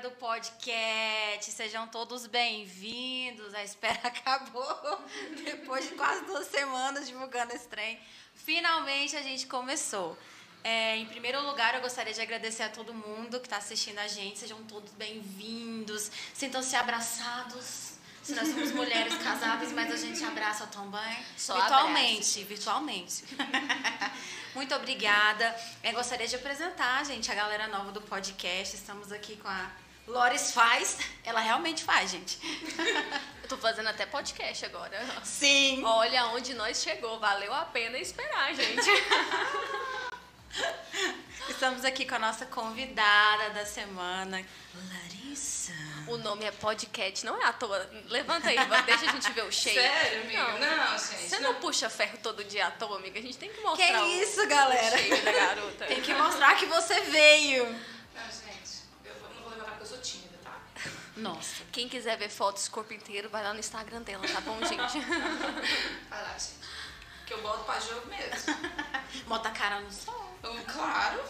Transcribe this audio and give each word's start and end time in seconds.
do 0.00 0.10
podcast. 0.12 1.50
Sejam 1.52 1.86
todos 1.86 2.26
bem-vindos. 2.26 3.52
A 3.54 3.62
espera 3.62 4.00
acabou 4.08 5.04
depois 5.44 5.86
de 5.86 5.94
quase 5.94 6.24
duas 6.24 6.46
semanas 6.46 7.06
divulgando 7.06 7.52
esse 7.52 7.68
trem. 7.68 8.00
Finalmente 8.34 9.14
a 9.14 9.22
gente 9.22 9.46
começou. 9.46 10.16
É, 10.64 10.96
em 10.96 11.04
primeiro 11.04 11.42
lugar, 11.42 11.74
eu 11.74 11.82
gostaria 11.82 12.14
de 12.14 12.20
agradecer 12.20 12.62
a 12.62 12.70
todo 12.70 12.94
mundo 12.94 13.40
que 13.40 13.46
está 13.46 13.58
assistindo 13.58 13.98
a 13.98 14.08
gente. 14.08 14.38
Sejam 14.38 14.62
todos 14.64 14.90
bem-vindos. 14.92 16.10
Sintam-se 16.32 16.76
abraçados. 16.76 17.98
Se 18.22 18.34
nós 18.34 18.48
somos 18.48 18.72
mulheres 18.72 19.14
casadas, 19.22 19.70
mas 19.72 19.92
a 19.92 19.96
gente 19.96 20.24
abraça 20.24 20.66
também. 20.68 21.24
Só 21.36 21.54
virtualmente, 21.58 22.44
virtualmente. 22.44 23.24
Muito 24.54 24.74
obrigada. 24.74 25.54
Eu 25.82 25.92
gostaria 25.92 26.26
de 26.26 26.36
apresentar, 26.36 27.04
gente, 27.04 27.30
a 27.30 27.34
galera 27.34 27.68
nova 27.68 27.92
do 27.92 28.00
podcast. 28.00 28.76
Estamos 28.76 29.12
aqui 29.12 29.36
com 29.36 29.48
a 29.48 29.70
Lores 30.10 30.52
Faz. 30.52 30.98
Ela 31.24 31.40
realmente 31.40 31.84
faz, 31.84 32.10
gente. 32.10 32.38
Eu 33.42 33.48
tô 33.48 33.56
fazendo 33.56 33.88
até 33.88 34.06
podcast 34.06 34.64
agora. 34.66 35.00
Sim. 35.24 35.82
Olha 35.84 36.26
onde 36.26 36.54
nós 36.54 36.82
chegou. 36.82 37.18
Valeu 37.18 37.52
a 37.54 37.64
pena 37.64 37.98
esperar, 37.98 38.54
gente. 38.54 38.88
Estamos 41.48 41.84
aqui 41.84 42.04
com 42.06 42.14
a 42.14 42.18
nossa 42.18 42.46
convidada 42.46 43.50
da 43.50 43.64
semana, 43.66 44.44
Larissa. 44.92 45.72
O 46.06 46.16
nome 46.16 46.44
é 46.44 46.50
podcast, 46.52 47.24
não 47.26 47.40
é 47.40 47.44
à 47.46 47.52
toa. 47.52 47.88
Levanta 48.08 48.48
aí, 48.48 48.56
deixa 48.86 49.06
a 49.10 49.12
gente 49.12 49.30
ver 49.32 49.44
o 49.44 49.52
cheiro. 49.52 49.80
Sério, 49.80 50.22
amiga? 50.22 50.58
Não, 50.58 50.98
gente. 50.98 51.28
Você 51.28 51.38
não 51.40 51.54
puxa 51.56 51.88
ferro 51.90 52.18
todo 52.22 52.42
dia 52.44 52.66
à 52.66 52.70
toa, 52.70 52.96
amiga. 52.98 53.18
A 53.18 53.22
gente 53.22 53.36
tem 53.38 53.50
que 53.50 53.60
mostrar 53.60 53.86
Que 53.86 53.92
o, 53.94 54.22
isso, 54.22 54.46
galera? 54.48 54.96
o 54.96 54.98
cheiro 54.98 55.24
da 55.24 55.32
garota. 55.32 55.84
Tem 55.86 56.00
que 56.00 56.14
mostrar 56.14 56.54
que 56.56 56.66
você 56.66 57.00
veio. 57.02 57.64
Não, 57.64 58.24
gente, 58.26 58.80
eu 59.04 59.14
vou- 59.20 59.28
não 59.34 59.42
vou 59.42 59.50
levantar 59.50 59.69
porque 59.80 59.82
eu 59.82 59.86
sou 59.86 59.98
tímida, 59.98 60.38
tá? 60.44 60.58
Nossa. 61.16 61.62
Quem 61.72 61.88
quiser 61.88 62.16
ver 62.16 62.28
fotos 62.28 62.64
do 62.66 62.70
corpo 62.70 62.92
inteiro, 62.92 63.28
vai 63.28 63.42
lá 63.42 63.52
no 63.52 63.60
Instagram 63.60 64.02
dela, 64.02 64.26
tá 64.26 64.40
bom, 64.40 64.58
gente? 64.64 64.98
Vai 66.08 66.22
lá, 66.22 66.32
gente. 66.38 66.60
Que 67.26 67.34
eu 67.34 67.42
boto 67.42 67.62
pra 67.64 67.78
jogo 67.78 68.06
mesmo. 68.08 68.54
Bota 69.26 69.48
a 69.48 69.52
cara 69.52 69.80
no 69.80 69.92
sol. 69.92 70.36
Hum, 70.42 70.62
Claro, 70.66 71.22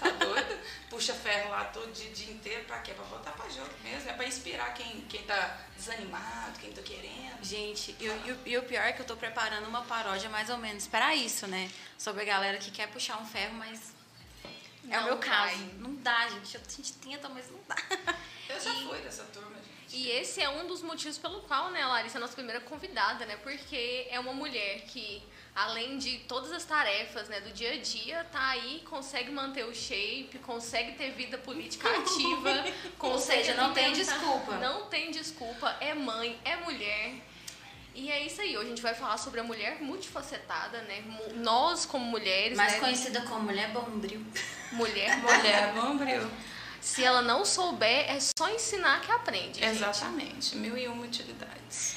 tá 0.00 0.08
doido? 0.10 0.58
Puxa 0.90 1.14
ferro 1.14 1.50
lá 1.50 1.64
todo 1.66 1.92
dia, 1.92 2.10
dia 2.10 2.32
inteiro, 2.32 2.64
pra 2.64 2.78
quê? 2.80 2.92
Pra 2.92 3.04
botar 3.04 3.30
pra 3.32 3.48
jogo 3.48 3.70
mesmo. 3.84 4.10
É 4.10 4.12
pra 4.14 4.26
inspirar 4.26 4.72
quem, 4.74 5.02
quem 5.02 5.22
tá 5.22 5.58
desanimado, 5.76 6.58
quem 6.58 6.72
tá 6.72 6.82
querendo. 6.82 7.42
Gente, 7.44 7.94
e, 8.00 8.08
o- 8.08 8.26
e 8.26 8.32
o- 8.32 8.40
e 8.46 8.58
o 8.58 8.62
pior 8.64 8.82
é 8.82 8.92
que 8.92 9.02
eu 9.02 9.06
tô 9.06 9.16
preparando 9.16 9.68
uma 9.68 9.82
paródia 9.82 10.28
mais 10.28 10.50
ou 10.50 10.58
menos 10.58 10.86
para 10.88 11.14
isso, 11.14 11.46
né? 11.46 11.70
Sobre 11.98 12.22
a 12.22 12.24
galera 12.24 12.58
que 12.58 12.70
quer 12.72 12.88
puxar 12.88 13.18
um 13.20 13.26
ferro, 13.26 13.54
mas 13.54 13.92
é 14.90 14.98
o 14.98 15.00
Não 15.00 15.04
meu 15.08 15.18
caso. 15.18 15.56
vai. 15.56 15.70
Não 15.78 15.94
dá, 15.96 16.28
gente. 16.28 16.56
A 16.56 16.60
gente 16.70 16.92
tenta, 16.94 17.28
mas 17.28 17.50
não 17.50 17.60
dá. 17.68 17.76
Eu 18.48 18.60
já 18.60 18.70
E- 18.74 18.86
fui 18.86 18.98
dessa 19.00 19.24
turma, 19.24 19.56
gente. 19.56 19.96
E 19.96 20.10
esse 20.10 20.40
é 20.42 20.48
um 20.48 20.66
dos 20.66 20.82
motivos 20.82 21.16
pelo 21.18 21.40
qual, 21.42 21.70
né, 21.70 21.82
a 21.82 21.88
Larissa 21.88 22.16
é 22.16 22.18
a 22.18 22.20
nossa 22.20 22.34
primeira 22.34 22.60
convidada, 22.60 23.24
né? 23.26 23.36
Porque 23.36 24.06
é 24.10 24.18
uma 24.18 24.32
mulher 24.32 24.82
que, 24.86 25.22
além 25.54 25.98
de 25.98 26.18
todas 26.20 26.50
as 26.50 26.64
tarefas, 26.64 27.28
né, 27.28 27.40
do 27.40 27.50
dia 27.52 27.72
a 27.74 27.76
dia, 27.76 28.24
tá 28.24 28.48
aí, 28.48 28.82
consegue 28.88 29.30
manter 29.30 29.64
o 29.64 29.72
shape, 29.74 30.38
consegue 30.42 30.92
ter 30.92 31.12
vida 31.12 31.38
política 31.38 31.88
ativa, 31.96 32.64
consegue 32.98 33.44
seja, 33.44 33.54
não 33.54 33.72
tem 33.72 33.92
desculpa. 33.92 34.56
Não 34.56 34.86
tem 34.86 35.10
desculpa, 35.12 35.76
é 35.80 35.94
mãe, 35.94 36.38
é 36.44 36.56
mulher. 36.56 37.14
E 37.94 38.10
é 38.10 38.26
isso 38.26 38.40
aí, 38.40 38.56
hoje 38.56 38.66
a 38.66 38.68
gente 38.70 38.82
vai 38.82 38.92
falar 38.94 39.16
sobre 39.16 39.38
a 39.38 39.44
mulher 39.44 39.80
multifacetada, 39.80 40.82
né? 40.82 41.04
Nós, 41.36 41.86
como 41.86 42.04
mulheres, 42.04 42.56
Mais 42.56 42.72
né? 42.72 42.80
conhecida 42.80 43.20
como 43.22 43.44
mulher 43.44 43.70
bombril. 43.70 44.24
Mulher, 44.72 45.16
Mulher, 45.22 45.72
bombril. 45.74 46.28
Se 46.80 47.04
ela 47.04 47.22
não 47.22 47.44
souber, 47.44 48.10
é 48.10 48.18
só 48.36 48.50
ensinar 48.50 49.00
que 49.00 49.10
aprende. 49.12 49.60
gente. 49.60 49.64
Exatamente, 49.64 50.56
mil 50.56 50.76
e 50.76 50.88
uma 50.88 51.04
utilidades. 51.04 51.96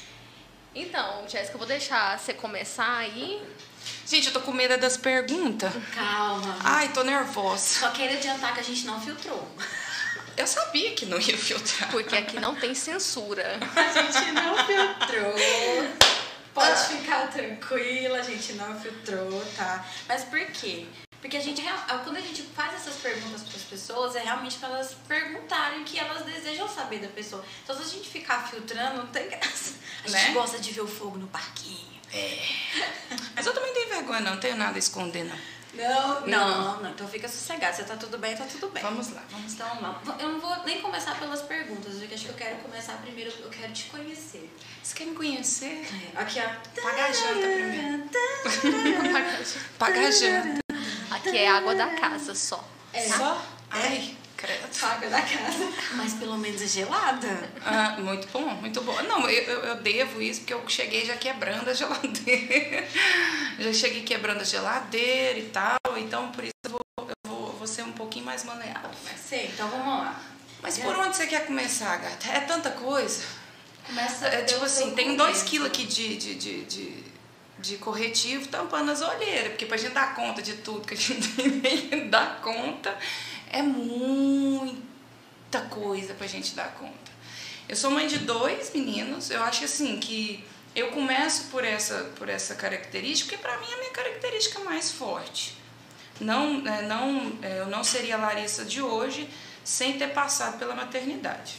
Então, 0.74 1.28
Jéssica, 1.28 1.54
eu 1.54 1.58
vou 1.58 1.66
deixar 1.66 2.16
você 2.18 2.32
começar 2.32 2.98
aí. 2.98 3.42
Gente, 4.06 4.28
eu 4.28 4.32
tô 4.32 4.40
com 4.40 4.52
medo 4.52 4.78
das 4.78 4.96
perguntas. 4.96 5.72
Calma. 5.94 6.58
Ai, 6.62 6.90
tô 6.92 7.02
nervosa. 7.02 7.80
Só 7.80 7.90
queria 7.90 8.16
adiantar 8.16 8.54
que 8.54 8.60
a 8.60 8.62
gente 8.62 8.86
não 8.86 9.00
filtrou. 9.00 9.46
Eu 10.38 10.46
sabia 10.46 10.92
que 10.92 11.04
não 11.04 11.18
ia 11.20 11.36
filtrar. 11.36 11.90
Porque 11.90 12.16
aqui 12.16 12.38
não 12.38 12.54
tem 12.54 12.72
censura. 12.74 13.58
A 13.74 13.92
gente 14.02 14.32
não 14.32 14.56
filtrou. 14.56 15.34
Pode 16.54 16.88
ficar 16.88 17.28
tranquila, 17.28 18.18
a 18.18 18.22
gente 18.22 18.54
não 18.54 18.80
filtrou, 18.80 19.44
tá? 19.56 19.84
Mas 20.08 20.24
por 20.24 20.40
quê? 20.46 20.86
Porque 21.20 21.36
a 21.36 21.40
gente, 21.40 21.62
quando 22.04 22.16
a 22.16 22.20
gente 22.20 22.42
faz 22.42 22.74
essas 22.74 22.96
perguntas 22.96 23.42
para 23.42 23.56
as 23.56 23.62
pessoas, 23.62 24.16
é 24.16 24.20
realmente 24.20 24.58
para 24.58 24.68
elas 24.70 24.94
perguntarem 25.06 25.82
o 25.82 25.84
que 25.84 25.98
elas 25.98 26.24
desejam 26.24 26.68
saber 26.68 26.98
da 27.00 27.08
pessoa. 27.08 27.44
Então, 27.62 27.76
se 27.76 27.82
a 27.82 27.86
gente 27.86 28.08
ficar 28.08 28.48
filtrando, 28.48 28.98
não 28.98 29.06
tem 29.06 29.28
graça. 29.28 29.74
A 30.04 30.08
gente 30.08 30.28
Né? 30.28 30.32
gosta 30.34 30.58
de 30.58 30.72
ver 30.72 30.80
o 30.80 30.88
fogo 30.88 31.18
no 31.18 31.28
parquinho. 31.28 31.86
Mas 33.36 33.46
eu 33.46 33.52
também 33.54 33.72
tenho 33.72 33.88
vergonha, 33.90 34.20
não 34.20 34.38
tenho 34.40 34.56
nada 34.56 34.76
a 34.76 34.78
esconder, 34.78 35.24
não. 35.24 35.38
Não, 35.74 36.26
não, 36.26 36.82
não. 36.82 36.90
Então 36.90 37.06
fica 37.06 37.28
sossegado. 37.28 37.76
Você 37.76 37.84
tá 37.84 37.96
tudo 37.96 38.18
bem, 38.18 38.36
tá 38.36 38.44
tudo 38.44 38.68
bem. 38.70 38.82
Vamos 38.82 39.12
lá, 39.12 39.22
vamos 39.30 39.58
lá. 39.58 39.74
Então, 39.76 40.02
vamos. 40.04 40.22
Eu 40.22 40.28
não 40.30 40.40
vou 40.40 40.64
nem 40.64 40.80
começar 40.80 41.18
pelas 41.18 41.42
perguntas, 41.42 41.94
porque 41.96 42.14
acho 42.14 42.24
que 42.24 42.30
eu 42.30 42.34
quero 42.34 42.56
começar 42.56 42.94
primeiro, 43.02 43.30
eu 43.40 43.50
quero 43.50 43.72
te 43.72 43.84
conhecer. 43.84 44.50
Você 44.82 44.94
quer 44.94 45.06
me 45.06 45.14
conhecer? 45.14 45.86
É, 46.14 46.20
Aqui, 46.20 46.40
ó. 46.40 46.82
Paga 46.82 47.04
a 47.04 47.12
janta 47.12 47.46
primeiro. 47.46 48.10
Paga 49.78 50.08
a 50.08 50.10
janta. 50.10 50.58
Aqui 51.10 51.36
é 51.36 51.48
água 51.48 51.74
da 51.74 51.88
casa 51.88 52.34
só. 52.34 52.66
É. 52.92 53.06
Só? 53.06 53.44
Ai, 53.70 54.16
credo. 54.38 54.68
Água 54.82 55.10
da 55.10 55.20
casa. 55.20 55.72
Mas 55.94 56.14
pelo 56.14 56.38
menos 56.38 56.62
é 56.62 56.66
gelada. 56.66 57.50
Ah, 57.66 57.96
muito 57.98 58.28
bom, 58.28 58.48
muito 58.54 58.80
bom. 58.80 59.02
Não, 59.02 59.28
eu, 59.28 59.60
eu, 59.64 59.76
devo 59.82 60.22
isso 60.22 60.40
porque 60.40 60.54
eu 60.54 60.62
cheguei 60.68 61.04
já 61.04 61.16
quebrando 61.16 61.68
a 61.68 61.74
geladeira. 61.74 62.86
já 63.58 63.72
cheguei 63.72 64.04
quebrando 64.04 64.40
a 64.40 64.44
geladeira 64.44 65.38
e 65.38 65.48
tal, 65.48 65.76
então 65.96 66.30
por 66.30 66.44
isso 66.44 66.54
eu 66.64 66.70
vou, 66.70 66.80
eu 66.98 67.30
vou, 67.30 67.52
vou 67.52 67.66
ser 67.66 67.82
um 67.82 67.92
pouquinho 67.92 68.24
mais 68.24 68.44
maleável. 68.44 68.90
Sei, 69.16 69.46
então 69.46 69.68
vamos 69.68 69.98
lá. 69.98 70.22
Mas 70.62 70.78
por 70.78 70.96
onde 70.96 71.16
você 71.16 71.26
quer 71.26 71.44
começar, 71.46 71.96
gata? 71.96 72.28
É 72.28 72.40
tanta 72.40 72.70
coisa. 72.70 73.24
Começa 73.86 74.26
É, 74.26 74.42
tipo 74.42 74.60
pelo 74.60 74.64
assim, 74.64 74.94
tem 74.94 75.16
dois 75.16 75.38
começo. 75.38 75.44
quilos 75.44 75.68
aqui 75.68 75.84
de, 75.84 76.16
de, 76.16 76.34
de, 76.34 76.64
de, 76.64 77.04
de 77.58 77.76
corretivo 77.78 78.46
tampando 78.48 78.90
as 78.90 79.00
olheiras, 79.00 79.48
porque 79.48 79.66
pra 79.66 79.76
gente 79.76 79.92
dar 79.94 80.14
conta 80.14 80.42
de 80.42 80.54
tudo 80.54 80.86
que 80.86 80.94
a 80.94 80.96
gente 80.96 81.28
tem 81.60 82.08
dar 82.08 82.40
conta, 82.40 82.96
é 83.50 83.62
muita 83.62 84.80
coisa 85.70 86.14
pra 86.14 86.26
gente 86.26 86.54
dar 86.54 86.74
conta. 86.74 87.08
Eu 87.68 87.76
sou 87.76 87.90
mãe 87.90 88.06
de 88.06 88.18
dois 88.18 88.72
meninos, 88.72 89.30
eu 89.30 89.42
acho 89.42 89.64
assim 89.64 89.98
que 90.00 90.44
eu 90.74 90.90
começo 90.90 91.44
por 91.50 91.64
essa, 91.64 92.04
por 92.16 92.28
essa 92.28 92.54
característica, 92.54 93.36
porque 93.36 93.42
pra 93.42 93.58
mim 93.58 93.66
é 93.70 93.74
a 93.74 93.78
minha 93.78 93.90
característica 93.90 94.60
mais 94.60 94.90
forte. 94.90 95.56
Não, 96.20 96.66
é, 96.66 96.82
não, 96.82 97.38
é, 97.42 97.60
eu 97.60 97.66
não 97.66 97.84
seria 97.84 98.16
a 98.16 98.18
Larissa 98.18 98.64
de 98.64 98.82
hoje 98.82 99.28
sem 99.64 99.98
ter 99.98 100.08
passado 100.08 100.58
pela 100.58 100.74
maternidade. 100.74 101.56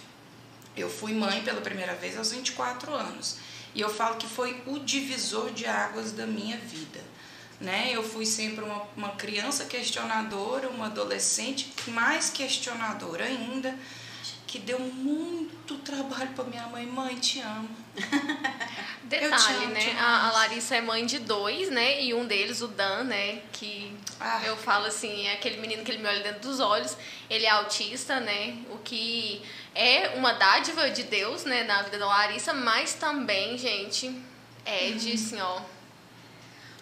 Eu 0.76 0.90
fui 0.90 1.14
mãe 1.14 1.44
pela 1.44 1.62
primeira 1.62 1.94
vez 1.96 2.18
aos 2.18 2.32
24 2.32 2.94
anos. 2.94 3.38
E 3.76 3.82
eu 3.82 3.90
falo 3.90 4.18
que 4.18 4.28
foi 4.28 4.64
o 4.66 4.80
divisor 4.80 5.52
de 5.52 5.66
águas 5.66 6.12
da 6.12 6.26
minha 6.26 6.58
vida. 6.58 7.00
Né? 7.60 7.90
Eu 7.92 8.02
fui 8.02 8.26
sempre 8.26 8.64
uma, 8.64 8.84
uma 8.96 9.10
criança 9.12 9.66
questionadora, 9.66 10.70
uma 10.70 10.86
adolescente 10.86 11.74
mais 11.88 12.30
questionadora 12.30 13.26
ainda, 13.26 13.76
que 14.48 14.58
deu 14.58 14.80
muito 14.80 15.76
trabalho 15.80 16.30
para 16.30 16.46
minha 16.46 16.66
mãe. 16.68 16.86
Mãe, 16.86 17.16
te 17.18 17.42
amo. 17.42 17.70
Detalhe, 19.04 19.64
amo 19.66 19.74
né? 19.74 19.96
A, 20.00 20.28
a 20.28 20.32
Larissa 20.32 20.76
é 20.76 20.82
mãe 20.82 21.06
de 21.06 21.20
dois, 21.20 21.70
né? 21.70 22.02
E 22.02 22.14
um 22.14 22.26
deles, 22.26 22.62
o 22.62 22.68
Dan, 22.68 23.04
né? 23.04 23.42
Que 23.52 23.94
Ah. 24.20 24.42
eu 24.46 24.56
falo 24.56 24.86
assim, 24.86 25.28
é 25.28 25.34
aquele 25.34 25.58
menino 25.60 25.84
que 25.84 25.92
ele 25.92 25.98
me 26.02 26.08
olha 26.08 26.22
dentro 26.22 26.42
dos 26.42 26.60
olhos. 26.60 26.96
Ele 27.30 27.46
é 27.46 27.50
autista, 27.50 28.20
né? 28.20 28.58
O 28.72 28.78
que 28.78 29.42
é 29.76 30.14
uma 30.16 30.34
dádiva 30.34 30.90
de 30.90 31.04
Deus, 31.04 31.44
né? 31.44 31.64
Na 31.64 31.82
vida 31.82 31.98
da 32.00 32.06
Larissa, 32.08 32.54
mas 32.54 32.94
também, 32.94 33.58
gente, 33.58 34.16
é 34.66 34.92
de 34.92 35.14
assim, 35.14 35.40
ó. 35.42 35.62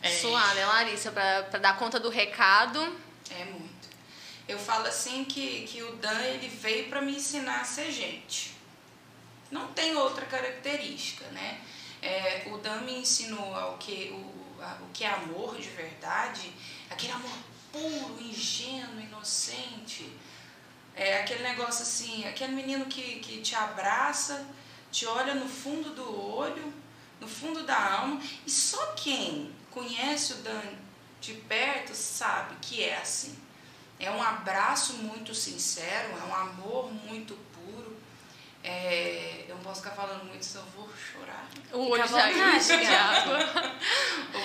É. 0.07 0.19
Suar, 0.19 0.55
né, 0.55 0.65
Larissa? 0.65 1.11
Pra, 1.11 1.43
pra 1.43 1.59
dar 1.59 1.77
conta 1.77 1.99
do 1.99 2.09
recado. 2.09 2.79
É 3.29 3.45
muito. 3.45 3.67
Eu 4.47 4.57
falo 4.57 4.87
assim 4.87 5.25
que, 5.25 5.65
que 5.67 5.81
o 5.83 5.95
Dan 5.97 6.19
ele 6.21 6.47
veio 6.47 6.87
para 6.89 7.01
me 7.01 7.15
ensinar 7.15 7.61
a 7.61 7.65
ser 7.65 7.91
gente. 7.91 8.55
Não 9.51 9.67
tem 9.73 9.95
outra 9.95 10.25
característica, 10.25 11.25
né? 11.27 11.59
É, 12.01 12.43
o 12.47 12.57
Dan 12.57 12.81
me 12.81 12.93
ensinou 12.99 13.53
ao 13.55 13.77
que, 13.77 14.09
o, 14.11 14.61
a- 14.61 14.77
o 14.81 14.87
que 14.93 15.03
é 15.03 15.09
amor 15.09 15.57
de 15.57 15.69
verdade, 15.69 16.53
aquele 16.89 17.11
amor 17.13 17.31
puro, 17.71 18.17
ingênuo, 18.21 18.99
inocente. 19.01 20.09
É 20.95 21.19
aquele 21.21 21.43
negócio 21.43 21.83
assim, 21.83 22.25
aquele 22.27 22.53
menino 22.53 22.85
que, 22.85 23.19
que 23.19 23.41
te 23.41 23.53
abraça, 23.55 24.45
te 24.91 25.05
olha 25.05 25.35
no 25.35 25.47
fundo 25.47 25.91
do 25.91 26.35
olho, 26.35 26.73
no 27.19 27.27
fundo 27.27 27.63
da 27.63 27.93
alma. 27.99 28.21
E 28.45 28.49
só 28.51 28.93
quem 28.93 29.53
conhece 29.77 30.33
o 30.33 30.35
Dan 30.37 30.61
de 31.21 31.33
perto 31.33 31.93
sabe 31.93 32.55
que 32.61 32.83
é 32.83 32.97
assim. 32.97 33.37
É 33.99 34.09
um 34.11 34.21
abraço 34.21 34.93
muito 34.93 35.33
sincero, 35.33 36.09
é 36.19 36.23
um 36.29 36.35
amor 36.35 36.91
muito 36.91 37.33
puro. 37.53 37.95
É, 38.63 39.45
eu 39.47 39.55
não 39.55 39.63
posso 39.63 39.81
ficar 39.81 39.95
falando 39.95 40.23
muito, 40.25 40.43
senão 40.45 40.65
eu 40.65 40.71
vou 40.81 40.89
chorar. 40.95 41.47
O 41.73 41.89
olho 41.89 42.07
já 42.07 42.31
enche 42.55 42.77
de 42.77 42.85
água. 42.85 43.39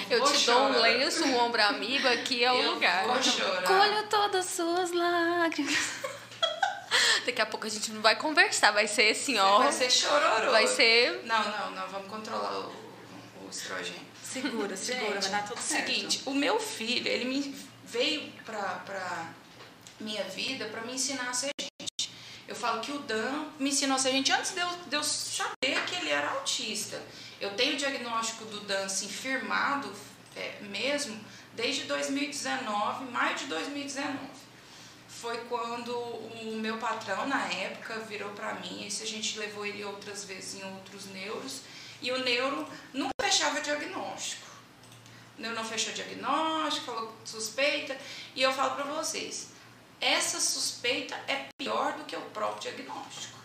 Eu, 0.09 0.19
Eu 0.19 0.25
te 0.33 0.47
dou 0.47 0.65
um 0.69 0.73
chorar. 0.75 0.81
lenço, 0.81 1.25
um 1.25 1.39
ombro 1.39 1.63
amigo, 1.63 2.09
aqui 2.09 2.45
é 2.45 2.53
o 2.53 2.57
Eu 2.57 2.73
lugar. 2.73 3.05
vou 3.07 3.23
chorar. 3.23 3.63
Colho 3.65 4.07
todas 4.09 4.47
suas 4.47 4.93
lágrimas. 4.93 5.93
Daqui 7.27 7.41
a 7.41 7.47
pouco 7.47 7.67
a 7.67 7.71
gente 7.71 7.91
não 7.93 8.01
vai 8.03 8.17
conversar, 8.17 8.71
vai 8.71 8.87
ser 8.87 9.11
assim, 9.13 9.39
ó. 9.39 9.59
Vai 9.59 9.73
ser 9.73 9.91
chororô. 9.91 10.51
Vai 10.51 10.67
ser 10.67 11.23
Não, 11.25 11.43
não, 11.45 11.71
não, 11.73 11.89
vamos 11.89 12.09
controlar 12.09 12.59
o 12.59 12.73
estrogênio. 13.53 14.13
Segura, 14.23 14.77
segura, 14.77 15.21
Gente, 15.21 15.31
vai 15.31 15.41
dar 15.41 15.49
tudo 15.49 15.61
certo. 15.61 15.87
Seguinte, 15.87 16.23
o 16.27 16.35
meu 16.35 16.59
filho, 16.59 17.07
ele 17.07 17.25
me 17.25 17.55
veio 17.85 18.33
pra, 18.45 18.83
pra 18.87 19.33
minha 20.01 20.25
vida 20.25 20.67
pra 20.67 20.83
me 20.83 20.95
ensinar 20.95 21.31
a 21.31 21.33
ser 21.33 21.51
gente. 21.61 22.11
Eu 22.49 22.57
falo 22.57 22.81
que 22.81 22.93
o 22.93 22.99
Dan 22.99 23.47
me 23.59 23.71
ensinou 23.71 23.97
a 23.97 23.99
ser 23.99 24.13
gente 24.13 24.33
antes 24.33 24.53
de 24.53 24.61
eu, 24.61 24.69
de 24.89 24.97
eu 24.97 25.05
saber 25.05 25.85
que 25.87 25.95
ele 25.97 26.11
era 26.11 26.31
autista. 26.31 27.01
Eu 27.41 27.55
tenho 27.55 27.75
o 27.75 27.77
diagnóstico 27.77 28.45
do 28.47 28.61
Dan 28.61 28.85
assim, 28.85 29.09
firmado 29.09 29.93
é, 30.37 30.59
mesmo 30.63 31.19
desde 31.55 31.85
2019, 31.85 33.05
maio 33.11 33.37
de 33.37 33.47
2019. 33.47 34.19
Foi 35.09 35.37
quando 35.45 35.95
o 35.95 36.57
meu 36.57 36.79
patrão, 36.79 37.29
na 37.29 37.47
época, 37.47 38.01
virou 38.01 38.31
pra 38.31 38.55
mim. 38.55 38.85
Esse 38.85 39.05
a 39.05 39.07
gente 39.07 39.39
levou 39.39 39.65
ele 39.65 39.85
outras 39.85 40.25
vezes 40.25 40.61
em 40.61 40.65
outros 40.65 41.07
neuros. 41.07 41.61
E 42.01 42.11
o 42.11 42.19
neuro 42.25 42.67
nunca 42.93 43.12
fechava 43.43 43.61
diagnóstico. 43.61 44.47
Neuro 45.39 45.57
não 45.57 45.65
fechou 45.65 45.93
diagnóstico, 45.93 46.87
falou 46.87 47.17
suspeita. 47.25 47.97
E 48.37 48.43
eu 48.43 48.53
falo 48.53 48.77
pra 48.77 48.85
vocês, 48.85 49.49
essa 50.01 50.39
suspeita 50.39 51.15
é 51.27 51.49
pior 51.59 51.95
do 51.95 52.05
que 52.05 52.15
o 52.15 52.21
próprio 52.31 52.73
diagnóstico. 52.73 53.39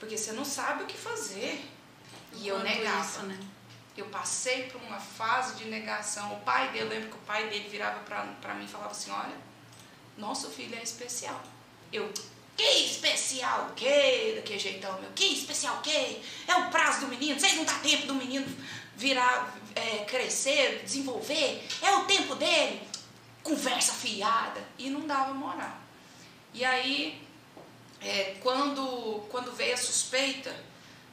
Porque 0.00 0.18
você 0.18 0.32
não 0.32 0.44
sabe 0.44 0.82
o 0.82 0.86
que 0.86 0.98
fazer. 0.98 1.64
E 2.32 2.48
eu 2.48 2.58
negava. 2.58 3.04
isso, 3.04 3.22
né? 3.22 3.38
Eu 3.96 4.06
passei 4.06 4.64
por 4.64 4.80
uma 4.82 4.98
fase 4.98 5.54
de 5.56 5.70
negação. 5.70 6.34
O 6.34 6.40
pai 6.40 6.70
dele, 6.72 6.84
eu 6.84 6.88
lembro 6.88 7.10
que 7.10 7.16
o 7.16 7.26
pai 7.26 7.48
dele 7.48 7.68
virava 7.68 8.00
pra, 8.00 8.22
pra 8.42 8.54
mim 8.54 8.64
e 8.64 8.68
falava 8.68 8.90
assim: 8.90 9.10
Olha, 9.10 9.36
nosso 10.18 10.50
filho 10.50 10.74
é 10.74 10.82
especial. 10.82 11.40
Eu, 11.92 12.12
que 12.56 12.62
especial 12.62 13.72
que? 13.76 14.34
Daquele 14.36 14.58
jeitão 14.58 15.00
meu, 15.00 15.10
que 15.14 15.26
especial 15.26 15.80
que? 15.80 16.22
É 16.46 16.56
o 16.56 16.70
prazo 16.70 17.00
do 17.00 17.08
menino, 17.08 17.38
vocês 17.38 17.54
não 17.54 17.64
dá 17.64 17.74
tempo 17.74 18.06
do 18.06 18.14
menino 18.14 18.46
virar, 18.96 19.54
é, 19.74 20.04
crescer, 20.04 20.82
desenvolver, 20.84 21.66
é 21.82 21.92
o 21.96 22.04
tempo 22.04 22.34
dele. 22.34 22.80
Conversa 23.42 23.92
fiada. 23.92 24.60
E 24.78 24.90
não 24.90 25.06
dava 25.06 25.32
moral. 25.32 25.76
E 26.52 26.64
aí, 26.64 27.22
é, 28.00 28.36
quando, 28.42 29.26
quando 29.30 29.54
veio 29.54 29.74
a 29.74 29.76
suspeita, 29.76 30.54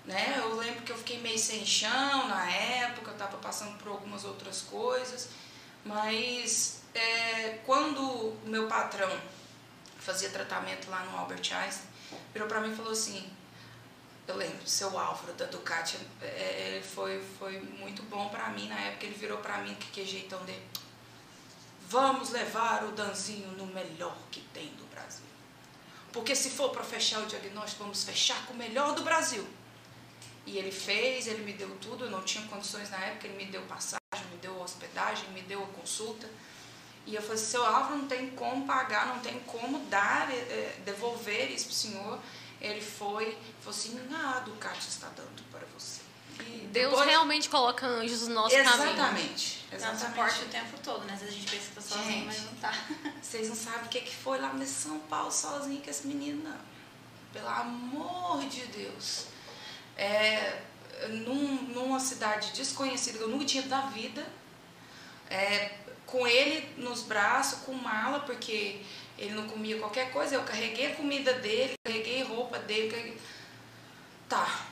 né? 0.06 0.36
Eu 0.38 0.56
lembro 0.56 0.82
que 0.84 0.92
eu 0.92 0.98
fiquei 0.98 1.20
meio 1.20 1.40
sem 1.40 1.66
chão 1.66 2.28
na 2.28 2.50
época, 2.50 3.12
eu 3.12 3.14
estava 3.14 3.38
passando 3.38 3.78
por 3.78 3.90
algumas 3.90 4.26
outras 4.26 4.62
coisas, 4.62 5.30
mas 5.86 6.82
é, 6.94 7.60
quando 7.66 8.02
o 8.02 8.38
meu 8.46 8.68
patrão 8.68 9.10
fazia 9.98 10.30
tratamento 10.30 10.90
lá 10.90 11.04
no 11.06 11.18
Albert 11.18 11.54
Einstein, 11.54 11.88
virou 12.34 12.48
para 12.48 12.60
mim 12.60 12.74
e 12.74 12.76
falou 12.76 12.92
assim, 12.92 13.26
eu 14.28 14.38
lembro, 14.38 14.68
seu 14.68 14.98
Álvaro 14.98 15.34
da 15.34 15.46
Ducati, 15.46 15.98
é, 16.22 16.70
ele 16.70 16.84
foi, 16.84 17.22
foi 17.38 17.60
muito 17.60 18.02
bom 18.04 18.30
para 18.30 18.50
mim 18.50 18.68
na 18.68 18.80
época, 18.80 19.06
ele 19.06 19.16
virou 19.16 19.40
para 19.40 19.58
mim, 19.60 19.76
que, 19.76 19.88
que 19.88 20.06
jeitão 20.06 20.44
dele, 20.46 20.66
vamos 21.90 22.30
levar 22.30 22.86
o 22.86 22.92
Danzinho 22.92 23.50
no 23.52 23.66
melhor 23.68 24.18
que 24.32 24.42
tem 24.54 24.68
do 24.76 24.86
Brasil. 24.86 25.26
Porque 26.12 26.36
se 26.36 26.50
for 26.50 26.70
para 26.70 26.84
fechar 26.84 27.22
o 27.22 27.26
diagnóstico, 27.26 27.84
vamos 27.84 28.04
fechar 28.04 28.46
com 28.46 28.54
o 28.54 28.58
melhor 28.58 28.94
do 28.96 29.04
Brasil. 29.04 29.46
E 30.46 30.58
ele 30.58 30.72
fez, 30.72 31.28
ele 31.28 31.44
me 31.44 31.54
deu 31.54 31.70
tudo, 31.82 32.06
eu 32.06 32.12
não 32.12 32.22
tinha 32.22 32.46
condições 32.48 32.90
na 32.90 32.98
época, 32.98 33.28
ele 33.28 33.38
me 33.38 33.52
deu 33.52 33.62
passagem, 33.64 34.28
me 34.32 34.38
deu 34.38 34.60
hospedagem, 34.62 35.30
me 35.30 35.42
deu 35.42 35.64
a 35.64 35.68
consulta. 35.68 36.30
E 37.06 37.16
eu 37.16 37.22
falei, 37.22 37.38
seu 37.38 37.66
Álvaro, 37.66 37.98
não 37.98 38.08
tem 38.08 38.30
como 38.32 38.66
pagar, 38.66 39.08
não 39.08 39.20
tem 39.20 39.40
como 39.42 39.80
dar, 39.88 40.30
eh, 40.32 40.36
eh, 40.36 40.82
devolver 40.86 41.52
isso 41.52 41.66
para 41.66 41.72
o 41.72 41.76
senhor. 41.76 42.20
Ele 42.64 42.82
foi, 42.82 43.38
falou 43.60 43.78
assim, 43.78 44.00
ah, 44.10 44.38
a 44.38 44.40
Ducati 44.40 44.88
está 44.88 45.10
dando 45.10 45.44
para 45.52 45.66
você. 45.78 46.02
E 46.40 46.68
Deus 46.72 46.90
depois- 46.92 47.10
realmente 47.10 47.50
coloca 47.50 47.86
anjos 47.86 48.28
no 48.30 48.36
nosso 48.36 48.56
caminho. 48.56 48.74
Exatamente. 48.74 49.66
Dá 49.70 49.76
exatamente. 49.76 50.06
suporte 50.06 50.42
o 50.44 50.48
tempo 50.48 50.80
todo, 50.82 51.04
né? 51.06 51.14
Às 51.14 51.20
vezes 51.20 51.36
a 51.36 51.38
gente 51.38 51.52
pensa 51.52 51.68
que 51.68 51.76
tá 51.76 51.82
sozinho, 51.82 52.12
Gente. 52.12 52.26
mas 52.26 52.46
não 52.46 52.56
tá. 52.56 52.74
Vocês 53.22 53.50
não 53.50 53.56
sabem 53.56 53.86
o 53.86 53.90
que, 53.90 54.02
que 54.02 54.16
foi 54.16 54.40
lá 54.40 54.54
nesse 54.54 54.74
São 54.82 54.98
Paulo 55.02 55.32
sozinho 55.32 55.82
com 55.82 55.90
esse 55.90 56.08
menino, 56.08 56.42
não. 56.50 56.58
Pelo 57.34 57.50
amor 57.50 58.46
de 58.48 58.66
Deus. 58.68 59.26
É, 59.98 60.62
num, 61.10 61.64
numa 61.64 62.00
cidade 62.00 62.52
desconhecida 62.54 63.18
que 63.18 63.24
eu 63.26 63.30
nunca 63.30 63.46
tinha 63.46 63.64
da 63.64 63.82
vida. 63.82 64.26
É, 65.30 65.76
com 66.06 66.26
ele 66.26 66.74
nos 66.78 67.02
braços, 67.02 67.60
com 67.60 67.74
mala, 67.74 68.22
porque 68.22 68.82
ele 69.18 69.34
não 69.34 69.48
comia 69.48 69.78
qualquer 69.78 70.12
coisa. 70.12 70.36
Eu 70.36 70.44
carreguei 70.44 70.92
a 70.92 70.96
comida 70.96 71.34
dele, 71.34 71.74
carreguei 71.86 72.24
roupa 72.24 72.60
dele. 72.60 72.90
Carreguei... 72.90 73.18
Tá. 74.28 74.66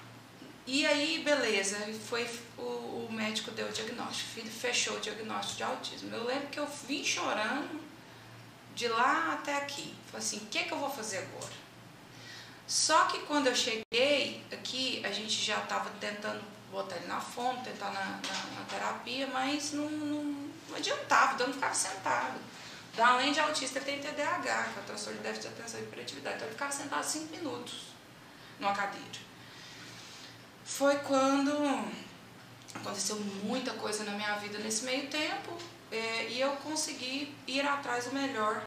E 0.65 0.85
aí, 0.85 1.23
beleza, 1.23 1.77
foi 2.07 2.27
o, 2.57 2.61
o 2.61 3.07
médico 3.11 3.51
deu 3.51 3.67
o 3.67 3.71
diagnóstico, 3.71 4.29
o 4.29 4.33
filho 4.33 4.51
fechou 4.51 4.95
o 4.95 4.99
diagnóstico 4.99 5.57
de 5.57 5.63
autismo. 5.63 6.15
Eu 6.15 6.23
lembro 6.23 6.47
que 6.47 6.59
eu 6.59 6.67
vim 6.87 7.03
chorando 7.03 7.81
de 8.75 8.87
lá 8.87 9.33
até 9.33 9.55
aqui. 9.55 9.93
Falei 10.05 10.25
assim, 10.25 10.37
o 10.37 10.45
que, 10.45 10.63
que 10.63 10.71
eu 10.71 10.77
vou 10.77 10.89
fazer 10.89 11.17
agora? 11.17 11.61
Só 12.67 13.05
que 13.05 13.19
quando 13.21 13.47
eu 13.47 13.55
cheguei 13.55 14.43
aqui, 14.51 15.01
a 15.03 15.11
gente 15.11 15.33
já 15.33 15.57
estava 15.59 15.89
tentando 15.99 16.41
botar 16.71 16.95
ele 16.95 17.07
na 17.07 17.19
fome, 17.19 17.61
tentar 17.63 17.91
na, 17.91 18.05
na, 18.05 18.59
na 18.59 18.65
terapia, 18.69 19.27
mas 19.27 19.73
não, 19.73 19.89
não, 19.89 20.23
não 20.69 20.75
adiantava, 20.77 21.33
o 21.33 21.37
Dano 21.37 21.53
ficava 21.53 21.73
sentado. 21.73 22.39
Dan, 22.95 23.05
além 23.05 23.31
de 23.31 23.39
autista, 23.39 23.79
ele 23.79 23.85
tem 23.85 23.99
TDAH, 23.99 24.63
que 24.63 24.79
é 24.79 24.81
o 24.81 24.85
transtorno 24.85 25.17
de 25.19 25.23
déficit 25.23 25.47
de 25.47 25.59
atenção 25.59 25.79
e 25.79 25.83
hiperatividade. 25.83 26.35
Então 26.35 26.47
ele 26.47 26.55
ficava 26.55 26.71
sentado 26.71 27.03
cinco 27.03 27.35
minutos 27.35 27.87
numa 28.59 28.73
cadeira. 28.73 29.07
Foi 30.65 30.95
quando 30.99 31.51
aconteceu 32.73 33.17
muita 33.43 33.73
coisa 33.73 34.03
na 34.03 34.11
minha 34.11 34.35
vida 34.35 34.57
nesse 34.59 34.83
meio 34.83 35.07
tempo 35.07 35.57
é, 35.91 36.27
e 36.29 36.39
eu 36.39 36.51
consegui 36.57 37.35
ir 37.47 37.65
atrás 37.65 38.05
do 38.05 38.13
melhor 38.13 38.63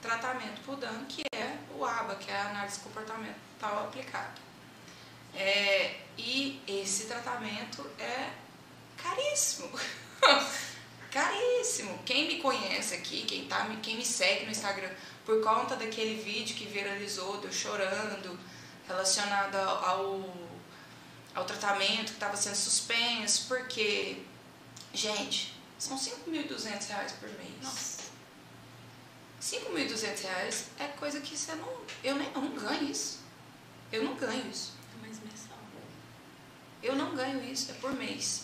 tratamento 0.00 0.60
para 0.62 0.74
o 0.74 0.76
Dan, 0.76 1.04
que 1.08 1.22
é 1.32 1.56
o 1.76 1.84
ABA, 1.84 2.16
que 2.16 2.30
é 2.30 2.36
a 2.36 2.50
análise 2.50 2.80
comportamental 2.80 3.84
aplicada. 3.84 4.34
É, 5.34 6.00
e 6.18 6.60
esse 6.66 7.06
tratamento 7.06 7.88
é 7.98 8.30
caríssimo. 8.96 9.70
caríssimo. 11.12 11.98
Quem 12.04 12.26
me 12.26 12.40
conhece 12.40 12.94
aqui, 12.94 13.22
quem, 13.24 13.46
tá, 13.46 13.64
me- 13.64 13.76
quem 13.76 13.96
me 13.96 14.04
segue 14.04 14.46
no 14.46 14.50
Instagram, 14.50 14.90
por 15.24 15.42
conta 15.42 15.76
daquele 15.76 16.20
vídeo 16.22 16.56
que 16.56 16.64
viralizou, 16.64 17.38
de 17.38 17.46
eu 17.46 17.52
chorando, 17.52 18.38
relacionado 18.88 19.56
ao, 19.56 20.34
ao, 21.34 21.44
tratamento 21.44 22.06
que 22.06 22.12
estava 22.12 22.36
sendo 22.36 22.56
suspenso, 22.56 23.46
porque, 23.46 24.22
gente, 24.92 25.54
são 25.78 25.96
5.200 25.96 26.88
reais 26.88 27.12
por 27.12 27.28
mês. 27.28 27.62
Nossa. 27.62 28.02
5.200 29.40 30.22
reais 30.22 30.66
é 30.78 30.86
coisa 30.88 31.20
que 31.20 31.36
você 31.36 31.54
não. 31.54 31.68
Eu, 32.02 32.16
nem, 32.16 32.28
eu 32.32 32.40
não 32.40 32.54
ganho 32.54 32.84
isso. 32.90 33.20
Eu 33.90 34.04
não 34.04 34.14
ganho 34.14 34.48
isso. 34.50 34.72
Mais 35.00 35.18
mensal. 35.18 35.58
Eu 36.82 36.96
não 36.96 37.14
ganho 37.14 37.44
isso, 37.44 37.70
é 37.70 37.74
por 37.74 37.92
mês. 37.92 38.41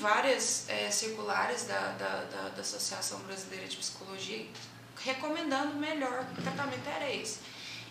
Várias 0.00 0.68
eh, 0.68 0.90
circulares 0.90 1.64
da, 1.64 1.92
da, 1.92 2.24
da, 2.24 2.48
da 2.48 2.60
Associação 2.60 3.20
Brasileira 3.20 3.68
de 3.68 3.76
Psicologia 3.76 4.46
recomendando 5.04 5.72
o 5.72 5.76
melhor 5.76 6.24
tratamento 6.42 6.88
era 6.88 7.10
esse. 7.10 7.38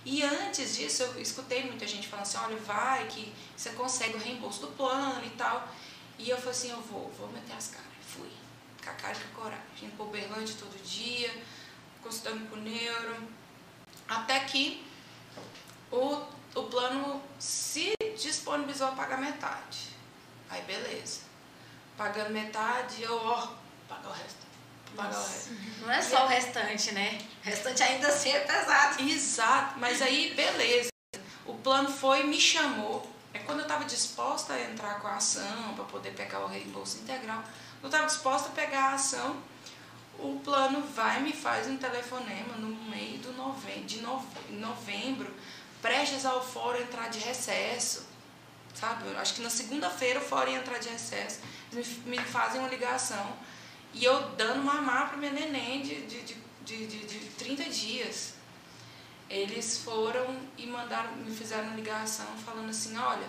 E 0.05 0.23
antes 0.23 0.77
disso, 0.77 1.03
eu 1.03 1.21
escutei 1.21 1.63
muita 1.63 1.85
gente 1.85 2.07
falando 2.07 2.23
assim, 2.23 2.37
olha, 2.37 2.57
vai 2.57 3.07
que 3.07 3.33
você 3.55 3.71
consegue 3.71 4.15
o 4.15 4.19
reembolso 4.19 4.61
do 4.61 4.67
plano 4.67 5.23
e 5.25 5.29
tal. 5.31 5.67
E 6.17 6.29
eu 6.29 6.37
falei 6.37 6.51
assim, 6.51 6.71
eu 6.71 6.81
vou, 6.81 7.11
vou 7.17 7.27
meter 7.29 7.55
as 7.55 7.67
caras. 7.67 7.87
Fui, 8.07 8.29
com 8.83 8.89
a 8.89 8.93
cara 8.93 9.15
e 9.15 9.33
com 9.33 9.41
a 9.41 9.43
coragem. 9.43 9.65
Indo 9.83 9.95
pro 9.95 10.05
Uberlândia 10.05 10.55
todo 10.57 10.83
dia, 10.83 11.31
consultando 12.01 12.47
com 12.47 12.55
o 12.55 12.61
neuro. 12.61 13.27
Até 14.07 14.39
que 14.41 14.85
o, 15.91 16.23
o 16.55 16.63
plano 16.63 17.21
se 17.37 17.93
disponibilizou 18.17 18.87
a 18.87 18.91
pagar 18.91 19.19
metade. 19.19 19.89
Aí 20.49 20.61
beleza. 20.63 21.28
Pagando 21.99 22.29
metade, 22.29 23.03
eu, 23.03 23.13
ó, 23.13 23.49
pagar 23.89 24.07
o 24.07 24.13
resto. 24.13 24.47
Pagar 24.95 25.19
o 25.19 25.21
resto. 25.21 25.49
Não 25.81 25.91
é 25.91 26.01
só 26.01 26.23
o 26.23 26.27
restante, 26.29 26.93
né? 26.93 27.19
O 27.43 27.45
restante 27.45 27.83
ainda 27.83 28.07
assim 28.07 28.31
é 28.31 28.39
pesado. 28.39 29.03
Exato, 29.03 29.77
mas 29.77 30.01
aí 30.01 30.33
beleza. 30.33 30.87
O 31.45 31.55
plano 31.55 31.91
foi, 31.91 32.23
me 32.23 32.39
chamou. 32.39 33.05
É 33.33 33.39
quando 33.39 33.59
eu 33.59 33.63
estava 33.63 33.83
disposta 33.83 34.53
a 34.53 34.61
entrar 34.61 35.01
com 35.01 35.09
a 35.09 35.15
ação 35.17 35.73
para 35.75 35.83
poder 35.83 36.11
pegar 36.11 36.39
o 36.39 36.47
reembolso 36.47 36.99
integral, 36.99 37.43
eu 37.83 37.87
estava 37.87 38.07
disposta 38.07 38.47
a 38.47 38.51
pegar 38.53 38.91
a 38.91 38.93
ação, 38.93 39.35
o 40.17 40.39
plano 40.41 40.81
vai 40.81 41.19
e 41.19 41.23
me 41.23 41.33
faz 41.33 41.67
um 41.67 41.75
telefonema 41.75 42.55
no 42.55 42.69
meio 42.89 43.17
do 43.17 43.33
nove, 43.33 43.73
de 43.81 44.01
nove, 44.01 44.25
novembro, 44.51 45.35
prestes 45.81 46.25
ao 46.25 46.41
fórum 46.41 46.79
entrar 46.79 47.09
de 47.09 47.19
recesso. 47.19 48.07
Sabe? 48.79 49.07
Eu 49.07 49.19
acho 49.19 49.33
que 49.33 49.41
na 49.41 49.49
segunda-feira 49.49 50.21
ia 50.47 50.57
entrar 50.57 50.77
de 50.77 50.89
recesso. 50.89 51.39
Eles 51.71 51.97
me, 52.05 52.17
me 52.17 52.19
fazem 52.19 52.59
uma 52.59 52.69
ligação. 52.69 53.37
E 53.93 54.03
eu 54.03 54.29
dando 54.31 54.63
mamar 54.63 55.09
para 55.09 55.17
minha 55.17 55.31
neném 55.31 55.81
de, 55.81 56.05
de, 56.05 56.21
de, 56.21 56.35
de, 56.63 56.87
de, 56.87 57.05
de 57.05 57.19
30 57.31 57.63
dias. 57.69 58.35
Eles 59.29 59.79
foram 59.79 60.39
e 60.57 60.65
mandaram, 60.65 61.15
me 61.17 61.35
fizeram 61.35 61.65
uma 61.65 61.75
ligação 61.75 62.25
falando 62.45 62.69
assim, 62.69 62.97
olha, 62.97 63.27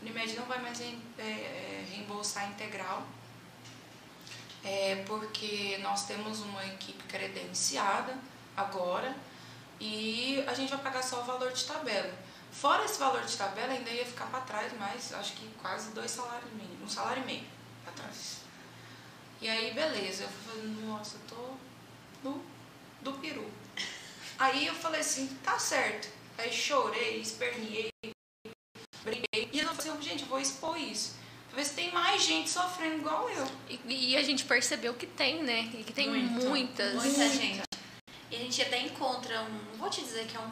o 0.00 0.02
Unimed 0.02 0.36
não 0.36 0.44
vai 0.44 0.60
mais 0.60 0.80
é, 0.80 0.94
é, 1.18 1.84
reembolsar 1.90 2.48
integral 2.50 3.04
é, 4.64 5.04
porque 5.06 5.78
nós 5.82 6.06
temos 6.06 6.40
uma 6.40 6.64
equipe 6.64 7.04
credenciada 7.04 8.16
agora 8.56 9.14
e 9.78 10.42
a 10.46 10.54
gente 10.54 10.70
vai 10.70 10.78
pagar 10.78 11.02
só 11.02 11.20
o 11.20 11.24
valor 11.24 11.52
de 11.52 11.64
tabela. 11.64 12.12
Fora 12.54 12.84
esse 12.84 12.98
valor 12.98 13.22
de 13.24 13.36
tabela, 13.36 13.72
ainda 13.72 13.90
ia 13.90 14.06
ficar 14.06 14.26
para 14.26 14.40
trás 14.40 14.72
mais, 14.78 15.12
acho 15.12 15.34
que 15.34 15.48
quase 15.60 15.90
dois 15.90 16.10
salários 16.10 16.50
mínimos, 16.52 16.82
um 16.82 16.88
salário 16.88 17.22
e 17.22 17.26
meio 17.26 17.44
para 17.82 17.92
trás. 17.92 18.38
E 19.40 19.48
aí, 19.48 19.74
beleza, 19.74 20.22
eu 20.22 20.28
falei, 20.28 20.68
nossa, 20.86 21.16
eu 21.16 21.36
tô 21.36 22.28
no, 22.28 22.44
do 23.02 23.12
peru. 23.18 23.50
Aí 24.38 24.66
eu 24.66 24.74
falei 24.74 25.00
assim, 25.00 25.26
tá 25.42 25.58
certo. 25.58 26.08
Aí 26.38 26.52
chorei, 26.52 27.20
esperneei, 27.20 27.92
briguei. 29.02 29.50
E 29.52 29.60
eu 29.60 29.68
falei 29.74 29.92
assim, 29.92 30.02
gente, 30.02 30.22
eu 30.22 30.28
vou 30.28 30.40
expor 30.40 30.78
isso 30.78 31.24
se 31.62 31.74
tem 31.74 31.92
mais 31.92 32.22
gente 32.24 32.50
sofrendo 32.50 32.96
igual 32.96 33.28
eu. 33.28 33.46
E, 33.68 34.12
e, 34.12 34.16
a 34.16 34.22
gente 34.22 34.44
percebeu 34.44 34.94
que 34.94 35.06
tem, 35.06 35.42
né? 35.42 35.70
E 35.74 35.84
que 35.84 35.92
tem 35.92 36.08
Muito, 36.08 36.46
muitas. 36.46 36.94
Muita 36.94 37.28
gente. 37.28 37.62
E 38.30 38.36
a 38.36 38.38
gente 38.38 38.62
até 38.62 38.80
encontra 38.80 39.42
um, 39.42 39.50
não 39.50 39.76
vou 39.78 39.90
te 39.90 40.00
dizer 40.00 40.26
que 40.26 40.36
é 40.36 40.40
um, 40.40 40.50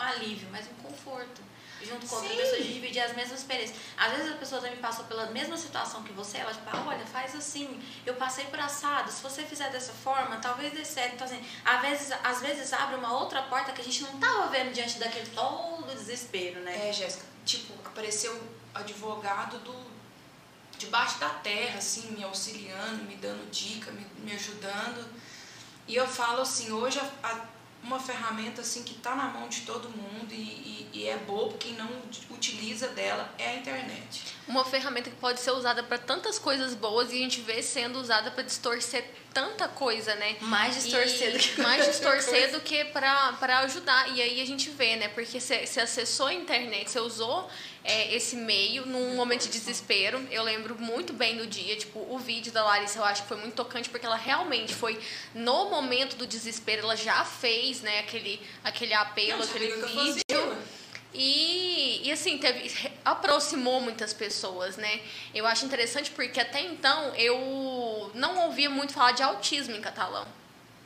um 0.00 0.08
alívio, 0.08 0.48
mas 0.50 0.66
um 0.66 0.82
conforto. 0.82 1.50
Junto 1.82 2.06
com 2.06 2.16
outra 2.16 2.36
pessoa 2.36 2.60
de 2.60 2.74
dividir 2.74 3.00
as 3.00 3.16
mesmas 3.16 3.40
experiências. 3.40 3.78
Às 3.96 4.12
vezes 4.12 4.32
a 4.32 4.36
pessoa 4.36 4.60
também 4.60 4.76
passou 4.76 5.06
pela 5.06 5.26
mesma 5.30 5.56
situação 5.56 6.02
que 6.02 6.12
você, 6.12 6.36
ela 6.36 6.52
tipo, 6.52 6.68
ah, 6.70 6.84
olha, 6.86 7.06
faz 7.06 7.34
assim, 7.34 7.82
eu 8.04 8.14
passei 8.16 8.44
por 8.46 8.60
assado, 8.60 9.10
se 9.10 9.22
você 9.22 9.44
fizer 9.44 9.70
dessa 9.70 9.92
forma, 9.92 10.36
talvez 10.36 10.74
dê 10.74 10.84
certo. 10.84 11.14
Então, 11.14 11.26
assim, 11.26 11.42
às 11.64 11.80
vezes, 11.80 12.12
às 12.22 12.40
vezes 12.42 12.72
abre 12.74 12.96
uma 12.96 13.18
outra 13.18 13.42
porta 13.44 13.72
que 13.72 13.80
a 13.80 13.84
gente 13.84 14.02
não 14.02 14.14
estava 14.14 14.48
vendo 14.48 14.74
diante 14.74 14.98
daquele 14.98 15.30
todo 15.30 15.94
desespero, 15.94 16.60
né? 16.60 16.90
É, 16.90 16.92
Jéssica, 16.92 17.24
tipo, 17.46 17.72
apareceu 17.86 18.38
advogado 18.74 19.58
do, 19.60 19.74
debaixo 20.76 21.18
da 21.18 21.28
terra, 21.28 21.78
assim, 21.78 22.10
me 22.12 22.24
auxiliando, 22.24 23.04
me 23.04 23.16
dando 23.16 23.50
dica, 23.50 23.90
me, 23.90 24.06
me 24.18 24.32
ajudando. 24.32 25.08
E 25.86 25.94
eu 25.94 26.06
falo 26.06 26.42
assim, 26.42 26.70
hoje 26.72 26.98
a, 26.98 27.28
a, 27.28 27.46
uma 27.82 27.98
ferramenta 27.98 28.60
assim 28.60 28.82
que 28.82 28.92
está 28.92 29.14
na 29.14 29.24
mão 29.24 29.48
de 29.48 29.62
todo 29.62 29.88
mundo 29.88 30.32
e, 30.32 30.34
e, 30.34 30.90
e 30.92 31.08
é 31.08 31.16
bobo 31.16 31.56
quem 31.58 31.74
não 31.74 31.88
utiliza 32.30 32.88
dela 32.88 33.32
é 33.38 33.50
a 33.50 33.56
internet. 33.56 34.36
Uma 34.46 34.64
ferramenta 34.64 35.10
que 35.10 35.16
pode 35.16 35.40
ser 35.40 35.52
usada 35.52 35.82
para 35.82 35.98
tantas 35.98 36.38
coisas 36.38 36.74
boas 36.74 37.10
e 37.12 37.16
a 37.16 37.18
gente 37.18 37.40
vê 37.40 37.62
sendo 37.62 37.98
usada 37.98 38.30
para 38.30 38.42
distorcer 38.42 39.04
tanta 39.32 39.68
coisa, 39.68 40.14
né? 40.16 40.36
Mais 40.40 40.74
distorcer 40.74 41.32
do 41.32 41.38
que 41.38 41.60
mais 41.60 41.86
distorcer 41.86 42.52
do 42.52 42.60
que 42.60 42.84
para 42.86 43.58
ajudar. 43.60 44.08
E 44.14 44.20
aí 44.20 44.40
a 44.40 44.46
gente 44.46 44.70
vê, 44.70 44.96
né? 44.96 45.08
Porque 45.08 45.40
você 45.40 45.80
acessou 45.80 46.26
a 46.26 46.34
internet, 46.34 46.90
você 46.90 47.00
usou 47.00 47.48
é, 47.84 48.14
esse 48.14 48.36
meio 48.36 48.86
num 48.86 49.14
momento 49.16 49.42
de 49.42 49.48
desespero. 49.48 50.20
Eu 50.30 50.42
lembro 50.42 50.76
muito 50.78 51.12
bem 51.12 51.36
do 51.36 51.46
dia, 51.46 51.76
tipo, 51.76 51.98
o 52.08 52.18
vídeo 52.18 52.52
da 52.52 52.64
Larissa 52.64 52.98
eu 52.98 53.04
acho 53.04 53.22
que 53.22 53.28
foi 53.28 53.38
muito 53.38 53.54
tocante 53.54 53.88
porque 53.88 54.06
ela 54.06 54.16
realmente 54.16 54.74
foi 54.74 55.00
no 55.34 55.70
momento 55.70 56.16
do 56.16 56.26
desespero, 56.26 56.82
ela 56.82 56.96
já 56.96 57.24
fez, 57.24 57.80
né, 57.80 58.00
aquele, 58.00 58.40
aquele 58.62 58.94
apelo, 58.94 59.42
aquele 59.42 59.72
vídeo. 59.86 60.56
E, 61.12 62.02
e 62.04 62.12
assim, 62.12 62.38
teve, 62.38 62.70
aproximou 63.04 63.80
muitas 63.80 64.12
pessoas, 64.12 64.76
né? 64.76 65.00
Eu 65.34 65.44
acho 65.44 65.64
interessante 65.64 66.10
porque 66.12 66.38
até 66.38 66.60
então 66.60 67.12
eu 67.16 68.10
não 68.14 68.46
ouvia 68.46 68.70
muito 68.70 68.92
falar 68.92 69.12
de 69.12 69.22
autismo 69.22 69.74
em 69.74 69.80
catalão. 69.80 70.26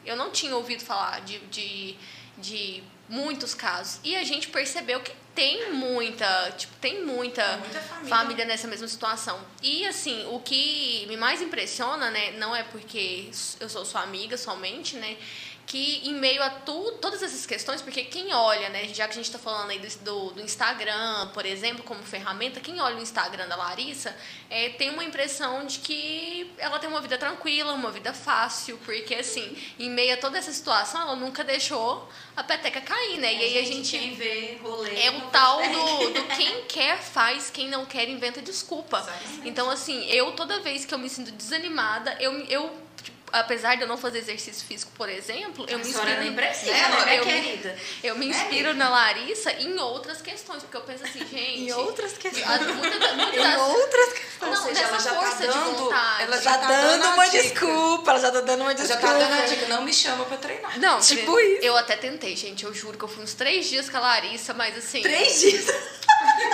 Eu 0.04 0.16
não 0.16 0.30
tinha 0.30 0.56
ouvido 0.56 0.82
falar 0.82 1.20
de, 1.20 1.38
de, 1.40 1.96
de 2.38 2.82
muitos 3.08 3.54
casos. 3.54 4.00
E 4.02 4.16
a 4.16 4.24
gente 4.24 4.48
percebeu 4.48 5.00
que 5.00 5.12
tem 5.34 5.72
muita, 5.72 6.52
tipo, 6.56 6.72
tem 6.80 7.04
muita, 7.04 7.56
muita 7.56 7.80
família. 7.80 8.16
família. 8.16 8.44
nessa 8.44 8.68
mesma 8.68 8.86
situação. 8.86 9.40
E 9.62 9.84
assim, 9.86 10.24
o 10.30 10.38
que 10.38 11.04
me 11.08 11.16
mais 11.16 11.42
impressiona, 11.42 12.10
né, 12.10 12.32
não 12.32 12.54
é 12.54 12.62
porque 12.62 13.30
eu 13.58 13.68
sou 13.68 13.84
sua 13.84 14.02
amiga 14.02 14.36
somente, 14.36 14.96
né, 14.96 15.16
que 15.66 16.08
em 16.08 16.14
meio 16.14 16.42
a 16.42 16.50
tu, 16.50 16.92
todas 17.00 17.22
essas 17.22 17.46
questões, 17.46 17.80
porque 17.80 18.04
quem 18.04 18.32
olha, 18.34 18.68
né, 18.68 18.84
já 18.88 19.06
que 19.06 19.12
a 19.12 19.16
gente 19.16 19.26
está 19.26 19.38
falando 19.38 19.70
aí 19.70 19.78
do, 19.78 20.30
do, 20.30 20.40
Instagram, 20.40 21.28
por 21.32 21.46
exemplo, 21.46 21.82
como 21.82 22.02
ferramenta, 22.02 22.60
quem 22.60 22.80
olha 22.80 22.96
o 22.96 23.02
Instagram 23.02 23.48
da 23.48 23.56
Larissa 23.56 24.14
é, 24.50 24.70
tem 24.70 24.90
uma 24.90 25.02
impressão 25.02 25.64
de 25.66 25.78
que 25.78 26.52
ela 26.58 26.78
tem 26.78 26.88
uma 26.88 27.00
vida 27.00 27.16
tranquila, 27.16 27.72
uma 27.72 27.90
vida 27.90 28.12
fácil, 28.12 28.78
porque 28.84 29.14
assim, 29.14 29.56
em 29.78 29.90
meio 29.90 30.14
a 30.14 30.16
toda 30.16 30.38
essa 30.38 30.52
situação, 30.52 31.00
ela 31.00 31.16
nunca 31.16 31.42
deixou 31.42 32.08
a 32.36 32.42
peteca 32.42 32.80
cair, 32.80 33.18
né? 33.18 33.32
É, 33.32 33.34
e 33.34 33.44
aí 33.44 33.58
a 33.58 33.64
gente. 33.64 33.96
Quem 33.96 34.14
vê 34.14 34.58
rolê. 34.62 35.00
É 35.00 35.10
o 35.10 35.20
tal 35.28 35.62
do, 35.62 36.10
do 36.10 36.36
quem 36.36 36.62
quer 36.64 37.00
faz, 37.00 37.50
quem 37.50 37.68
não 37.68 37.86
quer 37.86 38.08
inventa 38.08 38.42
desculpa. 38.42 38.98
Exatamente. 38.98 39.48
Então, 39.48 39.70
assim, 39.70 40.04
eu 40.06 40.32
toda 40.32 40.60
vez 40.60 40.84
que 40.84 40.92
eu 40.92 40.98
me 40.98 41.08
sinto 41.08 41.30
desanimada, 41.32 42.16
eu, 42.20 42.32
eu 42.46 42.83
apesar 43.32 43.76
de 43.76 43.82
eu 43.82 43.88
não 43.88 43.96
fazer 43.96 44.18
exercício 44.18 44.66
físico, 44.66 44.92
por 44.96 45.08
exemplo, 45.08 45.66
eu 45.68 45.76
a 45.76 45.78
me 45.78 45.88
inspiro. 45.88 46.20
nem 46.20 46.32
precisa, 46.32 46.72
né, 46.72 47.04
né, 47.04 47.18
eu, 47.18 47.24
querida? 47.24 47.78
Eu 48.02 48.16
me 48.16 48.26
inspiro 48.26 48.70
é. 48.70 48.74
na 48.74 48.88
Larissa 48.88 49.52
em 49.52 49.76
outras 49.78 50.22
questões, 50.22 50.62
porque 50.62 50.76
eu 50.76 50.82
penso 50.82 51.04
assim, 51.04 51.20
gente. 51.26 51.60
em 51.70 51.72
outras 51.72 52.16
questões. 52.16 52.48
As, 52.48 52.66
muitas, 52.66 53.16
muitas, 53.16 53.44
em 53.44 53.56
outras 53.56 54.12
questões. 54.12 54.34
Não, 54.40 54.62
seja, 54.62 54.80
ela 54.82 54.98
já 54.98 55.14
força 55.14 55.30
tá 55.30 55.46
dando, 55.46 55.74
de 55.74 55.80
vontade. 55.82 56.22
ela 56.22 56.40
já, 56.40 56.58
tá 56.58 56.66
dando 56.66 57.06
uma 57.06 57.28
desculpa, 57.28 58.10
ela 58.10 58.20
já 58.20 58.30
tá 58.30 58.40
dando 58.40 58.60
uma 58.60 58.70
Ela 58.72 58.74
desculpa. 58.74 59.02
já 59.02 59.08
tá 59.08 59.18
dando 59.18 59.32
a 59.32 59.46
dica, 59.46 59.66
não 59.68 59.82
me 59.82 59.92
chama 59.92 60.24
pra 60.24 60.36
treinar. 60.36 60.78
Não, 60.78 61.00
Tipo 61.00 61.38
isso. 61.40 61.64
Eu 61.64 61.76
até 61.76 61.96
tentei, 61.96 62.36
gente. 62.36 62.64
Eu 62.64 62.74
juro 62.74 62.96
que 62.98 63.04
eu 63.04 63.08
fui 63.08 63.22
uns 63.22 63.34
três 63.34 63.66
dias 63.66 63.88
com 63.88 63.96
a 63.96 64.00
Larissa, 64.00 64.52
mas 64.54 64.76
assim. 64.76 65.02
Três 65.02 65.40
dias. 65.40 65.66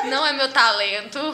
Não 0.05 0.27
é 0.27 0.33
meu 0.33 0.51
talento. 0.53 1.19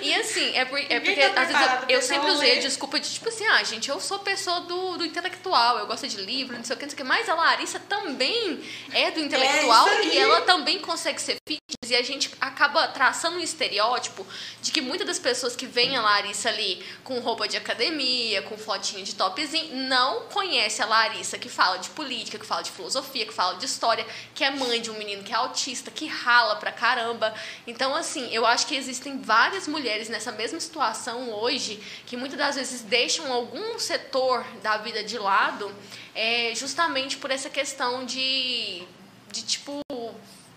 E 0.00 0.14
assim, 0.14 0.54
é, 0.54 0.64
por, 0.64 0.78
é 0.78 1.00
porque 1.00 1.28
tá 1.30 1.42
às 1.42 1.48
vezes 1.48 1.62
eu, 1.88 1.96
eu 1.96 2.02
sempre 2.02 2.30
usei 2.30 2.50
a 2.50 2.54
rolê. 2.54 2.66
desculpa 2.66 3.00
de 3.00 3.10
tipo 3.10 3.28
assim, 3.28 3.46
ah, 3.46 3.62
gente, 3.62 3.88
eu 3.88 3.98
sou 4.00 4.18
pessoa 4.18 4.60
do, 4.60 4.98
do 4.98 5.04
intelectual, 5.04 5.78
eu 5.78 5.86
gosto 5.86 6.06
de 6.06 6.18
livro, 6.18 6.56
não 6.56 6.64
sei 6.64 6.74
o 6.76 6.78
que, 6.78 6.84
não 6.84 6.90
sei 6.90 6.94
o 6.94 6.96
que. 6.98 7.04
Mas 7.04 7.28
a 7.28 7.34
Larissa 7.34 7.80
também 7.80 8.62
é 8.92 9.10
do 9.10 9.20
intelectual 9.20 9.88
isso 9.88 9.98
aí. 9.98 10.14
e 10.14 10.18
ela 10.18 10.40
também 10.42 10.78
consegue 10.80 11.20
ser 11.20 11.36
fitness. 11.46 11.90
E 11.90 11.94
a 11.94 12.02
gente 12.02 12.30
acaba 12.40 12.86
traçando 12.88 13.36
um 13.36 13.40
estereótipo 13.40 14.26
de 14.62 14.72
que 14.72 14.80
muitas 14.80 15.06
das 15.06 15.18
pessoas 15.18 15.54
que 15.54 15.66
veem 15.66 15.96
a 15.96 16.02
Larissa 16.02 16.48
ali 16.48 16.84
com 17.02 17.18
roupa 17.20 17.46
de 17.46 17.56
academia, 17.56 18.42
com 18.42 18.56
fotinha 18.56 19.04
de 19.04 19.14
topzinho, 19.14 19.76
não 19.88 20.22
conhece 20.28 20.82
a 20.82 20.86
Larissa 20.86 21.38
que 21.38 21.48
fala 21.48 21.78
de 21.78 21.90
política, 21.90 22.38
que 22.38 22.46
fala 22.46 22.62
de 22.62 22.70
filosofia, 22.70 23.26
que 23.26 23.34
fala 23.34 23.56
de 23.56 23.66
história, 23.66 24.06
que 24.34 24.42
é 24.42 24.50
mãe 24.50 24.80
de 24.80 24.90
um 24.90 24.94
menino 24.94 25.22
que 25.22 25.32
é 25.32 25.36
autista, 25.36 25.90
que 25.90 26.06
rala 26.06 26.56
pra 26.56 26.72
caramba. 26.72 27.34
Então, 27.66 27.83
assim, 27.92 28.32
eu 28.32 28.46
acho 28.46 28.68
que 28.68 28.76
existem 28.76 29.20
várias 29.20 29.66
mulheres 29.66 30.08
nessa 30.08 30.30
mesma 30.30 30.60
situação 30.60 31.30
hoje 31.32 31.82
que 32.06 32.16
muitas 32.16 32.38
das 32.38 32.54
vezes 32.54 32.82
deixam 32.82 33.32
algum 33.32 33.76
setor 33.80 34.44
da 34.62 34.76
vida 34.76 35.02
de 35.02 35.18
lado 35.18 35.74
é, 36.14 36.52
justamente 36.54 37.16
por 37.16 37.32
essa 37.32 37.50
questão 37.50 38.04
de, 38.04 38.84
de 39.32 39.42
tipo, 39.42 39.80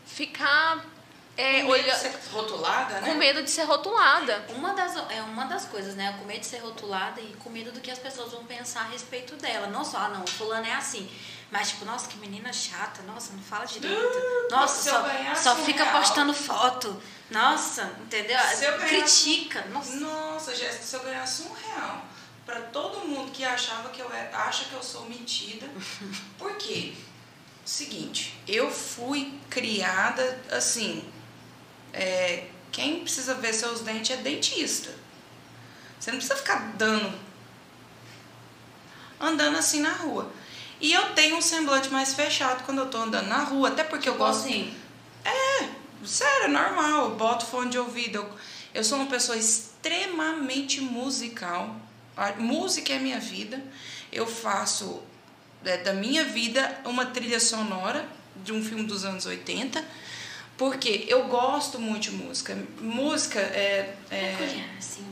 ficar 0.06 0.86
é, 1.36 1.62
Com 1.62 1.68
medo 1.72 1.84
de 1.84 1.90
olha- 1.90 1.96
ser 1.96 2.20
rotulada, 2.32 3.00
né? 3.02 3.08
com 3.10 3.14
medo 3.16 3.44
de 3.44 3.50
ser 3.52 3.64
rotulada. 3.64 4.46
Uma 4.50 4.74
das, 4.74 4.96
é 5.12 5.22
uma 5.22 5.46
das 5.46 5.66
coisas, 5.66 5.96
né? 5.96 6.16
Com 6.20 6.26
medo 6.26 6.40
de 6.40 6.46
ser 6.48 6.58
rotulada 6.60 7.22
e 7.22 7.36
com 7.44 7.50
medo 7.52 7.72
do 7.72 7.80
que 7.80 7.92
as 7.92 8.00
pessoas 8.00 8.32
vão 8.32 8.44
pensar 8.46 8.82
a 8.82 8.86
respeito 8.90 9.36
dela. 9.36 9.68
Não 9.68 9.84
só, 9.86 9.98
ah, 9.98 10.10
não, 10.10 10.26
fulano 10.26 10.66
é 10.66 10.74
assim. 10.74 11.08
Mas, 11.52 11.70
tipo, 11.70 11.86
nossa, 11.86 12.08
que 12.10 12.18
menina 12.18 12.52
chata. 12.52 13.04
Nossa, 13.04 13.34
não 13.34 13.40
fala 13.44 13.66
direito. 13.66 14.18
Nossa, 14.50 14.90
só, 14.90 15.36
só 15.36 15.56
fica 15.58 15.84
real. 15.84 15.98
postando 16.00 16.34
foto. 16.34 17.00
Nossa, 17.30 17.84
entendeu? 18.02 18.40
Se 18.40 18.64
eu 18.66 18.78
ganhasse- 18.78 19.24
Critica. 19.24 19.66
Nossa. 19.66 19.96
Nossa, 19.98 20.56
Jéssica, 20.56 20.84
se 20.84 20.96
eu 20.96 21.04
ganhasse 21.04 21.44
um 21.44 21.54
real 21.54 22.06
pra 22.46 22.62
todo 22.62 23.06
mundo 23.06 23.32
que 23.32 23.44
achava 23.44 23.90
que 23.90 24.00
eu 24.02 24.12
é, 24.14 24.30
acha 24.34 24.66
que 24.66 24.74
eu 24.74 24.82
sou 24.82 25.04
metida. 25.10 25.68
Por 26.40 26.56
quê? 26.56 26.94
Seguinte, 27.66 28.40
eu 28.48 28.72
fui 28.72 29.38
criada 29.50 30.42
assim. 30.52 31.04
é, 31.94 32.48
quem 32.72 33.02
precisa 33.02 33.34
ver 33.36 33.54
seus 33.54 33.82
dentes 33.82 34.12
é 34.12 34.22
dentista. 34.22 34.90
Você 36.00 36.12
não 36.12 36.18
precisa 36.20 36.38
ficar 36.40 36.74
dando. 36.78 37.12
Andando 39.20 39.58
assim 39.58 39.82
na 39.82 39.92
rua. 39.94 40.32
E 40.80 40.94
eu 40.94 41.14
tenho 41.16 41.38
um 41.38 41.42
semblante 41.42 41.90
mais 41.90 42.14
fechado 42.14 42.64
quando 42.64 42.78
eu 42.80 42.86
tô 42.86 43.00
andando 43.00 43.28
na 43.28 43.40
rua, 43.44 43.70
até 43.70 43.84
porque 43.84 44.08
eu 44.08 44.14
Tipo 44.14 44.26
gosto. 44.26 44.42
assim, 44.48 44.78
sério, 46.08 46.46
é 46.46 46.48
normal. 46.48 47.10
Eu 47.10 47.16
boto 47.16 47.46
fone 47.46 47.70
de 47.70 47.78
ouvido. 47.78 48.18
Eu, 48.18 48.30
eu 48.74 48.84
sou 48.84 48.98
uma 48.98 49.08
pessoa 49.08 49.38
extremamente 49.38 50.82
musical. 50.82 51.76
A 52.16 52.34
música 52.34 52.94
é 52.94 53.00
minha 53.00 53.20
vida. 53.20 53.64
Eu 54.12 54.26
faço 54.26 55.02
é, 55.64 55.78
da 55.78 55.94
minha 55.94 56.24
vida 56.24 56.80
uma 56.86 57.06
trilha 57.06 57.40
sonora 57.40 58.08
de 58.44 58.54
um 58.54 58.64
filme 58.64 58.84
dos 58.84 59.06
anos 59.06 59.26
80. 59.26 59.84
Porque 60.58 61.06
eu 61.08 61.26
gosto 61.28 61.80
muito 61.80 62.04
de 62.04 62.12
música. 62.12 62.58
Música 62.80 63.40
é. 63.40 63.96
é 64.10 64.66
assim. 64.78 65.06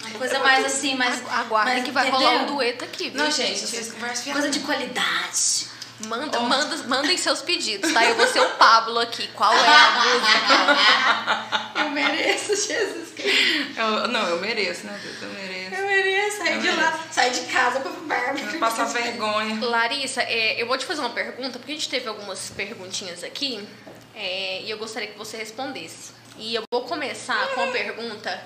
Uma 0.00 0.18
coisa 0.18 0.38
mais 0.40 0.64
assim, 0.66 0.96
mais. 0.96 1.22
Aguarda 1.30 1.74
mas 1.74 1.84
que 1.84 1.90
vai 1.90 2.08
entendeu? 2.08 2.28
rolar 2.28 2.42
um 2.42 2.46
dueto 2.46 2.84
aqui. 2.84 3.10
viu, 3.10 3.22
Não, 3.22 3.30
gente, 3.30 3.60
vocês 3.60 3.92
conversam 3.92 4.32
Coisa 4.32 4.50
de 4.50 4.60
qualidade. 4.60 5.73
Manda, 6.06 6.38
Oh. 6.40 6.42
manda, 6.42 6.76
mandem 6.88 7.16
seus 7.16 7.40
pedidos, 7.40 7.92
tá? 7.92 8.04
Eu 8.04 8.16
vou 8.16 8.26
ser 8.26 8.40
o 8.40 8.50
Pablo 8.50 8.98
aqui. 8.98 9.28
Qual 9.28 9.52
é 9.52 9.68
a 9.68 9.90
música? 9.92 11.64
Eu 11.84 11.90
mereço, 11.90 12.48
Jesus 12.56 13.10
Cristo. 13.14 13.78
Eu- 13.80 14.08
não, 14.08 14.26
eu 14.28 14.40
mereço, 14.40 14.86
né, 14.86 14.98
Deus? 15.02 15.22
Eu 15.22 15.28
mereço. 15.30 15.74
Eu 15.74 15.86
mereço 15.86 16.38
sair 16.38 16.54
Eu 16.54 16.60
de 16.60 16.70
lá, 16.70 17.00
sair 17.10 17.30
de 17.32 17.40
casa 17.52 17.80
pra 17.80 17.90
barba. 17.92 18.58
Passar 18.58 18.84
vergonha. 18.86 19.64
Larissa, 19.64 20.22
é, 20.22 20.60
eu 20.60 20.66
vou 20.66 20.76
te 20.78 20.84
fazer 20.84 21.00
uma 21.00 21.10
pergunta, 21.10 21.58
porque 21.58 21.72
a 21.72 21.74
gente 21.74 21.88
teve 21.88 22.08
algumas 22.08 22.50
perguntinhas 22.50 23.22
aqui 23.22 23.66
é, 24.14 24.62
e 24.62 24.70
eu 24.70 24.78
gostaria 24.78 25.08
que 25.08 25.18
você 25.18 25.36
respondesse. 25.36 26.12
E 26.38 26.54
eu 26.54 26.62
vou 26.72 26.82
começar 26.82 27.46
com 27.54 27.62
a 27.62 27.66
pergunta 27.68 28.42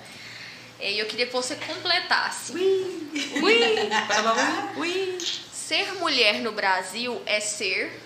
é, 0.81 0.93
e 0.93 0.99
eu 0.99 1.07
queria 1.07 1.27
que 1.27 1.33
você 1.33 1.55
completasse. 1.57 2.53
Ui! 2.53 3.89
Bababá, 4.09 4.73
Ui! 4.77 5.19
Ser 5.69 5.93
mulher 5.97 6.41
no 6.41 6.53
Brasil 6.53 7.21
é 7.27 7.41
ser. 7.41 8.03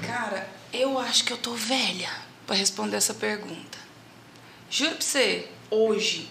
Cara, 0.00 0.48
eu 0.72 0.98
acho 0.98 1.24
que 1.24 1.30
eu 1.30 1.36
tô 1.36 1.52
velha 1.52 2.08
pra 2.46 2.56
responder 2.56 2.96
essa 2.96 3.12
pergunta. 3.12 3.76
Juro 4.70 4.92
pra 4.92 5.02
você, 5.02 5.46
hoje, 5.70 6.30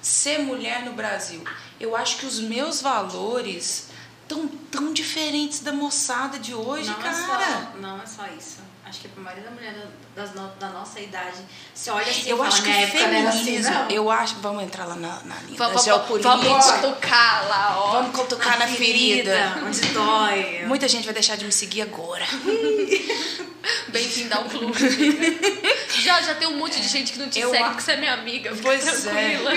ser 0.00 0.38
mulher 0.38 0.86
no 0.86 0.94
Brasil, 0.94 1.44
eu 1.78 1.94
acho 1.94 2.16
que 2.16 2.24
os 2.24 2.40
meus 2.40 2.80
valores 2.80 3.88
tão 4.26 4.48
tão 4.48 4.90
diferentes 4.94 5.60
da 5.60 5.70
moçada 5.70 6.38
de 6.38 6.54
hoje, 6.54 6.88
não 6.88 6.98
cara. 6.98 7.44
É 7.44 7.60
só, 7.66 7.76
não 7.76 8.00
é 8.00 8.06
só 8.06 8.26
isso. 8.28 8.67
Acho 8.88 9.00
que 9.00 9.08
a 9.14 9.20
maioria 9.20 9.44
da 9.44 9.50
mulher 9.50 9.74
da, 9.74 10.22
das 10.22 10.34
no- 10.34 10.48
da 10.58 10.68
nossa 10.70 10.98
idade 10.98 11.36
se 11.74 11.90
olha 11.90 12.06
assim 12.10 12.26
e 12.26 12.30
Eu 12.30 12.36
fala, 12.38 12.48
acho 12.48 12.62
que 12.62 12.68
"Minha 12.70 12.80
o 12.80 12.82
época 12.88 13.06
não 13.06 13.14
era 13.18 13.28
assim, 13.28 13.44
feminismo, 13.44 13.74
não." 13.74 13.90
eu 13.90 14.10
acho, 14.10 14.34
vamos 14.36 14.62
entrar 14.64 14.84
lá 14.86 14.94
na, 14.96 15.20
na 15.24 15.34
linha 15.42 15.58
da 15.58 15.66
Vamos, 15.66 15.84
geopolítica. 15.84 16.36
vamos 16.36 16.70
cutucar 16.70 17.48
lá, 17.48 17.76
ó. 17.78 17.90
Vamos 17.92 18.16
cutucar 18.16 18.58
na, 18.58 18.66
ferida. 18.66 19.58
onde 19.66 19.80
dói. 19.88 20.64
Muita 20.66 20.88
gente 20.88 21.04
vai 21.04 21.12
deixar 21.12 21.36
de 21.36 21.44
me 21.44 21.52
seguir 21.52 21.82
agora. 21.82 22.24
Bem-vindo 23.88 24.34
ao 24.34 24.44
clube. 24.44 24.78
já, 26.02 26.22
já 26.22 26.34
tem 26.34 26.48
um 26.48 26.56
monte 26.56 26.80
de 26.80 26.88
gente 26.88 27.12
que 27.12 27.18
não 27.18 27.28
te 27.28 27.38
Eu 27.40 27.50
segue 27.50 27.62
a- 27.62 27.68
porque 27.68 27.82
você 27.82 27.92
é 27.92 27.96
minha 27.96 28.14
amiga. 28.14 28.56
Pois 28.62 28.86
é. 29.06 29.36
tranquila. 29.36 29.50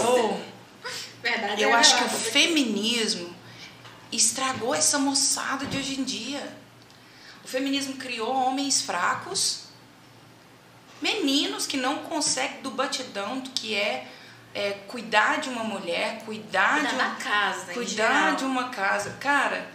Oh, 0.00 0.36
Verdade, 1.22 1.62
eu 1.62 1.70
é 1.70 1.72
acho 1.74 1.96
que 1.98 2.04
o 2.04 2.08
feminismo 2.08 3.34
estragou 4.10 4.74
essa 4.74 4.98
moçada 4.98 5.66
de 5.66 5.76
hoje 5.78 6.00
em 6.00 6.04
dia. 6.04 6.61
O 7.44 7.48
feminismo 7.48 7.96
criou 7.96 8.32
homens 8.32 8.80
fracos, 8.82 9.64
meninos 11.00 11.66
que 11.66 11.76
não 11.76 11.98
conseguem 11.98 12.62
do 12.62 12.70
batidão 12.70 13.40
do 13.40 13.50
que 13.50 13.74
é, 13.74 14.06
é, 14.54 14.70
cuidar 14.86 15.40
de 15.40 15.48
uma 15.48 15.64
mulher, 15.64 16.22
cuidar, 16.24 16.74
Cuidar 16.80 16.88
de 16.88 16.94
uma, 16.94 17.14
casa, 17.16 17.72
cuidar 17.72 18.36
de 18.36 18.44
uma 18.44 18.68
casa. 18.68 19.16
Cara, 19.20 19.66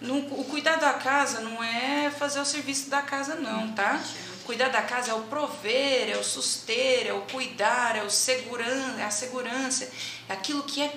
não- 0.00 0.18
o 0.18 0.44
cuidar 0.44 0.76
da 0.76 0.92
casa 0.94 1.40
não 1.40 1.62
é 1.62 2.10
fazer 2.10 2.38
o 2.40 2.44
serviço 2.44 2.88
da 2.88 3.02
casa 3.02 3.34
não, 3.34 3.72
tá? 3.72 4.00
Cuidar 4.46 4.68
da 4.68 4.80
casa 4.80 5.10
é 5.10 5.14
o 5.14 5.22
prover, 5.24 6.08
é 6.10 6.16
o 6.16 6.24
suster, 6.24 7.06
é 7.08 7.12
o 7.12 7.22
cuidar, 7.22 7.96
é 7.96 8.02
o 8.02 8.08
seguran, 8.10 8.96
é 8.98 9.04
a 9.04 9.10
segurança, 9.10 9.90
é 10.28 10.32
aquilo 10.32 10.62
que 10.62 10.80
é 10.80 10.94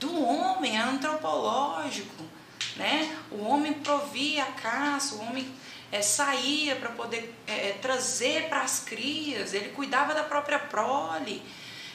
do 0.00 0.20
homem, 0.24 0.76
é 0.76 0.80
antropológico, 0.80 2.24
né? 2.76 3.16
O 3.30 3.42
homem 3.42 3.74
provia 3.74 4.44
a 4.44 4.52
caça, 4.52 5.14
o 5.16 5.22
homem 5.22 5.46
eh, 5.90 6.02
saía 6.02 6.76
para 6.76 6.90
poder 6.90 7.34
eh, 7.46 7.76
trazer 7.82 8.48
para 8.48 8.62
as 8.62 8.80
crias, 8.80 9.52
ele 9.52 9.70
cuidava 9.70 10.14
da 10.14 10.24
própria 10.24 10.58
prole. 10.58 11.42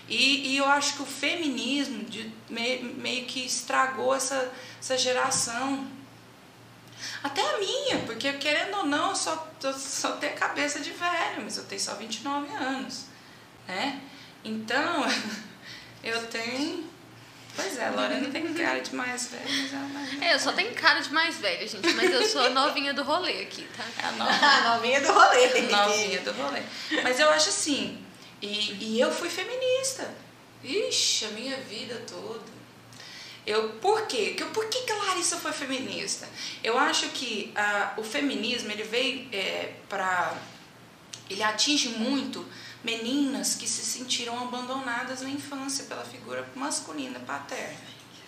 E, 0.08 0.54
e 0.54 0.58
eu 0.58 0.66
acho 0.66 0.96
que 0.96 1.02
o 1.02 1.06
feminismo 1.06 2.04
de, 2.06 2.32
meio, 2.50 2.86
meio 2.96 3.26
que 3.26 3.46
estragou 3.46 4.16
essa, 4.16 4.52
essa 4.80 4.98
geração. 4.98 5.86
Até 7.22 7.42
a 7.42 7.60
minha, 7.60 8.00
porque 8.06 8.32
querendo 8.34 8.78
ou 8.78 8.86
não, 8.86 9.10
eu 9.10 9.16
só, 9.16 9.52
eu 9.62 9.74
só 9.74 10.14
tenho 10.14 10.36
cabeça 10.36 10.80
de 10.80 10.92
velho, 10.92 11.44
mas 11.44 11.58
eu 11.58 11.66
tenho 11.66 11.82
só 11.82 11.96
29 11.96 12.52
anos, 12.56 13.06
né? 13.68 14.02
Então, 14.44 15.06
eu 16.04 16.26
tenho... 16.28 16.97
Pois 17.58 17.76
é, 17.80 17.88
a 17.88 17.90
Lorena 17.90 18.30
tem 18.30 18.54
cara 18.54 18.80
de 18.80 18.96
mais 18.96 19.30
velha, 19.30 19.44
mas 19.48 19.74
ela 19.74 20.26
é 20.26 20.30
É, 20.30 20.36
eu 20.36 20.40
só 20.40 20.52
tenho 20.52 20.72
cara 20.76 21.00
de 21.00 21.12
mais 21.12 21.38
velha, 21.38 21.68
gente, 21.68 21.92
mas 21.94 22.12
eu 22.12 22.24
sou 22.24 22.42
a 22.42 22.50
novinha 22.52 22.94
do 22.94 23.02
rolê 23.02 23.42
aqui, 23.42 23.68
tá? 23.76 23.84
É 23.98 24.06
a 24.06 24.12
nova. 24.14 24.32
A 24.32 24.76
novinha 24.76 25.02
do 25.02 25.12
rolê. 25.12 25.62
novinha 25.64 26.22
do 26.22 26.32
rolê. 26.34 26.62
Mas 27.02 27.20
eu 27.20 27.28
acho 27.32 27.50
assim, 27.50 28.06
e, 28.40 28.78
e 28.80 29.00
eu 29.00 29.12
fui 29.12 29.28
feminista. 29.28 30.08
Ixi, 30.64 31.26
a 31.26 31.30
minha 31.30 31.58
vida 31.58 32.00
toda. 32.08 32.58
Eu, 33.46 33.70
por 33.82 34.06
quê? 34.06 34.36
Que, 34.38 34.46
por 34.46 34.68
que, 34.68 34.82
que 34.82 34.92
a 34.92 34.96
Larissa 34.96 35.38
foi 35.38 35.52
feminista? 35.52 36.30
Eu 36.64 36.78
acho 36.78 37.08
que 37.10 37.52
ah, 37.56 37.94
o 37.98 38.04
feminismo, 38.04 38.72
ele 38.72 38.84
veio 38.84 39.28
é, 39.34 39.74
para... 39.90 40.36
Ele 41.28 41.42
atinge 41.42 41.90
muito 41.90 42.46
meninas 42.92 43.56
que 43.56 43.68
se 43.68 43.84
sentiram 43.84 44.42
abandonadas 44.42 45.22
na 45.22 45.30
infância 45.30 45.84
pela 45.86 46.06
figura 46.06 46.48
masculina 46.56 47.20
paterna. 47.20 47.76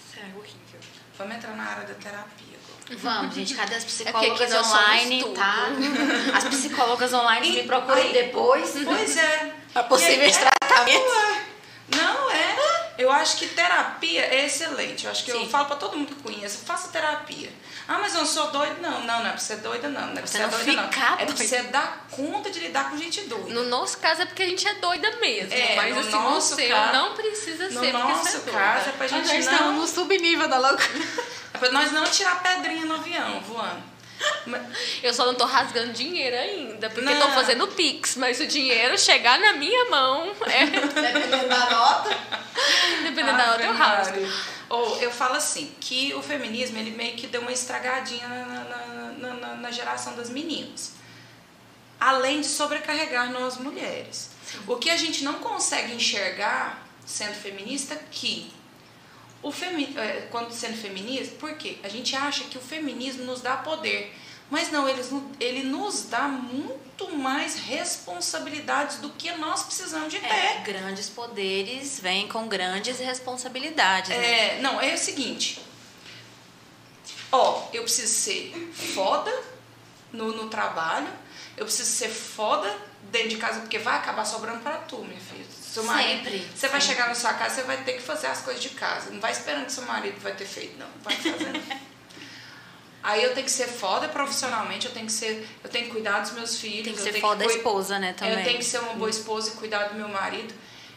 Isso 0.05 0.19
é 0.19 0.25
horrível. 0.37 0.79
Vamos 1.17 1.35
entrar 1.35 1.55
na 1.55 1.63
área 1.63 1.87
da 1.87 1.93
terapia 1.93 2.57
agora. 2.59 2.99
Vamos, 2.99 3.35
gente, 3.35 3.53
cadê 3.55 3.75
as 3.75 3.83
É 3.83 3.87
psicólogas 3.87 4.49
somos 4.51 4.67
online, 4.67 5.23
tá? 5.33 5.67
As 6.37 6.43
psicólogas 6.45 7.13
online 7.13 7.51
me 7.51 7.59
E 7.61 7.63
procurem 7.63 8.07
aí- 8.07 8.13
depois. 8.13 8.73
Pois 8.83 9.17
é. 9.17 9.55
Pra 9.71 9.83
possíveis 9.83 10.35
E 10.35 10.39
aí- 10.39 10.51
tratamentos. 10.59 11.07
Ué, 11.07 11.45
Não 11.95 12.31
é. 12.31 12.55
Eu 12.99 13.09
acho 13.09 13.37
que 13.37 13.47
terapia 13.47 14.21
é 14.25 14.45
excelente. 14.45 15.05
Eu 15.05 15.11
acho 15.11 15.23
que 15.23 15.31
eu 15.31 15.39
Sim. 15.39 15.49
falo 15.49 15.65
pra 15.67 15.77
todo 15.77 15.95
mundo 15.97 16.13
que 16.13 16.27
eu 16.27 16.33
conheço, 16.33 16.59
faça 16.65 16.89
terapia. 16.89 17.49
Ah, 17.87 17.97
mas 17.99 18.13
eu 18.13 18.19
não 18.19 18.27
sou 18.27 18.51
doida. 18.51 18.75
Não, 18.81 19.01
não, 19.05 19.19
não 19.21 19.27
é 19.27 19.29
pra 19.29 19.37
ser 19.37 19.55
doida, 19.57 19.87
não. 19.87 20.01
Não 20.07 20.11
é 20.11 20.15
pra 20.15 20.27
Você 20.27 20.37
ser 20.37 20.43
não 20.43 20.49
doida, 20.49 20.73
não. 20.73 20.83
ficar 20.91 21.21
É 21.21 21.25
pra 21.25 21.35
você 21.35 21.61
dar 21.63 22.05
conta 22.11 22.49
de 22.51 22.59
lidar 22.59 22.89
com 22.89 22.97
gente 22.97 23.21
doida. 23.21 23.49
No 23.53 23.63
nosso 23.69 23.97
caso 23.99 24.21
é 24.23 24.25
porque 24.25 24.43
a 24.43 24.45
gente 24.47 24.67
é 24.67 24.73
doida 24.75 25.09
mesmo. 25.21 25.53
É, 25.53 25.75
mas 25.77 25.93
no 25.95 26.01
assim, 26.01 26.11
nosso 26.11 26.51
no 26.51 26.55
seu 26.57 26.69
caso- 26.75 26.93
não 26.93 27.13
precisa 27.15 27.63
No 27.69 27.79
ser 27.79 27.91
porque 27.91 27.91
nosso 28.13 28.23
você 28.23 28.37
é 28.37 28.39
doida. 28.41 28.51
caso, 28.59 28.89
é 28.89 28.91
pra 28.91 29.07
gente 29.07 29.27
Nós 29.27 29.37
estamos 29.39 29.61
não. 29.61 29.73
no 29.73 29.87
subnível 29.87 30.47
da 30.49 30.57
loucura. 30.59 30.89
É 31.53 31.57
pra 31.57 31.71
nós 31.71 31.91
não 31.91 32.03
tirar 32.03 32.43
pedrinha 32.43 32.85
no 32.85 32.95
avião 32.95 33.39
voando. 33.41 33.81
Eu 35.03 35.13
só 35.13 35.25
não 35.25 35.35
tô 35.35 35.45
rasgando 35.45 35.93
dinheiro 35.93 36.35
ainda, 36.35 36.89
porque 36.89 37.05
Não. 37.09 37.19
tô 37.21 37.27
fazendo 37.33 37.67
Pix, 37.69 38.15
mas 38.17 38.37
se 38.37 38.43
o 38.43 38.47
dinheiro 38.47 38.97
chegar 38.97 39.39
na 39.39 39.53
minha 39.53 39.85
mão, 39.89 40.31
é, 40.45 40.65
Dependendo 40.65 41.47
da 41.47 41.69
nota. 41.69 42.09
dependendo 43.03 43.37
da 43.37 43.47
nota, 43.47 43.63
eu 43.63 43.73
rasgo. 43.73 44.19
Ou 44.69 44.97
eu 45.01 45.09
falo 45.11 45.35
assim, 45.35 45.73
que 45.79 46.13
o 46.13 46.21
feminismo 46.21 46.77
ele 46.77 46.91
meio 46.91 47.15
que 47.15 47.27
deu 47.27 47.41
uma 47.41 47.51
estragadinha 47.51 48.27
na, 48.27 48.45
na- 48.45 49.11
na- 49.17 49.33
na- 49.33 49.55
na 49.55 49.71
geração 49.71 50.15
das 50.15 50.29
meninas. 50.29 50.93
Além 51.99 52.41
de 52.41 52.47
sobrecarregar 52.47 53.31
nós 53.31 53.57
mulheres. 53.57 54.29
O 54.67 54.75
que 54.77 54.89
a 54.89 54.95
gente 54.97 55.23
não 55.23 55.33
consegue 55.35 55.93
enxergar 55.93 56.85
sendo 57.05 57.33
feminista 57.33 57.95
que 58.11 58.51
o 59.41 59.51
femi 59.51 59.95
é, 59.97 60.27
quando 60.31 60.51
sendo 60.51 60.77
feminista, 60.77 61.35
por 61.39 61.53
quê? 61.55 61.77
A 61.83 61.87
gente 61.89 62.15
acha 62.15 62.43
que 62.45 62.57
o 62.57 62.61
feminismo 62.61 63.23
nos 63.23 63.41
dá 63.41 63.57
poder. 63.57 64.15
Mas 64.51 64.71
não, 64.71 64.89
eles, 64.89 65.11
no- 65.11 65.31
ele 65.39 65.61
nos 65.63 66.05
dá 66.05 66.27
muito 66.27 67.11
mais 67.15 67.55
responsabilidades 67.55 68.97
do 68.97 69.11
que 69.11 69.31
nós 69.33 69.61
precisamos 69.63 70.11
de 70.11 70.19
ter. 70.19 70.25
É, 70.27 70.61
grandes 70.61 71.07
poderes 71.07 71.99
vêm 71.99 72.27
com 72.27 72.47
grandes 72.47 72.97
responsabilidades, 72.99 74.09
né? 74.09 74.57
É, 74.57 74.61
não, 74.61 74.81
é 74.81 74.93
o 74.93 74.97
seguinte. 74.97 75.61
Ó, 77.31 77.67
eu 77.71 77.83
preciso 77.83 78.11
ser 78.13 78.51
foda 78.95 79.31
no, 80.11 80.31
no 80.35 80.49
trabalho, 80.49 81.07
eu 81.55 81.65
preciso 81.65 81.91
ser 81.91 82.09
foda 82.09 82.75
dentro 83.11 83.29
de 83.29 83.37
casa, 83.37 83.59
porque 83.61 83.77
vai 83.77 83.97
acabar 83.97 84.25
sobrando 84.25 84.61
pra 84.61 84.77
tu, 84.77 84.97
minha 84.97 85.19
filha. 85.19 85.45
Seu 85.73 85.83
marido, 85.83 86.23
Sempre, 86.23 86.39
Você 86.55 86.67
vai 86.67 86.81
sempre. 86.81 86.95
chegar 86.95 87.07
na 87.09 87.15
sua 87.15 87.33
casa, 87.33 87.55
você 87.55 87.63
vai 87.63 87.83
ter 87.83 87.93
que 87.93 88.01
fazer 88.01 88.27
as 88.27 88.41
coisas 88.41 88.61
de 88.61 88.69
casa. 88.69 89.11
Não 89.11 89.19
vai 89.19 89.31
esperando 89.31 89.65
que 89.65 89.71
seu 89.71 89.83
marido 89.85 90.19
vai 90.19 90.33
ter 90.35 90.45
feito, 90.45 90.77
não. 90.79 90.87
Vai 91.03 91.15
fazendo. 91.15 91.61
Aí 93.03 93.23
eu 93.23 93.33
tenho 93.33 93.45
que 93.45 93.51
ser 93.51 93.67
foda 93.67 94.09
profissionalmente, 94.09 94.87
eu 94.87 94.91
tenho 94.93 95.05
que 95.05 95.11
ser, 95.11 95.47
eu 95.63 95.69
tenho 95.69 95.85
que 95.85 95.91
cuidar 95.91 96.19
dos 96.19 96.31
meus 96.31 96.59
filhos, 96.59 96.83
Tem 96.83 96.93
que 96.93 97.01
ser 97.01 97.21
foda 97.21 97.45
cui- 97.45 97.55
esposa, 97.55 97.97
né, 97.97 98.11
também. 98.13 98.37
eu 98.37 98.43
tenho 98.43 98.57
que 98.57 98.65
ser 98.65 98.79
uma 98.79 98.93
boa 98.95 99.09
esposa 99.09 99.51
e 99.51 99.53
cuidar 99.53 99.85
do 99.89 99.95
meu 99.95 100.09
marido. 100.09 100.53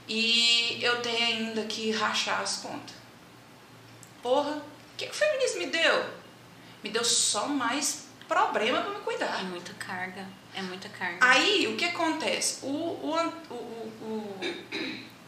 E 0.08 0.82
eu 0.82 1.00
tenho 1.00 1.24
ainda 1.24 1.62
que 1.64 1.92
rachar 1.92 2.40
as 2.40 2.56
contas. 2.56 2.94
Porra, 4.20 4.50
o 4.52 4.62
que, 4.96 5.06
que 5.06 5.12
o 5.12 5.14
feminismo 5.14 5.58
me 5.58 5.66
deu? 5.66 6.04
Me 6.82 6.90
deu 6.90 7.04
só 7.04 7.46
mais 7.46 8.06
problema 8.26 8.80
para 8.82 8.90
me 8.94 9.00
cuidar. 9.00 9.38
É 9.40 9.44
muita 9.44 9.72
carga. 9.74 10.26
É 10.55 10.61
muita 10.62 10.88
carga. 10.91 11.19
Aí, 11.21 11.67
o 11.67 11.77
que 11.77 11.85
acontece? 11.87 12.59
O, 12.62 12.69
o, 12.69 13.17
o, 13.51 13.55
o, 14.05 14.41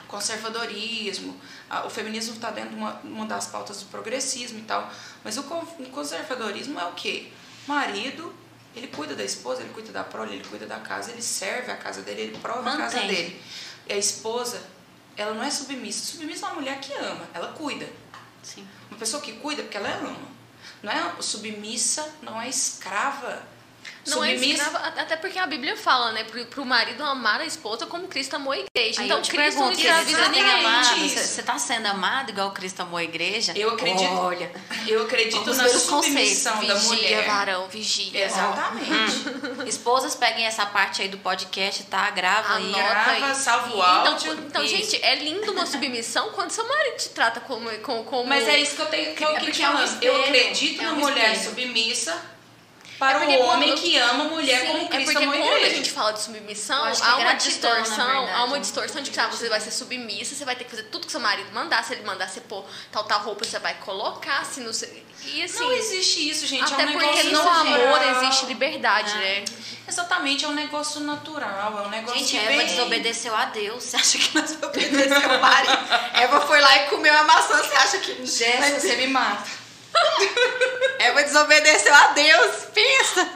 conservadorismo, 0.07 1.39
o 1.85 1.91
feminismo 1.91 2.35
está 2.35 2.51
dentro 2.51 2.71
de 2.71 2.77
uma, 2.77 2.93
uma 3.03 3.27
das 3.27 3.47
pautas 3.47 3.81
do 3.81 3.87
progressismo 3.87 4.59
e 4.59 4.63
tal, 4.63 4.91
mas 5.25 5.37
o, 5.39 5.43
con- 5.45 5.67
o 5.79 5.87
conservadorismo 5.91 6.79
é 6.79 6.85
o 6.85 6.93
quê? 6.93 7.33
Marido, 7.67 8.33
ele 8.77 8.87
cuida 8.89 9.15
da 9.15 9.25
esposa, 9.25 9.63
ele 9.63 9.73
cuida 9.73 9.91
da 9.93 10.05
prole, 10.05 10.35
ele 10.37 10.45
cuida 10.45 10.67
da 10.67 10.79
casa, 10.79 11.11
ele 11.11 11.23
serve 11.23 11.71
a 11.73 11.77
casa 11.77 12.03
dele, 12.03 12.23
ele 12.23 12.39
prova 12.39 12.73
a 12.73 12.77
casa 12.77 12.97
Mantém. 12.97 13.09
dele. 13.15 13.43
E 13.89 13.93
a 13.93 13.97
esposa, 13.97 14.63
ela 15.17 15.35
não 15.35 15.43
é 15.43 15.51
submissa. 15.51 16.05
Submissa 16.13 16.47
é 16.47 16.49
uma 16.51 16.55
mulher 16.61 16.79
que 16.81 16.93
ama, 16.93 17.29
ela 17.35 17.49
cuida. 17.53 17.89
Sim. 18.43 18.67
Uma 18.91 18.99
pessoa 18.99 19.23
que 19.23 19.33
cuida 19.33 19.63
porque 19.63 19.77
ela 19.77 19.89
ama. 19.89 20.35
Não 20.83 20.93
é 20.93 21.23
submissa, 21.23 22.15
não 22.23 22.41
é 22.41 22.49
escrava. 22.49 23.43
Não 24.07 24.25
é 24.25 24.35
escrava, 24.35 24.79
até 24.79 25.17
porque 25.17 25.39
a 25.39 25.47
Bíblia 25.47 25.77
fala, 25.77 26.13
né, 26.13 26.25
pro, 26.25 26.45
pro 26.47 26.65
marido 26.65 27.03
amar 27.05 27.41
a 27.41 27.45
esposa 27.47 27.87
como 27.87 28.07
Cristo 28.09 28.35
amou 28.37 28.53
a 28.53 28.59
igreja. 28.59 29.01
Aí 29.01 29.07
então, 29.07 29.19
eu 29.19 29.23
te 29.23 29.31
Cristo 29.31 29.59
pergunto, 29.59 29.65
não 29.65 29.73
escraviza 29.73 30.29
ninguém. 30.29 30.67
amado? 30.67 31.09
Você, 31.09 31.43
tá 31.43 31.59
sendo 31.59 31.87
amado 31.87 32.31
igual 32.31 32.51
Cristo 32.53 32.81
amou 32.83 32.99
a 32.99 33.05
igreja? 33.05 33.53
Eu 33.57 33.71
acredito. 33.71 34.13
Olha. 34.13 34.51
Eu 34.87 35.03
acredito 35.03 35.55
na 35.55 35.69
submissão 35.69 36.65
da 36.67 36.75
mulher. 36.77 37.27
varão, 37.27 37.69
vigia. 37.69 38.25
Exatamente. 38.27 39.69
Esposas, 39.69 40.15
peguem 40.15 40.45
essa 40.47 40.67
parte 40.67 41.03
aí 41.03 41.09
do 41.09 41.19
podcast, 41.19 41.85
tá? 41.85 42.11
Grava 42.11 42.57
aí. 42.57 42.73
Grava, 42.73 43.11
aí. 43.29 43.35
salva 43.35 43.75
o 43.75 43.79
E- 43.79 43.83
áudio. 43.83 44.33
Então, 44.33 44.45
então 44.47 44.67
gente, 44.67 45.03
é 45.03 45.15
lindo 45.17 45.53
uma 45.53 45.67
submissão 45.67 46.31
quando 46.31 46.51
seu 46.51 46.67
marido 46.67 46.97
te 46.97 47.09
trata 47.11 47.41
como. 47.41 47.71
como, 47.79 48.05
como 48.05 48.29
Mas 48.29 48.47
é 48.47 48.59
isso 48.59 48.77
que 48.77 48.83
eu 48.83 48.87
tenho 48.87 49.15
que 49.15 49.25
eu, 49.25 49.29
É 49.31 49.33
que 49.35 49.39
porque 49.41 49.53
te 49.53 49.63
é 49.63 49.71
um 49.71 49.79
Eu 50.03 50.21
acredito 50.23 50.81
é 50.83 50.85
na 50.87 50.93
um 50.93 50.97
mulher 50.97 51.33
espelho. 51.33 51.51
submissa 51.51 52.34
para 52.99 53.25
É 53.25 53.39
o 53.39 53.43
homem 53.47 53.71
quando- 53.71 53.81
que 53.81 53.97
ama 53.97 54.25
a 54.25 54.29
mulher 54.29 54.61
Sim, 54.61 54.67
como 54.69 54.79
é 54.79 54.87
Cristo 54.89 55.13
porque 55.13 55.25
amou 55.25 55.37
quando 55.49 55.65
a 55.65 55.69
gente 55.69 55.91
fala 55.91 56.13
de 56.13 56.23
submissão, 56.23 56.85
há 56.85 56.91
é 56.91 57.15
uma 57.17 57.33
distorção, 57.35 58.29
há 58.35 58.45
uma 58.45 58.61
distorção 58.61 59.03
de 59.03 59.11
que 59.11 59.19
ah, 59.21 59.27
você 59.29 59.49
vai 59.49 59.61
ser 59.61 59.71
submissa, 59.71 60.35
você 60.35 60.45
vai 60.45 60.55
ter 60.57 60.65
que 60.65 60.71
fazer 60.71 60.85
tudo 60.85 61.07
que 61.07 61.11
seu 61.13 61.21
marido 61.21 61.51
mandar, 61.53 61.83
se 61.85 61.93
ele 61.93 62.03
mandar 62.05 62.29
você 62.29 62.41
pôr 62.41 62.65
tal 62.93 63.05
tal 63.05 63.21
roupa, 63.21 63.45
você 63.45 63.59
vai 63.59 63.75
colocar, 63.75 64.45
se 64.45 64.61
não 64.61 64.73
sei. 64.73 65.05
E 65.27 65.43
assim, 65.43 65.61
Não 65.65 65.73
existe 65.73 66.29
isso, 66.29 66.47
gente. 66.47 66.73
até 66.73 66.83
é 66.83 66.87
um 66.87 66.93
porque 66.93 67.23
no 67.25 67.33
natural. 67.33 67.61
amor 67.61 68.17
existe 68.23 68.47
liberdade, 68.47 69.11
Ah. 69.15 69.19
né? 69.19 69.45
Exatamente, 69.89 70.45
é 70.45 70.49
um 70.49 70.53
negócio 70.53 71.01
natural, 71.01 71.79
é 71.79 71.87
um 71.87 71.91
negócio 71.91 72.19
Gente, 72.19 72.31
que 72.33 72.39
Eva 72.39 72.65
desobedeceu 72.65 73.35
a 73.35 73.45
Deus. 73.47 73.83
Você 73.85 73.97
acha 73.97 74.19
que 74.19 74.35
nós 74.35 74.51
obedecemos 74.63 75.37
o 75.37 75.41
marido? 75.41 75.79
Eva 76.15 76.41
foi 76.43 76.61
lá 76.61 76.77
e 76.77 76.87
comeu 76.91 77.17
a 77.17 77.25
maçã. 77.25 77.57
Você 77.63 77.75
acha 77.75 77.99
que. 77.99 78.27
Jéssica, 78.27 78.81
você 78.81 78.97
me 78.97 79.07
mata. 79.09 79.64
Eva 80.99 81.23
desobedeceu 81.23 81.95
a 81.95 82.09
Deus. 82.09 82.65
Pensa. 82.73 83.29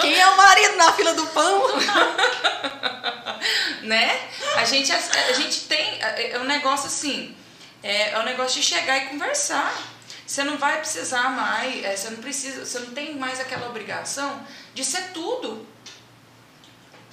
Quem 0.00 0.18
é 0.18 0.26
o 0.28 0.36
marido 0.36 0.76
na 0.76 0.92
fila 0.92 1.14
do 1.14 1.26
pão? 1.28 1.62
né? 3.82 4.28
A 4.56 4.64
gente, 4.64 4.92
a 4.92 5.32
gente 5.32 5.64
tem. 5.64 5.98
É 6.00 6.38
um 6.38 6.44
negócio 6.44 6.86
assim. 6.86 7.36
É, 7.82 8.10
é 8.10 8.18
um 8.18 8.24
negócio 8.24 8.60
de 8.60 8.66
chegar 8.66 8.98
e 8.98 9.06
conversar. 9.06 9.74
Você 10.24 10.44
não 10.44 10.56
vai 10.56 10.78
precisar 10.78 11.30
mais, 11.30 11.84
é, 11.84 11.96
você 11.96 12.10
não 12.10 12.18
precisa, 12.18 12.64
você 12.64 12.78
não 12.78 12.92
tem 12.92 13.16
mais 13.16 13.40
aquela 13.40 13.68
obrigação 13.68 14.40
de 14.72 14.84
ser 14.84 15.10
tudo. 15.12 15.66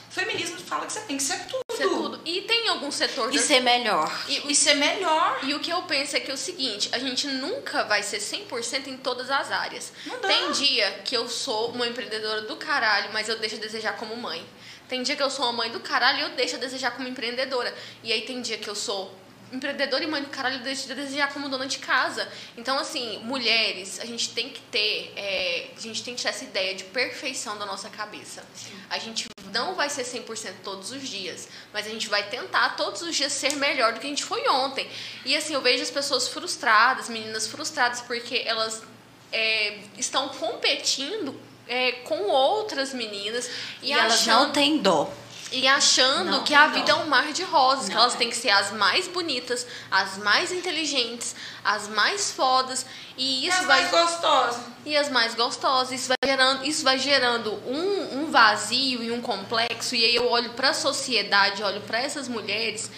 Feminismo 0.10 0.58
fala 0.60 0.86
que 0.86 0.94
você 0.94 1.02
tem 1.02 1.18
que 1.18 1.24
ser 1.24 1.38
tudo. 1.48 1.64
É 1.70 1.78
tudo. 1.84 2.20
E 2.26 2.42
tem 2.42 2.68
algum 2.68 2.92
setor 2.92 3.32
E 3.34 3.38
da- 3.38 3.42
ser 3.44 3.60
melhor. 3.62 4.26
e, 4.28 4.52
E 4.52 4.56
ser 4.56 4.74
melhor. 4.74 5.40
E 5.44 5.54
o 5.54 5.60
que 5.60 5.72
eu 5.72 5.82
penso 5.84 6.16
é 6.18 6.20
que 6.20 6.30
é 6.30 6.34
o 6.34 6.38
seguinte, 6.38 6.90
a 6.92 7.00
gente 7.00 7.28
nunca 7.28 7.84
vai 7.86 8.04
ser 8.04 8.20
100% 8.20 8.88
em 8.88 8.98
todas 8.98 9.30
as 9.32 9.52
áreas. 9.52 9.94
Não 10.06 10.20
dá. 10.20 10.28
Tem 10.28 10.52
dia 10.52 10.92
que 11.06 11.16
eu 11.16 11.30
sou 11.30 11.70
uma 11.72 11.88
empreendedora 11.88 12.42
do 12.42 12.56
caralho, 12.58 13.10
mas 13.14 13.30
eu 13.30 13.38
deixo 13.40 13.56
a 13.56 13.60
desejar 13.60 13.94
como 13.98 14.16
mãe. 14.18 14.46
Tem 14.90 15.04
dia 15.04 15.16
que 15.16 15.22
eu 15.24 15.30
sou 15.30 15.46
uma 15.46 15.54
mãe 15.54 15.70
do 15.70 15.80
caralho 15.80 16.18
e 16.20 16.22
eu 16.22 16.30
deixo 16.30 16.56
a 16.56 16.60
desejar 16.60 16.92
como 16.92 17.08
empreendedora. 17.08 17.74
E 18.04 18.12
aí 18.12 18.22
tem 18.24 18.42
dia 18.42 18.58
que 18.58 18.68
eu 18.70 18.76
sou 18.76 19.14
empreendedora 19.52 20.04
e 20.04 20.08
mãe 20.08 20.22
do 20.22 20.30
caralho 20.30 20.56
e 20.56 20.58
eu 20.60 20.64
deixo 20.64 20.92
a 20.92 20.96
desejar 20.96 21.34
como 21.34 21.50
dona 21.50 21.68
de 21.68 21.80
casa. 21.80 22.28
Então, 22.58 22.78
assim, 22.78 23.20
mulheres, 23.24 24.00
a 24.00 24.06
gente 24.06 24.30
tem 24.30 24.50
que 24.50 24.62
ter, 24.62 25.14
é, 25.16 25.72
a 25.76 25.80
gente 25.80 26.04
tem 26.04 26.16
que 26.16 26.28
essa 26.28 26.44
ideia 26.44 26.76
de 26.76 26.84
perfeição 26.86 27.58
da 27.58 27.66
nossa 27.66 27.90
cabeça. 27.90 28.44
A 28.90 28.98
gente 29.00 29.28
não 29.52 29.76
vai 29.76 29.90
ser 29.90 30.04
100% 30.04 30.54
todos 30.64 30.92
os 30.92 31.08
dias, 31.08 31.48
mas 31.74 31.88
a 31.88 31.90
gente 31.90 32.08
vai 32.08 32.30
tentar 32.30 32.76
todos 32.76 33.02
os 33.02 33.16
dias 33.16 33.34
ser 33.34 33.56
melhor 33.56 33.94
do 33.94 34.00
que 34.00 34.06
a 34.06 34.10
gente 34.10 34.24
foi 34.24 34.48
ontem. 34.48 34.90
E 35.26 35.36
assim, 35.36 35.54
eu 35.54 35.62
vejo 35.62 35.82
as 35.82 35.92
pessoas 35.92 36.28
frustradas, 36.28 37.10
meninas 37.10 37.48
frustradas, 37.48 38.02
porque 38.02 38.44
elas 38.46 38.84
é, 39.32 39.80
estão 39.98 40.30
competindo 40.30 41.40
é, 41.68 41.92
com 41.92 42.24
outras 42.24 42.94
meninas 42.94 43.50
e, 43.82 43.90
E, 43.90 43.92
elas 43.92 44.14
achando, 44.14 44.48
não 44.48 44.52
têm 44.52 44.80
dó. 44.80 45.12
E 45.52 45.68
achando 45.68 46.32
Não 46.32 46.44
que 46.44 46.54
a 46.54 46.68
vida 46.68 46.92
é 46.92 46.96
um 46.96 47.08
mar 47.08 47.32
de 47.34 47.44
rosas, 47.44 47.90
que 47.90 47.96
Não 47.96 48.02
elas 48.02 48.16
é. 48.16 48.18
têm 48.18 48.30
que 48.30 48.36
ser 48.36 48.50
as 48.50 48.72
mais 48.72 49.08
bonitas, 49.08 49.66
as 49.90 50.18
mais 50.18 50.52
inteligentes, 50.52 51.36
as 51.64 51.88
mais 51.88 52.32
fodas. 52.32 52.86
E 53.18 53.46
E 53.46 53.48
isso 53.48 53.60
as 53.60 53.66
vai 53.66 53.82
mais 53.82 53.92
gostosas. 53.92 54.62
e 54.86 54.98
as 54.98 55.10
mais 55.10 55.36
gostosas. 55.36 55.92
Isso 56.00 56.08
vai 56.08 56.18
gerando, 56.24 56.66
isso 56.66 56.84
vai 56.84 57.00
gerando 57.00 57.52
um, 57.68 58.20
um 58.22 58.32
vazio 58.32 59.02
e 59.04 59.12
um 59.12 59.22
complexo. 59.22 59.96
E 59.96 60.06
aí 60.06 60.16
eu 60.16 60.30
olho 60.30 60.52
para 60.52 60.70
a 60.70 60.74
sociedade, 60.74 61.64
olho 61.64 61.82
para 61.82 62.00
essas 62.00 62.28
mulheres. 62.28 62.90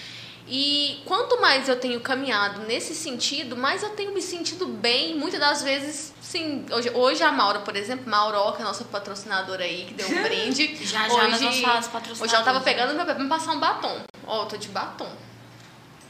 E 0.48 1.02
quanto 1.06 1.40
mais 1.40 1.70
eu 1.70 1.80
tenho 1.80 2.00
caminhado 2.02 2.62
nesse 2.62 2.96
sentido, 2.96 3.56
mais 3.56 3.84
eu 3.84 3.92
tenho 3.92 4.14
me 4.14 4.22
sentido 4.22 4.68
bem. 4.68 5.18
Muitas 5.18 5.40
das 5.40 5.64
vezes, 5.64 6.14
sim. 6.22 6.66
Hoje, 6.72 6.90
hoje 6.92 7.24
a 7.24 7.32
Maura, 7.32 7.60
por 7.60 7.76
exemplo, 7.76 8.10
Mauroca, 8.10 8.64
nossa 8.64 8.84
patrocinadora 8.86 9.64
aí, 9.64 9.86
que 9.86 9.94
deu 9.94 10.08
um 10.08 10.24
brinde. 10.24 10.76
Já, 10.84 11.08
já, 11.08 11.16
hoje, 11.16 11.46
nós 11.46 11.88
vamos. 11.88 12.22
Hoje 12.22 12.36
ela 12.36 12.44
tava 12.44 12.62
pegando 12.62 12.94
meu 12.96 13.06
pé 13.06 13.14
pra 13.14 13.24
me 13.24 13.30
passar 13.30 13.54
um 13.54 13.60
batom. 13.60 14.02
Ó, 14.26 14.44
eu 14.44 14.48
tô 14.48 14.58
de 14.58 14.68
batom. 14.70 15.10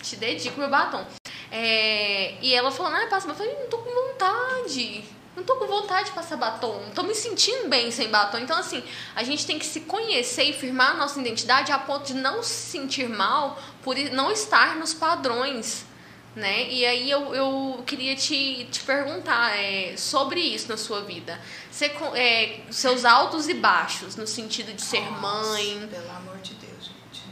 Te 0.02 0.16
dedico 0.16 0.60
meu 0.60 0.70
batom. 0.70 1.06
É, 1.52 2.36
e 2.42 2.54
ela 2.56 2.72
falou, 2.72 2.94
ah, 2.94 3.08
passa, 3.08 3.28
batom. 3.28 3.44
eu 3.44 3.48
falei, 3.48 3.62
não 3.62 3.70
tô 3.70 3.78
com 3.80 3.90
vontade. 3.90 5.04
Não 5.36 5.44
tô 5.44 5.56
com 5.56 5.66
vontade 5.66 6.10
de 6.10 6.12
passar 6.12 6.36
batom. 6.36 6.92
Tô 6.94 7.04
me 7.04 7.16
sentindo 7.16 7.70
bem 7.70 7.90
sem 7.90 8.10
batom. 8.10 8.38
Então, 8.38 8.58
assim, 8.58 8.84
a 9.16 9.24
gente 9.24 9.46
tem 9.46 9.58
que 9.58 9.66
se 9.66 9.82
conhecer 9.82 10.44
e 10.44 10.54
firmar 10.54 10.92
a 10.92 10.94
nossa 10.96 11.20
identidade 11.22 11.72
a 11.72 11.80
ponto 11.80 12.06
de 12.06 12.14
não 12.16 12.44
se 12.44 12.72
sentir 12.72 13.08
mal 13.08 13.58
por 13.84 13.96
não 14.12 14.32
estar 14.32 14.76
nos 14.76 14.94
padrões. 14.94 15.86
Né? 16.34 16.70
E 16.70 16.86
aí 16.86 17.12
eu, 17.12 17.36
eu 17.36 17.84
queria 17.86 18.16
te, 18.16 18.66
te 18.72 18.80
perguntar 18.82 19.54
é, 19.54 19.96
sobre 19.98 20.40
isso 20.40 20.70
na 20.70 20.78
sua 20.78 21.02
vida. 21.02 21.38
Você, 21.70 21.88
é, 22.16 22.62
seus 22.70 23.04
altos 23.04 23.50
e 23.50 23.54
baixos, 23.54 24.16
no 24.16 24.26
sentido 24.26 24.74
de 24.74 24.82
ser 24.82 25.02
Nossa, 25.02 25.20
mãe, 25.20 25.90
Pelo 25.92 26.10
amor 26.10 26.38
de 26.38 26.54
Deus, 26.54 26.86
gente. 26.86 27.24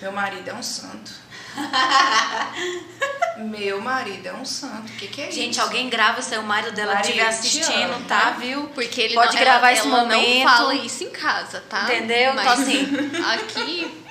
Meu 0.00 0.12
marido 0.12 0.48
é 0.48 0.54
um 0.54 0.62
santo. 0.62 1.12
Meu 3.36 3.82
marido 3.82 4.26
é 4.26 4.32
um 4.32 4.44
santo. 4.44 4.92
O 4.92 4.96
que, 4.96 5.08
que 5.08 5.20
é 5.20 5.28
isso? 5.28 5.38
Gente, 5.38 5.60
alguém 5.60 5.90
grava 5.90 6.22
se 6.22 6.36
o 6.38 6.42
marido 6.42 6.72
dela 6.72 7.00
estiver 7.00 7.26
assistindo, 7.26 7.92
amo, 7.92 8.04
tá? 8.06 8.20
tá? 8.20 8.30
Viu? 8.30 8.68
Porque 8.68 9.02
ele 9.02 9.14
Pode 9.14 9.34
não, 9.34 9.42
gravar 9.42 9.70
ela, 9.70 9.78
esse 9.78 9.86
ela 9.86 10.00
momento. 10.00 10.38
não 10.38 10.42
fala 10.42 10.74
isso 10.74 11.04
em 11.04 11.10
casa, 11.10 11.62
tá? 11.68 11.82
Entendeu? 11.82 12.32
Então, 12.32 12.44
Mas 12.44 12.60
assim, 12.60 12.86
aqui 13.34 14.07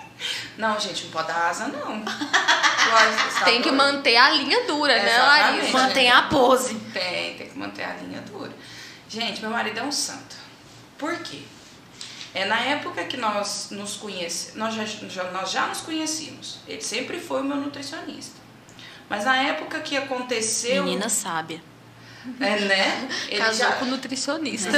Não, 0.58 0.80
gente, 0.80 1.06
não 1.06 1.12
pode 1.12 1.28
dar 1.28 1.50
asa, 1.50 1.67
não. 1.67 2.04
Tá 2.04 3.46
tem 3.46 3.62
que 3.62 3.72
manter 3.72 4.15
a 4.17 4.30
linha 4.32 4.65
dura, 4.65 4.93
né. 5.04 5.17
Larissa? 5.17 5.72
mantenha 5.78 6.17
a 6.17 6.22
pose. 6.24 6.76
Tem, 6.93 7.36
tem 7.36 7.50
que 7.50 7.58
manter 7.58 7.84
a 7.84 7.93
linha 7.96 8.22
dura. 8.22 8.52
Gente, 9.10 9.41
meu 9.41 9.50
marido 9.52 9.80
é 9.80 9.84
um 9.84 9.91
santo. 9.91 10.36
Por 10.98 11.15
quê? 11.20 11.41
É 12.34 12.46
na 12.46 12.60
época 12.60 13.04
que 13.06 13.17
nós 13.17 13.67
nos 13.72 13.96
conhecemos, 13.98 14.56
nós 14.58 14.74
já, 14.74 14.86
já- 14.86 15.32
nós 15.32 15.52
já 15.52 15.67
nos 15.67 15.82
conhecíamos. 15.82 16.60
Ele 16.67 16.82
sempre 16.82 17.20
foi 17.20 17.41
o 17.41 17.43
meu 17.43 17.58
nutricionista. 17.58 18.38
Mas 19.10 19.26
na 19.26 19.38
época 19.38 19.80
que 19.80 19.96
aconteceu. 19.96 20.84
Menina 20.84 21.08
sábia. 21.10 21.62
É, 22.41 22.60
né? 22.62 23.10
Ele 23.30 23.39
Casou 23.41 23.67
já. 23.67 23.71
com 23.77 23.86
nutricionista. 23.86 24.69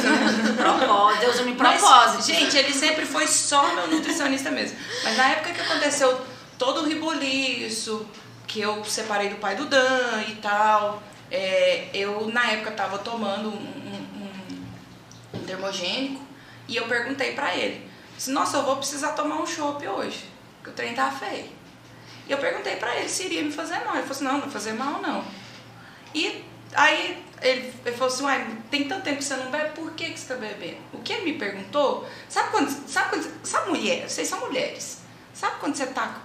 Propósito, 0.56 1.20
Deus 1.22 1.42
me 1.42 1.54
Mas, 1.54 1.80
propósito. 1.82 2.24
gente, 2.28 2.56
ele 2.58 2.74
sempre 2.74 3.06
foi 3.06 3.26
só 3.28 3.74
meu 3.74 3.88
nutricionista 3.88 4.52
mesmo. 4.52 4.78
Mas 5.04 5.18
na 5.18 5.30
época 5.30 5.54
que 5.54 5.62
aconteceu 5.62 6.22
todo 6.58 6.82
o 6.82 6.86
riboliço, 6.88 8.06
que 8.46 8.62
eu 8.62 8.84
separei 8.86 9.30
do 9.30 9.38
pai 9.38 9.56
do 9.56 9.66
Dan 9.66 10.24
e 10.28 10.36
tal, 10.36 11.02
é, 11.32 11.88
eu 11.94 12.28
na 12.32 12.52
época 12.52 12.72
tava 12.72 13.00
tomando 13.00 13.50
um, 13.50 13.54
um, 13.54 15.38
um- 15.38 15.40
termogênico 15.46 16.22
e 16.68 16.76
eu 16.76 16.86
perguntei 16.88 17.34
pra 17.34 17.56
ele, 17.56 17.90
disse, 18.16 18.30
nossa, 18.32 18.58
eu 18.58 18.64
vou 18.64 18.78
precisar 18.78 19.14
tomar 19.14 19.42
um 19.42 19.46
chopp 19.48 19.88
hoje, 19.88 20.24
que 20.64 20.70
o 20.70 20.74
trem 20.74 20.94
tá 20.94 21.10
feio. 21.12 21.50
E 22.28 22.32
eu 22.32 22.38
perguntei 22.38 22.76
pra 22.76 22.96
ele 22.96 23.10
se 23.10 23.24
iria 23.24 23.42
me 23.42 23.52
fazer 23.52 23.80
mal. 23.86 23.96
Ele 23.96 24.04
falou 24.04 24.12
assim, 24.12 24.24
não, 24.24 24.34
não 24.34 24.42
vai 24.42 24.50
fazer 24.52 24.74
mal 24.74 25.02
não. 25.02 25.24
E 26.14 26.44
aí 26.74 27.24
ele, 27.42 27.74
ele 27.86 27.96
falou 27.96 28.14
assim, 28.14 28.24
uai, 28.24 28.58
tem 28.70 28.88
tanto 28.88 29.04
tempo 29.04 29.18
que 29.18 29.24
você 29.24 29.36
não 29.36 29.52
bebe, 29.52 29.70
por 29.72 29.92
que, 29.94 30.12
que 30.12 30.20
você 30.20 30.34
tá 30.34 30.40
bebendo? 30.40 30.78
O 30.94 31.00
que 31.00 31.14
ele 31.14 31.32
me 31.32 31.40
perguntou, 31.40 32.08
sabe 32.28 32.52
quando, 32.52 32.70
sabe 32.88 33.10
quando, 33.10 33.46
sabe 33.46 33.70
mulher, 33.70 34.10
vocês 34.10 34.28
são 34.28 34.40
mulheres, 34.42 35.00
sabe 35.34 35.56
quando 35.60 35.76
você 35.76 35.88
tá 35.88 36.22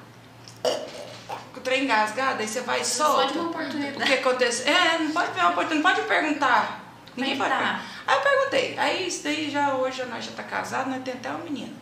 com 1.52 1.60
o 1.60 1.62
trem 1.62 1.84
engasgado, 1.84 2.40
aí 2.40 2.48
você 2.48 2.60
vai 2.60 2.80
e 2.80 2.84
solta? 2.84 3.26
Pode 3.26 3.38
uma 3.38 3.50
oportunidade. 3.50 4.02
O 4.02 4.06
que 4.06 4.14
acontece? 4.14 4.68
É, 4.68 4.98
não 4.98 5.12
pode 5.12 5.32
ver 5.32 5.40
uma 5.40 5.50
oportunidade, 5.50 5.98
não 5.98 6.06
pode 6.06 6.08
perguntar. 6.08 6.84
Ninguém 7.16 7.38
pode 7.38 7.50
perguntar. 7.50 7.84
Aí 8.06 8.16
eu 8.16 8.22
perguntei, 8.22 8.78
aí 8.78 9.06
isso 9.06 9.22
daí 9.22 9.50
já 9.50 9.74
hoje 9.74 10.04
nós 10.04 10.24
já 10.24 10.32
tá 10.32 10.42
casado, 10.42 10.90
nós 10.90 11.02
temos 11.02 11.20
até 11.20 11.30
uma 11.30 11.44
menina. 11.44 11.72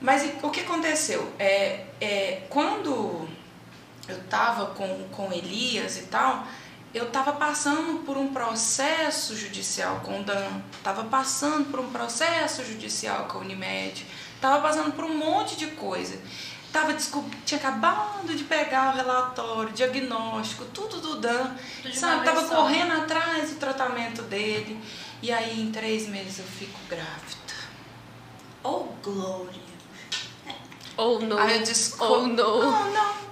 Mas 0.00 0.30
o 0.42 0.50
que 0.50 0.60
aconteceu? 0.60 1.32
É, 1.38 1.84
é, 2.00 2.42
quando 2.48 3.28
eu 4.08 4.22
tava 4.24 4.66
com, 4.66 5.08
com 5.10 5.32
Elias 5.32 5.98
e 5.98 6.02
tal, 6.02 6.46
eu 6.94 7.10
tava 7.10 7.32
passando 7.32 8.04
por 8.04 8.16
um 8.16 8.32
processo 8.32 9.36
judicial 9.36 10.00
com 10.00 10.20
o 10.20 10.24
Dan, 10.24 10.60
tava 10.82 11.04
passando 11.04 11.70
por 11.70 11.80
um 11.80 11.90
processo 11.90 12.64
judicial 12.64 13.26
com 13.26 13.38
a 13.38 13.40
Unimed, 13.42 14.06
tava 14.40 14.60
passando 14.62 14.92
por 14.92 15.04
um 15.04 15.16
monte 15.16 15.56
de 15.56 15.68
coisa. 15.68 16.18
Tava 16.72 16.92
descob... 16.92 17.26
Tinha 17.46 17.58
acabado 17.58 18.34
de 18.34 18.44
pegar 18.44 18.92
o 18.92 18.96
relatório, 18.96 19.72
diagnóstico, 19.72 20.66
tudo 20.66 21.00
do 21.00 21.16
Dan. 21.16 21.54
Tudo 21.82 21.94
Sabe, 21.94 22.26
tava 22.26 22.46
só. 22.46 22.56
correndo 22.56 22.92
atrás 22.92 23.50
do 23.50 23.56
tratamento 23.56 24.20
dele. 24.22 24.78
E 25.22 25.32
aí 25.32 25.62
em 25.62 25.72
três 25.72 26.06
meses 26.06 26.38
eu 26.38 26.44
fico 26.44 26.78
grávida. 26.86 27.54
Oh, 28.62 28.84
glória. 29.02 29.68
Ou 30.96 31.20
não. 31.22 31.38
Aí 31.38 31.62
eu. 31.62 32.06
Ou 32.06 32.26
não. 32.26 32.58
Oh, 32.58 32.90
não. 32.90 33.27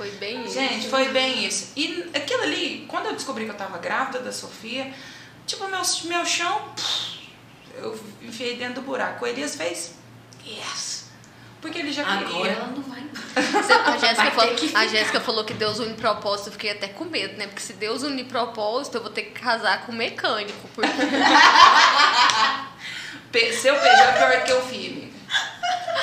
Foi 0.00 0.10
bem 0.12 0.46
isso. 0.46 0.54
Gente, 0.54 0.88
foi 0.88 1.10
bem 1.10 1.44
isso. 1.44 1.72
E 1.76 2.10
aquilo 2.14 2.42
ali, 2.42 2.86
quando 2.88 3.04
eu 3.04 3.12
descobri 3.12 3.44
que 3.44 3.50
eu 3.50 3.54
tava 3.54 3.76
grávida 3.76 4.20
da 4.20 4.32
Sofia, 4.32 4.90
tipo, 5.46 5.68
meu, 5.68 5.82
meu 6.04 6.24
chão, 6.24 6.72
eu 7.74 8.00
enfiei 8.22 8.56
dentro 8.56 8.76
do 8.76 8.80
buraco. 8.80 9.22
O 9.22 9.28
Elias 9.28 9.56
fez, 9.56 9.92
yes. 10.42 11.10
Porque 11.60 11.80
ele 11.80 11.92
já 11.92 12.02
Agora 12.02 12.24
queria. 12.24 12.52
ela 12.52 12.68
não 12.68 12.82
vai. 12.82 13.04
A 13.84 13.98
Jéssica, 13.98 14.30
falou, 14.30 14.54
que 14.54 14.74
a. 14.74 14.86
Jéssica 14.86 15.20
falou 15.20 15.44
que 15.44 15.52
Deus 15.52 15.78
une 15.78 15.92
propósito, 15.92 16.46
eu 16.46 16.52
fiquei 16.52 16.70
até 16.70 16.88
com 16.88 17.04
medo, 17.04 17.36
né? 17.36 17.46
Porque 17.46 17.60
se 17.60 17.74
Deus 17.74 18.02
une 18.02 18.24
propósito, 18.24 18.96
eu 18.96 19.02
vou 19.02 19.10
ter 19.10 19.24
que 19.24 19.38
casar 19.38 19.84
com 19.84 19.92
um 19.92 19.96
mecânico. 19.96 20.66
Porque 20.74 20.88
Seu 23.52 23.74
Peugeot 23.74 24.00
é 24.00 24.12
pior 24.12 24.44
que 24.44 24.52
eu 24.52 24.62
fui, 24.62 24.86
amiga. 24.86 25.19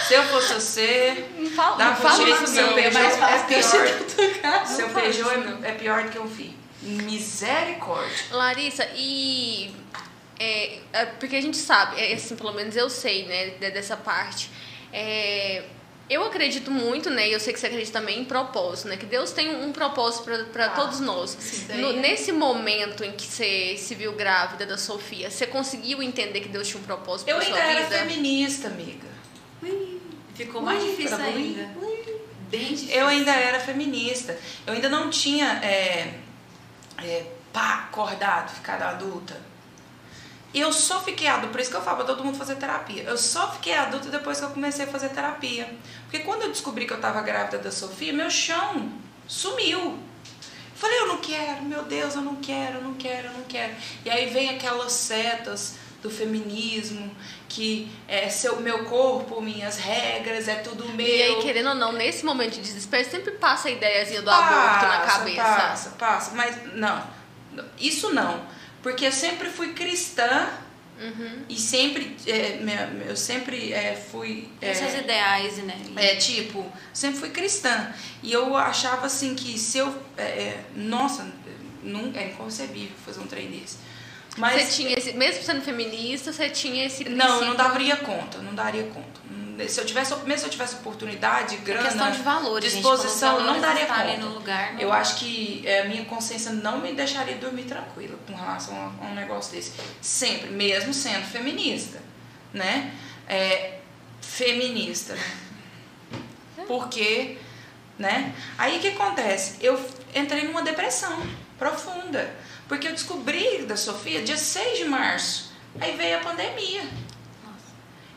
Se 0.07 0.13
eu 0.13 0.23
fosse 0.23 0.53
você, 0.53 1.25
não 1.37 1.49
fala, 1.51 1.75
dá 1.77 1.85
não 1.89 1.95
fala 1.97 2.25
jeito, 2.25 2.47
seu. 2.47 2.73
Peugeot 2.73 2.97
é 2.97 3.37
ter 3.45 4.39
pior. 4.39 4.65
Seu 4.65 4.89
Peugeot 4.89 5.29
é, 5.63 5.69
é 5.69 5.71
pior 5.73 6.03
do 6.03 6.09
que 6.11 6.17
eu 6.17 6.27
fiz. 6.27 6.51
Misericórdia. 6.81 8.15
Larissa, 8.31 8.87
e. 8.95 9.71
É, 10.39 10.77
é, 10.93 11.05
porque 11.05 11.35
a 11.35 11.41
gente 11.41 11.57
sabe, 11.57 11.99
é, 11.99 12.13
assim, 12.13 12.35
pelo 12.35 12.53
menos 12.53 12.75
eu 12.75 12.89
sei, 12.91 13.25
né, 13.25 13.47
de- 13.59 13.71
dessa 13.71 13.97
parte. 13.97 14.51
É, 14.93 15.63
eu 16.07 16.23
acredito 16.23 16.69
muito, 16.69 17.09
né, 17.09 17.27
e 17.27 17.33
eu 17.33 17.39
sei 17.39 17.51
que 17.53 17.59
você 17.59 17.65
acredita 17.67 17.99
também 17.99 18.19
em 18.19 18.23
propósito, 18.25 18.87
né, 18.87 18.97
que 18.97 19.05
Deus 19.07 19.31
tem 19.31 19.49
um 19.65 19.71
propósito 19.73 20.23
para 20.53 20.65
Ah, 20.67 20.69
todos 20.69 20.99
nós. 20.99 21.35
No- 21.69 21.91
nesse 21.93 22.31
momento 22.31 23.03
em 23.03 23.11
que 23.13 23.25
você 23.25 23.75
se 23.77 23.95
viu 23.95 24.13
grávida 24.13 24.63
da 24.67 24.77
Sofia, 24.77 25.31
você 25.31 25.47
conseguiu 25.47 26.03
entender 26.03 26.41
que 26.41 26.49
Deus 26.49 26.67
tinha 26.67 26.79
um 26.79 26.85
propósito 26.85 27.27
Eu 27.29 27.39
ainda 27.39 27.49
sua 27.55 27.59
era 27.59 27.83
vida? 27.85 27.97
feminista, 27.97 28.67
amiga. 28.67 29.07
Ui, 29.61 30.01
Ficou 30.35 30.61
mais 30.61 30.83
Ui, 30.83 30.89
difícil 30.89 31.17
pra 31.17 31.25
ainda. 31.25 31.69
Bem 32.49 32.73
difícil. 32.73 32.95
Eu 32.95 33.07
ainda 33.07 33.31
era 33.31 33.59
feminista. 33.59 34.37
Eu 34.65 34.73
ainda 34.73 34.87
não 34.87 35.09
tinha 35.09 35.59
é, 35.63 36.19
é, 36.99 37.25
pá, 37.51 37.87
acordado, 37.89 38.53
ficado 38.53 38.83
adulta. 38.83 39.35
E 40.53 40.59
eu 40.59 40.71
só 40.71 41.03
fiquei 41.03 41.27
adulta, 41.27 41.51
por 41.51 41.59
isso 41.59 41.69
que 41.69 41.75
eu 41.75 41.81
falo 41.81 41.97
pra 41.97 42.05
todo 42.05 42.23
mundo 42.23 42.37
fazer 42.37 42.55
terapia. 42.55 43.03
Eu 43.03 43.17
só 43.17 43.51
fiquei 43.51 43.73
adulta 43.73 44.09
depois 44.09 44.39
que 44.39 44.45
eu 44.45 44.49
comecei 44.49 44.85
a 44.85 44.87
fazer 44.87 45.09
terapia. 45.09 45.71
Porque 46.03 46.19
quando 46.19 46.43
eu 46.43 46.49
descobri 46.49 46.85
que 46.87 46.93
eu 46.93 47.01
tava 47.01 47.21
grávida 47.21 47.57
da 47.57 47.71
Sofia, 47.71 48.13
meu 48.13 48.29
chão 48.29 48.91
sumiu. 49.27 49.99
Falei, 50.73 50.99
eu 50.99 51.07
não 51.07 51.17
quero, 51.17 51.63
meu 51.63 51.83
Deus, 51.83 52.15
eu 52.15 52.21
não 52.21 52.35
quero, 52.35 52.75
eu 52.75 52.81
não 52.83 52.93
quero, 52.93 53.27
eu 53.27 53.33
não 53.33 53.43
quero. 53.43 53.73
E 54.05 54.09
aí 54.09 54.29
vem 54.29 54.49
aquelas 54.49 54.93
setas 54.93 55.75
do 56.01 56.09
feminismo, 56.09 57.11
que 57.47 57.91
é 58.07 58.29
seu, 58.29 58.59
meu 58.59 58.85
corpo, 58.85 59.41
minhas 59.41 59.77
regras, 59.77 60.47
é 60.47 60.55
tudo 60.55 60.87
meu. 60.89 61.07
E 61.07 61.21
aí, 61.21 61.35
querendo 61.41 61.69
ou 61.69 61.75
não, 61.75 61.91
nesse 61.91 62.25
momento 62.25 62.53
de 62.53 62.61
desespero, 62.61 63.09
sempre 63.09 63.31
passa 63.31 63.67
a 63.67 63.71
ideiazinha 63.71 64.21
do 64.21 64.29
aborto 64.29 64.85
na 64.85 64.99
Passa, 64.99 65.17
cabeça. 65.19 65.43
Passa, 65.43 65.89
passa, 65.91 66.31
mas 66.35 66.73
não, 66.73 67.03
isso 67.79 68.13
não, 68.13 68.41
porque 68.81 69.05
eu 69.05 69.11
sempre 69.11 69.49
fui 69.49 69.73
cristã 69.73 70.47
Uhum. 70.99 71.43
e 71.47 71.55
sempre, 71.55 72.17
é, 72.25 72.59
eu 73.07 73.15
sempre 73.15 73.71
é, 73.71 73.95
fui, 73.95 74.49
é, 74.59 74.73
seus 74.73 74.95
ideais, 74.95 75.57
né? 75.57 75.79
é, 75.95 76.15
tipo, 76.15 76.65
sempre 76.91 77.19
fui 77.19 77.29
cristã 77.29 77.93
e 78.23 78.33
eu 78.33 78.57
achava 78.57 79.05
assim 79.05 79.35
que 79.35 79.59
se 79.59 79.77
eu, 79.77 79.95
é, 80.17 80.23
é, 80.23 80.65
nossa, 80.75 81.31
não, 81.83 82.11
é 82.15 82.29
inconcebível 82.29 82.95
fazer 83.05 83.19
um 83.19 83.27
trem 83.27 83.47
desse. 83.51 83.77
Mas 84.37 84.61
Você 84.63 84.83
tinha 84.83 84.93
esse, 84.97 85.13
mesmo 85.13 85.43
sendo 85.43 85.61
feminista, 85.61 86.31
você 86.31 86.49
tinha 86.49 86.85
esse 86.85 87.03
não, 87.05 87.25
eu 87.25 87.31
não 87.31 87.37
princípio- 87.55 87.57
daria 87.71 87.95
conta, 87.97 88.37
não 88.39 88.53
daria 88.53 88.83
conta. 88.83 89.27
Se 89.67 89.81
eu 89.81 89.85
tivesse, 89.87 90.15
mesmo 90.17 90.37
se 90.41 90.45
eu 90.45 90.49
tivesse 90.51 90.75
oportunidade, 90.75 91.55
É 91.55 91.57
grana, 91.57 91.87
questão 91.89 92.11
de 92.11 92.19
valores, 92.21 92.71
disposição, 92.71 93.37
gente. 93.39 93.47
não 93.47 93.59
daria 93.59 93.85
conta. 93.87 94.17
no 94.17 94.29
lugar. 94.35 94.73
não- 94.73 94.79
Eu 94.79 94.93
acho 94.93 95.15
que 95.15 95.63
é, 95.65 95.81
a 95.81 95.85
minha 95.85 96.05
consciência 96.05 96.51
não 96.51 96.77
me 96.79 96.93
deixaria 96.93 97.35
dormir 97.37 97.63
tranquila 97.63 98.15
com 98.27 98.35
relação 98.35 98.75
a, 98.75 99.05
a 99.05 99.09
um 99.09 99.15
negócio 99.15 99.51
desse. 99.55 99.71
Sempre, 99.99 100.51
mesmo 100.51 100.93
sendo 100.93 101.25
feminista, 101.25 101.99
né? 102.53 102.93
É, 103.27 103.79
feminista. 104.21 105.17
Porque, 106.67 107.37
né? 107.97 108.33
Aí 108.57 108.77
o 108.77 108.79
que 108.79 108.89
acontece? 108.89 109.55
Eu 109.61 109.79
entrei 110.13 110.43
numa 110.43 110.61
depressão 110.61 111.25
profunda. 111.57 112.29
Porque 112.67 112.87
eu 112.87 112.91
descobri 112.91 113.63
da 113.63 113.77
Sofia 113.77 114.23
dia 114.23 114.37
6 114.37 114.79
de 114.79 114.85
março. 114.85 115.51
Aí 115.79 115.95
veio 115.95 116.17
a 116.17 116.21
pandemia. 116.21 116.83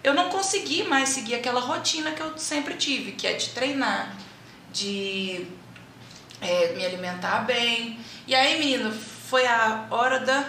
Eu 0.02 0.14
não 0.14 0.30
consegui 0.30 0.82
mais 0.84 1.10
seguir 1.10 1.34
aquela 1.34 1.60
rotina 1.60 2.12
que 2.12 2.22
eu 2.22 2.36
sempre 2.38 2.74
tive, 2.74 3.12
que 3.12 3.26
é 3.26 3.34
de 3.34 3.50
treinar, 3.50 4.16
de 4.72 5.46
é, 6.40 6.72
me 6.74 6.84
alimentar 6.84 7.40
bem. 7.40 8.00
E 8.26 8.34
aí, 8.34 8.58
menina, 8.58 8.90
foi 8.90 9.46
a 9.46 9.86
hora 9.90 10.20
da. 10.20 10.48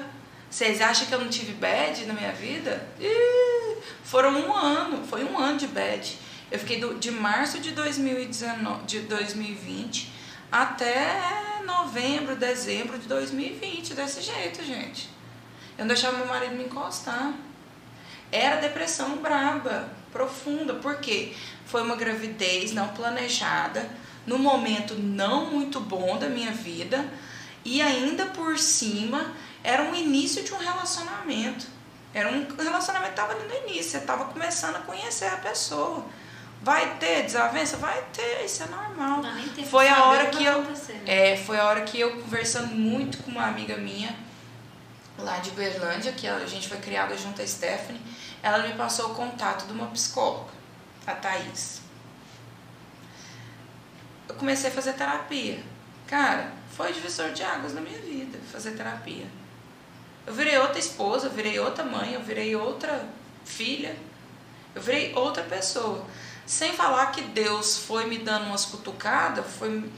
Vocês 0.50 0.82
acham 0.82 1.06
que 1.06 1.14
eu 1.14 1.20
não 1.20 1.30
tive 1.30 1.54
bad 1.54 2.06
na 2.06 2.14
minha 2.14 2.32
vida? 2.32 2.88
Ih, 3.00 3.78
foram 4.04 4.32
um 4.40 4.54
ano, 4.54 5.06
foi 5.06 5.24
um 5.24 5.38
ano 5.38 5.58
de 5.58 5.68
bad. 5.68 6.18
Eu 6.50 6.60
fiquei 6.60 6.80
do- 6.80 6.96
de 6.96 7.12
março 7.12 7.60
de, 7.60 7.72
2019, 7.72 8.84
de 8.86 9.00
2020 9.02 10.12
até 10.52 11.18
novembro, 11.66 12.36
dezembro 12.36 12.98
de 12.98 13.08
2020, 13.08 13.94
desse 13.94 14.22
jeito, 14.22 14.64
gente. 14.64 15.10
Eu 15.78 15.86
não 15.86 15.88
deixava 15.88 16.18
meu 16.18 16.28
marido 16.28 16.56
me 16.56 16.66
encostar. 16.66 17.34
Era 18.32 18.62
depressão 18.62 19.18
braba, 19.18 19.90
profunda, 20.12 20.76
porque 20.76 21.34
foi 21.66 21.82
uma 21.82 21.96
gravidez 21.96 22.72
não 22.74 22.90
planejada, 22.90 23.90
num 24.26 24.38
momento 24.38 24.96
não 24.96 25.48
muito 25.50 25.80
bom 25.80 26.18
da 26.18 26.30
minha 26.30 26.52
vida, 26.52 27.06
e 27.64 27.82
ainda 27.82 28.28
por 28.28 28.58
cima 28.58 29.34
era 29.64 29.84
um 29.84 29.96
início 29.96 30.44
de 30.44 30.54
um 30.54 30.58
relacionamento. 30.58 31.68
Era 32.14 32.30
um 32.30 32.46
relacionamento 32.56 33.14
que 33.14 33.22
estava 33.22 33.34
no 33.36 33.70
início, 33.70 33.92
você 33.92 33.98
estava 33.98 34.26
começando 34.26 34.76
a 34.76 34.80
conhecer 34.80 35.28
a 35.28 35.38
pessoa. 35.38 36.06
Vai 36.62 36.96
ter 36.98 37.24
desavença? 37.24 37.78
Vai 37.78 38.04
ter, 38.14 38.46
isso 38.46 38.64
é 38.64 38.68
normal. 38.68 39.22
Não, 39.22 39.66
Foi 39.66 39.88
a 39.88 40.06
hora 40.06 40.28
que 40.28 40.44
eu. 40.44 40.64
né? 40.64 40.74
É, 41.08 41.38
foi 41.38 41.60
a 41.60 41.66
hora 41.66 41.82
que 41.82 42.00
eu 42.00 42.22
conversando 42.22 42.68
muito 42.76 43.18
com 43.24 43.32
uma 43.32 43.48
amiga 43.48 43.78
minha 43.78 44.16
lá 45.18 45.38
de 45.40 45.52
Berlândia, 45.52 46.12
que 46.12 46.28
a 46.28 46.46
gente 46.46 46.68
foi 46.68 46.78
criada 46.78 47.16
junto 47.18 47.42
a 47.42 47.48
Stephanie, 47.48 48.02
ela 48.42 48.60
me 48.68 48.74
passou 48.74 49.12
o 49.12 49.16
contato 49.16 49.66
de 49.66 49.74
uma 49.74 49.88
psicóloga, 49.88 50.52
a 51.06 51.14
Thaís. 51.14 51.82
Eu 54.28 54.36
comecei 54.36 54.70
a 54.70 54.74
fazer 54.74 54.94
terapia. 54.94 55.60
Cara, 56.08 56.52
foi 56.72 56.94
divisor 56.94 57.32
de 57.32 57.44
águas 57.44 57.74
na 57.74 57.82
minha 57.82 58.00
vida, 58.00 58.40
fazer 58.52 58.72
terapia. 58.72 59.26
Eu 60.26 60.34
virei 60.34 60.58
outra 60.58 60.80
esposa, 60.80 61.28
eu 61.28 61.32
virei 61.32 61.60
outra 61.60 61.84
mãe, 61.84 62.14
eu 62.14 62.22
virei 62.22 62.56
outra 62.56 63.08
filha, 63.44 63.96
eu 64.74 64.82
virei 64.82 65.14
outra 65.16 65.44
pessoa. 65.44 66.06
Sem 66.52 66.74
falar 66.74 67.14
que 67.14 67.22
Deus 67.22 67.78
foi 67.78 68.08
me 68.08 68.18
dando 68.18 68.48
umas 68.48 68.66
cutucadas, 68.66 69.46
foi. 69.58 69.90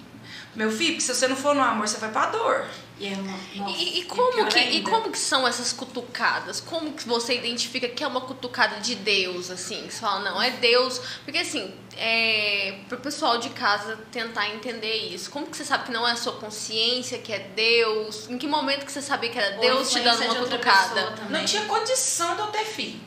Meu 0.54 0.70
filho, 0.70 0.92
porque 0.92 1.02
se 1.02 1.12
você 1.12 1.28
não 1.28 1.36
for 1.36 1.56
no 1.56 1.64
amor, 1.64 1.88
você 1.88 1.98
vai 1.98 2.12
pra 2.12 2.28
dor. 2.28 2.68
E, 3.00 3.08
é 3.08 3.16
nossa, 3.16 3.40
E, 3.56 3.72
e 3.72 4.00
e 4.02 4.04
como 4.06 4.46
que, 4.46 4.60
e 4.60 4.84
como 4.84 5.10
que 5.10 5.18
são 5.18 5.48
essas 5.48 5.74
cutucadas? 5.74 6.62
Como 6.62 6.94
que 6.94 7.08
você 7.08 7.36
identifica 7.36 7.90
que 7.90 8.04
é 8.04 8.08
uma 8.08 8.22
cutucada 8.22 8.80
de 8.80 8.94
Deus, 8.94 9.50
assim? 9.50 9.88
Que 9.88 9.96
você 9.96 10.00
fala, 10.02 10.20
não, 10.30 10.40
é 10.40 10.52
Deus. 10.52 11.02
Porque, 11.26 11.40
assim, 11.40 11.74
é, 11.98 12.82
pro 12.88 13.00
pessoal 13.00 13.40
de 13.40 13.50
casa 13.50 13.98
tentar 14.12 14.48
entender 14.50 15.08
isso. 15.08 15.32
Como 15.32 15.48
que 15.48 15.58
você 15.58 15.66
sabe 15.66 15.86
que 15.86 15.92
não 15.92 16.08
é 16.08 16.12
a 16.12 16.16
sua 16.16 16.34
consciência, 16.34 17.18
que 17.18 17.34
é 17.34 17.40
Deus? 17.40 18.30
Em 18.30 18.38
que 18.38 18.46
momento 18.46 18.86
que 18.86 18.92
você 18.92 19.02
sabia 19.02 19.32
que 19.32 19.40
era 19.40 19.58
Deus 19.58 19.92
te 19.92 20.02
dando 20.02 20.24
uma 20.24 20.36
cutucada? 20.36 21.16
Não 21.32 21.44
tinha 21.46 21.66
condição 21.66 22.36
de 22.36 22.42
eu 22.42 22.48
ter 22.50 22.64
filho. 22.64 23.02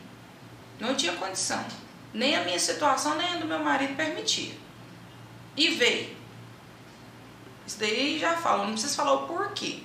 Não 0.81 0.97
tinha 0.97 1.13
condição. 1.13 1.65
Nem 2.17 2.35
a 2.35 2.45
minha 2.45 2.59
situação, 2.59 3.14
nem 3.17 3.35
a 3.35 3.37
do 3.37 3.47
meu 3.47 3.59
marido 3.59 3.95
permitia. 3.95 4.55
E 5.55 5.69
veio. 5.69 6.17
Isso 7.67 7.79
daí 7.79 8.19
já 8.19 8.35
falo, 8.39 8.64
não 8.64 8.73
preciso 8.73 8.97
falar 8.97 9.12
o 9.12 9.27
porquê. 9.27 9.81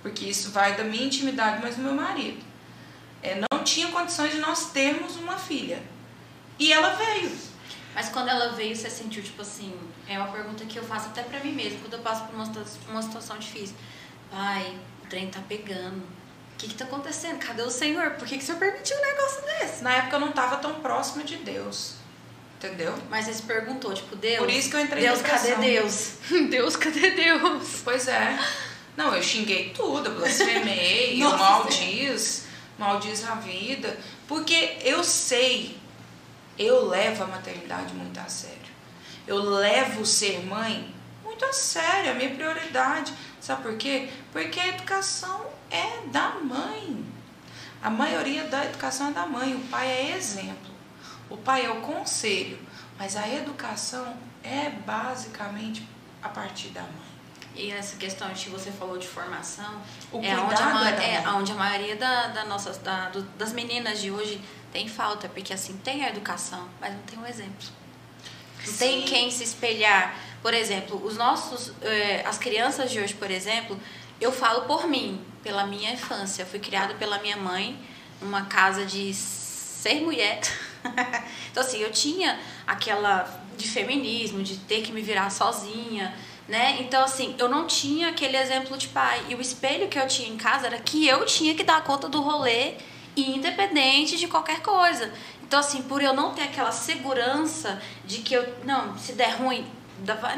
porque 0.00 0.26
isso 0.26 0.52
vai 0.52 0.76
da 0.76 0.84
minha 0.84 1.06
intimidade, 1.06 1.60
mas 1.60 1.74
do 1.76 1.82
meu 1.82 1.94
marido. 1.94 2.40
É, 3.22 3.40
não 3.50 3.64
tinha 3.64 3.88
condições 3.88 4.32
de 4.32 4.38
nós 4.38 4.70
termos 4.70 5.16
uma 5.16 5.36
filha. 5.36 5.82
E 6.60 6.72
ela 6.72 6.90
veio. 6.90 7.36
Mas 7.92 8.08
quando 8.10 8.28
ela 8.28 8.52
veio, 8.52 8.76
você 8.76 8.88
sentiu, 8.88 9.22
tipo 9.22 9.42
assim, 9.42 9.74
é 10.06 10.16
uma 10.16 10.30
pergunta 10.30 10.64
que 10.66 10.78
eu 10.78 10.84
faço 10.84 11.06
até 11.08 11.22
pra 11.22 11.40
mim 11.40 11.52
mesmo, 11.52 11.80
quando 11.80 11.94
eu 11.94 12.00
passo 12.00 12.24
por 12.26 12.34
uma, 12.34 12.52
uma 12.88 13.02
situação 13.02 13.36
difícil. 13.38 13.74
Pai, 14.30 14.78
o 15.02 15.08
trem 15.08 15.28
tá 15.28 15.40
pegando. 15.48 16.02
O 16.54 16.56
que 16.56 16.68
que 16.68 16.74
tá 16.74 16.84
acontecendo? 16.84 17.38
Cadê 17.38 17.62
o 17.62 17.70
Senhor? 17.70 18.12
Por 18.12 18.26
que 18.26 18.38
que 18.38 18.42
o 18.42 18.46
Senhor 18.46 18.58
permitiu 18.58 18.96
um 18.96 19.00
negócio 19.00 19.42
desse? 19.42 19.82
Na 19.82 19.94
época 19.94 20.16
eu 20.16 20.20
não 20.20 20.30
estava 20.30 20.56
tão 20.56 20.74
próxima 20.80 21.24
de 21.24 21.36
Deus. 21.36 21.94
Entendeu? 22.56 22.94
Mas 23.10 23.26
você 23.26 23.34
se 23.34 23.42
perguntou, 23.42 23.92
tipo, 23.92 24.16
Deus. 24.16 24.38
Por 24.38 24.50
isso 24.50 24.70
que 24.70 24.76
eu 24.76 24.80
entrei 24.80 25.02
Deus, 25.02 25.20
em 25.20 25.22
cadê. 25.22 25.54
Deus? 25.56 26.12
Deus, 26.48 26.76
cadê 26.76 27.10
Deus? 27.10 27.82
Pois 27.84 28.08
é. 28.08 28.38
Não, 28.96 29.14
eu 29.14 29.22
xinguei 29.22 29.70
tudo, 29.70 30.08
eu 30.08 30.14
blasfemei, 30.14 31.20
eu 31.22 31.36
maldiz, 31.36 32.44
maldiz 32.78 33.28
a 33.28 33.34
vida. 33.34 33.98
Porque 34.26 34.78
eu 34.82 35.02
sei, 35.02 35.76
eu 36.58 36.86
levo 36.86 37.24
a 37.24 37.26
maternidade 37.26 37.92
muito 37.92 38.18
a 38.18 38.28
sério. 38.28 38.54
Eu 39.26 39.42
levo 39.42 40.06
ser 40.06 40.44
mãe 40.46 40.94
muito 41.22 41.44
a 41.44 41.52
sério, 41.52 42.08
é 42.08 42.12
a 42.12 42.14
minha 42.14 42.30
prioridade. 42.30 43.12
Sabe 43.40 43.62
por 43.62 43.76
quê? 43.76 44.08
Porque 44.32 44.58
a 44.60 44.68
educação 44.68 45.44
é 45.70 46.00
da 46.12 46.30
mãe. 46.30 47.04
A 47.82 47.90
maioria 47.90 48.44
da 48.44 48.64
educação 48.64 49.08
é 49.08 49.12
da 49.12 49.26
mãe. 49.26 49.54
O 49.54 49.60
pai 49.68 49.86
é 49.88 50.16
exemplo. 50.16 50.72
O 51.28 51.36
pai 51.36 51.66
é 51.66 51.70
o 51.70 51.80
conselho. 51.80 52.58
Mas 52.98 53.16
a 53.16 53.28
educação 53.28 54.16
é 54.42 54.70
basicamente 54.70 55.86
a 56.22 56.28
partir 56.28 56.68
da 56.68 56.82
mãe. 56.82 57.14
E 57.56 57.70
essa 57.70 57.96
questão 57.96 58.28
que 58.30 58.48
você 58.50 58.70
falou 58.72 58.98
de 58.98 59.06
formação, 59.06 59.80
O 60.10 60.20
é 60.24 60.36
onde 60.36 60.60
a, 60.60 60.66
ma- 60.70 60.90
é 60.90 61.14
é 61.22 61.28
onde 61.28 61.52
a 61.52 61.54
maioria 61.54 61.94
da, 61.94 62.28
da 62.28 62.44
nossas, 62.46 62.78
da- 62.78 63.10
do- 63.10 63.22
das 63.38 63.52
meninas 63.52 64.00
de 64.00 64.10
hoje 64.10 64.40
tem 64.72 64.88
falta, 64.88 65.28
porque 65.28 65.52
assim, 65.52 65.76
tem 65.84 66.04
a 66.04 66.08
educação, 66.08 66.68
mas 66.80 66.92
não 66.92 67.02
tem 67.02 67.16
o 67.18 67.24
exemplo. 67.26 67.68
Não 68.66 68.72
tem 68.74 69.00
Sim. 69.02 69.06
quem 69.06 69.30
se 69.30 69.44
espelhar. 69.44 70.16
Por 70.42 70.52
exemplo, 70.52 71.00
os 71.06 71.16
nossos, 71.16 71.72
eh, 71.80 72.24
as 72.26 72.38
crianças 72.38 72.90
de 72.90 72.98
hoje, 72.98 73.14
por 73.14 73.30
exemplo, 73.30 73.78
eu 74.20 74.32
falo 74.32 74.62
por 74.62 74.88
mim, 74.88 75.24
pela 75.44 75.66
minha 75.66 75.92
infância. 75.92 76.42
Eu 76.42 76.46
fui 76.46 76.58
criada 76.58 76.94
pela 76.94 77.18
minha 77.18 77.36
mãe 77.36 77.78
numa 78.20 78.46
casa 78.46 78.84
de 78.84 79.14
ser 79.14 80.00
mulher. 80.00 80.40
então 81.52 81.62
assim, 81.62 81.78
eu 81.78 81.92
tinha 81.92 82.40
aquela 82.66 83.42
de 83.56 83.68
feminismo, 83.68 84.42
de 84.42 84.56
ter 84.56 84.82
que 84.82 84.90
me 84.90 85.02
virar 85.02 85.30
sozinha, 85.30 86.12
né? 86.48 86.78
Então 86.80 87.04
assim, 87.04 87.36
eu 87.38 87.48
não 87.48 87.66
tinha 87.66 88.08
aquele 88.08 88.36
exemplo 88.36 88.76
de 88.76 88.88
pai. 88.88 89.22
E 89.28 89.34
o 89.36 89.40
espelho 89.40 89.86
que 89.86 89.98
eu 89.98 90.08
tinha 90.08 90.28
em 90.28 90.36
casa 90.36 90.66
era 90.66 90.78
que 90.78 91.06
eu 91.06 91.24
tinha 91.26 91.54
que 91.54 91.62
dar 91.62 91.84
conta 91.84 92.08
do 92.08 92.20
rolê 92.20 92.74
independente 93.16 94.16
de 94.16 94.26
qualquer 94.26 94.60
coisa. 94.60 95.12
Então, 95.42 95.60
assim, 95.60 95.82
por 95.82 96.02
eu 96.02 96.12
não 96.12 96.32
ter 96.32 96.42
aquela 96.42 96.72
segurança 96.72 97.80
de 98.04 98.18
que 98.18 98.34
eu, 98.34 98.44
não, 98.64 98.98
se 98.98 99.12
der 99.12 99.36
ruim, 99.36 99.64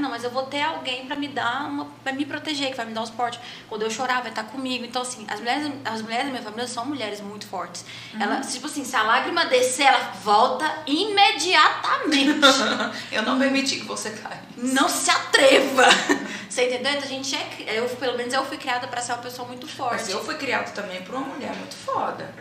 não, 0.01 0.11
mas 0.11 0.25
eu 0.25 0.31
vou 0.31 0.45
ter 0.45 0.63
alguém 0.63 1.07
pra 1.07 1.17
me 1.17 1.29
dar 1.29 1.69
uma, 1.69 1.87
para 2.03 2.13
me 2.13 2.25
proteger, 2.25 2.71
que 2.71 2.77
vai 2.77 2.87
me 2.87 2.93
dar 2.93 3.03
um 3.03 3.07
suporte. 3.07 3.39
Quando 3.69 3.83
eu 3.83 3.91
chorar, 3.91 4.21
vai 4.21 4.31
estar 4.31 4.45
comigo. 4.45 4.85
Então, 4.85 5.03
assim, 5.03 5.27
as 5.29 5.39
mulheres, 5.41 5.73
as 5.85 6.03
mulheres 6.03 6.27
da 6.27 6.31
minha 6.31 6.43
família 6.43 6.67
são 6.67 6.87
mulheres 6.87 7.21
muito 7.21 7.47
fortes. 7.47 7.85
Ela, 8.19 8.41
tipo 8.41 8.67
assim, 8.67 8.85
se 8.85 8.95
a 8.95 9.03
lágrima 9.03 9.47
descer, 9.47 9.87
ela 9.87 10.13
volta 10.23 10.83
imediatamente. 10.87 12.41
Eu 13.11 13.23
não 13.23 13.39
permiti 13.39 13.77
que 13.77 13.85
você 13.85 14.11
caia. 14.11 14.43
não 14.57 14.89
se 14.89 15.11
atreva. 15.11 15.85
Você 16.49 16.67
entendeu? 16.69 16.93
Então, 16.93 17.03
a 17.03 17.07
gente 17.07 17.35
é, 17.35 17.79
eu, 17.79 17.87
pelo 17.97 18.17
menos 18.17 18.33
eu 18.33 18.43
fui 18.45 18.57
criada 18.57 18.87
pra 18.87 19.03
ser 19.03 19.13
uma 19.13 19.21
pessoa 19.21 19.47
muito 19.47 19.67
forte. 19.69 19.97
Mas 19.97 20.09
eu 20.09 20.25
fui 20.25 20.37
criada 20.37 20.71
também 20.71 21.03
por 21.03 21.15
uma 21.17 21.27
mulher 21.27 21.55
muito 21.55 21.75
foda. 21.75 22.33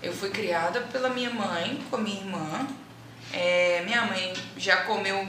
Eu 0.00 0.12
fui 0.12 0.30
criada 0.30 0.82
pela 0.82 1.08
minha 1.08 1.30
mãe, 1.30 1.82
com 1.90 1.96
a 1.96 1.98
minha 1.98 2.20
irmã. 2.20 2.66
É, 3.32 3.82
minha 3.84 4.02
mãe 4.02 4.32
já 4.56 4.82
comeu 4.82 5.26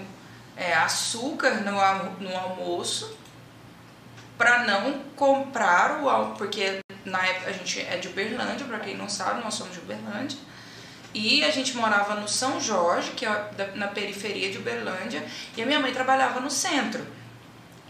é, 0.58 0.74
açúcar 0.74 1.62
no, 1.62 1.72
no 2.20 2.36
almoço 2.36 3.16
para 4.38 4.66
não 4.66 4.99
comprar 5.16 6.01
o 6.01 6.10
almoço, 6.10 6.38
porque 6.38 6.80
na 7.05 7.26
época 7.26 7.49
a 7.49 7.53
gente 7.53 7.80
é 7.80 7.97
de 7.97 8.08
Uberlândia, 8.08 8.66
para 8.66 8.80
quem 8.80 8.97
não 8.97 9.08
sabe, 9.08 9.43
nós 9.43 9.53
somos 9.53 9.74
de 9.74 9.80
Uberlândia. 9.80 10.38
E 11.14 11.43
a 11.43 11.49
gente 11.49 11.76
morava 11.76 12.16
no 12.16 12.28
São 12.28 12.60
Jorge, 12.60 13.12
que 13.12 13.26
é 13.26 13.49
na 13.76 13.88
periferia 13.88 14.51
de 14.51 14.58
Uberlândia, 14.58 15.26
e 15.55 15.62
a 15.62 15.66
minha 15.66 15.80
mãe 15.80 15.91
trabalhava 15.93 16.39
no 16.39 16.51
centro. 16.51 17.05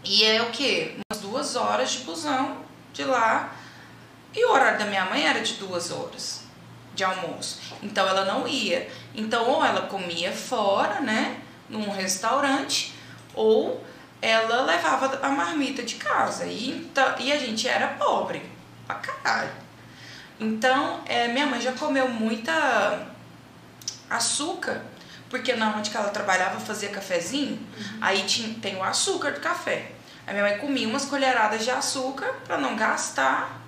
E 0.04 0.24
é 0.24 0.40
o 0.40 0.50
quê? 0.50 0.94
Umas 1.10 1.20
duas 1.20 1.56
horas 1.56 1.90
de 1.90 1.98
busão 2.04 2.58
de 2.92 3.04
lá. 3.04 3.52
E 4.34 4.44
o 4.44 4.52
horário 4.52 4.78
da 4.78 4.86
minha 4.86 5.04
mãe 5.04 5.26
era 5.26 5.40
de 5.40 5.54
duas 5.54 5.90
horas 5.90 6.44
de 6.94 7.04
almoço. 7.04 7.60
Então 7.82 8.06
ela 8.06 8.24
não 8.24 8.46
ia. 8.46 8.90
Então 9.14 9.48
ou 9.48 9.64
ela 9.64 9.82
comia 9.82 10.32
fora, 10.32 11.00
né? 11.00 11.42
Num 11.68 11.90
restaurante, 11.90 12.94
ou 13.34 13.84
ela 14.20 14.62
levava 14.62 15.20
a 15.22 15.28
marmita 15.28 15.82
de 15.82 15.96
casa. 15.96 16.44
E, 16.46 16.70
então, 16.70 17.14
e 17.18 17.32
a 17.32 17.38
gente 17.38 17.68
era 17.68 17.88
pobre 17.88 18.42
pra 18.86 18.96
caralho. 18.96 19.52
Então, 20.40 21.02
é, 21.06 21.28
minha 21.28 21.46
mãe 21.46 21.60
já 21.60 21.72
comeu 21.72 22.08
muita 22.08 23.06
açúcar, 24.08 24.82
porque 25.28 25.54
na 25.54 25.76
onde 25.76 25.90
que 25.90 25.96
ela 25.96 26.08
trabalhava 26.08 26.58
fazia 26.60 26.88
cafezinho, 26.88 27.60
aí 28.00 28.22
tinha, 28.22 28.54
tem 28.60 28.76
o 28.76 28.82
açúcar 28.82 29.32
do 29.32 29.40
café. 29.40 29.92
A 30.26 30.32
minha 30.32 30.44
mãe 30.44 30.58
comia 30.58 30.88
umas 30.88 31.04
colheradas 31.04 31.64
de 31.64 31.70
açúcar 31.70 32.32
para 32.46 32.56
não 32.56 32.76
gastar, 32.76 33.60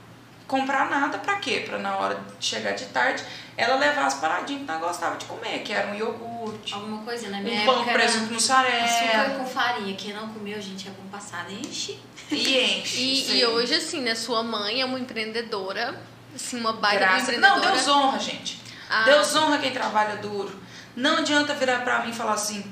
comprar 0.46 0.90
nada 0.90 1.18
para 1.18 1.36
quê? 1.36 1.64
Para 1.66 1.78
na 1.78 1.96
hora 1.96 2.20
de 2.38 2.44
chegar 2.44 2.72
de 2.72 2.86
tarde 2.86 3.24
ela 3.60 3.76
levar 3.76 4.06
as 4.06 4.14
paradinhas 4.14 4.62
que 4.62 4.66
nós 4.68 4.80
gostava 4.80 5.16
de 5.16 5.24
comer, 5.26 5.60
que 5.62 5.72
era 5.72 5.88
um 5.88 5.94
iogurte, 5.94 6.72
Alguma 6.74 7.02
coisa, 7.02 7.28
na 7.28 7.40
minha 7.40 7.62
um 7.62 7.64
pão 7.66 7.82
era 7.82 7.92
presunto 7.92 8.32
mussarela. 8.32 8.84
açúcar 8.84 9.30
com 9.38 9.46
farinha. 9.46 9.94
Quem 9.96 10.12
não 10.12 10.28
comeu, 10.28 10.60
gente, 10.60 10.88
é 10.88 10.90
bom 10.90 11.08
passar. 11.10 11.50
Enche. 11.50 11.98
E 12.30 12.58
enche. 12.80 12.98
E, 12.98 13.38
e 13.38 13.46
hoje, 13.46 13.74
assim, 13.74 14.00
né? 14.00 14.14
Sua 14.14 14.42
mãe 14.42 14.80
é 14.80 14.84
uma 14.84 14.98
empreendedora, 14.98 16.00
assim, 16.34 16.58
uma 16.58 16.72
baita 16.72 16.98
Graças- 17.00 17.22
empreendedora. 17.22 17.60
Não, 17.60 17.72
Deus 17.72 17.88
honra, 17.88 18.18
gente. 18.18 18.60
Ah. 18.88 19.02
Deus 19.04 19.34
honra 19.36 19.58
quem 19.58 19.72
trabalha 19.72 20.16
duro. 20.16 20.58
Não 20.96 21.18
adianta 21.18 21.54
virar 21.54 21.80
pra 21.84 22.00
mim 22.04 22.10
e 22.10 22.14
falar 22.14 22.32
assim, 22.34 22.64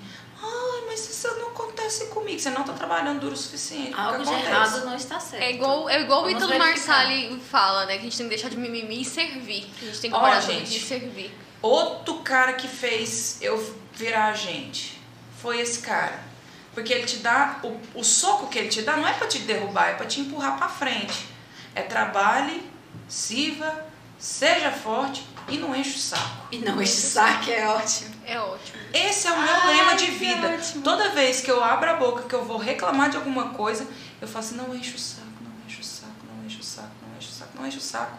mas 0.99 1.11
isso 1.11 1.28
não 1.38 1.49
acontece 1.49 2.07
comigo. 2.07 2.38
Você 2.38 2.51
não 2.51 2.64
tá 2.64 2.72
trabalhando 2.72 3.20
duro 3.20 3.34
o 3.34 3.36
suficiente. 3.36 3.94
Algo 3.94 4.22
de 4.22 4.28
acontece. 4.28 4.51
errado 4.51 4.84
não 4.84 4.96
está 4.96 5.20
certo. 5.20 5.42
É 5.42 5.53
igual, 5.53 5.88
é 5.88 6.01
igual 6.01 6.24
o 6.24 6.30
Ítalo. 6.30 6.59
Marsali 6.59 7.40
fala, 7.40 7.86
né? 7.86 7.94
Que 7.94 8.01
a 8.01 8.03
gente 8.05 8.16
tem 8.16 8.26
que 8.26 8.34
deixar 8.34 8.49
de 8.49 8.57
mimimi 8.57 9.03
e 9.03 9.05
servir. 9.05 9.70
Que 9.78 9.84
a 9.84 9.88
gente 9.88 10.01
tem 10.01 10.11
que 10.11 10.16
Ó, 10.16 10.20
parar 10.20 10.40
gente. 10.40 10.70
de 10.70 10.80
servir. 10.80 11.32
Outro 11.62 12.18
cara 12.20 12.55
que 12.55 12.66
fez 12.66 13.38
eu 13.40 13.76
virar 13.92 14.32
gente 14.34 15.01
foi 15.40 15.61
esse 15.61 15.80
cara. 15.80 16.26
Porque 16.74 16.92
ele 16.92 17.05
te 17.07 17.16
dá, 17.16 17.61
o, 17.62 18.01
o 18.01 18.05
soco 18.05 18.49
que 18.49 18.59
ele 18.59 18.68
te 18.68 18.82
dá 18.82 18.96
não 18.96 19.07
é 19.07 19.12
pra 19.12 19.26
te 19.26 19.40
derrubar, 19.40 19.90
é 19.90 19.94
pra 19.94 20.07
te 20.07 20.20
empurrar 20.20 20.57
pra 20.57 20.68
frente. 20.68 21.26
É 21.74 21.82
trabalhe, 21.82 22.62
sirva, 23.09 23.86
seja 24.18 24.70
forte 24.70 25.24
e 25.49 25.59
não 25.59 25.74
enche 25.74 25.96
o 25.96 25.99
saco. 25.99 26.38
E 26.51 26.59
não 26.59 26.80
enche 26.80 26.92
o 26.92 27.11
saco, 27.11 27.51
é 27.51 27.66
ótimo. 27.68 28.14
É 28.24 28.40
ótimo. 28.40 28.78
Esse 28.92 29.26
é 29.28 29.32
o 29.32 29.40
meu 29.42 29.55
Ai, 29.55 29.76
lema 29.76 29.94
de 29.96 30.07
vida. 30.07 30.49
ótimo. 30.49 30.82
Toda 30.82 31.11
vez 31.11 31.40
que 31.40 31.51
eu 31.51 31.62
abro 31.62 31.90
a 31.90 31.94
boca, 31.94 32.22
que 32.22 32.34
eu 32.34 32.44
vou 32.44 32.57
reclamar 32.59 33.11
de 33.11 33.16
alguma 33.16 33.51
coisa, 33.51 33.86
eu 34.20 34.26
falo 34.26 34.44
assim, 34.44 34.57
não 34.57 34.74
enche 34.74 34.94
o 34.94 34.99
saco, 34.99 35.26
não 35.42 35.53
enche 35.66 35.80
o 35.80 35.84
saco, 35.84 36.12
não 36.26 36.46
enche 36.46 36.59
o 36.61 36.64
saco, 36.64 36.90
não 37.03 37.16
enche 37.18 37.28
o 37.28 37.32
saco, 37.32 37.51
não 37.59 37.66
enche 37.66 37.78
o 37.78 37.80
saco. 37.80 38.18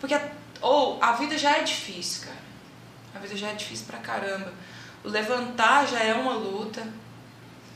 Porque, 0.00 0.14
a- 0.14 0.28
ou, 0.60 1.02
a 1.02 1.12
vida 1.12 1.38
já 1.38 1.58
é 1.58 1.62
difícil, 1.62 2.24
cara. 2.26 2.38
A 3.14 3.18
vida 3.20 3.36
já 3.36 3.48
é 3.48 3.54
difícil 3.54 3.86
pra 3.86 3.98
caramba. 3.98 4.52
O 5.04 5.08
levantar 5.08 5.86
já 5.86 6.00
é 6.00 6.14
uma 6.14 6.32
luta. 6.34 6.84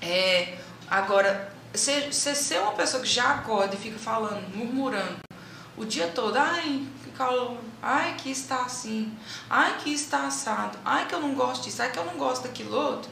É, 0.01 0.59
agora, 0.91 1.53
você 1.73 2.11
você 2.11 2.35
ser 2.35 2.61
uma 2.61 2.73
pessoa 2.73 3.03
que 3.03 3.09
já 3.09 3.35
acorda 3.35 3.75
e 3.75 3.79
fica 3.79 3.99
falando, 3.99 4.49
murmurando, 4.57 5.19
o 5.77 5.85
dia 5.85 6.09
todo, 6.09 6.37
ai, 6.37 6.87
calor, 7.19 7.59
ai, 7.83 8.15
que 8.17 8.31
está 8.31 8.63
assim, 8.63 9.13
ai, 9.51 9.77
que 9.83 9.93
está 9.93 10.29
assado, 10.29 10.79
ai, 10.85 11.09
que 11.09 11.15
eu 11.15 11.21
não 11.21 11.35
gosto 11.35 11.65
disso, 11.65 11.83
ai, 11.83 11.91
que 11.91 11.99
eu 11.99 12.05
não 12.05 12.15
gosto 12.15 12.45
daquilo 12.45 12.75
outro, 12.75 13.11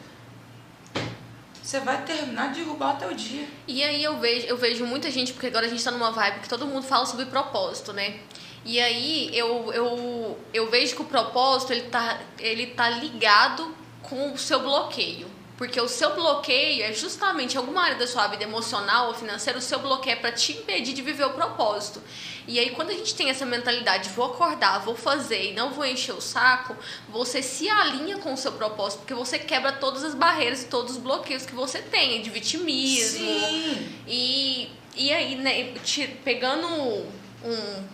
você 1.61 1.80
vai 1.80 2.04
terminar 2.04 2.52
de 2.52 2.61
derrubar 2.61 2.94
o 2.94 2.98
teu 2.98 3.12
dia. 3.12 3.48
E 3.66 3.82
aí 3.82 4.02
eu 4.04 4.16
vejo, 4.20 4.46
eu 4.46 4.57
vejo 4.57 4.86
muita 4.86 5.11
gente, 5.11 5.32
porque 5.32 5.48
agora 5.48 5.66
a 5.66 5.68
gente 5.68 5.82
tá 5.82 5.90
numa 5.90 6.12
vibe 6.12 6.38
que 6.38 6.48
todo 6.48 6.64
mundo 6.64 6.84
fala 6.86 7.04
sobre 7.04 7.26
propósito, 7.26 7.92
né? 7.92 8.20
E 8.64 8.80
aí 8.80 9.36
eu, 9.36 9.72
eu, 9.72 10.38
eu 10.54 10.70
vejo 10.70 10.94
que 10.94 11.02
o 11.02 11.07
propósito 11.07 11.72
ele 11.72 11.88
tá, 11.88 12.20
ele 12.38 12.68
tá 12.68 12.88
ligado 12.88 13.74
com 14.00 14.32
o 14.32 14.38
seu 14.38 14.61
bloqueio. 14.61 15.36
Porque 15.57 15.80
o 15.80 15.88
seu 15.88 16.14
bloqueio 16.14 16.82
é 16.84 16.92
justamente 16.92 17.54
em 17.54 17.57
alguma 17.57 17.82
área 17.82 17.96
da 17.96 18.07
sua 18.07 18.26
vida 18.26 18.44
emocional 18.44 19.09
ou 19.09 19.14
financeira, 19.14 19.59
o 19.59 19.62
seu 19.62 19.78
bloqueio 19.78 20.12
é 20.12 20.16
para 20.20 20.30
te 20.30 20.52
impedir 20.52 20.92
de 20.92 21.00
viver 21.00 21.24
o 21.24 21.30
propósito. 21.30 22.02
E 22.46 22.59
aí, 22.59 22.70
quando 22.70 22.90
a 22.90 22.92
gente 22.92 23.14
tem 23.14 23.30
essa 23.30 23.46
mentalidade, 23.46 24.11
vou 24.11 24.26
acordar, 24.26 24.80
vou 24.80 24.94
fazer 24.94 25.50
e 25.50 25.52
não 25.54 25.70
vou 25.70 25.86
encher 25.86 26.12
o 26.12 26.20
saco, 26.20 26.76
você 27.09 27.42
se 27.42 27.70
alinha 27.70 28.18
com 28.18 28.34
o 28.34 28.36
seu 28.36 28.52
propósito, 28.52 28.98
porque 29.00 29.14
você 29.14 29.38
quebra 29.38 29.72
todas 29.72 30.04
as 30.04 30.14
barreiras 30.14 30.62
e 30.62 30.66
todos 30.66 30.92
os 30.92 30.98
bloqueios 30.98 31.46
que 31.46 31.54
você 31.54 31.80
tem, 31.80 32.20
de 32.20 32.28
vitimismo. 32.28 33.26
Sim. 33.26 33.88
E, 34.07 34.70
e 34.94 35.11
aí, 35.12 35.36
né, 35.36 35.72
te- 35.82 36.07
pegando 36.22 36.66
um, 36.68 37.84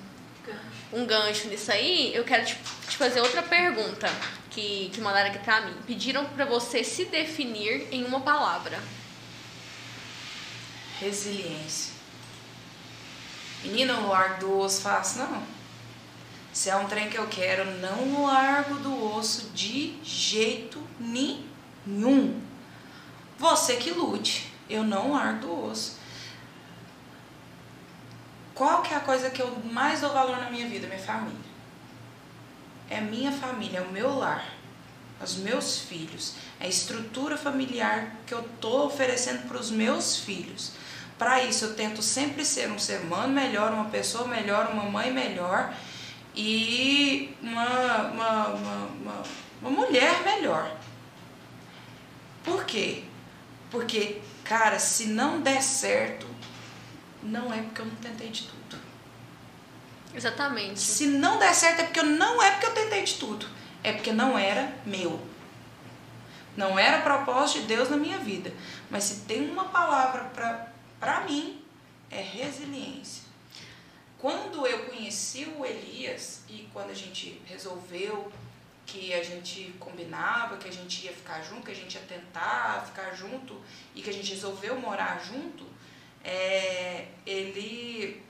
um 0.93 1.07
gancho 1.07 1.47
nisso 1.49 1.71
aí, 1.71 2.13
eu 2.15 2.25
quero 2.25 2.45
te, 2.45 2.59
te 2.89 2.97
fazer 2.97 3.21
outra 3.21 3.41
pergunta 3.43 4.11
que, 4.53 4.91
que 4.93 5.01
mandaram 5.01 5.31
aqui 5.31 5.39
pra 5.39 5.63
mim. 5.63 5.75
Pediram 5.87 6.25
pra 6.27 6.45
você 6.45 6.85
se 6.85 7.07
definir 7.07 7.89
em 7.91 8.05
uma 8.05 8.21
palavra. 8.21 8.81
Resiliência. 11.01 11.93
Menina, 13.65 13.95
eu 13.95 14.09
largo 14.09 14.41
do 14.41 14.59
osso 14.59 14.83
fácil, 14.83 15.23
não. 15.23 15.43
Se 16.53 16.69
é 16.69 16.77
um 16.77 16.87
trem 16.87 17.09
que 17.09 17.19
eu 17.19 17.27
quero, 17.29 17.65
não 17.79 18.27
largo 18.27 18.75
do 18.77 19.17
osso 19.17 19.51
de 19.55 19.99
jeito 20.05 20.87
nenhum. 21.01 22.41
Você 23.39 23.77
que 23.77 23.91
lute. 23.91 24.53
Eu 24.69 24.85
não 24.85 25.13
largo 25.13 25.41
do 25.41 25.65
osso. 25.71 25.99
Qual 28.55 28.83
que 28.83 28.93
é 28.93 28.97
a 28.97 29.01
coisa 29.01 29.31
que 29.31 29.41
eu 29.41 29.59
mais 29.65 30.01
dou 30.01 30.13
valor 30.13 30.37
na 30.37 30.51
minha 30.51 30.69
vida? 30.69 30.87
Minha 30.87 30.99
família. 30.99 31.52
É 32.93 32.99
a 32.99 33.01
minha 33.01 33.33
família, 33.33 33.79
é 33.79 33.83
o 33.83 33.91
meu 33.91 34.19
lar. 34.19 34.45
Os 35.19 35.37
meus 35.37 35.79
filhos. 35.79 36.35
É 36.61 36.67
a 36.67 36.69
estrutura 36.69 37.39
familiar 37.39 38.17
que 38.27 38.35
eu 38.35 38.43
tô 38.61 38.85
oferecendo 38.85 39.49
para 39.49 39.57
os 39.57 39.71
meus 39.71 40.19
filhos. 40.19 40.73
Para 41.17 41.43
isso, 41.43 41.65
eu 41.65 41.75
tento 41.75 42.03
sempre 42.03 42.45
ser 42.45 42.71
um 42.71 42.79
ser 42.79 43.01
humano 43.01 43.33
melhor, 43.33 43.73
uma 43.73 43.87
pessoa 43.87 44.29
melhor, 44.29 44.71
uma 44.71 44.83
mãe 44.85 45.11
melhor 45.11 45.75
e 46.37 47.35
uma, 47.41 48.09
uma, 48.09 48.47
uma, 48.49 49.23
uma 49.63 49.71
mulher 49.71 50.23
melhor. 50.23 50.77
Por 52.45 52.67
quê? 52.67 53.05
Porque, 53.71 54.21
cara, 54.45 54.79
se 54.79 55.07
não 55.07 55.41
der 55.41 55.63
certo, 55.63 56.27
não 57.23 57.55
é 57.55 57.63
porque 57.63 57.81
eu 57.81 57.87
não 57.87 57.97
tentei 57.97 58.29
de 58.29 58.43
tudo. 58.43 58.52
Exatamente. 60.15 60.81
Se 60.81 61.07
não 61.07 61.39
der 61.39 61.55
certo 61.55 61.81
é 61.81 61.85
porque 61.85 62.01
eu 62.01 62.07
não 62.07 62.43
é 62.43 62.51
porque 62.53 62.67
eu 62.67 62.75
tentei 62.75 63.03
de 63.03 63.15
tudo. 63.15 63.47
É 63.83 63.93
porque 63.93 64.13
não 64.13 64.39
era 64.39 64.75
meu. 64.85 65.21
Não 66.57 66.79
era 66.79 67.01
propósito 67.01 67.61
de 67.61 67.67
Deus 67.69 67.89
na 67.89 67.97
minha 67.97 68.19
vida. 68.19 68.53
Mas 68.91 69.05
se 69.05 69.21
tem 69.21 69.51
uma 69.51 69.65
palavra 69.67 70.31
para 71.01 71.21
mim, 71.21 71.65
é 72.11 72.21
resiliência. 72.21 73.23
Quando 74.19 74.67
eu 74.67 74.87
conheci 74.87 75.53
o 75.59 75.65
Elias 75.65 76.43
e 76.49 76.69
quando 76.73 76.91
a 76.91 76.95
gente 76.95 77.43
resolveu 77.45 78.31
que 78.87 79.13
a 79.15 79.23
gente 79.23 79.75
combinava, 79.81 80.59
que 80.59 80.69
a 80.69 80.73
gente 80.73 81.07
ia 81.07 81.13
ficar 81.13 81.43
junto, 81.43 81.63
que 81.63 81.73
a 81.73 81.75
gente 81.75 81.95
ia 81.95 82.03
tentar 82.03 82.85
ficar 82.87 83.15
junto 83.15 83.61
e 83.95 84.03
que 84.03 84.11
a 84.11 84.13
gente 84.13 84.33
resolveu 84.35 84.79
morar 84.79 85.21
junto, 85.25 85.67
é, 86.23 87.09
ele, 87.27 88.23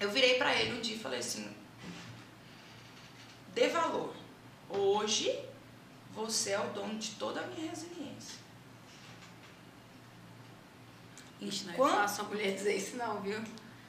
eu 0.00 0.10
virei 0.10 0.34
para 0.38 0.54
ele 0.54 0.78
um 0.78 0.80
dia 0.80 0.96
e 0.96 0.98
falei 0.98 1.18
assim, 1.20 1.54
dê 3.54 3.68
valor. 3.68 4.14
Hoje 4.70 5.36
você 6.14 6.50
é 6.50 6.60
o 6.60 6.68
dono 6.70 6.98
de 6.98 7.12
toda 7.12 7.40
a 7.40 7.46
minha 7.46 7.70
resiliência. 7.70 8.38
Ixi, 11.40 11.64
não 11.66 11.72
é 11.72 11.76
Quando- 11.76 11.94
fácil 11.94 12.24
a 12.24 12.28
mulher 12.28 12.54
dizer 12.54 12.76
isso 12.76 12.96
não, 12.96 13.20
viu? 13.20 13.40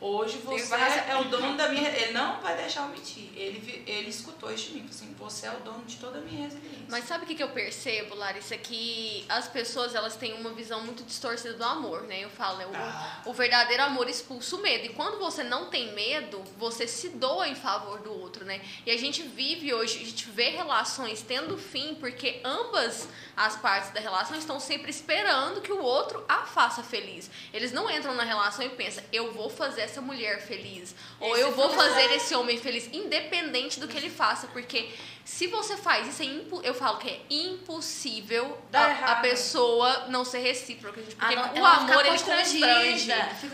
Hoje 0.01 0.37
você 0.37 0.73
é 1.09 1.17
o 1.19 1.25
dono 1.25 1.57
da 1.57 1.67
minha. 1.67 1.89
Ele 1.89 2.13
não 2.13 2.39
vai 2.39 2.55
deixar 2.55 2.83
eu 2.83 2.87
mentir. 2.89 3.29
Ele, 3.35 3.83
ele 3.85 4.09
escutou 4.09 4.49
isso 4.53 4.69
de 4.71 4.75
mim. 4.79 4.87
Assim: 4.89 5.13
você 5.19 5.47
é 5.47 5.51
o 5.51 5.59
dono 5.59 5.83
de 5.83 5.97
toda 5.97 6.19
a 6.19 6.21
minha 6.21 6.43
resiliência. 6.43 6.85
Mas 6.87 7.03
sabe 7.03 7.25
o 7.25 7.27
que, 7.27 7.35
que 7.35 7.43
eu 7.43 7.49
percebo, 7.49 8.15
Larissa? 8.15 8.55
Que 8.57 9.25
as 9.27 9.49
pessoas 9.49 9.93
elas 9.95 10.15
têm 10.15 10.33
uma 10.33 10.51
visão 10.51 10.81
muito 10.85 11.03
distorcida 11.03 11.53
do 11.53 11.63
amor, 11.65 12.03
né? 12.03 12.23
Eu 12.23 12.29
falo, 12.29 12.59
né? 12.59 12.65
O, 12.67 12.75
Ah. 12.75 13.21
o 13.25 13.33
verdadeiro 13.33 13.83
amor 13.83 14.07
expulsa 14.09 14.55
o 14.55 14.59
medo. 14.61 14.85
E 14.85 14.89
quando 14.89 15.19
você 15.19 15.43
não 15.43 15.69
tem 15.69 15.93
medo, 15.93 16.41
você 16.57 16.87
se 16.87 17.09
doa 17.09 17.49
em 17.49 17.55
favor 17.55 17.99
do 17.99 18.13
outro, 18.13 18.45
né? 18.45 18.61
E 18.85 18.91
a 18.91 18.97
gente 18.97 19.21
vive 19.23 19.73
hoje, 19.73 20.01
a 20.01 20.05
gente 20.05 20.29
vê 20.29 20.49
relações 20.49 21.21
tendo 21.21 21.57
fim 21.57 21.95
porque 21.95 22.39
ambas 22.45 23.07
as 23.35 23.57
partes 23.57 23.91
da 23.91 23.99
relação 23.99 24.37
estão 24.37 24.59
sempre 24.59 24.89
esperando 24.89 25.61
que 25.61 25.71
o 25.73 25.81
outro 25.81 26.23
a 26.27 26.45
faça 26.45 26.83
feliz. 26.83 27.29
Eles 27.53 27.73
não 27.73 27.89
entram 27.89 28.13
na 28.15 28.23
relação 28.23 28.65
e 28.65 28.69
pensam, 28.69 29.03
eu 29.11 29.33
vou 29.33 29.49
fazer 29.49 29.88
essa 29.89 30.01
mulher 30.01 30.41
feliz. 30.41 30.95
Ou 31.19 31.33
Esse 31.35 31.41
eu 31.41 31.51
vou 31.51 31.69
fazer 31.75 32.11
esse 32.13 32.33
homem 32.35 32.57
feliz, 32.57 32.89
independente 32.93 33.79
do 33.79 33.87
que 33.87 33.97
ele 33.97 34.09
faça. 34.09 34.47
Porque 34.47 34.89
se 35.25 35.47
você 35.47 35.75
faz 35.77 36.07
isso, 36.07 36.21
é 36.21 36.25
impo- 36.25 36.61
eu 36.63 36.73
falo 36.73 36.97
que 36.97 37.09
é 37.09 37.19
impossível 37.29 38.57
a, 38.73 39.11
a 39.13 39.15
pessoa 39.17 40.07
não 40.07 40.23
ser 40.25 40.39
recíproca. 40.39 41.01
gente, 41.01 41.15
Porque 41.15 41.35
Ah, 41.35 41.51
não, 41.53 41.61
o 41.61 41.65
amor, 41.65 42.05
ele 42.05 42.17
constrange. 42.19 43.11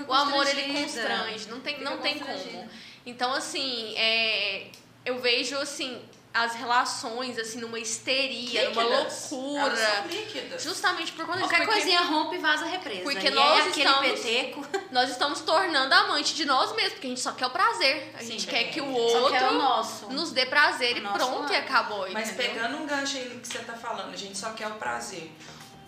O 0.07 0.13
amor, 0.13 0.47
ele 0.47 0.73
constrange. 0.81 1.47
Não 1.49 1.59
tem, 1.59 1.75
Fica 1.75 1.89
não 1.89 1.97
tem 1.97 2.19
como. 2.19 2.69
Então, 3.05 3.33
assim, 3.33 3.93
é, 3.97 4.67
eu 5.05 5.19
vejo, 5.19 5.55
assim, 5.57 6.01
as 6.37 6.53
relações, 6.53 7.39
assim, 7.39 7.59
numa 7.61 7.79
histeria, 7.79 8.69
numa 8.69 8.83
Líquidas. 8.83 8.99
Elas 9.01 9.31
loucura. 9.31 9.75
são 9.77 10.07
líquidas. 10.07 10.63
Justamente 10.63 11.11
por 11.13 11.25
conta 11.25 11.37
disso. 11.37 11.49
Qualquer 11.49 11.65
porque 11.65 11.79
coisinha 11.79 12.01
rompe 12.01 12.35
e 12.35 12.39
vaza 12.39 12.65
represa. 12.65 13.03
porque 13.03 13.27
e 13.27 13.31
nós 13.31 13.65
é 13.65 13.69
estamos- 13.69 14.19
peteco. 14.21 14.67
nós 14.91 15.09
estamos 15.09 15.39
tornando 15.39 15.93
amante 15.95 16.35
de 16.35 16.43
nós 16.43 16.75
mesmos, 16.75 16.93
porque 16.93 17.07
a 17.07 17.09
gente 17.09 17.21
só 17.21 17.31
quer 17.31 17.45
o 17.47 17.51
prazer. 17.51 18.13
A 18.15 18.19
Sim, 18.19 18.25
gente 18.31 18.49
é. 18.49 18.51
quer 18.51 18.63
que 18.65 18.81
o 18.81 18.91
outro 18.91 19.33
é 19.33 19.49
o 19.49 19.53
nosso. 19.53 20.07
nos 20.11 20.31
dê 20.33 20.45
prazer 20.45 20.95
O 20.95 20.97
e 20.97 21.01
pronto, 21.01 21.23
e 21.53 21.55
lado. 21.55 21.55
acabou. 21.55 22.07
Mas 22.11 22.29
entendeu? 22.31 22.53
pegando 22.53 22.77
um 22.77 22.85
gancho 22.85 23.15
aí 23.15 23.29
no 23.33 23.39
que 23.39 23.47
você 23.47 23.59
tá 23.59 23.73
falando, 23.73 24.13
a 24.13 24.17
gente 24.17 24.37
só 24.37 24.51
quer 24.51 24.67
o 24.67 24.75
prazer. 24.75 25.31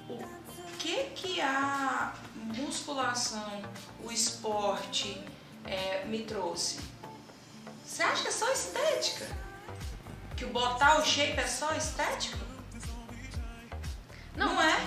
O 0.07 0.17
que 0.79 0.95
que 1.13 1.41
a 1.41 2.13
musculação, 2.55 3.61
o 4.01 4.09
esporte 4.11 5.21
é, 5.65 6.05
me 6.05 6.19
trouxe? 6.23 6.79
Você 7.85 8.01
acha 8.03 8.21
que 8.21 8.27
é 8.29 8.31
só 8.31 8.49
estética? 8.51 9.27
Que 10.37 10.45
o 10.45 10.49
botar 10.49 10.99
o 10.99 11.05
shape 11.05 11.39
é 11.39 11.47
só 11.47 11.73
estética? 11.73 12.37
Não. 14.35 14.53
Não 14.53 14.61
é? 14.61 14.79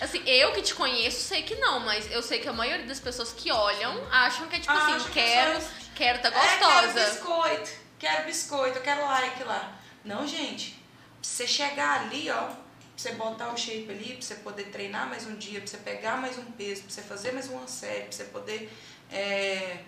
Assim, 0.00 0.22
eu 0.26 0.52
que 0.52 0.62
te 0.62 0.74
conheço 0.74 1.20
sei 1.20 1.42
que 1.42 1.56
não, 1.56 1.80
mas 1.80 2.10
eu 2.10 2.22
sei 2.22 2.38
que 2.40 2.48
a 2.48 2.52
maioria 2.52 2.86
das 2.86 2.98
pessoas 3.00 3.32
que 3.32 3.50
olham 3.52 4.04
acham 4.10 4.48
que 4.48 4.56
é 4.56 4.60
tipo 4.60 4.72
Acham 4.72 4.96
assim, 4.96 5.10
que 5.10 5.20
é 5.20 5.24
quero, 5.26 5.60
só- 5.60 5.68
quero 5.94 6.18
tá 6.22 6.28
É, 6.28 6.32
quero 6.58 6.86
gostosa. 6.92 7.10
biscoito, 7.10 7.70
quero 7.98 8.24
biscoito, 8.24 8.78
eu 8.78 8.82
quero 8.82 9.04
like 9.04 9.42
lá. 9.44 9.72
Não, 10.04 10.26
gente. 10.26 10.70
Pra 10.72 10.80
você 11.22 11.46
chegar 11.46 12.00
ali, 12.02 12.28
ó, 12.30 12.42
pra 12.46 12.56
você 12.96 13.12
botar 13.12 13.52
o 13.52 13.56
shape 13.56 13.86
ali, 13.90 14.14
pra 14.14 14.22
você 14.22 14.34
poder 14.36 14.64
treinar 14.70 15.08
mais 15.08 15.24
um 15.26 15.36
dia, 15.36 15.60
pra 15.60 15.68
você 15.68 15.76
pegar 15.78 16.16
mais 16.16 16.36
um 16.38 16.44
peso, 16.52 16.82
pra 16.82 16.90
você 16.90 17.02
fazer 17.02 17.32
mais 17.32 17.48
uma 17.48 17.66
série, 17.68 18.02
pra 18.04 18.12
você 18.12 18.24
poder 18.24 18.72
é, 19.10 19.78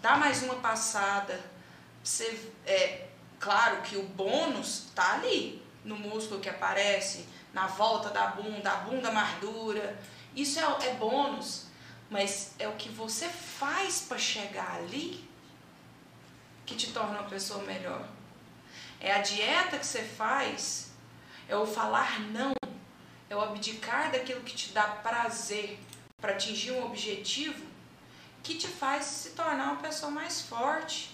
dar 0.00 0.18
mais 0.18 0.42
uma 0.42 0.56
passada. 0.56 1.34
Pra 1.34 1.42
você, 2.02 2.38
é, 2.66 3.06
claro 3.38 3.82
que 3.82 3.96
o 3.96 4.02
bônus 4.02 4.86
tá 4.94 5.14
ali, 5.14 5.62
no 5.84 5.96
músculo 5.96 6.40
que 6.40 6.48
aparece, 6.48 7.26
na 7.52 7.66
volta 7.66 8.10
da 8.10 8.28
bunda, 8.28 8.70
a 8.70 8.76
bunda 8.76 9.10
mais 9.10 9.38
dura. 9.38 9.98
Isso 10.34 10.58
é, 10.58 10.88
é 10.88 10.94
bônus, 10.94 11.66
mas 12.10 12.54
é 12.58 12.66
o 12.66 12.72
que 12.72 12.88
você 12.88 13.28
faz 13.28 14.00
pra 14.08 14.18
chegar 14.18 14.76
ali 14.76 15.28
que 16.66 16.74
te 16.74 16.92
torna 16.92 17.20
uma 17.20 17.28
pessoa 17.28 17.62
melhor. 17.64 18.06
É 19.00 19.12
a 19.12 19.18
dieta 19.18 19.78
que 19.78 19.86
você 19.86 20.02
faz, 20.02 20.92
é 21.48 21.54
o 21.56 21.66
falar 21.66 22.20
não, 22.20 22.54
é 23.28 23.36
o 23.36 23.40
abdicar 23.40 24.10
daquilo 24.10 24.40
que 24.40 24.54
te 24.54 24.72
dá 24.72 24.82
prazer 24.82 25.78
para 26.20 26.32
atingir 26.32 26.72
um 26.72 26.86
objetivo 26.86 27.66
que 28.42 28.54
te 28.54 28.66
faz 28.66 29.04
se 29.04 29.30
tornar 29.30 29.72
uma 29.72 29.82
pessoa 29.82 30.10
mais 30.10 30.42
forte. 30.42 31.13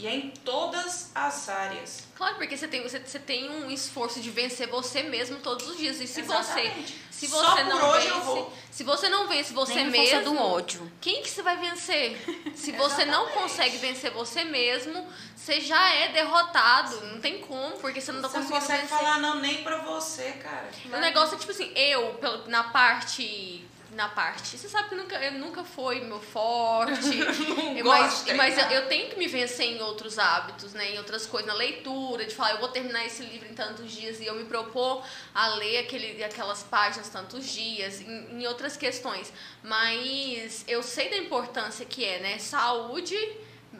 E 0.00 0.06
é 0.06 0.14
em 0.14 0.30
todas 0.30 1.10
as 1.14 1.46
áreas. 1.50 2.04
Claro, 2.16 2.36
porque 2.36 2.56
você 2.56 2.66
tem, 2.66 2.82
você, 2.82 2.98
você 3.00 3.18
tem 3.18 3.50
um 3.50 3.70
esforço 3.70 4.18
de 4.18 4.30
vencer 4.30 4.66
você 4.66 5.02
mesmo 5.02 5.36
todos 5.40 5.68
os 5.68 5.76
dias. 5.76 6.00
E 6.00 6.06
se 6.06 6.22
você, 6.22 6.60
Exatamente. 6.62 6.98
se 7.10 7.28
Só 7.28 7.54
você 7.54 7.62
não 7.64 7.90
hoje 7.90 8.06
vence, 8.06 8.18
eu 8.18 8.20
vou. 8.22 8.52
se 8.70 8.82
você 8.82 9.08
não 9.10 9.28
vence 9.28 9.52
você 9.52 9.74
Nem 9.74 9.92
força 9.92 10.16
mesmo, 10.20 10.34
do 10.34 10.40
ódio. 10.40 10.92
quem 11.02 11.22
que 11.22 11.28
você 11.28 11.42
vai 11.42 11.58
vencer? 11.58 12.16
Se 12.56 12.72
você 12.72 13.04
não 13.04 13.28
consegue 13.30 13.76
vencer 13.78 14.10
você 14.10 14.42
mesmo, 14.44 15.06
você 15.36 15.60
já 15.60 15.92
é 15.94 16.08
derrotado. 16.12 16.98
Não 17.06 17.20
tem 17.20 17.40
como, 17.42 17.76
porque 17.78 18.00
você 18.00 18.10
não 18.12 18.22
tá 18.22 18.28
Você 18.28 18.38
não 18.38 18.44
conseguindo 18.48 18.66
consegue 18.66 18.82
vencer. 18.86 18.98
falar 18.98 19.18
não 19.18 19.38
nem 19.40 19.62
pra 19.62 19.78
você, 19.82 20.32
cara. 20.32 20.70
O 20.84 20.96
negócio 20.98 21.34
é 21.34 21.38
tipo 21.38 21.52
assim, 21.52 21.70
eu, 21.74 22.18
na 22.46 22.64
parte. 22.64 23.66
Na 23.92 24.08
parte. 24.08 24.56
Você 24.56 24.68
sabe 24.68 24.90
que 24.90 24.94
nunca, 24.94 25.16
eu 25.16 25.32
nunca 25.32 25.64
foi 25.64 26.00
meu 26.00 26.20
forte. 26.20 27.16
Não 27.74 27.84
mas 27.84 28.12
gosto 28.12 28.36
mas 28.36 28.56
eu, 28.56 28.64
eu 28.66 28.88
tenho 28.88 29.10
que 29.10 29.18
me 29.18 29.26
vencer 29.26 29.66
em 29.66 29.82
outros 29.82 30.18
hábitos, 30.18 30.72
né? 30.74 30.92
Em 30.92 30.98
outras 30.98 31.26
coisas, 31.26 31.48
na 31.48 31.54
leitura, 31.54 32.24
de 32.24 32.34
falar, 32.34 32.52
eu 32.52 32.58
vou 32.58 32.68
terminar 32.68 33.04
esse 33.04 33.22
livro 33.24 33.48
em 33.48 33.54
tantos 33.54 33.90
dias 33.90 34.20
e 34.20 34.26
eu 34.26 34.34
me 34.34 34.44
propor 34.44 35.04
a 35.34 35.48
ler 35.56 35.78
aquele, 35.78 36.22
aquelas 36.22 36.62
páginas 36.62 37.08
tantos 37.08 37.46
dias, 37.48 38.00
em, 38.00 38.40
em 38.40 38.46
outras 38.46 38.76
questões. 38.76 39.32
Mas 39.62 40.64
eu 40.68 40.82
sei 40.82 41.08
da 41.08 41.16
importância 41.16 41.84
que 41.84 42.04
é, 42.04 42.20
né? 42.20 42.38
Saúde 42.38 43.16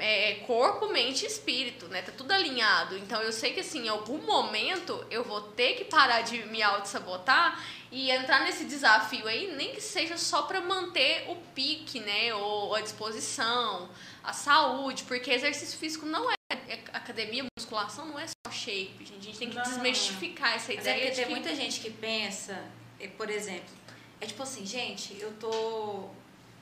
é, 0.01 0.35
corpo, 0.47 0.89
mente 0.89 1.25
e 1.25 1.27
espírito, 1.29 1.87
né? 1.89 2.03
Tá 2.03 2.13
tudo 2.17 2.33
alinhado. 2.33 2.97
Então 2.99 3.21
eu 3.23 3.33
sei 3.33 3.53
que 3.53 3.61
assim, 3.61 3.87
em 3.87 3.89
algum 3.89 4.19
momento 4.19 5.05
eu 5.11 5.23
vou 5.23 5.41
ter 5.41 5.75
que 5.75 5.85
parar 5.85 6.23
de 6.23 6.45
me 6.47 6.63
auto-sabotar 6.63 7.63
e 7.93 8.11
entrar 8.11 8.45
nesse 8.45 8.65
desafio 8.65 9.27
aí, 9.27 9.55
nem 9.57 9.75
que 9.75 9.81
seja 9.81 10.17
só 10.17 10.43
para 10.43 10.61
manter 10.61 11.25
o 11.29 11.37
pique, 11.55 12.01
né? 12.01 12.35
Ou 12.35 12.75
a 12.75 12.81
disposição, 12.81 13.89
a 14.23 14.33
saúde, 14.33 15.03
porque 15.05 15.31
exercício 15.31 15.79
físico 15.79 16.07
não 16.07 16.31
é, 16.31 16.35
é 16.51 16.75
academia, 16.93 17.45
musculação 17.59 18.07
não 18.07 18.19
é 18.19 18.27
só 18.27 18.53
shape, 18.53 18.97
gente. 19.01 19.19
A 19.19 19.23
gente 19.23 19.39
tem 19.39 19.51
que 19.51 19.57
Não. 19.57 19.63
desmistificar 19.63 20.55
essa 20.55 20.73
é 20.73 20.77
ideia 20.77 20.97
porque 20.97 21.11
de 21.11 21.17
tem 21.17 21.25
que 21.25 21.31
muita 21.31 21.55
gente 21.55 21.81
que 21.81 21.91
pensa, 21.91 22.63
por 23.17 23.29
exemplo, 23.29 23.81
é 24.21 24.27
tipo 24.27 24.43
assim, 24.43 24.67
gente, 24.67 25.17
eu 25.19 25.33
tô. 25.41 26.11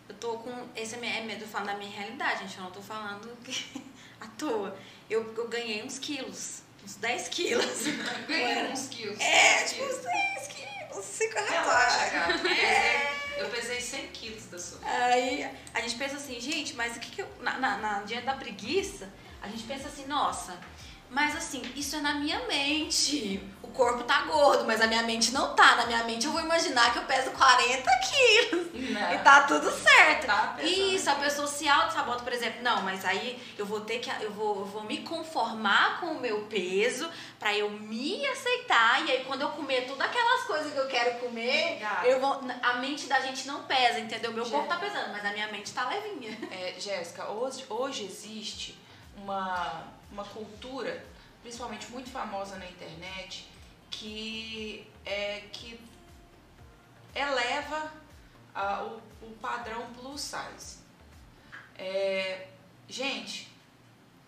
Eu 0.08 0.14
tô 0.16 0.38
com. 0.38 0.68
Esse 0.74 0.94
é, 0.94 0.98
minha, 0.98 1.12
é 1.12 1.34
eu 1.34 1.38
tô 1.40 1.46
falando 1.46 1.66
da 1.68 1.74
minha 1.74 1.90
realidade, 1.90 2.40
gente. 2.40 2.56
Eu 2.58 2.64
não 2.64 2.70
tô 2.70 2.80
falando 2.80 3.36
que, 3.44 3.82
à 4.20 4.26
toa. 4.38 4.76
Eu, 5.08 5.34
eu 5.36 5.48
ganhei 5.48 5.82
uns 5.82 5.98
quilos. 5.98 6.62
Uns 6.84 6.96
10 6.96 7.28
quilos. 7.28 7.84
Ganhei 8.26 8.72
uns 8.72 8.88
quilos. 8.88 9.20
É, 9.20 9.64
tipo 9.64 9.84
uns 9.84 9.98
10 9.98 10.48
quilos. 10.48 11.04
5 11.04 11.34
Relaxa, 11.34 12.08
gata. 12.10 12.32
Eu 12.32 12.38
pesei, 12.40 13.38
eu 13.38 13.48
pesei 13.50 13.80
100 13.80 14.08
quilos 14.08 14.44
da 14.46 14.58
sua. 14.58 14.78
Aí 14.82 15.48
a 15.74 15.80
gente 15.80 15.96
pensa 15.96 16.16
assim, 16.16 16.40
gente, 16.40 16.74
mas 16.74 16.96
o 16.96 17.00
que, 17.00 17.10
que 17.10 17.22
eu. 17.22 17.28
Na, 17.40 17.58
na, 17.58 17.76
na- 17.78 18.00
diante 18.02 18.24
da 18.26 18.34
preguiça, 18.34 19.12
a 19.42 19.48
gente 19.48 19.64
pensa 19.64 19.88
assim, 19.88 20.06
nossa, 20.06 20.58
mas 21.10 21.36
assim, 21.36 21.62
isso 21.76 21.96
é 21.96 22.00
na 22.00 22.14
minha 22.14 22.40
mente. 22.46 23.40
O 23.68 23.70
corpo 23.70 24.02
tá 24.04 24.22
gordo, 24.22 24.64
mas 24.64 24.80
a 24.80 24.86
minha 24.86 25.02
mente 25.02 25.30
não 25.30 25.54
tá. 25.54 25.76
Na 25.76 25.86
minha 25.86 26.02
mente 26.04 26.26
eu 26.26 26.32
vou 26.32 26.40
imaginar 26.40 26.90
que 26.92 26.98
eu 26.98 27.04
peso 27.04 27.30
40 27.30 27.90
quilos. 28.00 28.68
Não. 28.90 29.14
E 29.14 29.18
tá 29.18 29.42
tudo 29.42 29.70
certo. 29.70 30.26
Tá. 30.26 30.56
Isso, 30.62 31.08
a 31.10 31.14
pessoa 31.14 31.46
se 31.46 31.68
auto-sabota, 31.68 32.24
por 32.24 32.32
exemplo, 32.32 32.62
não, 32.62 32.82
mas 32.82 33.04
aí 33.04 33.40
eu 33.56 33.66
vou 33.66 33.82
ter 33.82 33.98
que. 33.98 34.10
Eu 34.24 34.32
vou, 34.32 34.60
eu 34.60 34.64
vou 34.64 34.82
me 34.84 34.98
conformar 35.02 36.00
com 36.00 36.06
o 36.06 36.20
meu 36.20 36.46
peso 36.46 37.08
pra 37.38 37.54
eu 37.54 37.70
me 37.70 38.26
aceitar. 38.26 39.06
E 39.06 39.12
aí 39.12 39.24
quando 39.24 39.42
eu 39.42 39.50
comer 39.50 39.86
todas 39.86 40.08
aquelas 40.08 40.44
coisas 40.44 40.72
que 40.72 40.78
eu 40.78 40.88
quero 40.88 41.20
comer, 41.20 41.78
Gata. 41.78 42.06
eu 42.06 42.18
vou. 42.20 42.40
A 42.62 42.74
mente 42.74 43.06
da 43.06 43.20
gente 43.20 43.46
não 43.46 43.64
pesa, 43.64 44.00
entendeu? 44.00 44.32
Meu 44.32 44.44
Já. 44.44 44.50
corpo 44.50 44.68
tá 44.68 44.76
pesando, 44.76 45.12
mas 45.12 45.24
a 45.24 45.30
minha 45.30 45.48
mente 45.52 45.72
tá 45.72 45.86
levinha. 45.88 46.36
É, 46.50 46.74
Jéssica, 46.78 47.28
hoje, 47.30 47.64
hoje 47.68 48.04
existe 48.04 48.78
uma, 49.16 49.84
uma 50.10 50.24
cultura, 50.24 51.04
principalmente 51.42 51.86
muito 51.90 52.10
famosa 52.10 52.56
na 52.56 52.66
internet, 52.66 53.46
que, 53.90 54.86
é, 55.04 55.42
que 55.52 55.80
eleva 57.14 57.92
a- 58.54 58.82
o, 58.84 59.00
o 59.26 59.30
padrão 59.40 59.86
plus 59.94 60.20
size. 60.20 60.78
É, 61.76 62.46
gente, 62.88 63.48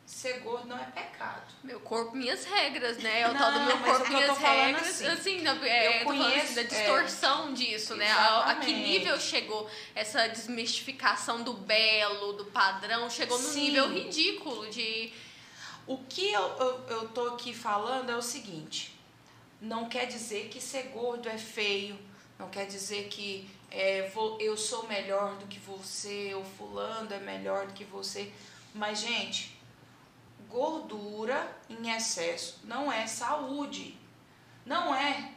ser 0.06 0.40
gordo 0.40 0.66
não 0.68 0.78
é 0.78 0.84
pecado. 0.84 1.42
Meu 1.62 1.80
corpo, 1.80 2.16
minhas 2.16 2.44
regras, 2.44 2.98
né? 2.98 3.20
É 3.20 3.28
o 3.28 3.34
tal 3.34 3.52
do 3.52 3.60
meu 3.60 3.76
o 3.76 3.80
corpo, 3.80 4.08
minhas 4.08 4.38
regras. 4.38 4.88
assim, 4.88 5.06
Assim, 5.06 5.40
não, 5.42 5.64
é, 5.64 6.00
eu 6.00 6.04
falando 6.04 6.22
assim, 6.22 6.30
conheço, 6.30 6.54
da 6.54 6.60
é, 6.60 6.64
distorção 6.64 7.52
disso, 7.54 7.94
né? 7.96 8.10
A, 8.10 8.50
a 8.50 8.54
que 8.56 8.72
nível 8.72 9.18
chegou 9.20 9.68
essa 9.94 10.28
desmistificação 10.28 11.42
do 11.42 11.52
belo, 11.54 12.32
do 12.34 12.44
padrão, 12.46 13.08
chegou 13.10 13.38
no 13.38 13.48
Sim. 13.48 13.60
nível 13.60 13.92
ridículo 13.92 14.68
de. 14.70 15.12
O 15.86 15.98
que 15.98 16.32
eu, 16.32 16.42
eu, 16.42 16.86
eu 16.88 17.08
tô 17.08 17.28
aqui 17.30 17.52
falando 17.54 18.10
é 18.10 18.16
o 18.16 18.22
seguinte: 18.22 18.96
não 19.60 19.88
quer 19.88 20.06
dizer 20.06 20.48
que 20.48 20.60
ser 20.60 20.84
gordo 20.84 21.28
é 21.28 21.36
feio, 21.38 21.98
não 22.38 22.48
quer 22.48 22.66
dizer 22.66 23.08
que 23.08 23.48
é, 23.70 24.08
vou- 24.14 24.40
eu 24.40 24.56
sou 24.56 24.86
melhor 24.88 25.36
do 25.36 25.46
que 25.46 25.58
você, 25.58 26.34
ou 26.34 26.44
fulano 26.44 27.12
é 27.12 27.18
melhor 27.20 27.66
do 27.66 27.72
que 27.72 27.84
você. 27.84 28.32
Mas, 28.74 29.00
gente, 29.00 29.56
gordura 30.48 31.56
em 31.68 31.90
excesso 31.90 32.58
não 32.64 32.90
é 32.90 33.06
saúde. 33.06 33.96
Não 34.66 34.94
é. 34.94 35.32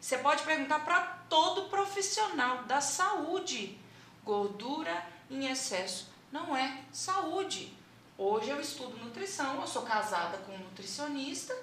Você 0.00 0.18
pode 0.18 0.42
perguntar 0.42 0.84
para 0.84 1.00
todo 1.28 1.68
profissional 1.68 2.64
da 2.64 2.80
saúde. 2.80 3.78
Gordura 4.24 5.04
em 5.30 5.46
excesso 5.46 6.08
não 6.30 6.56
é 6.56 6.80
saúde. 6.92 7.72
Hoje 8.16 8.50
eu 8.50 8.60
estudo 8.60 8.96
nutrição, 8.98 9.60
eu 9.60 9.66
sou 9.66 9.82
casada 9.82 10.38
com 10.38 10.52
um 10.52 10.58
nutricionista. 10.58 11.56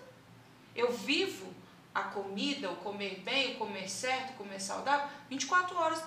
Eu 0.76 0.92
vivo 0.92 1.54
a 1.94 2.04
comida, 2.04 2.72
o 2.72 2.76
comer 2.78 3.20
bem, 3.20 3.56
o 3.56 3.58
comer 3.58 3.90
certo, 3.90 4.32
o 4.32 4.36
comer 4.36 4.60
saudável, 4.60 5.08
24 5.30 5.78
horas 5.78 6.04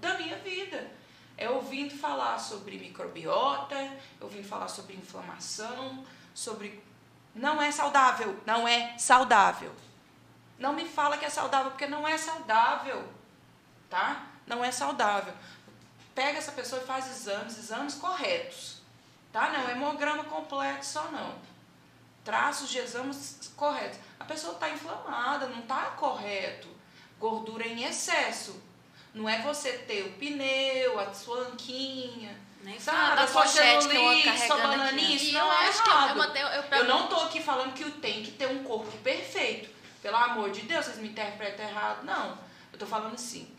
da 0.00 0.18
minha 0.18 0.36
vida. 0.38 0.90
É 1.36 1.48
ouvindo 1.48 1.96
falar 1.96 2.38
sobre 2.38 2.78
microbiota, 2.78 3.74
eu 4.20 4.26
ouvindo 4.26 4.46
falar 4.46 4.68
sobre 4.68 4.94
inflamação, 4.94 6.04
sobre. 6.34 6.82
Não 7.34 7.62
é 7.62 7.72
saudável, 7.72 8.38
não 8.44 8.68
é 8.68 8.96
saudável. 8.98 9.74
Não 10.58 10.74
me 10.74 10.84
fala 10.84 11.16
que 11.16 11.24
é 11.24 11.30
saudável, 11.30 11.70
porque 11.70 11.86
não 11.86 12.06
é 12.06 12.16
saudável, 12.18 13.02
tá? 13.88 14.26
Não 14.46 14.62
é 14.62 14.70
saudável. 14.70 15.32
Pega 16.14 16.38
essa 16.38 16.52
pessoa 16.52 16.82
e 16.82 16.86
faz 16.86 17.08
exames, 17.08 17.58
exames 17.58 17.94
corretos, 17.94 18.82
tá? 19.32 19.48
Não 19.48 19.68
é 19.68 19.72
hemograma 19.72 20.24
completo 20.24 20.84
só 20.84 21.10
não. 21.10 21.34
Traços 22.22 22.68
de 22.68 22.78
exames 22.78 23.52
corretos. 23.56 23.98
A 24.22 24.24
pessoa 24.24 24.52
está 24.54 24.70
inflamada, 24.70 25.46
não 25.48 25.58
está 25.58 25.86
correto. 25.96 26.68
Gordura 27.18 27.66
em 27.66 27.82
excesso. 27.82 28.62
Não 29.12 29.28
é 29.28 29.42
você 29.42 29.72
ter 29.78 30.04
o 30.04 30.12
pneu, 30.12 30.98
a 31.00 31.12
sua 31.12 31.40
anquinha, 31.48 32.40
Nem 32.62 32.78
sabe? 32.78 33.16
da 33.16 33.22
a 33.24 33.26
sua 33.26 33.42
pochete 33.42 33.88
que 33.88 33.96
eu 33.96 34.22
carregando 34.22 34.62
bananinha. 34.68 35.16
Isso 35.16 35.32
não 35.32 35.46
eu 35.46 35.52
é 35.52 35.56
que 35.58 35.64
é 35.64 35.82
errado. 35.92 36.36
Eu, 36.56 36.62
pra 36.62 36.78
Eu 36.78 36.84
mim- 36.84 36.88
não 36.88 37.06
tô 37.08 37.16
aqui 37.16 37.42
falando 37.42 37.74
que 37.74 37.84
tem 37.90 38.22
que 38.22 38.30
ter 38.30 38.46
um 38.46 38.62
corpo 38.62 38.90
perfeito. 38.98 39.68
Pelo 40.00 40.16
amor 40.16 40.50
de 40.52 40.62
Deus, 40.62 40.84
vocês 40.86 40.98
me 40.98 41.08
interpretam 41.08 41.68
errado. 41.68 42.04
Não. 42.04 42.38
Eu 42.72 42.78
tô 42.78 42.86
falando 42.86 43.14
assim. 43.14 43.51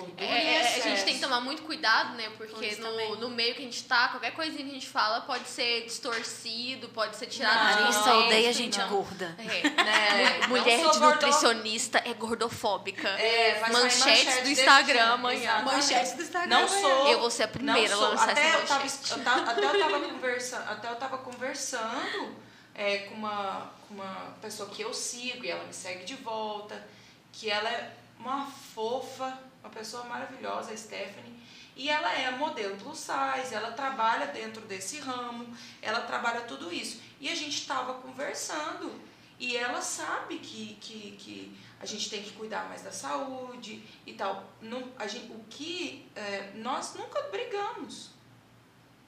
Gordura 0.00 0.24
É, 0.24 0.54
é, 0.54 0.58
a 0.58 0.62
excesso. 0.70 0.88
gente 0.88 1.04
tem 1.04 1.14
que 1.14 1.20
tomar 1.20 1.40
muito 1.40 1.62
cuidado, 1.62 2.14
né? 2.16 2.30
Porque 2.36 2.66
Isso 2.66 2.80
no, 2.80 3.16
no 3.16 3.28
meio 3.30 3.54
que 3.54 3.62
a 3.62 3.64
gente 3.64 3.82
tá, 3.84 4.08
qualquer 4.08 4.32
coisinha 4.32 4.64
que 4.64 4.70
a 4.70 4.74
gente 4.74 4.88
fala 4.88 5.20
pode 5.22 5.48
ser 5.48 5.84
distorcido, 5.84 6.88
pode 6.90 7.16
ser 7.16 7.26
tirado 7.26 7.80
Não, 7.80 7.88
de 7.90 7.96
contexto, 7.96 8.26
odeia 8.26 8.52
gente 8.52 8.78
não. 8.78 8.88
gorda. 8.88 9.36
É, 9.38 9.68
Né? 9.88 10.38
Mu- 10.46 10.58
Mulher 10.58 10.90
de 10.90 10.98
nutricionista 11.00 12.02
é 12.04 12.12
gordofóbica. 12.14 13.08
É, 13.08 13.58
vai 13.60 13.72
sair 13.72 13.82
Manchetes 13.82 14.24
manchete 14.24 14.42
do 14.42 14.48
Instagram 14.50 15.04
amanhã. 15.14 15.62
Manchete 15.62 16.14
do 16.16 16.22
Instagram. 16.22 16.48
Não 16.48 16.66
amanhã. 16.66 16.80
sou. 16.80 17.08
Eu 17.08 17.20
vou 17.20 17.30
ser 17.30 17.42
a 17.44 17.48
primeira 17.48 17.94
a 17.94 17.96
lançar 17.96 18.30
até 18.30 18.48
essa 18.48 18.58
eu 18.58 18.66
tava, 18.66 18.80
manchete. 18.80 19.10
eu 19.12 19.24
tava- 19.24 19.50
até 19.50 19.64
eu 19.64 19.78
tava 19.78 20.00
conversando, 20.08 20.68
até 20.70 20.88
eu 20.90 20.96
tava 20.96 21.18
conversando 21.18 22.36
é, 22.74 22.98
com, 22.98 23.14
uma, 23.14 23.70
com 23.86 23.94
uma 23.94 24.36
pessoa 24.40 24.68
que 24.68 24.82
eu 24.82 24.92
sigo 24.94 25.44
e 25.44 25.50
ela 25.50 25.64
me 25.64 25.72
segue 25.74 26.04
de 26.04 26.14
volta, 26.16 26.86
que 27.32 27.50
ela 27.50 27.68
é 27.68 27.92
uma 28.18 28.46
fofa, 28.74 29.38
uma 29.68 29.70
pessoa 29.70 30.04
maravilhosa, 30.04 30.72
a 30.72 30.76
Stephanie. 30.76 31.38
E 31.76 31.88
ela 31.88 32.12
é 32.12 32.30
modelo 32.32 32.76
plus 32.76 32.98
size, 32.98 33.54
ela 33.54 33.70
trabalha 33.72 34.26
dentro 34.26 34.62
desse 34.62 34.98
ramo, 34.98 35.54
ela 35.80 36.00
trabalha 36.00 36.40
tudo 36.40 36.72
isso. 36.72 37.00
E 37.20 37.28
a 37.28 37.34
gente 37.34 37.58
estava 37.58 37.94
conversando 37.94 39.00
e 39.38 39.56
ela 39.56 39.80
sabe 39.80 40.38
que, 40.38 40.74
que, 40.80 41.12
que 41.12 41.56
a 41.78 41.86
gente 41.86 42.10
tem 42.10 42.22
que 42.22 42.32
cuidar 42.32 42.68
mais 42.68 42.82
da 42.82 42.90
saúde 42.90 43.84
e 44.04 44.14
tal. 44.14 44.44
Não, 44.60 44.90
a 44.98 45.06
gente, 45.06 45.30
o 45.30 45.44
que 45.48 46.10
é, 46.16 46.50
nós 46.56 46.94
nunca 46.94 47.22
brigamos. 47.24 48.10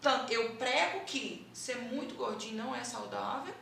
Tanto, 0.01 0.33
eu 0.33 0.55
prego 0.55 1.01
que 1.01 1.47
ser 1.53 1.77
muito 1.77 2.15
gordinho 2.15 2.57
não 2.57 2.75
é 2.75 2.85
saudável 2.85 3.55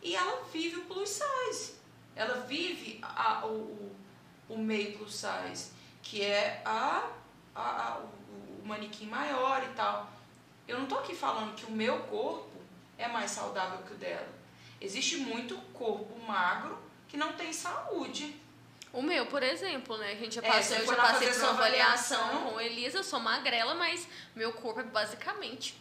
e 0.00 0.14
ela 0.14 0.44
vive 0.52 0.76
o 0.76 0.84
plus 0.84 1.08
size. 1.08 1.74
Ela 2.14 2.40
vive 2.46 3.00
a, 3.02 3.44
o, 3.44 3.92
o, 4.48 4.56
meio 4.56 4.96
plus 4.96 5.14
size, 5.14 5.72
que 6.08 6.22
é 6.22 6.62
a, 6.64 7.08
a, 7.54 7.60
a- 7.60 7.98
o, 7.98 8.62
o 8.62 8.66
manequim 8.66 9.06
maior 9.06 9.62
e 9.64 9.74
tal. 9.74 10.08
Eu 10.68 10.78
não 10.78 10.86
tô 10.86 10.98
aqui 10.98 11.14
falando 11.14 11.54
que 11.54 11.64
o 11.66 11.70
meu 11.70 11.98
corpo 12.04 12.50
é 12.98 13.08
mais 13.08 13.30
saudável 13.30 13.78
que 13.86 13.92
o 13.92 13.96
dela. 13.96 14.28
Existe 14.80 15.16
muito 15.18 15.56
corpo 15.72 16.18
magro 16.26 16.78
que 17.08 17.16
não 17.16 17.32
tem 17.32 17.52
saúde. 17.52 18.40
O 18.92 19.02
meu, 19.02 19.26
por 19.26 19.42
exemplo, 19.42 19.96
né? 19.98 20.12
A 20.12 20.16
gente 20.16 20.36
já 20.36 20.42
É, 20.42 20.46
passou, 20.48 20.62
você 20.76 20.82
eu 20.82 20.86
já 20.86 20.96
passei 20.96 21.28
por 21.28 21.38
uma 21.40 21.50
avaliação 21.50 22.20
avaliação. 22.20 22.50
com 22.52 22.60
Elisa, 22.60 22.98
eu 22.98 23.04
sou 23.04 23.20
magrela, 23.20 23.74
mas 23.74 24.06
meu 24.34 24.52
corpo 24.52 24.80
é 24.80 24.84
basicamente 24.84 25.76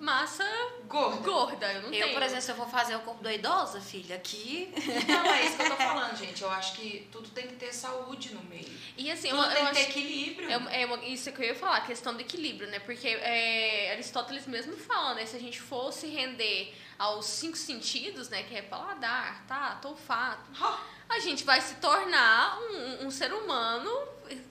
massa 0.00 0.44
Gordo. 0.88 1.22
gorda. 1.22 1.72
Eu 1.72 1.82
não 1.82 1.92
Eu, 1.92 2.02
tenho. 2.04 2.14
por 2.14 2.22
exemplo, 2.22 2.42
se 2.42 2.50
eu 2.50 2.56
for 2.56 2.68
fazer 2.68 2.96
o 2.96 3.00
corpo 3.00 3.22
da 3.22 3.32
idosa, 3.32 3.80
filha, 3.80 4.16
aqui. 4.16 4.72
Não, 5.06 5.26
é 5.32 5.44
isso 5.46 5.56
que 5.56 5.62
eu 5.62 5.70
tô 5.70 5.76
falando, 5.76 6.16
gente. 6.16 6.42
Eu 6.42 6.50
acho 6.50 6.72
que 6.74 7.06
tudo 7.12 7.28
tem 7.30 7.46
que 7.46 7.54
ter 7.56 7.72
saúde 7.72 8.34
no 8.34 8.42
meio. 8.44 8.68
E 8.96 9.10
assim, 9.10 9.28
Tudo 9.28 9.42
eu, 9.44 9.50
tem 9.50 9.62
eu 9.62 9.68
que 9.68 9.74
ter 9.74 9.80
equilíbrio. 9.90 10.50
É, 10.50 10.82
é 10.82 10.86
uma- 10.86 11.04
isso 11.04 11.30
que 11.32 11.42
eu 11.42 11.46
ia 11.46 11.54
falar, 11.54 11.76
a 11.76 11.80
questão 11.82 12.14
do 12.14 12.20
equilíbrio, 12.20 12.68
né? 12.70 12.78
Porque 12.80 13.06
é, 13.08 13.92
Aristóteles 13.92 14.46
mesmo 14.46 14.76
fala, 14.76 15.14
né? 15.14 15.26
Se 15.26 15.36
a 15.36 15.40
gente 15.40 15.60
fosse 15.60 16.06
render 16.06 16.74
aos 16.98 17.26
cinco 17.26 17.56
sentidos, 17.56 18.28
né? 18.28 18.42
Que 18.42 18.56
é 18.56 18.62
paladar, 18.62 19.44
tato, 19.46 19.88
olfato, 19.88 20.42
Ah, 20.60 20.80
a 21.10 21.18
gente 21.18 21.44
vai 21.44 21.60
se 21.60 21.74
tornar 21.76 22.58
um, 22.60 23.06
um 23.06 23.10
ser 23.10 23.32
humano 23.32 23.90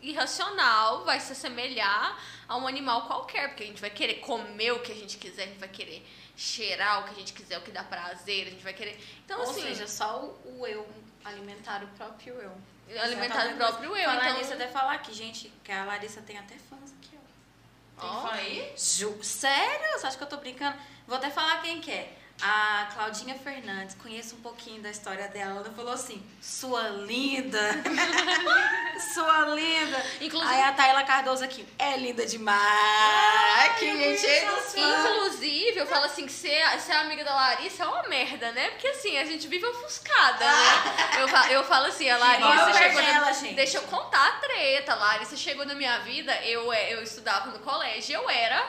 irracional, 0.02 1.04
vai 1.06 1.20
se 1.20 1.32
assemelhar 1.32 2.18
a 2.48 2.58
um 2.58 2.68
animal 2.68 3.04
qualquer, 3.08 3.50
porque 3.50 3.64
a 3.64 3.66
gente 3.66 3.82
vai 3.82 3.90
querer 3.90 4.16
comer 4.16 4.72
o 4.74 4.80
que 4.82 4.92
a 4.92 4.96
gente 4.96 5.18
quiser, 5.18 5.44
a 5.44 5.48
gente 5.48 5.60
vai 5.60 5.70
querer 5.70 6.06
cheirar 6.36 7.02
o 7.02 7.04
que 7.06 7.12
a 7.12 7.14
gente 7.14 7.34
quiser, 7.34 7.58
o 7.58 7.62
que 7.62 7.72
dá 7.72 7.84
prazer, 7.84 8.48
a 8.48 8.50
gente 8.50 8.64
vai 8.64 8.74
querer. 8.74 9.00
Então, 9.26 9.40
Ou 9.40 9.50
assim, 9.50 9.62
seja, 9.62 9.88
só 9.88 10.22
o, 10.22 10.60
o 10.62 10.68
eu 10.68 10.88
alimentar 11.24 11.84
o 11.84 11.88
próprio 11.90 12.34
eu. 12.36 13.02
alimentar 13.02 13.48
o 13.48 13.56
próprio 13.56 13.96
eu. 13.96 14.10
Falar 14.10 14.26
Então, 14.30 14.38
nisso, 14.40 14.54
até 14.54 14.68
falar 14.68 14.94
aqui, 14.94 15.14
gente, 15.14 15.52
que 15.64 15.72
a 15.72 15.86
Larissa 15.86 16.22
tem 16.22 16.38
até 16.38 16.56
fãs 16.70 16.94
aqui, 16.98 17.18
ó. 17.18 18.02
Tem 18.02 18.10
Ó. 18.10 18.22
fã 18.28 18.34
aí? 18.34 18.74
Ju, 18.78 19.18
sério? 19.24 20.00
Você 20.00 20.08
acha 20.08 20.18
que 20.18 20.24
eu 20.24 20.28
tô 20.30 20.38
brincando? 20.38 20.78
Vou 21.08 21.18
até 21.18 21.30
falar 21.30 21.62
quem 21.62 21.80
que 21.82 21.92
é. 21.92 22.18
A 22.42 22.88
Claudinha 22.94 23.36
Fernandes, 23.36 23.96
conheço 24.02 24.36
um 24.36 24.40
pouquinho 24.42 24.82
da 24.82 24.90
história 24.90 25.28
dela. 25.28 25.60
Ela 25.60 25.74
falou 25.76 25.92
assim: 25.92 26.24
sua 26.42 26.88
linda. 26.88 27.60
sua 29.14 29.42
linda. 29.48 30.06
Inclusive- 30.22 30.54
Aí 30.54 30.62
a 30.64 30.72
Tayla 30.72 31.04
Cardoso 31.04 31.44
aqui, 31.44 31.68
é 31.78 31.98
linda 31.98 32.26
demais. 32.26 33.78
que 33.78 33.86
gente 34.18 34.46
dos 34.46 34.74
fãs. 34.74 35.06
Inclusive, 35.06 35.80
eu 35.80 35.86
falo 35.86 36.06
assim, 36.06 36.26
que 36.26 36.32
ser, 36.32 36.64
ser 36.80 36.94
amiga 36.94 37.26
da 37.26 37.34
Larissa 37.36 37.84
é 37.84 37.88
uma 37.88 38.04
merda, 38.04 38.52
né? 38.54 38.70
Porque 38.72 38.88
assim, 38.88 39.18
a 39.18 39.26
gente 39.26 39.46
vive 39.48 39.66
ofuscada, 39.66 40.46
né? 40.46 41.20
Eu, 41.20 41.28
fa- 41.28 41.52
eu 41.52 41.64
falo 41.66 41.88
assim, 41.88 42.10
a 42.10 42.16
é 42.16 42.18
Larissa 42.18 42.74
chegou 42.74 43.02
na... 43.02 43.32
gente? 43.34 43.56
Deixa 43.56 43.78
eu 43.78 43.82
contar 43.84 44.26
a 44.26 44.32
treta. 44.40 44.94
A 44.94 44.96
Larissa 44.96 45.36
chegou 45.36 45.66
na 45.66 45.76
minha 45.76 46.00
vida, 46.00 46.34
eu, 46.46 46.72
é, 46.72 46.94
eu 46.94 47.04
estudava 47.04 47.52
no 47.52 47.60
colégio, 47.60 48.16
eu 48.16 48.30
era 48.30 48.66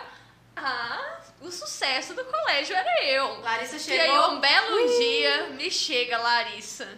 sucesso 1.91 2.14
do 2.14 2.24
colégio 2.24 2.76
era 2.76 3.05
eu. 3.05 3.41
Larissa 3.41 3.91
E 3.91 4.01
aí, 4.01 4.07
chegou. 4.09 4.30
um 4.32 4.41
belo 4.41 4.86
dia, 4.99 5.47
me 5.51 5.70
chega 5.70 6.18
Larissa. 6.18 6.88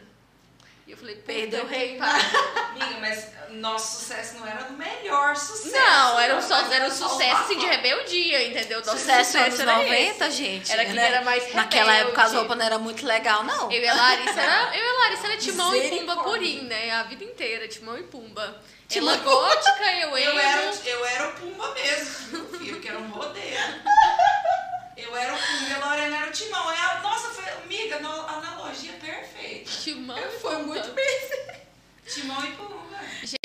E 0.87 0.91
eu 0.91 0.97
falei, 0.97 1.15
Perdeu 1.17 1.65
o 1.65 1.67
rei. 1.67 1.97
Amiga, 1.99 2.99
mas 3.01 3.29
nosso 3.51 4.01
sucesso 4.01 4.35
não 4.39 4.47
era 4.47 4.65
o 4.65 4.73
melhor 4.73 5.35
sucesso. 5.37 5.75
Não, 5.75 6.21
era 6.21 6.37
um, 6.37 6.43
só, 6.43 6.61
mas 6.61 6.73
era 6.73 6.87
um 6.87 6.91
sucesso 6.91 7.43
assim, 7.43 7.59
de 7.59 7.67
rebeldia, 7.67 8.49
entendeu? 8.49 8.81
Nosso 8.81 8.99
Sucesso 8.99 9.39
anos 9.39 9.61
era 9.61 9.77
90, 9.77 10.27
esse. 10.27 10.31
gente. 10.37 10.73
Era 10.73 10.85
que 10.85 10.93
né? 10.93 11.07
era 11.07 11.23
mais 11.23 11.55
Naquela 11.55 11.93
rebelde. 11.93 12.09
época 12.11 12.23
as 12.23 12.33
roupas 12.35 12.59
não 12.59 12.67
eram 12.67 12.79
muito 12.81 13.07
legal, 13.07 13.45
não. 13.45 13.71
Eu 13.71 13.81
e 13.83 13.89
a 13.89 13.95
Larissa 13.95 14.41
era, 14.41 14.75
eu 14.77 14.85
e 14.85 14.89
a 14.89 15.01
Larissa 15.05 15.27
era 15.29 15.37
Timão 15.39 15.75
e 15.75 15.89
Pumba 15.89 16.17
purim, 16.25 16.63
né? 16.63 16.91
A 16.91 17.03
vida 17.05 17.25
inteira, 17.25 17.67
Timão 17.69 17.97
e 17.97 18.03
Pumba. 18.03 18.61
Ela 18.95 19.17
gótica, 19.17 19.85
eu 20.03 20.19
Eu 20.19 20.39
era, 20.39 20.71
eu 20.85 21.07
era 21.07 21.29
o 21.29 21.33
Pumba 21.33 21.71
mesmo, 21.73 22.39
meu 22.39 22.59
filho, 22.59 22.81
que 22.81 22.89
era 22.89 22.99
um 22.99 23.09
rodeio. 23.09 23.57
Eu 24.97 25.17
era 25.17 25.35
o 25.35 25.37
e 25.39 25.73
a 25.73 25.79
Lorena 25.87 26.17
era 26.19 26.29
o 26.29 26.33
Timão. 26.33 26.69
Aí 26.69 26.79
a- 26.79 27.01
nossa, 27.01 27.29
foi, 27.31 27.49
amiga, 27.63 27.99
no- 28.01 28.27
analogia 28.29 28.93
perfeita. 28.95 29.71
Timão 29.71 30.19
e 30.19 30.31
Foi 30.39 30.57
muito 30.63 30.93
bem. 30.93 31.21
Timão 32.07 32.45
e 32.45 32.53
Pumba. 32.53 33.01
Gente, 33.23 33.39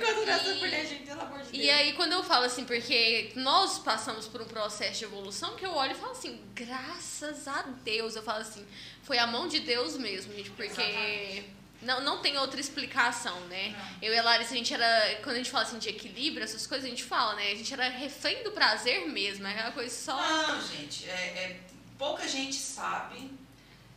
Quando 0.00 0.24
nessa 0.26 0.50
e- 0.50 0.58
mulher, 0.58 0.86
gente, 0.86 1.02
pelo 1.04 1.20
amor 1.20 1.38
de 1.42 1.50
Deus. 1.52 1.64
E 1.64 1.70
aí, 1.70 1.92
quando 1.94 2.12
eu 2.12 2.22
falo 2.22 2.44
assim, 2.46 2.64
porque 2.64 3.32
nós 3.34 3.78
passamos 3.78 4.26
por 4.26 4.40
um 4.40 4.46
processo 4.46 4.98
de 5.00 5.04
evolução, 5.04 5.56
que 5.56 5.66
eu 5.66 5.74
olho 5.74 5.92
e 5.92 5.94
falo 5.96 6.12
assim, 6.12 6.40
graças 6.54 7.46
a 7.48 7.62
Deus, 7.84 8.14
eu 8.16 8.22
falo 8.22 8.40
assim, 8.40 8.66
foi 9.02 9.18
a 9.18 9.26
mão 9.26 9.48
de 9.48 9.60
Deus 9.60 9.96
mesmo, 9.96 10.32
gente, 10.34 10.50
porque 10.50 10.70
Exatamente. 10.80 11.57
Não, 11.82 12.00
não 12.00 12.18
tem 12.20 12.36
outra 12.38 12.60
explicação, 12.60 13.38
né? 13.46 13.74
Eu 14.02 14.12
e 14.12 14.18
a 14.18 14.22
Larissa, 14.22 14.52
a 14.52 14.56
gente 14.56 14.74
era, 14.74 15.16
quando 15.22 15.36
a 15.36 15.38
gente 15.38 15.50
fala 15.50 15.64
assim 15.64 15.78
de 15.78 15.88
equilíbrio, 15.88 16.42
essas 16.44 16.66
coisas, 16.66 16.84
a 16.86 16.88
gente 16.90 17.04
fala, 17.04 17.34
né? 17.36 17.52
A 17.52 17.54
gente 17.54 17.72
era 17.72 17.88
refém 17.88 18.42
do 18.42 18.50
prazer 18.52 19.06
mesmo, 19.08 19.46
é 19.46 19.52
aquela 19.52 19.72
coisa 19.72 19.94
só... 19.94 20.16
Não, 20.16 20.60
gente, 20.66 21.08
é, 21.08 21.12
é- 21.12 21.60
pouca 21.98 22.26
gente 22.28 22.56
sabe 22.56 23.30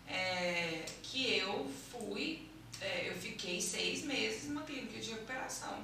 é, 0.07 0.84
que 1.03 1.38
eu 1.38 1.71
fui, 1.91 2.47
é, 2.82 3.09
eu 3.09 3.15
fiquei 3.15 3.59
seis 3.61 4.03
meses 4.03 4.47
numa 4.49 4.61
clínica 4.63 4.99
de 4.99 5.11
recuperação. 5.11 5.84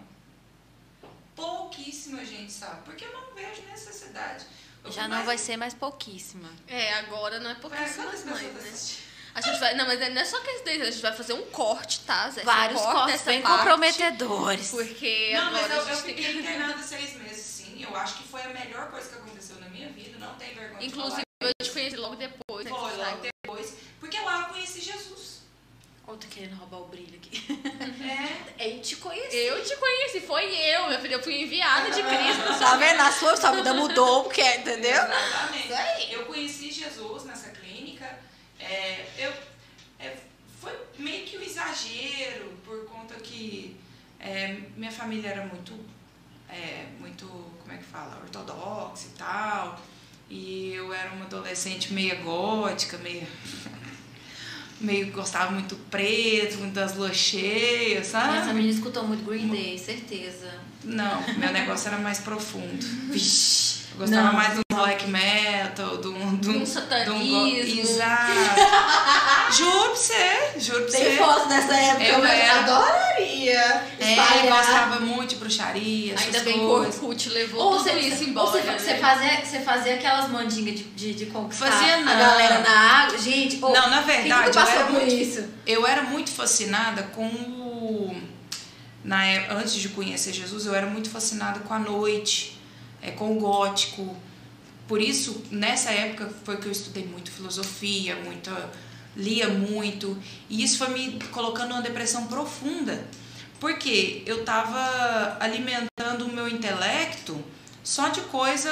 Pouquíssima 1.35 2.25
gente 2.25 2.51
sabe, 2.51 2.81
porque 2.83 3.05
eu 3.05 3.13
não 3.13 3.33
vejo 3.35 3.61
necessidade. 3.69 4.45
Eu 4.83 4.91
Já 4.91 5.03
não 5.03 5.09
mais- 5.17 5.25
vai 5.25 5.37
ser 5.37 5.57
mais 5.57 5.73
pouquíssima. 5.73 6.49
É, 6.67 6.93
agora 6.93 7.39
não 7.39 7.51
é 7.51 7.55
mães, 7.55 7.89
pessoas 7.93 8.23
né? 8.63 9.06
A 9.37 9.41
gente 9.41 9.59
vai, 9.59 9.75
não, 9.75 9.85
mas 9.85 9.99
não 9.99 10.19
é 10.19 10.25
só 10.25 10.39
que 10.39 10.63
daí, 10.65 10.81
a 10.81 10.85
gente 10.89 10.99
vai 10.99 11.13
fazer 11.13 11.33
um 11.33 11.43
corte, 11.51 11.99
tá? 11.99 12.27
Zé? 12.31 12.41
Vários 12.41 12.81
corte 12.81 12.95
cortes 12.95 13.21
bem 13.21 13.39
parte, 13.39 13.57
comprometedores. 13.59 14.71
Porque 14.71 15.29
Não, 15.33 15.47
agora 15.49 15.61
mas 15.61 15.71
eu, 15.71 15.77
a 15.77 15.77
eu 15.77 15.85
gente 15.95 16.03
tem 16.05 16.15
fiquei 16.15 16.33
que... 16.33 16.39
internada 16.39 16.81
seis 16.81 17.13
meses, 17.17 17.45
sim. 17.45 17.83
Eu 17.83 17.95
acho 17.95 18.17
que 18.17 18.27
foi 18.27 18.41
a 18.41 18.47
melhor 18.49 18.89
coisa 18.89 19.07
que 19.07 19.15
aconteceu 19.15 19.57
na 19.59 19.69
minha 19.69 19.89
vida. 19.89 20.17
Não 20.17 20.33
tem 20.33 20.55
vergonha 20.55 20.79
de 20.79 20.85
Inclusive, 20.87 21.21
eu 21.41 21.51
te 21.61 21.69
conheci 21.69 21.95
logo 21.97 22.15
depois. 22.15 22.65
né, 22.65 22.71
Foi 22.71 22.79
logo 22.79 22.97
saiu. 22.97 23.19
depois. 23.43 23.73
Porque 23.99 24.19
lá 24.21 24.41
eu 24.41 24.45
conheci 24.55 24.81
Jesus. 24.81 25.37
Outro 26.07 26.27
querendo 26.29 26.55
roubar 26.55 26.79
o 26.79 26.85
brilho 26.85 27.15
aqui. 27.17 27.45
É. 28.59 28.63
Eu 28.77 28.81
te 28.81 28.95
conheci. 28.95 29.35
Eu 29.35 29.61
te 29.61 29.75
conheci, 29.75 30.21
foi 30.21 30.45
eu, 30.45 30.87
minha 30.87 30.99
filha. 31.01 31.15
Eu 31.15 31.21
fui 31.21 31.41
enviada 31.41 31.91
de 31.91 32.01
Cristo. 32.01 32.59
Tá 32.59 32.77
vendo? 32.77 33.01
A 33.01 33.11
sua, 33.11 33.35
sua 33.35 33.51
vida 33.51 33.73
mudou, 33.73 34.23
porque, 34.23 34.41
entendeu? 34.41 34.93
Exatamente. 35.03 35.65
Isso 35.65 35.73
aí. 35.75 36.13
Eu 36.13 36.25
conheci 36.25 36.71
Jesus 36.71 37.25
nessa. 37.25 37.56
É, 38.69 39.05
eu, 39.17 39.31
é, 39.99 40.15
foi 40.59 40.73
meio 40.99 41.25
que 41.25 41.37
um 41.37 41.41
exagero, 41.41 42.51
por 42.65 42.85
conta 42.85 43.15
que 43.15 43.75
é, 44.19 44.57
minha 44.75 44.91
família 44.91 45.29
era 45.29 45.45
muito, 45.45 45.73
é, 46.49 46.85
muito, 46.99 47.25
como 47.25 47.71
é 47.71 47.77
que 47.77 47.83
fala, 47.83 48.19
ortodoxa 48.21 49.07
e 49.07 49.17
tal. 49.17 49.81
E 50.29 50.73
eu 50.73 50.93
era 50.93 51.11
uma 51.13 51.25
adolescente 51.25 51.91
meio 51.93 52.21
gótica, 52.23 52.97
meio. 52.97 53.25
meio 54.81 55.11
gostava 55.11 55.51
muito 55.51 55.75
preto, 55.89 56.57
muito 56.57 56.73
das 56.73 56.95
luas 56.95 57.15
cheias, 57.15 58.07
sabe? 58.07 58.37
Essa 58.37 58.53
menina 58.53 58.73
escutou 58.73 59.07
muito 59.07 59.23
Green 59.23 59.47
Day, 59.47 59.77
certeza. 59.77 60.59
Não, 60.83 61.21
meu 61.37 61.51
negócio 61.51 61.87
era 61.87 61.97
mais 61.97 62.19
profundo. 62.19 62.85
Vixe. 63.11 63.76
Gostava 63.97 64.27
Não. 64.27 64.33
mais 64.33 64.53
do 64.55 64.61
black 64.71 65.07
metal, 65.07 65.97
do, 65.97 66.11
do, 66.11 66.51
Um 66.51 66.65
satanismo. 66.65 67.79
Exato. 67.81 68.31
juro 69.57 69.71
pra 69.89 69.95
você, 69.95 70.59
juro 70.59 70.83
pra 70.83 70.91
Tem 70.91 71.03
você. 71.03 71.17
foto 71.17 71.47
dessa 71.49 71.75
época, 71.75 72.03
Eu 72.03 72.19
mas 72.19 72.31
era- 72.39 72.59
adoraria. 72.59 73.83
É, 73.99 74.11
espalhar. 74.11 74.57
gostava 74.57 74.99
muito 74.99 75.29
de 75.31 75.35
bruxaria, 75.37 76.15
Ainda 76.19 76.39
bem 76.41 76.53
que 76.53 76.59
o 76.59 76.67
coisas. 76.67 76.95
Orkut 77.01 77.29
levou 77.29 77.59
Ou 77.63 77.71
tudo 77.77 77.83
você, 77.83 77.93
isso 77.99 78.23
embora. 78.25 78.51
você, 78.51 78.61
né? 78.61 78.77
você 78.77 78.95
fazia, 78.97 79.45
você 79.45 79.59
fazia 79.61 79.93
aquelas 79.95 80.29
mandingas 80.29 80.75
de, 80.75 80.83
de, 80.83 81.13
de 81.13 81.25
conquistar 81.27 81.71
Fazia 81.71 81.95
a 81.95 82.01
não. 82.01 82.17
galera 82.17 82.59
na 82.59 82.79
água. 83.03 83.17
Gente, 83.17 83.57
ô, 83.63 83.69
Não, 83.69 83.89
na 83.89 84.01
verdade, 84.01 84.47
eu 84.49 84.53
passou 84.53 84.73
era 84.75 84.89
muito- 84.91 85.13
isso? 85.13 85.43
Eu 85.65 85.87
era 85.87 86.03
muito 86.03 86.29
fascinada 86.29 87.03
com 87.03 87.25
o. 87.27 88.15
Na, 89.03 89.25
é- 89.25 89.47
antes 89.51 89.73
de 89.75 89.89
conhecer 89.89 90.33
Jesus, 90.33 90.65
eu 90.65 90.75
era 90.75 90.85
muito 90.87 91.09
fascinada 91.09 91.61
com 91.61 91.73
a 91.73 91.79
noite, 91.79 92.56
é, 93.07 93.11
com 93.11 93.37
o 93.37 93.39
gótico. 93.39 94.15
Por 94.87 95.01
isso, 95.01 95.43
nessa 95.51 95.91
época, 95.91 96.29
foi 96.43 96.57
que 96.57 96.67
eu 96.67 96.71
estudei 96.71 97.05
muito 97.05 97.31
filosofia, 97.31 98.15
muita, 98.15 98.69
lia 99.15 99.47
muito. 99.49 100.17
E 100.49 100.63
isso 100.63 100.77
foi 100.77 100.89
me 100.89 101.19
colocando 101.31 101.69
numa 101.69 101.81
depressão 101.81 102.27
profunda. 102.27 103.05
Porque 103.59 104.23
eu 104.25 104.41
estava 104.41 105.37
alimentando 105.39 106.25
o 106.25 106.31
meu 106.31 106.47
intelecto 106.47 107.43
só 107.83 108.09
de 108.09 108.21
coisa 108.21 108.69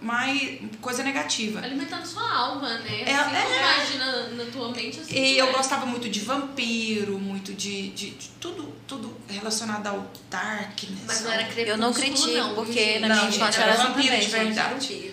mais. 0.00 0.58
coisa 0.80 1.02
negativa. 1.02 1.60
Alimentando 1.60 2.06
sua 2.06 2.28
alma, 2.30 2.68
né? 2.78 3.02
É- 3.02 3.14
assim, 3.14 3.36
é. 3.36 3.42
como 3.42 3.54
imagina 3.54 4.28
na 4.28 4.44
tua 4.50 4.70
mente 4.70 5.00
assim. 5.00 5.14
E 5.14 5.38
eu 5.38 5.48
é. 5.48 5.52
gostava 5.52 5.86
muito 5.86 6.08
de 6.08 6.20
vampiro, 6.20 7.18
muito 7.18 7.52
de, 7.52 7.88
de, 7.90 8.10
de 8.10 8.28
tudo, 8.40 8.72
tudo 8.86 9.16
relacionado 9.28 9.86
ao 9.86 10.10
darkness. 10.30 11.02
Mas 11.06 11.22
não 11.22 11.32
era 11.32 11.44
crepúsculo, 11.44 11.68
Eu 11.70 11.76
não 11.78 11.92
critico, 11.92 12.28
não, 12.28 12.54
porque 12.54 12.72
gente? 12.72 12.98
na 13.00 13.08
Não, 13.08 13.14
minha 13.16 13.30
gente, 13.30 13.40
infância 13.42 13.60
era 13.62 13.72
era 13.72 13.82
vampiro 13.84 14.06
também, 14.08 14.20
de 14.20 14.26
verdade. 14.28 15.10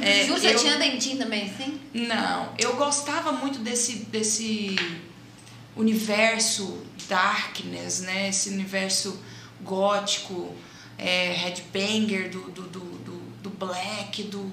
É, 0.00 0.26
você 0.26 0.48
eu- 0.54 0.58
tinha 0.58 0.76
dentinho 0.76 1.18
também, 1.18 1.44
assim? 1.44 1.80
Não, 1.94 2.52
eu 2.58 2.74
gostava 2.76 3.32
muito 3.32 3.58
desse, 3.60 3.96
desse 4.06 4.76
universo 5.76 6.82
darkness, 7.08 8.00
né? 8.00 8.28
Esse 8.28 8.50
universo 8.50 9.18
gótico, 9.62 10.54
é, 10.98 11.32
headbanger, 11.32 12.30
do, 12.30 12.50
do, 12.50 12.62
do 12.62 12.93
black, 13.54 14.24
do, 14.24 14.52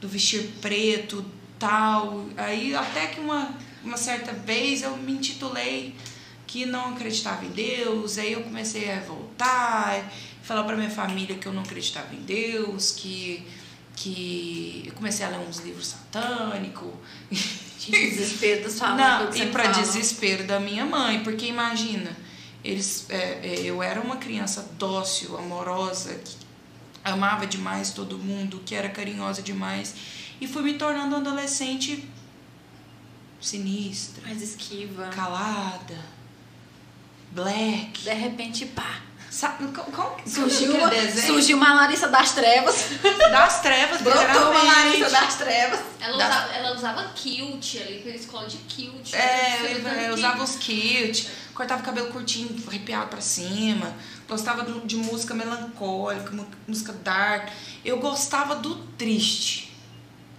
do 0.00 0.08
vestir 0.08 0.50
preto, 0.60 1.24
tal. 1.58 2.26
Aí 2.36 2.74
até 2.74 3.08
que 3.08 3.20
uma, 3.20 3.54
uma 3.82 3.96
certa 3.96 4.32
vez 4.32 4.82
eu 4.82 4.96
me 4.96 5.12
intitulei 5.12 5.94
que 6.46 6.66
não 6.66 6.90
acreditava 6.94 7.44
em 7.44 7.50
Deus, 7.50 8.18
aí 8.18 8.32
eu 8.32 8.42
comecei 8.42 8.90
a 8.92 9.00
voltar, 9.00 10.08
falar 10.42 10.62
para 10.64 10.76
minha 10.76 10.90
família 10.90 11.36
que 11.36 11.46
eu 11.46 11.52
não 11.52 11.62
acreditava 11.62 12.14
em 12.14 12.20
Deus, 12.20 12.92
que 12.92 13.44
que 13.96 14.84
eu 14.86 14.92
comecei 14.94 15.24
a 15.24 15.28
ler 15.28 15.38
uns 15.38 15.58
livros 15.58 15.88
satânicos. 15.88 16.92
Desespero 17.88 18.64
da 18.64 18.70
sua 18.70 18.88
mãe. 18.94 18.98
Não, 18.98 19.36
e 19.36 19.46
para 19.50 19.68
desespero 19.68 20.44
da 20.44 20.58
minha 20.58 20.84
mãe, 20.84 21.22
porque 21.22 21.46
imagina, 21.46 22.10
eles, 22.62 23.06
é, 23.08 23.40
é, 23.42 23.60
eu 23.60 23.82
era 23.82 24.00
uma 24.00 24.16
criança 24.16 24.68
dócil, 24.78 25.36
amorosa, 25.36 26.14
que 26.14 26.43
amava 27.04 27.46
demais 27.46 27.92
todo 27.92 28.18
mundo, 28.18 28.62
que 28.64 28.74
era 28.74 28.88
carinhosa 28.88 29.42
demais, 29.42 29.94
e 30.40 30.48
fui 30.48 30.62
me 30.62 30.74
tornando 30.74 31.16
adolescente 31.16 32.08
sinistra, 33.40 34.22
Mais 34.26 34.40
esquiva. 34.40 35.08
calada, 35.08 35.98
black. 37.32 38.02
De 38.02 38.14
repente, 38.14 38.64
pá. 38.66 39.02
Sabe, 39.34 39.66
como, 39.72 39.90
como, 39.90 40.16
Surgiu, 40.28 40.76
uma, 40.76 40.88
desenho? 40.88 41.26
surgiu 41.26 41.56
uma 41.56 41.74
Larissa 41.74 42.06
das 42.06 42.30
Trevas. 42.32 42.84
Das 43.32 43.60
trevas, 43.62 44.00
Brotou 44.00 44.50
uma 44.52 44.62
Larissa 44.62 45.10
das 45.10 45.34
Trevas. 45.34 45.80
Ela, 46.00 46.16
Das- 46.18 46.28
usava, 46.36 46.52
ela 46.54 46.76
usava 46.76 47.04
kilt 47.16 47.76
ali, 47.80 47.98
pela 48.04 48.14
escola 48.14 48.46
de 48.46 48.58
kilt. 48.58 49.12
É, 49.12 49.56
usando 49.80 49.88
eu 49.88 49.98
kilt. 50.06 50.18
usava 50.18 50.44
os 50.44 50.54
kilt, 50.54 51.26
cortava 51.52 51.82
o 51.82 51.84
cabelo 51.84 52.12
curtinho, 52.12 52.56
arrepiado 52.68 53.08
pra 53.08 53.20
cima. 53.20 53.92
Gostava 54.28 54.62
de 54.86 54.96
música 54.96 55.34
melancólica, 55.34 56.32
música 56.68 56.92
dark. 56.92 57.48
Eu 57.84 57.98
gostava 57.98 58.54
do 58.54 58.76
triste. 58.96 59.76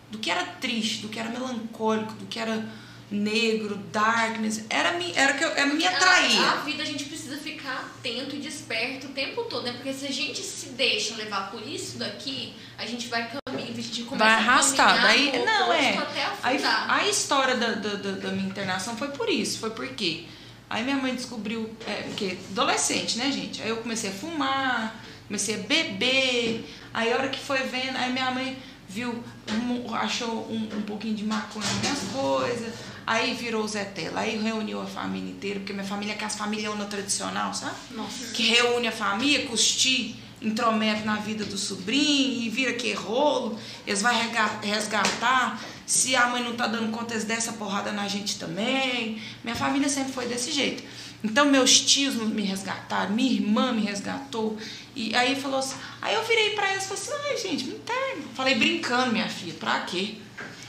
Do 0.10 0.20
que 0.20 0.32
era 0.32 0.46
triste, 0.46 1.02
do 1.02 1.10
que 1.10 1.20
era 1.20 1.28
melancólico, 1.30 2.14
do 2.14 2.28
que 2.28 2.40
era 2.40 2.66
negro, 3.10 3.76
darkness. 3.92 4.66
Era, 4.70 4.90
era 5.16 5.34
que 5.34 5.44
eu, 5.44 5.50
era 5.52 5.68
me 5.68 5.86
atraía. 5.86 6.42
A, 6.42 6.54
a 6.54 6.56
vida 6.58 6.84
a 6.84 6.86
gente 6.86 7.06
precisa 7.06 7.38
ficar 7.38 7.74
atento 7.76 8.36
e 8.36 8.40
desperto 8.40 9.08
o 9.08 9.10
tempo 9.12 9.44
todo, 9.44 9.64
né? 9.64 9.74
Porque 9.74 9.94
se 9.94 10.06
a 10.06 10.12
gente 10.12 10.42
se 10.42 10.70
deixa 10.70 11.16
levar 11.16 11.52
por 11.52 11.66
isso 11.66 11.98
daqui, 11.98 12.54
a 12.78 12.86
gente 12.86 13.08
vai 13.08 13.30
caminhar, 13.30 13.70
a 13.70 13.82
gente 13.82 14.04
começa 14.04 14.26
Vai 14.26 14.34
arrastar. 14.34 15.02
Daí, 15.02 15.46
não, 15.46 15.74
é. 15.74 15.98
Aí, 16.44 16.60
a 16.64 17.08
história 17.08 17.56
da, 17.56 17.74
da, 17.74 18.12
da, 18.12 18.32
minha 18.32 18.48
internação 18.48 18.96
foi 18.98 19.10
por 19.10 19.30
isso, 19.30 19.60
foi 19.60 19.70
porque 19.72 20.26
aí 20.70 20.84
minha 20.84 20.98
mãe 20.98 21.16
descobriu, 21.16 21.70
é, 21.88 22.04
porque 22.04 22.38
adolescente, 22.52 23.18
né, 23.18 23.32
gente? 23.32 23.62
Aí 23.62 23.70
eu 23.70 23.78
comecei 23.78 24.10
a 24.10 24.14
fumar, 24.14 24.96
comecei 25.28 25.56
a 25.56 25.58
beber, 25.60 26.66
aí 26.94 27.14
a 27.14 27.18
hora 27.18 27.30
que 27.30 27.40
foi 27.40 27.60
vendo, 27.60 27.96
aí 27.98 28.12
minha 28.12 28.32
mãe 28.32 28.58
viu, 28.88 29.24
achou 29.94 30.48
um, 30.50 30.78
um 30.78 30.82
pouquinho 30.84 31.16
de 31.16 31.24
maconha 31.24 31.66
nas 31.66 31.82
minhas 31.82 32.00
coisas, 32.14 32.74
aí 33.06 33.34
virou 33.34 33.64
o 33.64 33.68
Zé 33.68 33.86
Tela, 33.86 34.22
aí 34.22 34.38
reuniu 34.38 34.82
a 34.82 34.86
família 34.86 35.30
inteira, 35.30 35.60
porque 35.60 35.74
minha 35.74 35.86
família 35.86 36.14
é 36.14 36.16
aquelas 36.16 36.36
famílias 36.36 36.76
no 36.76 36.86
tradicional, 36.86 37.54
sabe? 37.54 37.76
Nossa. 37.92 38.32
que 38.34 38.44
reúne 38.44 38.88
a 38.88 38.92
família, 38.92 39.46
custi, 39.46 40.16
intromete 40.42 41.04
na 41.04 41.16
vida 41.16 41.46
do 41.46 41.58
sobrinho 41.58 42.44
e 42.44 42.50
vira 42.50 42.74
que 42.74 42.94
rolo, 42.94 43.60
eles 43.86 44.02
vão 44.02 44.12
resgatar. 44.62 45.60
Se 45.86 46.16
a 46.16 46.28
mãe 46.28 46.44
não 46.44 46.56
tá 46.56 46.68
dando 46.68 46.92
conta, 46.92 47.14
eles 47.14 47.26
dessa 47.26 47.54
porrada 47.54 47.92
na 47.92 48.08
gente 48.08 48.40
também. 48.40 49.22
Minha 49.44 49.56
família 49.56 49.88
sempre 49.88 50.14
foi 50.14 50.26
desse 50.26 50.52
jeito. 50.52 50.84
Então 51.24 51.46
meus 51.46 51.80
tios 51.80 52.16
me 52.16 52.44
resgataram, 52.44 53.14
minha 53.14 53.32
irmã 53.32 53.72
me 53.72 53.82
resgatou. 53.82 54.58
E 54.96 55.16
aí 55.16 55.36
falou 55.36 55.60
assim, 55.60 55.76
aí 56.02 56.14
eu 56.14 56.24
virei 56.24 56.52
pra 56.52 56.72
eles 56.72 56.86
e 56.86 56.88
falei 56.88 57.04
assim, 57.04 57.30
ai 57.30 57.38
gente, 57.38 57.66
me 57.66 57.76
interna. 57.76 58.24
Falei 58.36 58.56
brincando, 58.56 59.12
minha 59.12 59.30
filha, 59.30 59.54
pra 59.54 59.82
quê? 59.82 60.16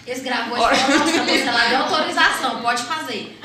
Eles 0.07 0.23
gravou 0.23 0.57
a 0.65 0.73
informação, 0.73 1.25
você 1.27 1.45
lá 1.45 1.67
deu 1.69 1.79
autorização, 1.79 2.63
pode 2.63 2.83
fazer. 2.85 3.39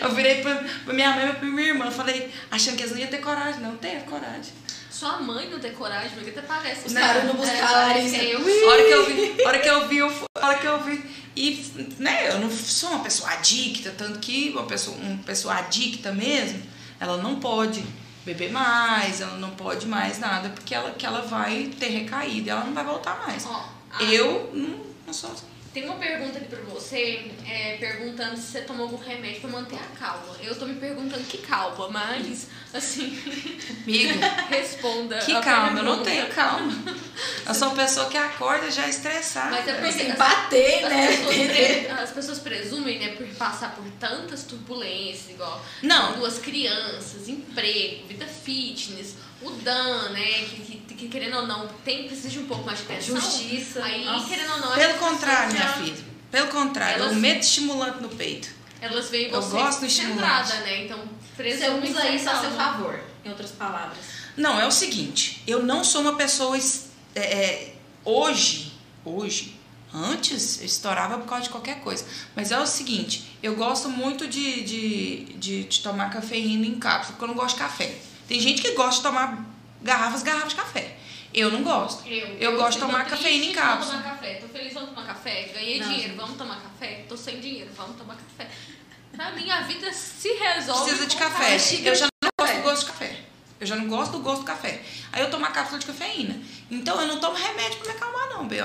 Eu 0.00 0.10
virei 0.14 0.40
pra, 0.42 0.54
pra 0.84 0.94
minha 0.94 1.10
mãe 1.12 1.30
e 1.30 1.32
pra 1.32 1.48
minha 1.48 1.68
irmã, 1.68 1.90
falei, 1.90 2.30
achando 2.50 2.76
que 2.76 2.82
eles 2.82 2.92
não 2.92 3.00
iam 3.00 3.08
ter 3.10 3.18
coragem. 3.18 3.60
Não 3.60 3.76
teve 3.76 4.02
coragem. 4.04 4.52
Sua 4.90 5.18
mãe 5.20 5.50
não 5.50 5.58
tem 5.58 5.72
coragem, 5.72 6.10
porque 6.14 6.30
até 6.30 6.42
parece. 6.42 6.86
Os 6.86 6.92
caras 6.92 7.24
não 7.24 7.34
buscaram 7.34 7.58
É, 7.58 7.62
a 7.64 7.68
parece 7.72 8.16
Larissa. 8.16 8.18
que 8.18 8.30
eu 8.30 8.68
A 8.68 8.72
hora 8.72 8.82
que 8.84 8.90
eu 8.92 9.06
vi, 9.06 9.42
a 9.42 9.48
hora 9.48 9.58
que 9.58 9.68
eu 9.68 9.88
vi, 9.88 9.96
eu, 9.98 10.26
a 10.40 10.46
hora 10.46 10.58
que 10.58 10.66
eu 10.66 10.82
vi. 10.84 11.24
E, 11.36 11.94
né, 11.98 12.28
eu 12.30 12.38
não 12.38 12.48
sou 12.48 12.90
uma 12.90 13.00
pessoa 13.02 13.28
adicta, 13.32 13.92
tanto 13.98 14.20
que 14.20 14.50
uma 14.50 14.66
pessoa, 14.66 14.96
uma 14.96 15.18
pessoa 15.24 15.54
adicta 15.56 16.12
mesmo, 16.12 16.62
ela 17.00 17.16
não 17.16 17.40
pode 17.40 17.84
beber 18.24 18.52
mais, 18.52 19.20
ela 19.20 19.36
não 19.38 19.50
pode 19.50 19.84
mais 19.88 20.20
nada, 20.20 20.50
porque 20.50 20.72
ela, 20.72 20.92
que 20.92 21.04
ela 21.04 21.22
vai 21.22 21.72
ter 21.76 21.88
recaído, 21.88 22.48
ela 22.50 22.62
não 22.64 22.72
vai 22.72 22.84
voltar 22.84 23.20
mais. 23.26 23.44
A- 23.46 24.02
Eu 24.04 24.50
não, 24.54 24.78
não 25.08 25.12
sou 25.12 25.32
assim. 25.32 25.46
Tem 25.74 25.84
uma 25.86 25.96
pergunta 25.96 26.38
aqui 26.38 26.46
pra 26.46 26.60
você, 26.60 27.32
é, 27.44 27.76
perguntando 27.80 28.36
se 28.36 28.42
você 28.52 28.60
tomou 28.60 28.86
algum 28.86 28.96
remédio 28.96 29.40
pra 29.40 29.50
manter 29.50 29.74
a 29.74 29.98
calma. 29.98 30.36
Eu 30.40 30.56
tô 30.56 30.66
me 30.66 30.76
perguntando 30.76 31.24
que 31.24 31.38
calma, 31.38 31.88
mas, 31.90 32.46
assim, 32.72 33.18
Amiga, 33.82 34.14
responda. 34.48 35.18
que 35.18 35.32
calma, 35.40 35.80
eu 35.80 35.84
não 35.84 36.02
pergunta. 36.04 36.10
tenho 36.10 36.26
calma. 36.28 36.72
Eu 37.46 37.52
sou 37.54 37.68
uma 37.68 37.76
pessoa 37.76 38.08
que 38.08 38.16
acorda 38.16 38.70
já 38.70 38.88
estressada. 38.88 39.50
Mas 39.50 39.68
é 39.68 39.74
porque 39.74 39.92
Tem 39.92 40.06
que 40.06 40.12
as- 40.12 40.18
bater, 40.18 40.84
As 40.84 40.90
né? 40.90 41.06
pessoas, 41.08 41.34
pre- 41.46 41.88
as 41.90 42.10
pessoas 42.10 42.38
presumem, 42.38 42.98
né, 42.98 43.08
por 43.16 43.26
passar 43.34 43.74
por 43.74 43.84
tantas 44.00 44.44
turbulências, 44.44 45.28
igual 45.30 45.62
Não. 45.82 46.14
duas 46.14 46.38
crianças, 46.38 47.28
emprego, 47.28 48.06
vida 48.06 48.26
fitness, 48.26 49.16
o 49.44 49.50
Dan, 49.62 50.10
né, 50.10 50.44
que, 50.44 50.60
que, 50.86 50.94
que 50.94 51.08
querendo 51.08 51.36
ou 51.38 51.46
não, 51.46 51.68
tem, 51.84 52.06
precisa 52.06 52.28
de 52.28 52.38
um 52.38 52.46
pouco 52.46 52.64
mais 52.64 52.78
de 52.78 52.84
atenção. 52.84 53.16
Justiça. 53.20 53.82
Aí, 53.84 54.04
Nossa. 54.04 54.26
querendo 54.28 54.52
ou 54.52 54.60
não, 54.60 54.72
Pelo 54.74 54.94
contrário, 54.98 55.52
minha 55.52 55.68
filha. 55.74 56.04
Pelo 56.30 56.48
contrário, 56.48 57.02
Elas- 57.02 57.12
eu 57.12 57.18
meto 57.20 57.42
estimulante 57.42 58.02
no 58.02 58.08
peito. 58.08 58.48
Elas 58.80 59.08
veem 59.08 59.30
Eu 59.30 59.40
você 59.40 59.50
gosto 59.56 59.80
do 59.80 59.86
estimulante. 59.86 60.48
centrada, 60.48 60.64
né, 60.66 60.84
então 60.84 60.98
Você 61.36 61.68
usa 61.90 62.08
isso 62.10 62.30
a 62.30 62.40
seu 62.40 62.50
favor, 62.52 63.00
em 63.24 63.28
outras 63.30 63.50
palavras. 63.52 63.98
Não, 64.36 64.60
é 64.60 64.66
o 64.66 64.70
seguinte, 64.72 65.42
eu 65.46 65.62
não 65.62 65.82
sou 65.84 66.00
uma 66.02 66.16
pessoa. 66.16 66.56
es- 66.58 66.86
é, 67.14 67.20
é, 67.20 67.74
hoje, 68.04 68.72
hoje, 69.04 69.56
antes 69.92 70.58
eu 70.60 70.66
estourava 70.66 71.18
por 71.18 71.26
causa 71.28 71.44
de 71.44 71.50
qualquer 71.50 71.80
coisa. 71.80 72.04
Mas 72.34 72.50
é 72.50 72.58
o 72.58 72.66
seguinte, 72.66 73.38
eu 73.42 73.54
gosto 73.54 73.88
muito 73.88 74.26
de, 74.26 74.62
de, 74.64 75.24
de, 75.34 75.64
de 75.64 75.80
tomar 75.80 76.10
cafeína 76.10 76.66
em 76.66 76.74
cápsula, 76.78 77.12
porque 77.12 77.24
eu 77.24 77.28
não 77.28 77.34
gosto 77.36 77.54
de 77.56 77.62
café. 77.62 77.94
Tem 78.28 78.40
gente 78.40 78.62
que 78.62 78.72
gosta 78.72 78.96
de 78.96 79.02
tomar 79.02 79.44
garrafas, 79.82 80.22
garrafas 80.22 80.50
de 80.50 80.54
café. 80.56 80.96
Eu 81.32 81.50
não 81.50 81.62
gosto. 81.64 82.06
Eu, 82.08 82.56
gosto 82.56 82.74
de 82.74 82.86
tomar 82.86 83.04
cafeína 83.06 83.44
em 83.46 83.52
Vamos 83.52 83.68
cápsula. 83.68 83.98
tomar 84.02 84.10
café. 84.14 84.34
Tô 84.34 84.48
feliz, 84.48 84.72
vamos 84.72 84.90
tomar 84.90 85.06
café. 85.06 85.50
Ganhei 85.52 85.80
Não, 85.80 85.86
dinheiro, 85.88 86.08
gente. 86.10 86.16
vamos 86.16 86.36
tomar 86.38 86.60
café. 86.62 87.04
Tô 87.08 87.16
sem 87.16 87.40
dinheiro, 87.40 87.70
vamos 87.76 87.96
tomar 87.96 88.16
café. 88.16 88.50
Pra 89.16 89.32
mim, 89.32 89.50
a 89.50 89.62
vida 89.62 89.92
se 89.92 90.28
resolve. 90.32 90.84
Precisa 90.90 91.06
de 91.06 91.16
café. 91.16 91.56
Eu 91.84 91.94
já 91.94 92.06
não 92.22 92.30
gosto 92.38 92.56
do 92.56 92.62
gosto 92.62 92.80
de 92.80 92.86
café. 92.92 93.20
Eu 93.60 93.66
já 93.66 93.76
não 93.76 93.88
gosto 93.88 94.12
do 94.12 94.18
gosto 94.20 94.40
do 94.40 94.46
café. 94.46 94.82
Aí 95.12 95.22
eu 95.22 95.30
tomo 95.30 95.44
a 95.44 95.50
cápsula 95.50 95.78
de 95.78 95.86
cafeína. 95.86 96.40
Então 96.70 97.00
eu 97.00 97.06
não 97.08 97.18
tomo 97.18 97.36
remédio 97.36 97.78
pra 97.78 97.92
me 97.92 97.98
acalmar, 97.98 98.28
não, 98.30 98.46
B. 98.46 98.56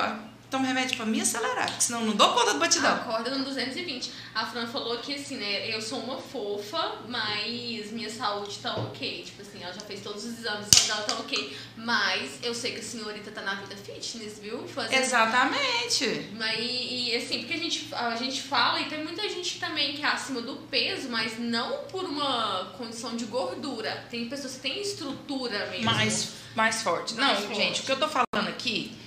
Tomo 0.49 0.65
remédio 0.65 0.97
pra 0.97 1.05
me 1.05 1.21
acelerar, 1.21 1.67
porque 1.67 1.83
senão 1.83 2.01
eu 2.01 2.07
não 2.07 2.15
dou 2.15 2.33
conta 2.33 2.53
do 2.53 2.59
batidão. 2.59 2.95
Acorda 2.95 3.29
no 3.37 3.45
220. 3.45 4.11
A 4.33 4.47
Fran 4.47 4.65
falou 4.65 4.97
que 4.97 5.13
assim, 5.13 5.37
né? 5.37 5.69
Eu 5.69 5.79
sou 5.79 5.99
uma 5.99 6.17
fofa, 6.17 6.95
mas 7.07 7.91
minha 7.91 8.09
saúde 8.09 8.57
tá 8.57 8.73
ok. 8.75 9.23
Tipo 9.23 9.43
assim, 9.43 9.61
ela 9.61 9.71
já 9.71 9.81
fez 9.81 10.01
todos 10.01 10.25
os 10.25 10.39
exames, 10.39 10.67
a 10.67 10.71
saúde 10.71 10.87
dela 10.87 11.01
tá 11.03 11.13
ok. 11.19 11.57
Mas 11.77 12.39
eu 12.41 12.55
sei 12.55 12.71
que 12.71 12.79
a 12.79 12.83
senhorita 12.83 13.29
tá 13.29 13.41
na 13.41 13.55
vida 13.55 13.75
fitness, 13.75 14.39
viu? 14.39 14.67
Fazendo 14.67 14.99
Exatamente. 14.99 16.29
Mas, 16.33 16.59
e, 16.59 17.11
e, 17.11 17.15
assim, 17.15 17.39
porque 17.39 17.53
a 17.53 17.57
gente, 17.57 17.93
a 17.93 18.15
gente 18.15 18.41
fala 18.41 18.79
e 18.81 18.85
tem 18.85 19.03
muita 19.03 19.29
gente 19.29 19.59
também 19.59 19.93
que 19.93 20.01
é 20.01 20.07
acima 20.07 20.41
do 20.41 20.55
peso, 20.55 21.09
mas 21.09 21.37
não 21.37 21.83
por 21.83 22.05
uma 22.05 22.73
condição 22.75 23.15
de 23.15 23.25
gordura. 23.25 24.03
Tem 24.09 24.27
pessoas 24.27 24.55
que 24.55 24.61
têm 24.61 24.81
estrutura 24.81 25.67
mesmo. 25.67 25.85
mais, 25.85 26.31
mais 26.55 26.81
forte. 26.81 27.13
Mais 27.13 27.39
não, 27.39 27.47
forte. 27.47 27.61
gente, 27.61 27.81
o 27.81 27.83
que 27.83 27.91
eu 27.91 27.99
tô 27.99 28.07
falando 28.07 28.47
aqui 28.47 28.97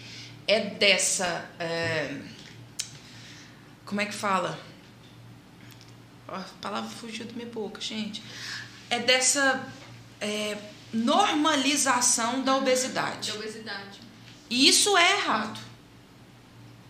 é 0.53 0.61
dessa. 0.71 1.49
é, 1.59 2.21
como 3.87 4.01
é 4.01 4.07
que 4.07 4.15
fala? 4.15 4.59
A 6.29 6.41
palavra 6.61 6.89
fugiu 6.89 7.27
da 7.27 7.33
minha 7.33 7.49
boca, 7.49 7.81
gente. 7.81 8.23
É 8.89 8.99
dessa 8.99 9.67
é, 10.21 10.57
normalização 10.93 12.43
da 12.43 12.57
obesidade. 12.57 13.31
de 13.31 13.37
obesidade. 13.37 14.01
E 14.49 14.69
isso 14.69 14.97
é 14.97 15.13
errado. 15.13 15.61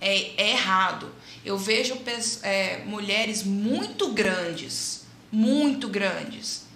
É, 0.01 0.43
é 0.43 0.51
errado. 0.51 1.13
Eu 1.45 1.57
vejo 1.57 2.01
é, 2.43 2.79
mulheres 2.85 3.43
muito 3.43 4.13
grandes, 4.13 5.07
muito 5.31 5.89
grandes, 5.89 6.67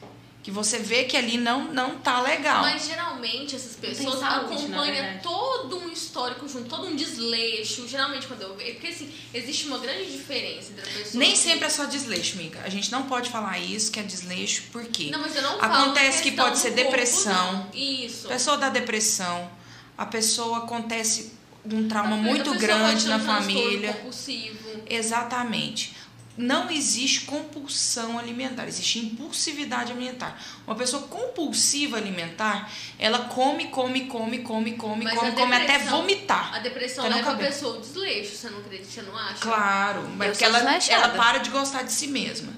que 0.46 0.50
você 0.52 0.78
vê 0.78 1.02
que 1.02 1.16
ali 1.16 1.38
não, 1.38 1.72
não 1.72 1.98
tá 1.98 2.20
legal. 2.22 2.60
Mas 2.62 2.86
geralmente 2.86 3.56
essas 3.56 3.74
pessoas 3.74 4.20
saúde, 4.20 4.54
acompanham 4.54 5.18
todo 5.20 5.76
um 5.76 5.88
histórico 5.88 6.48
junto, 6.48 6.68
todo 6.68 6.86
um 6.86 6.94
desleixo. 6.94 7.88
Geralmente 7.88 8.28
quando 8.28 8.42
eu 8.42 8.54
vejo. 8.54 8.74
Porque 8.74 8.86
assim, 8.86 9.12
existe 9.34 9.66
uma 9.66 9.78
grande 9.78 10.08
diferença 10.12 10.70
entre 10.70 10.82
a 10.82 10.94
pessoa. 10.98 11.18
Nem 11.18 11.32
que- 11.32 11.36
sempre 11.38 11.66
é 11.66 11.68
só 11.68 11.84
desleixo, 11.86 12.34
amiga. 12.34 12.60
A 12.62 12.68
gente 12.68 12.92
não 12.92 13.02
pode 13.08 13.28
falar 13.28 13.58
isso, 13.58 13.90
que 13.90 13.98
é 13.98 14.04
desleixo, 14.04 14.62
por 14.70 14.84
quê? 14.84 15.08
Não, 15.10 15.18
mas 15.18 15.34
eu 15.34 15.42
não 15.42 15.58
falo 15.58 15.74
Acontece 15.82 16.22
que 16.22 16.30
pode 16.30 16.60
ser 16.60 16.70
corpo, 16.70 16.84
depressão. 16.84 17.52
não. 17.52 17.70
Isso. 17.74 18.26
A 18.28 18.30
pessoa 18.30 18.56
dá 18.56 18.68
depressão, 18.68 19.50
a 19.98 20.06
pessoa 20.06 20.58
acontece 20.58 21.32
um 21.64 21.88
trauma 21.88 22.16
muito 22.16 22.54
grande 22.54 23.08
na 23.08 23.16
um 23.16 23.20
família. 23.26 23.94
compulsivo. 23.94 24.56
Exatamente. 24.88 25.92
Não 26.36 26.70
existe 26.70 27.22
compulsão 27.22 28.18
alimentar, 28.18 28.66
existe 28.68 28.98
impulsividade 28.98 29.92
alimentar. 29.92 30.38
Uma 30.66 30.76
pessoa 30.76 31.04
compulsiva 31.04 31.96
alimentar, 31.96 32.70
ela 32.98 33.20
come, 33.20 33.68
come, 33.68 34.06
come, 34.06 34.40
come, 34.40 34.72
come, 34.74 35.04
Mas 35.04 35.18
come, 35.18 35.32
come 35.32 35.54
até 35.54 35.78
vomitar. 35.78 36.54
A 36.54 36.58
depressão 36.58 37.08
leva 37.08 37.32
a 37.32 37.36
pessoa 37.36 37.76
ao 37.76 37.80
desleixo, 37.80 38.36
você 38.36 38.50
não 38.50 38.58
acredita, 38.58 38.90
você 38.90 39.02
não 39.02 39.16
acha? 39.16 39.40
Claro, 39.40 40.02
mas 40.16 40.30
porque 40.30 40.44
ela, 40.44 40.58
ela 40.58 41.08
para 41.10 41.38
de 41.38 41.50
gostar 41.50 41.82
de 41.84 41.92
si 41.92 42.08
mesma. 42.08 42.52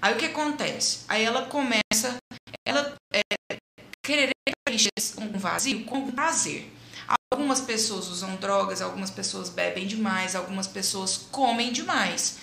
Aí 0.00 0.14
o 0.14 0.16
que 0.16 0.26
acontece? 0.26 1.00
Aí 1.08 1.24
ela 1.24 1.46
começa, 1.46 2.16
ela 2.66 2.94
é, 3.12 3.20
querer 4.02 4.30
preencher 4.64 4.90
um 5.18 5.38
vazio 5.38 5.84
com 5.84 6.10
prazer. 6.10 6.72
Algumas 7.30 7.60
pessoas 7.60 8.08
usam 8.08 8.36
drogas, 8.36 8.80
algumas 8.80 9.10
pessoas 9.10 9.50
bebem 9.50 9.86
demais, 9.86 10.34
algumas 10.34 10.66
pessoas 10.66 11.16
comem 11.30 11.72
demais. 11.72 12.38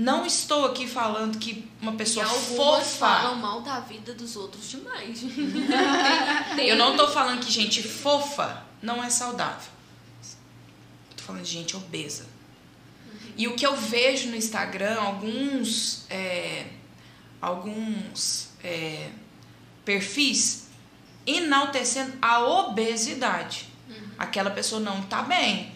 Não 0.00 0.24
estou 0.24 0.64
aqui 0.66 0.86
falando 0.88 1.38
que 1.38 1.68
uma 1.80 1.92
pessoa 1.92 2.24
e 2.24 2.56
fofa. 2.56 2.98
falam 2.98 3.36
mal 3.36 3.60
da 3.60 3.80
vida 3.80 4.14
dos 4.14 4.34
outros 4.36 4.68
demais. 4.70 5.20
Tem- 5.20 6.56
tem- 6.56 6.68
Eu 6.68 6.76
não 6.76 6.96
tô 6.96 7.08
falando 7.08 7.40
que 7.44 7.50
gente 7.52 7.82
fofa 7.82 8.62
não 8.82 9.02
é 9.04 9.10
saudável. 9.10 9.70
Tô 11.16 11.22
falando 11.22 11.42
de 11.42 11.50
gente 11.50 11.76
obesa. 11.76 12.26
E 13.36 13.46
o 13.48 13.54
que 13.54 13.66
eu 13.66 13.76
vejo 13.76 14.28
no 14.30 14.36
Instagram, 14.36 14.98
alguns, 15.00 16.04
é, 16.10 16.66
alguns 17.40 18.48
é, 18.62 19.10
perfis 19.84 20.66
enaltecendo 21.26 22.12
a 22.20 22.40
obesidade. 22.40 23.66
Aquela 24.18 24.50
pessoa 24.50 24.80
não 24.80 25.02
tá 25.02 25.22
bem. 25.22 25.72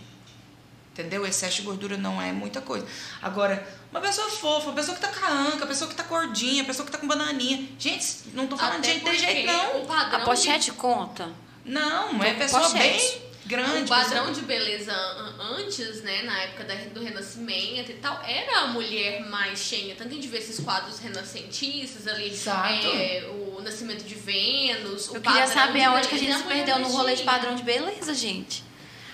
Entendeu? 0.93 1.27
Excesso 1.27 1.57
de 1.57 1.63
gordura 1.63 1.97
não 1.97 2.21
é 2.23 2.31
muita 2.33 2.61
coisa. 2.61 2.87
Agora, 3.21 3.67
uma 3.95 4.01
pessoa 4.01 4.29
fofa, 4.31 4.67
uma 4.67 4.73
pessoa 4.75 4.95
que 4.97 5.01
tá 5.01 5.09
com 5.09 5.25
a 5.25 5.31
anca, 5.31 5.57
uma 5.59 5.67
pessoa 5.67 5.89
que 5.89 5.95
tá 5.97 6.03
gordinha, 6.03 6.63
uma 6.63 6.67
pessoa 6.67 6.85
que 6.85 6.91
tá 6.93 6.99
com 6.99 7.07
bananinha. 7.07 7.69
Gente, 7.79 8.07
não 8.33 8.47
tô 8.49 8.57
falando 8.57 8.83
de 8.83 8.91
Até 8.91 8.93
gente 8.95 9.05
de 9.05 9.11
porque 9.11 9.33
jeito, 9.33 9.47
não. 9.53 9.93
A 9.93 10.19
pochete 10.21 10.73
conta? 10.73 11.33
Não, 11.65 12.23
é 12.23 12.35
pessoa 12.35 12.63
pochete. 12.69 12.79
bem 13.09 13.23
grande. 13.47 13.85
O 13.85 13.89
padrão 13.89 14.33
de 14.33 14.41
beleza 14.43 14.93
an- 14.93 15.57
antes, 15.59 16.03
né, 16.03 16.23
na 16.23 16.39
época 16.41 16.65
da- 16.65 16.75
do 16.75 17.03
Renascimento 17.05 17.91
e 17.91 17.95
tal, 17.95 18.21
era 18.27 18.61
a 18.61 18.67
mulher 18.69 19.21
mais 19.29 19.59
cheia. 19.61 19.95
Tanto 19.95 20.09
que 20.09 20.15
a 20.15 20.21
gente 20.21 20.29
vê 20.29 20.39
esses 20.39 20.59
quadros 20.61 20.99
renascentistas 20.99 22.09
ali, 22.09 22.31
Exato. 22.31 22.87
é, 22.89 23.25
o 23.31 23.61
Nascimento 23.63 24.03
de 24.05 24.15
Vênus, 24.15 25.09
o 25.11 25.17
Eu 25.17 25.21
queria 25.21 25.47
saber 25.47 25.79
de 25.81 25.85
aonde 25.85 26.09
que 26.09 26.15
a 26.15 26.19
gente 26.19 26.37
se 26.37 26.43
perdeu 26.45 26.79
no 26.81 26.89
rolê 26.89 27.15
de 27.15 27.23
padrão 27.23 27.55
de 27.55 27.63
beleza, 27.63 28.13
gente. 28.15 28.65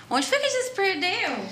Onde 0.08 0.26
foi 0.26 0.38
que 0.38 0.46
a 0.46 0.48
gente 0.48 0.64
se 0.64 0.74
perdeu? 0.74 1.46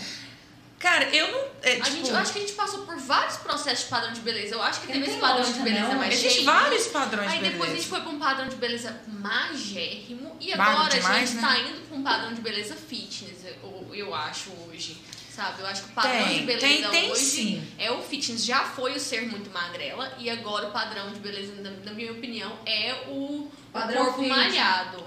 Cara, 0.79 1.05
eu 1.14 1.31
não. 1.33 1.39
É, 1.62 1.72
A 1.72 1.74
tipo, 1.81 1.91
gente, 1.97 2.11
eu 2.11 2.16
acho 2.16 2.33
que 2.33 2.39
a 2.39 2.41
gente 2.43 2.53
passou 2.53 2.85
por 2.87 2.97
vários 2.97 3.37
processos 3.39 3.85
de 3.85 3.91
padrão 3.91 4.12
de 4.12 4.20
beleza. 4.20 4.55
Eu 4.55 4.62
acho 4.62 4.81
que 4.81 4.87
teve 4.87 5.01
tem 5.01 5.11
esse 5.11 5.18
padrão 5.20 5.53
de 5.53 5.59
beleza 5.61 5.89
não. 5.89 5.95
mais 5.99 6.12
Existe 6.14 6.33
cheio. 6.35 6.45
vários 6.45 6.87
padrões 6.87 7.31
Aí 7.33 7.39
de 7.39 7.45
depois 7.51 7.62
a 7.70 7.72
beleza. 7.72 7.76
gente 7.83 7.89
foi 7.89 8.01
pra 8.01 8.11
um 8.11 8.18
padrão 8.18 8.49
de 8.49 8.57
beleza 8.57 9.01
magérrimo 9.09 10.37
e 10.41 10.53
agora 10.53 10.87
a 10.87 10.89
demais, 10.89 11.31
gente 11.31 11.41
né? 11.43 11.49
tá 11.49 11.59
indo 11.59 11.81
pra 11.89 11.97
um 11.97 12.03
padrão 12.03 12.33
de 12.33 12.41
beleza 12.41 12.76
fitness, 12.76 13.45
eu, 13.62 13.91
eu 13.93 14.14
acho 14.14 14.51
hoje. 14.68 14.97
Sabe? 15.35 15.61
Eu 15.61 15.66
acho 15.68 15.85
que 15.85 15.91
o 15.91 15.93
padrão 15.93 16.24
Tem, 16.26 16.39
de 16.41 16.47
beleza 16.47 16.66
tem- 16.66 16.91
tem 16.91 17.11
hoje 17.12 17.20
sim. 17.24 17.72
é 17.79 17.93
o 17.93 18.03
fitness. 18.03 18.45
Já 18.45 18.64
foi 18.64 18.95
o 18.97 19.01
ser 19.01 19.22
muito 19.29 19.49
magrela 19.51 20.12
e 20.18 20.29
agora 20.29 20.66
o 20.68 20.72
padrão 20.72 21.12
de 21.12 21.20
beleza, 21.20 21.53
na, 21.62 21.70
na 21.70 21.93
minha 21.93 22.11
opinião, 22.11 22.59
é 22.66 23.05
o, 23.07 23.43
o 23.47 23.53
Padrão 23.72 24.05
corpo 24.07 24.18
fit. 24.22 24.29
malhado. 24.31 25.05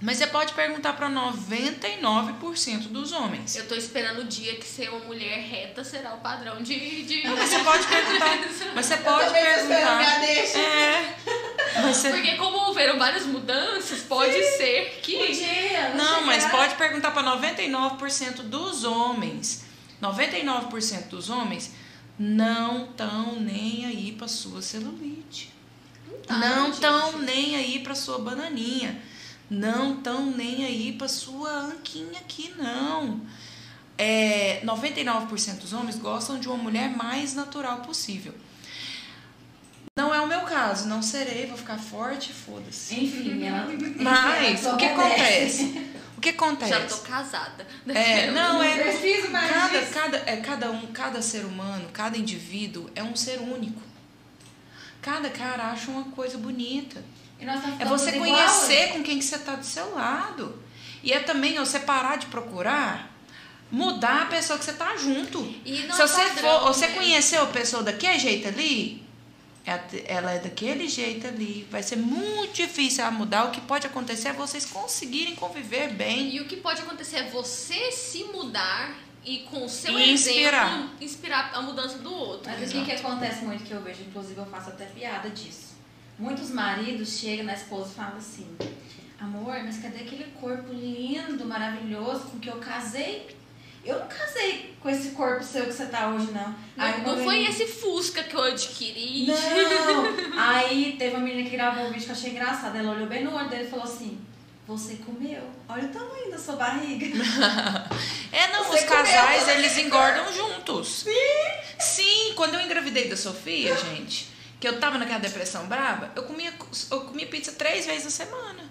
Mas 0.00 0.18
você 0.18 0.28
pode 0.28 0.52
perguntar 0.52 0.92
pra 0.92 1.10
99% 1.10 2.88
dos 2.88 3.10
homens. 3.12 3.56
Eu 3.56 3.66
tô 3.66 3.74
esperando 3.74 4.20
o 4.20 4.24
dia 4.24 4.54
que 4.54 4.64
ser 4.64 4.90
uma 4.90 5.00
mulher 5.00 5.38
reta 5.40 5.82
será 5.82 6.14
o 6.14 6.18
padrão 6.18 6.62
de. 6.62 7.02
de... 7.02 7.24
Não, 7.26 7.36
mas 7.36 7.50
você 7.50 7.58
pode 7.64 7.86
perguntar. 7.86 8.38
Mas 8.74 8.86
você 8.86 8.96
pode 8.98 9.32
perguntar. 9.32 10.02
É. 10.22 11.16
Mas 11.82 11.96
você- 11.96 12.10
Porque 12.10 12.36
como 12.36 12.58
houveram 12.68 12.96
várias 12.98 13.26
mudanças, 13.26 14.00
pode 14.02 14.40
ser 14.56 15.00
que. 15.02 15.16
Podia, 15.18 15.94
Não, 15.94 16.22
mas 16.24 16.44
chegar. 16.44 16.56
pode 16.56 16.74
perguntar 16.76 17.10
pra 17.10 17.22
99% 17.24 18.42
dos 18.42 18.84
homens. 18.84 19.64
99% 20.00 21.08
dos 21.08 21.28
homens 21.28 21.72
não 22.18 22.84
estão 22.84 23.40
nem 23.40 23.84
aí 23.86 24.12
pra 24.16 24.28
sua 24.28 24.62
celulite. 24.62 25.52
tá, 26.26 26.36
não 26.36 26.66
gente. 26.66 26.74
estão 26.74 27.18
nem 27.18 27.56
aí 27.56 27.80
pra 27.80 27.94
sua 27.96 28.18
bananinha. 28.18 29.00
Não 29.50 29.94
estão 29.94 30.26
nem 30.26 30.64
aí 30.64 30.92
pra 30.92 31.08
sua 31.08 31.50
anquinha 31.50 32.20
aqui, 32.20 32.54
não. 32.56 33.20
É, 33.96 34.60
99% 34.64 35.58
dos 35.58 35.72
homens 35.72 35.96
gostam 35.96 36.38
de 36.38 36.48
uma 36.48 36.56
mulher 36.56 36.90
mais 36.96 37.34
natural 37.34 37.78
possível. 37.78 38.34
Não 39.96 40.14
é 40.14 40.20
o 40.20 40.28
meu 40.28 40.42
caso, 40.42 40.86
não 40.86 41.02
serei, 41.02 41.46
vou 41.46 41.58
ficar 41.58 41.76
forte, 41.76 42.32
foda-se. 42.32 42.94
Enfim, 42.94 43.42
ela. 43.42 43.66
Mas 43.98 44.64
o 44.64 44.76
que 44.76 44.84
acontece? 44.84 45.88
O 46.16 46.20
que 46.20 46.30
Já 46.30 46.36
acontece? 46.36 46.88
tô 46.88 46.96
casada. 47.02 47.66
É, 47.88 48.30
não, 48.30 48.62
é. 48.62 48.76
preciso 48.76 49.30
mais 49.30 49.50
Cada, 49.52 49.78
disso. 49.80 49.92
cada, 49.92 50.16
é, 50.18 50.36
cada 50.36 50.70
um, 50.70 50.86
cada 50.88 51.22
ser 51.22 51.44
humano, 51.44 51.88
cada 51.92 52.16
indivíduo 52.16 52.88
é 52.94 53.02
um 53.02 53.16
ser 53.16 53.40
único. 53.40 53.80
Cada 55.00 55.30
cara 55.30 55.70
acha 55.70 55.90
uma 55.90 56.04
coisa 56.04 56.36
bonita. 56.38 57.02
E 57.40 57.44
nós 57.44 57.62
tá 57.62 57.76
É 57.78 57.84
você 57.84 58.12
conhecer 58.12 58.92
com 58.92 59.02
quem 59.02 59.18
que 59.18 59.24
você 59.24 59.38
tá 59.38 59.54
do 59.54 59.64
seu 59.64 59.94
lado. 59.94 60.60
E 61.02 61.12
é 61.12 61.20
também 61.20 61.56
você 61.58 61.78
parar 61.80 62.16
de 62.16 62.26
procurar 62.26 63.16
mudar 63.70 64.22
a 64.22 64.26
pessoa 64.26 64.58
que 64.58 64.64
você 64.64 64.72
tá 64.72 64.96
junto. 64.96 65.40
E 65.64 65.82
não 65.86 65.94
Se 65.94 66.02
é 66.02 66.06
você 66.06 66.22
padrão, 66.28 66.60
for, 66.60 66.72
você 66.72 66.86
né? 66.88 66.94
conheceu 66.94 67.42
a 67.42 67.46
pessoa 67.46 67.82
daquele 67.82 68.18
jeito 68.18 68.48
ali, 68.48 69.02
é- 69.66 69.78
ela 70.06 70.32
é 70.32 70.38
daquele 70.38 70.88
jeito 70.88 71.26
ali. 71.26 71.68
Vai 71.70 71.82
ser 71.82 71.96
muito 71.96 72.54
difícil 72.54 73.02
ela 73.04 73.10
mudar. 73.12 73.44
O 73.44 73.50
que 73.50 73.60
pode 73.60 73.86
acontecer 73.86 74.28
é 74.28 74.32
vocês 74.32 74.64
conseguirem 74.64 75.36
conviver 75.36 75.88
bem. 75.92 76.34
E 76.34 76.40
o 76.40 76.46
que 76.46 76.56
pode 76.56 76.80
acontecer 76.80 77.16
é 77.18 77.22
você 77.24 77.92
se 77.92 78.24
mudar 78.24 78.94
e 79.22 79.40
com 79.50 79.66
o 79.66 79.68
seu 79.68 79.98
E 79.98 80.14
inspirar. 80.14 80.66
exemplo 80.72 80.90
inspirar 81.02 81.50
a 81.54 81.60
mudança 81.60 81.98
do 81.98 82.10
outro. 82.12 82.50
Mas 82.50 82.70
o 82.70 82.72
que, 82.72 82.84
que 82.86 82.92
acontece 82.92 83.44
muito 83.44 83.64
que 83.64 83.70
eu 83.72 83.82
vejo, 83.82 84.00
inclusive 84.02 84.38
eu 84.40 84.46
faço 84.46 84.70
até 84.70 84.86
piada 84.86 85.28
disso. 85.28 85.67
Muitos 86.18 86.50
maridos 86.50 87.18
chegam 87.18 87.46
na 87.46 87.54
esposa 87.54 87.90
e 87.92 87.94
falam 87.94 88.16
assim: 88.16 88.46
Amor, 89.20 89.62
mas 89.64 89.78
cadê 89.78 89.98
aquele 90.00 90.24
corpo 90.40 90.72
lindo, 90.72 91.44
maravilhoso 91.44 92.22
com 92.22 92.38
que 92.40 92.48
eu 92.48 92.56
casei? 92.56 93.36
Eu 93.84 94.00
não 94.00 94.06
casei 94.08 94.74
com 94.80 94.90
esse 94.90 95.10
corpo 95.10 95.42
seu 95.42 95.64
que 95.64 95.72
você 95.72 95.86
tá 95.86 96.08
hoje, 96.08 96.30
não. 96.32 96.54
Aí 96.76 97.00
Não, 97.02 97.16
não 97.16 97.24
foi 97.24 97.44
esse 97.44 97.66
Fusca 97.66 98.22
que 98.22 98.34
eu 98.34 98.42
adquiri. 98.42 99.26
Não! 99.26 100.34
Aí 100.36 100.96
teve 100.98 101.14
uma 101.16 101.24
menina 101.24 101.48
que 101.48 101.56
gravou 101.56 101.84
um 101.84 101.90
vídeo 101.92 102.04
que 102.04 102.10
eu 102.10 102.14
achei 102.16 102.30
engraçado. 102.32 102.76
Ela 102.76 102.92
olhou 102.92 103.06
bem 103.06 103.24
no 103.24 103.34
olho 103.34 103.48
dele 103.48 103.64
e 103.64 103.70
falou 103.70 103.84
assim: 103.84 104.20
Você 104.66 104.96
comeu. 104.96 105.42
Olha 105.68 105.84
o 105.84 105.88
tamanho 105.88 106.30
da 106.30 106.38
sua 106.38 106.56
barriga. 106.56 107.06
É, 108.30 108.52
não, 108.52 108.62
Você 108.64 108.80
os 108.80 108.84
casais, 108.84 109.44
comeu, 109.44 109.58
eles 109.58 109.78
engordam 109.78 110.30
juntos. 110.34 111.04
Sim. 111.04 111.10
Sim, 111.78 112.34
quando 112.34 112.54
eu 112.54 112.60
engravidei 112.60 113.08
da 113.08 113.16
Sofia, 113.16 113.74
gente, 113.74 114.28
que 114.60 114.66
eu 114.66 114.78
tava 114.80 114.98
naquela 114.98 115.18
depressão 115.20 115.66
braba, 115.66 116.12
eu 116.16 116.22
comia, 116.24 116.52
eu 116.90 117.00
comia 117.02 117.26
pizza 117.26 117.52
três 117.52 117.86
vezes 117.86 118.04
na 118.04 118.10
semana. 118.10 118.68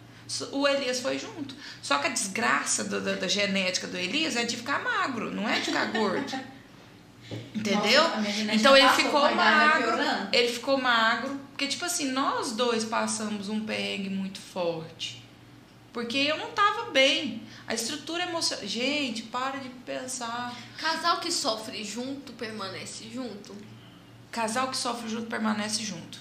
O 0.51 0.67
Elias 0.67 0.99
foi 0.99 1.17
junto. 1.17 1.55
Só 1.81 1.99
que 1.99 2.07
a 2.07 2.09
desgraça 2.09 2.83
do- 2.83 2.99
da, 2.99 3.13
da 3.13 3.27
genética 3.29 3.87
do 3.87 3.95
Elias 3.97 4.35
é 4.35 4.43
de 4.43 4.57
ficar 4.57 4.83
magro, 4.83 5.31
não 5.33 5.47
é 5.47 5.59
de 5.59 5.67
ficar 5.67 5.85
gordo. 5.85 6.25
Entendeu? 7.53 8.03
Nossa, 8.03 8.53
então 8.53 8.75
ele 8.77 8.89
ficou 8.89 9.21
magro. 9.35 9.97
Ele 10.31 10.47
ficou 10.47 10.77
magro. 10.77 11.39
Porque, 11.49 11.67
tipo 11.67 11.83
assim, 11.85 12.11
nós 12.11 12.51
dois 12.53 12.85
passamos 12.85 13.49
um 13.49 13.65
perrengue 13.65 14.09
muito 14.09 14.39
forte. 14.39 15.23
Porque 15.91 16.17
eu 16.17 16.37
não 16.37 16.51
tava 16.51 16.91
bem. 16.91 17.43
A 17.67 17.73
estrutura 17.73 18.23
emocional. 18.23 18.65
Gente, 18.65 19.23
para 19.23 19.57
de 19.59 19.69
pensar. 19.69 20.55
Casal 20.77 21.19
que 21.19 21.31
sofre 21.31 21.83
junto 21.83 22.31
permanece 22.33 23.09
junto. 23.13 23.55
Casal 24.31 24.69
que 24.69 24.77
sofre 24.77 25.09
junto 25.09 25.27
permanece 25.27 25.83
junto. 25.83 26.19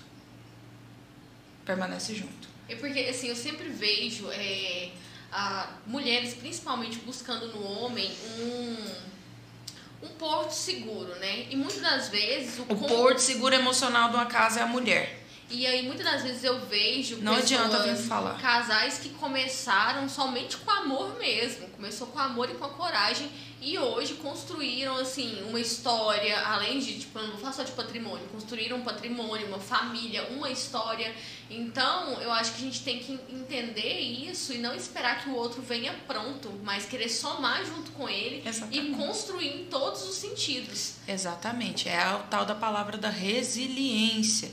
Permanece 1.64 2.14
junto. 2.14 2.48
É 2.68 2.74
porque, 2.76 3.00
assim, 3.00 3.28
eu 3.28 3.36
sempre 3.36 3.68
vejo 3.68 4.28
é, 4.30 4.90
a, 5.32 5.68
mulheres, 5.86 6.34
principalmente, 6.34 6.98
buscando 6.98 7.48
no 7.48 7.62
homem 7.62 8.10
um, 8.40 10.06
um 10.06 10.08
porto 10.18 10.52
seguro, 10.52 11.14
né? 11.16 11.46
E 11.50 11.56
muitas 11.56 11.80
das 11.80 12.08
vezes 12.08 12.58
o, 12.58 12.62
O 12.62 12.66
con- 12.76 12.86
porto 12.86 13.18
seguro 13.18 13.54
emocional 13.54 14.08
de 14.10 14.16
uma 14.16 14.26
casa 14.26 14.60
é 14.60 14.62
a 14.62 14.66
mulher. 14.66 15.24
E 15.48 15.64
aí, 15.64 15.82
muitas 15.86 16.04
das 16.04 16.22
vezes 16.22 16.42
eu 16.42 16.58
vejo 16.66 17.18
Não 17.18 17.36
adianta 17.36 17.80
vir 17.84 17.96
falar. 17.96 18.40
casais 18.40 18.98
que 18.98 19.10
começaram 19.10 20.08
somente 20.08 20.56
com 20.56 20.70
amor 20.70 21.16
mesmo. 21.18 21.68
Começou 21.68 22.08
com 22.08 22.18
amor 22.18 22.50
e 22.50 22.54
com 22.54 22.64
a 22.64 22.70
coragem. 22.70 23.30
E 23.66 23.76
hoje 23.78 24.14
construíram, 24.14 24.96
assim, 24.96 25.42
uma 25.42 25.58
história, 25.58 26.38
além 26.38 26.78
de, 26.78 27.00
tipo, 27.00 27.18
eu 27.18 27.24
não 27.24 27.30
vou 27.32 27.40
falar 27.40 27.52
só 27.52 27.64
de 27.64 27.72
patrimônio, 27.72 28.24
construíram 28.28 28.76
um 28.76 28.82
patrimônio, 28.82 29.48
uma 29.48 29.58
família, 29.58 30.22
uma 30.30 30.48
história. 30.48 31.12
Então, 31.50 32.12
eu 32.22 32.30
acho 32.30 32.52
que 32.52 32.58
a 32.58 32.64
gente 32.64 32.84
tem 32.84 33.00
que 33.00 33.18
entender 33.28 33.98
isso 33.98 34.52
e 34.52 34.58
não 34.58 34.72
esperar 34.72 35.24
que 35.24 35.30
o 35.30 35.34
outro 35.34 35.60
venha 35.62 35.92
pronto, 36.06 36.48
mas 36.62 36.86
querer 36.86 37.08
somar 37.08 37.66
junto 37.66 37.90
com 37.90 38.08
ele 38.08 38.40
e 38.44 38.48
Exatamente. 38.48 38.90
construir 38.92 39.48
em 39.48 39.64
todos 39.64 40.08
os 40.08 40.14
sentidos. 40.14 40.92
Exatamente. 41.08 41.88
É 41.88 41.98
a 41.98 42.18
tal 42.18 42.46
da 42.46 42.54
palavra 42.54 42.96
da 42.96 43.10
resiliência. 43.10 44.48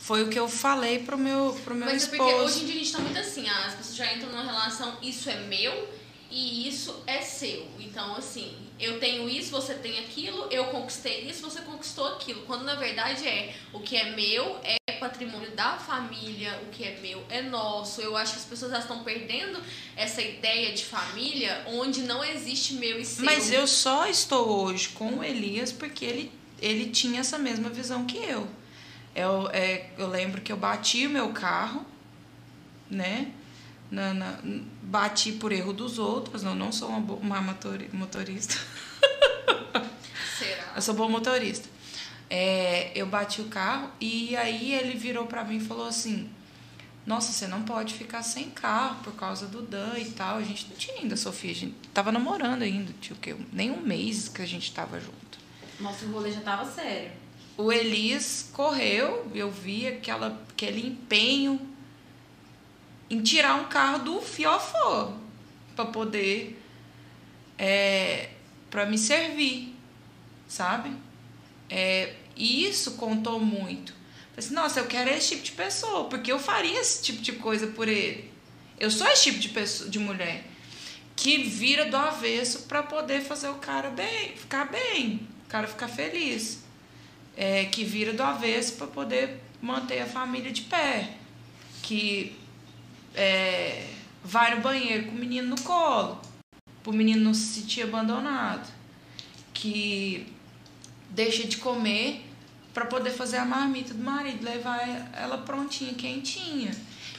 Foi 0.00 0.24
o 0.24 0.28
que 0.28 0.38
eu 0.38 0.48
falei 0.48 0.98
pro 0.98 1.16
meu, 1.16 1.56
pro 1.64 1.72
meu 1.72 1.86
Mas 1.86 2.02
é 2.02 2.08
porque 2.08 2.20
esposo. 2.24 2.44
hoje 2.44 2.62
em 2.64 2.66
dia 2.66 2.74
a 2.74 2.78
gente 2.78 2.92
tá 2.92 2.98
muito 2.98 3.18
assim, 3.20 3.48
ah, 3.48 3.66
as 3.66 3.74
pessoas 3.76 3.96
já 3.96 4.12
entram 4.12 4.30
numa 4.30 4.42
relação, 4.42 4.98
isso 5.02 5.30
é 5.30 5.36
meu 5.36 5.88
e 6.30 6.68
isso 6.68 7.02
é 7.06 7.20
seu. 7.20 7.66
Então, 7.78 8.16
assim, 8.16 8.56
eu 8.78 8.98
tenho 8.98 9.28
isso, 9.28 9.50
você 9.50 9.74
tem 9.74 9.98
aquilo, 10.00 10.48
eu 10.50 10.66
conquistei 10.66 11.28
isso, 11.28 11.42
você 11.42 11.60
conquistou 11.62 12.06
aquilo. 12.08 12.42
Quando 12.42 12.64
na 12.64 12.74
verdade 12.74 13.26
é 13.26 13.54
o 13.72 13.80
que 13.80 13.96
é 13.96 14.10
meu 14.10 14.58
é 14.62 14.76
patrimônio 14.98 15.50
da 15.52 15.76
família, 15.78 16.60
o 16.66 16.70
que 16.70 16.84
é 16.84 16.98
meu 17.00 17.22
é 17.30 17.42
nosso. 17.42 18.00
Eu 18.00 18.16
acho 18.16 18.32
que 18.32 18.38
as 18.38 18.44
pessoas 18.44 18.72
já 18.72 18.78
estão 18.80 19.02
perdendo 19.04 19.60
essa 19.96 20.20
ideia 20.20 20.72
de 20.72 20.84
família 20.84 21.64
onde 21.68 22.02
não 22.02 22.24
existe 22.24 22.74
meu 22.74 22.98
e 22.98 23.04
seu. 23.04 23.24
Mas 23.24 23.50
eu 23.50 23.66
só 23.66 24.06
estou 24.06 24.64
hoje 24.64 24.90
com 24.90 25.18
o 25.18 25.24
Elias 25.24 25.72
porque 25.72 26.04
ele 26.04 26.32
ele 26.60 26.90
tinha 26.90 27.20
essa 27.20 27.38
mesma 27.38 27.68
visão 27.68 28.06
que 28.06 28.16
eu. 28.16 28.48
Eu, 29.14 29.48
é, 29.50 29.90
eu 29.96 30.08
lembro 30.08 30.40
que 30.40 30.52
eu 30.52 30.56
bati 30.56 31.06
o 31.06 31.10
meu 31.10 31.30
carro, 31.32 31.84
né? 32.90 33.32
Na, 33.96 34.12
na, 34.12 34.38
bati 34.82 35.32
por 35.32 35.52
erro 35.52 35.72
dos 35.72 35.98
outros, 35.98 36.42
não, 36.42 36.54
não 36.54 36.70
sou 36.70 36.88
uma, 36.90 37.00
bo- 37.00 37.14
uma 37.14 37.40
motori- 37.40 37.88
motorista. 37.94 38.54
Será? 40.38 40.72
Eu 40.76 40.82
sou 40.82 40.94
boa 40.94 41.08
motorista. 41.08 41.68
É, 42.28 42.90
eu 42.94 43.06
bati 43.06 43.40
o 43.40 43.44
carro 43.46 43.90
e 44.00 44.36
aí 44.36 44.74
ele 44.74 44.98
virou 44.98 45.26
pra 45.26 45.44
mim 45.44 45.56
e 45.56 45.60
falou 45.60 45.86
assim: 45.86 46.28
Nossa, 47.06 47.32
você 47.32 47.46
não 47.46 47.62
pode 47.62 47.94
ficar 47.94 48.22
sem 48.22 48.50
carro 48.50 48.96
por 49.02 49.14
causa 49.14 49.46
do 49.46 49.62
Dan 49.62 49.96
e 49.98 50.10
tal. 50.10 50.36
A 50.36 50.42
gente 50.42 50.66
não 50.68 50.76
tinha 50.76 50.98
ainda, 50.98 51.16
Sofia. 51.16 51.52
A 51.52 51.54
gente 51.54 51.74
tava 51.94 52.12
namorando 52.12 52.62
ainda, 52.62 52.92
tinha 53.00 53.16
o 53.16 53.18
quê? 53.20 53.34
Nem 53.52 53.70
um 53.70 53.80
mês 53.80 54.28
que 54.28 54.42
a 54.42 54.46
gente 54.46 54.70
tava 54.72 55.00
junto. 55.00 55.38
Nosso 55.80 56.06
rolê 56.08 56.32
já 56.32 56.40
tava 56.40 56.70
sério. 56.70 57.12
O 57.56 57.72
Elis 57.72 58.50
correu, 58.52 59.30
eu 59.34 59.50
vi 59.50 59.86
aquela, 59.86 60.38
aquele 60.50 60.86
empenho 60.86 61.58
em 63.08 63.22
tirar 63.22 63.54
um 63.56 63.64
carro 63.64 64.00
do 64.00 64.20
fiofó 64.20 65.12
para 65.74 65.86
poder 65.86 66.60
é, 67.58 68.30
para 68.70 68.86
me 68.86 68.98
servir, 68.98 69.74
sabe? 70.48 70.90
É, 71.70 72.14
e 72.34 72.64
isso 72.66 72.92
contou 72.92 73.40
muito. 73.40 73.92
Falei 73.92 74.38
assim, 74.38 74.54
nossa, 74.54 74.80
eu 74.80 74.86
quero 74.86 75.10
esse 75.10 75.30
tipo 75.30 75.42
de 75.42 75.52
pessoa, 75.52 76.04
porque 76.04 76.30
eu 76.30 76.38
faria 76.38 76.80
esse 76.80 77.02
tipo 77.02 77.22
de 77.22 77.32
coisa 77.32 77.68
por 77.68 77.88
ele. 77.88 78.30
Eu 78.78 78.90
sou 78.90 79.06
esse 79.06 79.24
tipo 79.24 79.38
de 79.38 79.48
pessoa, 79.48 79.88
de 79.88 79.98
mulher 79.98 80.44
que 81.16 81.44
vira 81.44 81.86
do 81.86 81.96
avesso 81.96 82.64
para 82.64 82.82
poder 82.82 83.22
fazer 83.22 83.48
o 83.48 83.54
cara 83.54 83.88
bem, 83.88 84.36
ficar 84.36 84.66
bem, 84.66 85.26
o 85.46 85.48
cara 85.48 85.66
ficar 85.66 85.88
feliz 85.88 86.62
é, 87.36 87.64
que 87.64 87.84
vira 87.84 88.12
do 88.12 88.22
avesso 88.22 88.74
para 88.74 88.86
poder 88.86 89.40
manter 89.60 90.00
a 90.00 90.06
família 90.06 90.52
de 90.52 90.62
pé, 90.62 91.14
que 91.82 92.36
é, 93.16 93.88
vai 94.22 94.54
no 94.54 94.60
banheiro 94.60 95.06
com 95.06 95.12
o 95.12 95.18
menino 95.18 95.48
no 95.48 95.60
colo, 95.62 96.20
para 96.82 96.90
o 96.90 96.94
menino 96.94 97.24
não 97.24 97.34
se 97.34 97.60
sentir 97.60 97.82
abandonado, 97.82 98.70
que 99.52 100.32
deixa 101.10 101.46
de 101.46 101.56
comer 101.56 102.24
para 102.74 102.84
poder 102.84 103.10
fazer 103.10 103.38
a 103.38 103.44
marmita 103.44 103.94
do 103.94 104.04
marido, 104.04 104.44
levar 104.44 105.10
ela 105.14 105.38
prontinha, 105.38 105.94
quentinha. 105.94 106.70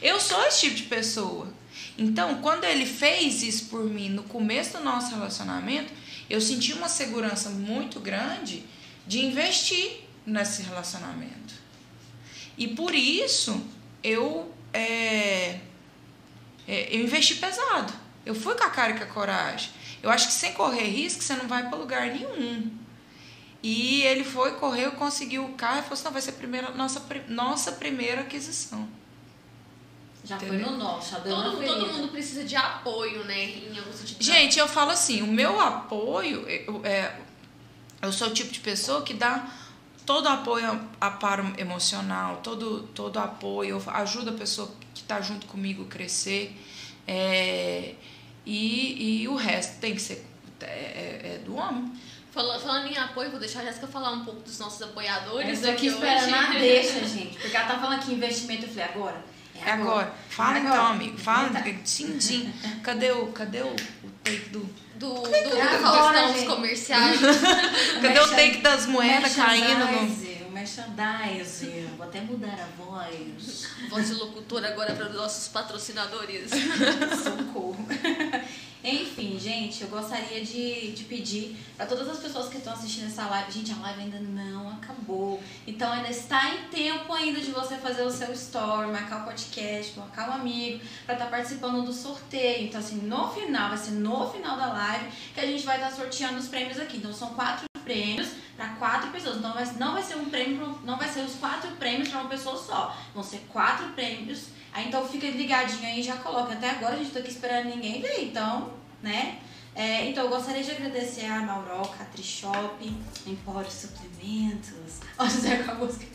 Eu 0.02 0.20
sou 0.20 0.42
esse 0.46 0.62
tipo 0.62 0.76
de 0.76 0.84
pessoa. 0.84 1.52
Então, 1.98 2.42
quando 2.42 2.64
ele 2.64 2.86
fez 2.86 3.42
isso 3.42 3.66
por 3.66 3.84
mim 3.84 4.10
no 4.10 4.24
começo 4.24 4.78
do 4.78 4.84
nosso 4.84 5.16
relacionamento, 5.16 5.92
eu 6.30 6.40
senti 6.40 6.74
uma 6.74 6.88
segurança 6.88 7.50
muito 7.50 8.00
grande 8.00 8.64
de 9.08 9.26
investir 9.26 10.02
nesse 10.26 10.62
relacionamento. 10.62 11.56
E 12.58 12.68
por 12.68 12.94
isso 12.94 13.66
eu, 14.04 14.54
é, 14.74 15.60
é, 16.68 16.96
eu 16.96 17.02
investi 17.02 17.36
pesado. 17.36 17.94
Eu 18.26 18.36
fui 18.36 18.54
com 18.56 18.64
a 18.64 18.70
cara 18.70 18.92
e 18.92 18.98
com 18.98 19.04
a 19.04 19.08
coragem. 19.08 19.70
Eu 20.04 20.10
acho 20.10 20.28
que 20.28 20.34
sem 20.34 20.54
correr 20.54 20.84
risco 20.84 21.24
você 21.24 21.36
não 21.36 21.48
vai 21.48 21.68
para 21.70 21.78
lugar 21.78 22.08
nenhum. 22.08 22.70
E 23.64 24.04
ele 24.04 24.24
foi, 24.24 24.52
correu, 24.54 24.92
conseguiu 24.92 25.46
o 25.46 25.54
carro 25.54 25.80
e 25.80 25.82
falou 25.82 25.94
assim: 25.94 26.04
não, 26.04 26.12
vai 26.12 26.22
ser 26.22 26.30
a 26.32 26.34
primeira, 26.34 26.72
nossa, 26.72 27.06
nossa 27.28 27.72
primeira 27.72 28.22
aquisição. 28.22 28.88
Já 30.24 30.38
foi 30.38 30.48
Entendeu? 30.50 30.72
no 30.72 30.78
nosso, 30.78 31.12
já 31.12 31.20
deu 31.20 31.34
Todo, 31.34 31.66
todo 31.66 31.94
mundo 31.94 32.10
precisa 32.10 32.44
de 32.44 32.56
apoio, 32.56 33.24
né? 33.24 33.46
Em 33.46 33.80
algum 33.80 33.94
sentido. 33.94 34.22
Gente, 34.22 34.60
eu 34.60 34.68
falo 34.68 34.92
assim, 34.92 35.22
o 35.22 35.28
meu 35.28 35.60
apoio, 35.60 36.48
eu, 36.50 36.86
é, 36.86 37.18
eu 38.02 38.12
sou 38.12 38.28
o 38.28 38.34
tipo 38.34 38.52
de 38.52 38.60
pessoa 38.60 39.04
que 39.04 39.14
dá 39.14 39.50
todo 40.08 40.28
apoio 40.28 40.66
a 41.00 41.08
amparo 41.10 41.54
emocional, 41.58 42.38
todo, 42.42 42.84
todo 42.96 43.20
apoio, 43.20 43.84
ajuda 43.88 44.32
a 44.32 44.34
pessoa 44.34 44.72
que 44.94 45.02
está 45.02 45.22
junto 45.22 45.46
comigo 45.46 45.84
a 45.84 45.88
crescer. 45.88 46.56
é, 47.08 47.94
e, 48.46 49.22
e 49.24 49.28
o 49.28 49.36
resto 49.36 49.80
tem 49.82 49.94
que 49.94 50.02
ser 50.02 50.26
é, 50.62 50.66
é- 50.66 51.36
é 51.36 51.42
do 51.46 51.56
homem. 51.56 51.92
Falando, 52.32 52.62
falando 52.62 52.88
em 52.88 52.98
apoio, 52.98 53.30
vou 53.32 53.40
deixar 53.40 53.60
a 53.62 53.64
Jéssica 53.66 53.88
falar 53.88 54.12
um 54.12 54.24
pouco 54.24 54.42
dos 54.42 54.58
nossos 54.60 54.82
apoiadores. 54.82 55.60
Eu 55.60 55.66
tô 55.66 55.72
aqui 55.72 55.88
aqui 55.88 55.88
esperando 55.88 56.34
a 56.34 56.50
hoje. 56.50 56.60
deixa, 56.60 57.06
gente. 57.06 57.38
Porque 57.40 57.56
ela 57.58 57.68
tá 57.68 57.78
falando 57.78 58.00
aqui 58.00 58.14
investimento. 58.14 58.64
Eu 58.64 58.70
falei, 58.70 58.84
agora? 58.86 59.26
É 59.56 59.72
agora. 59.72 60.14
Fala 60.30 60.58
É 60.58 60.60
então, 60.62 60.74
agora. 60.74 60.90
amigo. 60.94 61.18
Fala. 61.18 61.50
Tá. 61.50 61.64
Sim. 61.84 62.54
Cadê 62.84 63.12
o, 63.12 63.28
cadê 63.34 63.62
o, 63.62 63.74
o 64.04 64.10
take 64.24 64.50
do. 64.50 64.70
Do, 64.98 65.14
do, 65.14 65.22
do 65.22 65.82
Faustão 65.82 66.34
dos 66.34 66.44
comerciais. 66.44 67.20
Cadê 68.02 68.20
o 68.20 68.28
take 68.30 68.58
das 68.62 68.86
moedas 68.88 69.36
caindo 69.36 69.86
no. 69.92 70.48
O 70.48 70.52
merchandise. 70.52 71.88
Vou 71.96 72.08
até 72.08 72.22
mudar 72.22 72.58
a 72.60 72.84
voz. 72.84 73.68
Voz 73.90 74.08
de 74.08 74.14
locutora 74.16 74.70
agora 74.70 74.94
para 74.94 75.08
os 75.08 75.16
nossos 75.16 75.48
patrocinadores. 75.50 76.50
Socorro. 77.24 77.78
Enfim, 78.90 79.38
gente, 79.38 79.82
eu 79.82 79.90
gostaria 79.90 80.40
de, 80.40 80.94
de 80.94 81.04
pedir 81.04 81.58
para 81.76 81.86
todas 81.86 82.08
as 82.08 82.20
pessoas 82.20 82.48
que 82.48 82.58
estão 82.58 82.72
assistindo 82.72 83.08
essa 83.08 83.28
live. 83.28 83.52
Gente, 83.52 83.74
a 83.74 83.76
live 83.76 84.04
ainda 84.04 84.20
não 84.22 84.70
acabou. 84.70 85.44
Então 85.68 85.92
ainda 85.92 86.10
está 86.10 86.56
em 86.56 86.70
tempo 86.70 87.12
ainda 87.12 87.42
de 87.42 87.52
você 87.52 87.76
fazer 87.76 88.04
o 88.04 88.10
seu 88.10 88.32
story, 88.32 88.90
marcar 88.90 89.24
o 89.24 89.26
podcast, 89.26 90.00
marcar 90.00 90.30
um 90.30 90.34
amigo, 90.36 90.80
para 91.06 91.16
estar 91.16 91.26
participando 91.26 91.84
do 91.84 91.92
sorteio. 91.92 92.66
Então, 92.66 92.80
assim, 92.80 92.96
no 93.02 93.30
final, 93.30 93.68
vai 93.68 93.78
ser 93.78 93.92
no 93.92 94.32
final 94.32 94.56
da 94.56 94.68
live 94.68 95.12
que 95.34 95.42
a 95.42 95.46
gente 95.46 95.66
vai 95.66 95.76
estar 95.76 95.92
sorteando 95.92 96.40
os 96.40 96.48
prêmios 96.48 96.80
aqui. 96.80 96.96
Então, 96.96 97.12
são 97.12 97.32
quatro 97.34 97.66
prêmios 97.84 98.30
para 98.56 98.70
quatro 98.76 99.12
pessoas. 99.12 99.36
Então, 99.36 99.54
não 99.80 99.94
vai 99.96 100.04
ser 100.04 100.16
um 100.16 100.30
prêmio, 100.30 100.80
não 100.86 100.96
vai 100.96 101.10
ser 101.10 101.26
os 101.26 101.36
quatro 101.36 101.70
prêmios 101.72 102.08
para 102.08 102.22
uma 102.22 102.30
pessoa 102.30 102.56
só. 102.58 102.96
Vão 103.14 103.22
ser 103.22 103.46
quatro 103.52 103.90
prêmios. 103.90 104.56
Aí, 104.78 104.90
então, 104.90 105.04
fica 105.10 105.26
ligadinho 105.26 105.88
aí 105.88 106.04
já 106.04 106.18
coloca. 106.18 106.54
Até 106.54 106.70
agora 106.70 106.94
a 106.94 106.98
gente 107.00 107.10
tá 107.10 107.18
aqui 107.18 107.32
esperando 107.32 107.66
ninguém 107.66 108.00
ver, 108.00 108.26
então, 108.26 108.72
né? 109.02 109.40
É, 109.74 110.08
então, 110.08 110.26
eu 110.26 110.30
gostaria 110.30 110.64
de 110.64 110.70
agradecer 110.70 111.26
a 111.26 111.40
Mauroca, 111.40 112.04
a 112.04 112.06
Trishop, 112.06 112.96
Empório 113.26 113.72
Suplementos, 113.72 115.00
ó, 115.18 115.26
José 115.26 115.64
com 115.64 115.72
a 115.72 115.74
música, 115.74 116.06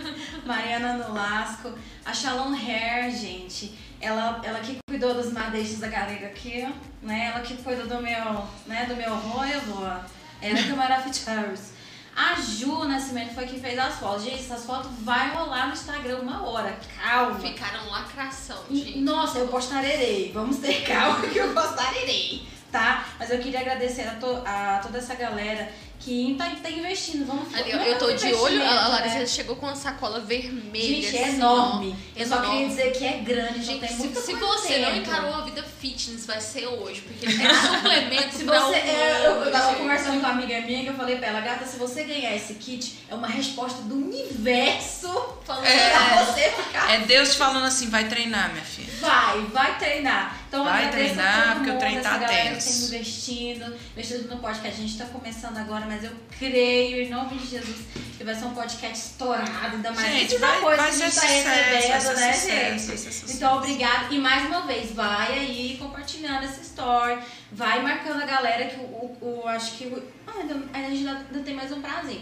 Mariana 0.46 0.96
Nolasco, 0.96 1.74
a 2.06 2.14
Shalom 2.14 2.54
Hair, 2.54 3.14
gente, 3.14 3.76
ela, 4.00 4.40
ela 4.42 4.60
que 4.60 4.78
cuidou 4.88 5.12
dos 5.12 5.30
madeixos 5.30 5.80
da 5.80 5.88
galera 5.88 6.28
aqui, 6.28 6.66
né? 7.02 7.26
Ela 7.26 7.40
que 7.40 7.62
cuidou 7.62 7.86
do 7.86 8.02
meu, 8.02 8.48
né, 8.66 8.86
do 8.86 8.96
meu 8.96 9.14
noivo, 9.14 9.82
ó. 9.82 10.00
ela 10.40 10.62
que 10.62 10.70
é 10.70 10.74
maravilhosa. 10.74 11.75
A 12.16 12.34
Ju 12.40 12.84
Nascimento 12.86 13.34
foi 13.34 13.46
que 13.46 13.60
fez 13.60 13.78
as 13.78 13.96
fotos. 13.96 14.24
Gente, 14.24 14.36
essas 14.40 14.64
fotos 14.64 14.90
vai 15.00 15.34
rolar 15.34 15.66
no 15.66 15.74
Instagram 15.74 16.20
uma 16.20 16.42
hora. 16.48 16.78
Calma. 17.02 17.38
Ficaram 17.38 17.90
lacração, 17.90 18.58
gente. 18.70 18.98
Nossa, 19.00 19.38
eu 19.38 19.48
postarei. 19.48 20.30
Vamos 20.32 20.56
ter 20.56 20.82
calma 20.88 21.20
que 21.28 21.36
eu 21.38 21.52
postarei. 21.52 22.48
Tá? 22.72 23.04
Mas 23.18 23.30
eu 23.30 23.38
queria 23.38 23.60
agradecer 23.60 24.02
a, 24.02 24.14
to- 24.16 24.42
a 24.46 24.80
toda 24.82 24.98
essa 24.98 25.14
galera 25.14 25.70
que 26.06 26.36
tá, 26.38 26.48
tá 26.62 26.70
investindo. 26.70 27.26
Vamos 27.26 27.52
Ali, 27.52 27.72
não 27.72 27.80
ó, 27.80 27.82
é 27.82 27.90
eu 27.92 27.98
tô 27.98 28.12
de 28.12 28.32
olho, 28.32 28.62
a 28.62 28.86
Larissa 28.88 29.18
né? 29.18 29.26
chegou 29.26 29.56
com 29.56 29.66
uma 29.66 29.74
sacola 29.74 30.20
vermelha. 30.20 31.02
Gente, 31.02 31.16
é 31.16 31.24
assim, 31.24 31.34
enorme. 31.36 31.96
ó. 32.16 32.20
Eu 32.20 32.26
só 32.28 32.36
queria 32.36 32.50
Enorme. 32.60 32.68
dizer 32.68 32.92
que 32.92 33.04
é 33.04 33.12
grande, 33.18 33.62
Gente, 33.64 33.84
então 33.84 33.88
tem 33.88 34.14
se, 34.14 34.22
se 34.22 34.34
você 34.34 34.78
não 34.78 34.92
dentro. 34.92 35.10
encarou 35.10 35.34
a 35.34 35.40
vida 35.40 35.64
fitness, 35.80 36.24
vai 36.24 36.40
ser 36.40 36.66
hoje, 36.66 37.00
porque 37.00 37.26
tem 37.26 37.36
suplementos 37.36 38.34
Se 38.38 38.44
pra 38.44 38.60
você, 38.60 38.76
é, 38.76 39.22
eu, 39.26 39.30
eu 39.32 39.50
tava 39.52 39.70
gente. 39.70 39.78
conversando 39.78 40.12
com 40.12 40.18
uma 40.20 40.28
amiga 40.30 40.60
minha 40.60 40.82
que 40.84 40.88
eu 40.88 40.94
falei 40.94 41.16
pra 41.16 41.26
ela, 41.28 41.40
gata, 41.40 41.66
se 41.66 41.76
você 41.76 42.04
ganhar 42.04 42.34
esse 42.36 42.54
kit, 42.54 42.98
é 43.08 43.14
uma 43.14 43.26
resposta 43.28 43.82
do 43.82 43.94
universo 43.96 45.08
Falando 45.44 45.64
pra 45.64 46.24
você 46.24 46.50
ficar. 46.50 46.92
É 46.94 46.98
Deus 47.00 47.30
te 47.32 47.36
falando 47.38 47.64
assim, 47.66 47.88
vai 47.88 48.08
treinar, 48.08 48.52
minha 48.52 48.64
filha. 48.64 48.92
Vai, 49.00 49.40
vai 49.52 49.78
treinar. 49.78 50.36
Então 50.48 50.64
Vai 50.64 50.90
treinar, 50.90 51.56
porque 51.56 51.70
o 51.70 51.78
treino 51.78 52.02
tá 52.02 52.08
essa 52.10 52.18
galera 52.18 52.54
tenso. 52.54 52.68
tem 52.90 52.98
investindo, 53.00 53.76
investindo 53.96 54.28
no 54.28 54.38
podcast. 54.40 54.78
A 54.80 54.82
gente 54.86 54.96
tá 54.98 55.04
começando 55.06 55.56
agora, 55.58 55.84
mas 55.86 56.04
eu 56.04 56.12
creio, 56.38 57.02
em 57.02 57.10
nome 57.10 57.36
de 57.36 57.46
Jesus, 57.48 57.78
que 58.16 58.22
vai 58.24 58.34
ser 58.34 58.44
um 58.44 58.54
podcast 58.54 58.96
estourado, 58.96 59.76
ainda 59.76 59.90
mais 59.92 60.12
Gente, 60.12 60.36
vai, 60.38 60.60
coisa 60.60 60.82
vai 60.82 60.90
que 60.90 61.02
a 61.02 61.06
gente 61.08 61.14
tá 61.16 61.26
recebendo, 61.26 62.18
né, 62.18 62.32
sucesso, 62.32 62.96
gente? 63.20 63.32
Então, 63.36 63.56
obrigada. 63.58 64.14
E 64.14 64.18
mais 64.18 64.46
uma 64.46 64.60
vez, 64.66 64.92
vai 64.92 65.32
aí 65.38 65.76
compartilhando 65.80 66.44
essa 66.44 66.60
story, 66.60 67.18
vai 67.50 67.82
marcando 67.82 68.22
a 68.22 68.26
galera 68.26 68.66
que 68.66 68.76
o, 68.76 68.82
o, 68.84 69.42
o- 69.44 69.48
acho 69.48 69.72
que 69.72 69.86
o, 69.86 70.02
ah, 70.26 70.32
ainda, 70.40 70.54
a 70.72 70.78
gente 70.90 71.06
ainda, 71.08 71.40
tem 71.44 71.54
mais 71.54 71.72
um 71.72 71.80
prazer. 71.82 72.20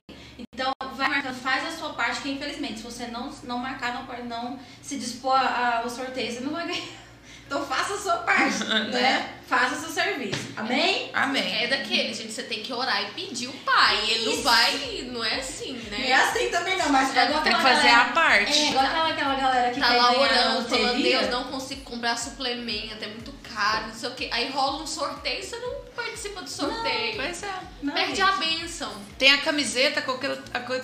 Então, 0.52 0.72
vai 0.96 1.08
marcando, 1.08 1.34
faz 1.34 1.64
a 1.66 1.70
sua 1.70 1.92
parte, 1.92 2.20
que 2.22 2.30
infelizmente, 2.30 2.78
se 2.78 2.82
você 2.84 3.06
não, 3.08 3.30
não 3.44 3.58
marcar, 3.58 3.92
não, 3.94 4.24
não 4.24 4.58
se 4.82 4.96
dispor 4.96 5.38
ao 5.38 5.88
sorteio, 5.88 6.32
você 6.32 6.40
não 6.40 6.52
vai 6.52 6.66
ganhar. 6.66 7.03
Então, 7.46 7.64
faça 7.66 7.94
a 7.94 7.98
sua 7.98 8.16
parte, 8.18 8.64
né? 8.90 9.30
Faça 9.46 9.74
o 9.76 9.78
seu 9.80 9.90
serviço. 9.90 10.48
Amém? 10.56 11.10
Amém. 11.12 11.62
É 11.62 11.66
daquele, 11.66 12.12
gente, 12.14 12.32
você 12.32 12.42
tem 12.44 12.62
que 12.62 12.72
orar 12.72 13.02
e 13.02 13.06
pedir 13.12 13.48
o 13.48 13.52
pai. 13.52 13.98
Ele 14.10 14.24
não 14.24 14.32
Isso. 14.32 14.42
vai, 14.42 15.08
não 15.12 15.24
é 15.24 15.34
assim, 15.36 15.72
Não 15.90 15.98
é 15.98 16.00
né? 16.00 16.12
assim 16.14 16.48
também 16.48 16.76
não, 16.78 16.88
mas 16.88 17.12
vai 17.12 17.26
igual 17.26 17.42
Tem 17.42 17.54
que 17.54 17.60
fazer 17.62 17.82
galera- 17.88 18.02
a 18.02 18.12
parte. 18.12 18.58
É, 18.58 18.68
igual 18.70 18.84
aquela, 18.86 19.08
aquela 19.10 19.34
galera 19.34 19.70
que 19.72 19.80
Tá 19.80 19.90
lá 19.92 20.12
orando, 20.18 20.68
falando. 20.68 21.02
Deus, 21.02 21.30
não 21.30 21.44
consigo 21.44 21.82
comprar 21.82 22.16
suplemento, 22.16 23.04
é 23.04 23.08
muito 23.08 23.32
caro, 23.54 23.88
não 23.88 23.94
sei 23.94 24.08
o 24.08 24.14
quê. 24.14 24.30
Aí 24.32 24.50
rola 24.50 24.82
um 24.82 24.86
sorteio 24.86 25.40
e 25.40 25.44
você 25.44 25.56
não 25.58 25.74
participa 25.94 26.40
do 26.40 26.50
sorteio. 26.50 27.16
Pois 27.16 27.42
é. 27.42 27.52
Não, 27.82 27.92
Perde 27.92 28.16
gente. 28.16 28.22
a 28.22 28.32
benção. 28.32 28.92
Tem 29.18 29.30
a 29.30 29.38
camiseta, 29.38 30.00
a, 30.00 30.02
coque... 30.02 30.26
a, 30.26 30.60
co... 30.60 30.80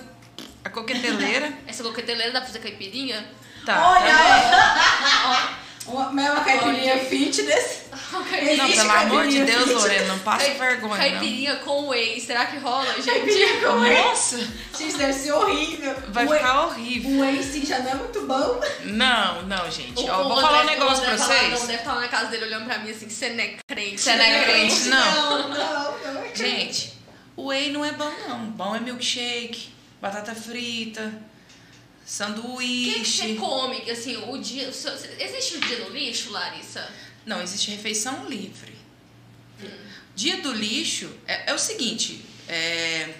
a 0.65 0.71
coqueteleira. 0.71 1.51
Essa 1.67 1.83
coqueteleira 1.83 2.31
dá 2.31 2.41
pra 2.41 2.47
fazer 2.49 2.59
caipirinha? 2.61 3.27
Tá. 3.65 3.91
Olha, 3.91 4.13
tá 4.13 5.59
Uma, 5.87 6.13
mas 6.13 6.27
é 6.27 6.31
uma 6.31 6.45
caipirinha 6.45 6.99
fitness. 7.05 7.81
Não, 8.13 8.23
Caipirinha, 8.25 8.67
pelo 8.77 8.91
amor 8.91 9.27
de 9.29 9.45
Deus. 9.45 9.67
Lorena, 9.71 10.07
não 10.07 10.19
passa 10.21 10.45
cai- 10.47 10.55
vergonha, 10.59 10.97
caipirinha 10.97 11.57
com 11.57 11.89
whey. 11.89 12.21
Será 12.21 12.47
que 12.47 12.59
rola, 12.59 12.93
gente? 12.95 13.07
Caipirinha 13.07 13.61
com 13.61 13.67
não. 13.67 13.81
whey. 13.81 14.03
Nossa, 14.03 14.39
Gente, 14.79 14.97
deve 14.97 15.13
ser 15.13 15.33
horrível. 15.33 15.95
vai 16.09 16.27
whey- 16.27 16.39
ficar 16.39 16.67
horrível. 16.67 17.11
O 17.11 17.21
whey 17.21 17.43
sim 17.43 17.65
já 17.67 17.79
não 17.81 17.91
é 17.91 17.95
muito 17.95 18.21
bom. 18.27 18.61
Não, 18.85 19.43
não, 19.43 19.71
gente. 19.71 20.01
O- 20.03 20.07
Ó, 20.09 20.21
o 20.25 20.29
vou 20.29 20.41
falar 20.41 20.59
um 20.59 20.63
André- 20.63 20.75
negócio 20.77 21.03
pra 21.05 21.15
André 21.15 21.25
vocês. 21.27 21.51
Não, 21.61 21.67
deve 21.67 21.79
estar 21.79 21.93
lá 21.95 22.01
na 22.01 22.09
casa 22.09 22.27
dele 22.27 22.45
olhando 22.45 22.67
pra 22.67 22.79
mim 22.79 22.91
assim, 22.91 23.09
você 23.09 23.29
não 23.31 23.41
é 23.45 23.55
crente. 23.67 24.01
Você 24.01 24.15
não 24.17 24.25
é 24.25 24.45
crente, 24.45 24.89
não. 24.89 25.15
Não, 25.15 25.49
não, 25.49 25.99
não. 26.15 26.25
é 26.25 26.35
Gente, 26.35 26.93
o 27.37 27.47
whey 27.49 27.73
não 27.73 27.85
é 27.85 27.93
bom, 27.93 28.13
não. 28.29 28.39
Bom 28.47 28.77
é 28.77 28.81
milkshake, 28.81 29.71
batata 30.01 30.35
frita, 30.35 31.13
O 32.11 32.57
que, 32.59 33.01
que 33.01 33.05
você 33.07 33.19
sanduíche. 33.23 33.35
come? 33.37 33.91
Assim, 33.91 34.17
o 34.29 34.37
dia. 34.39 34.69
o 34.69 34.73
seu- 34.73 34.93
existe 35.19 35.57
o 35.57 35.61
dia 35.61 35.85
do 35.85 35.91
lixo, 35.91 36.31
Larissa? 36.33 36.91
Não, 37.25 37.41
existe 37.41 37.71
refeição 37.71 38.27
livre. 38.29 38.75
Dia 40.17 40.39
do 40.43 40.53
lixo 40.53 41.09
é, 41.27 41.51
é 41.51 41.55
o 41.55 41.59
seguinte: 41.59 42.25
é, 42.49 43.15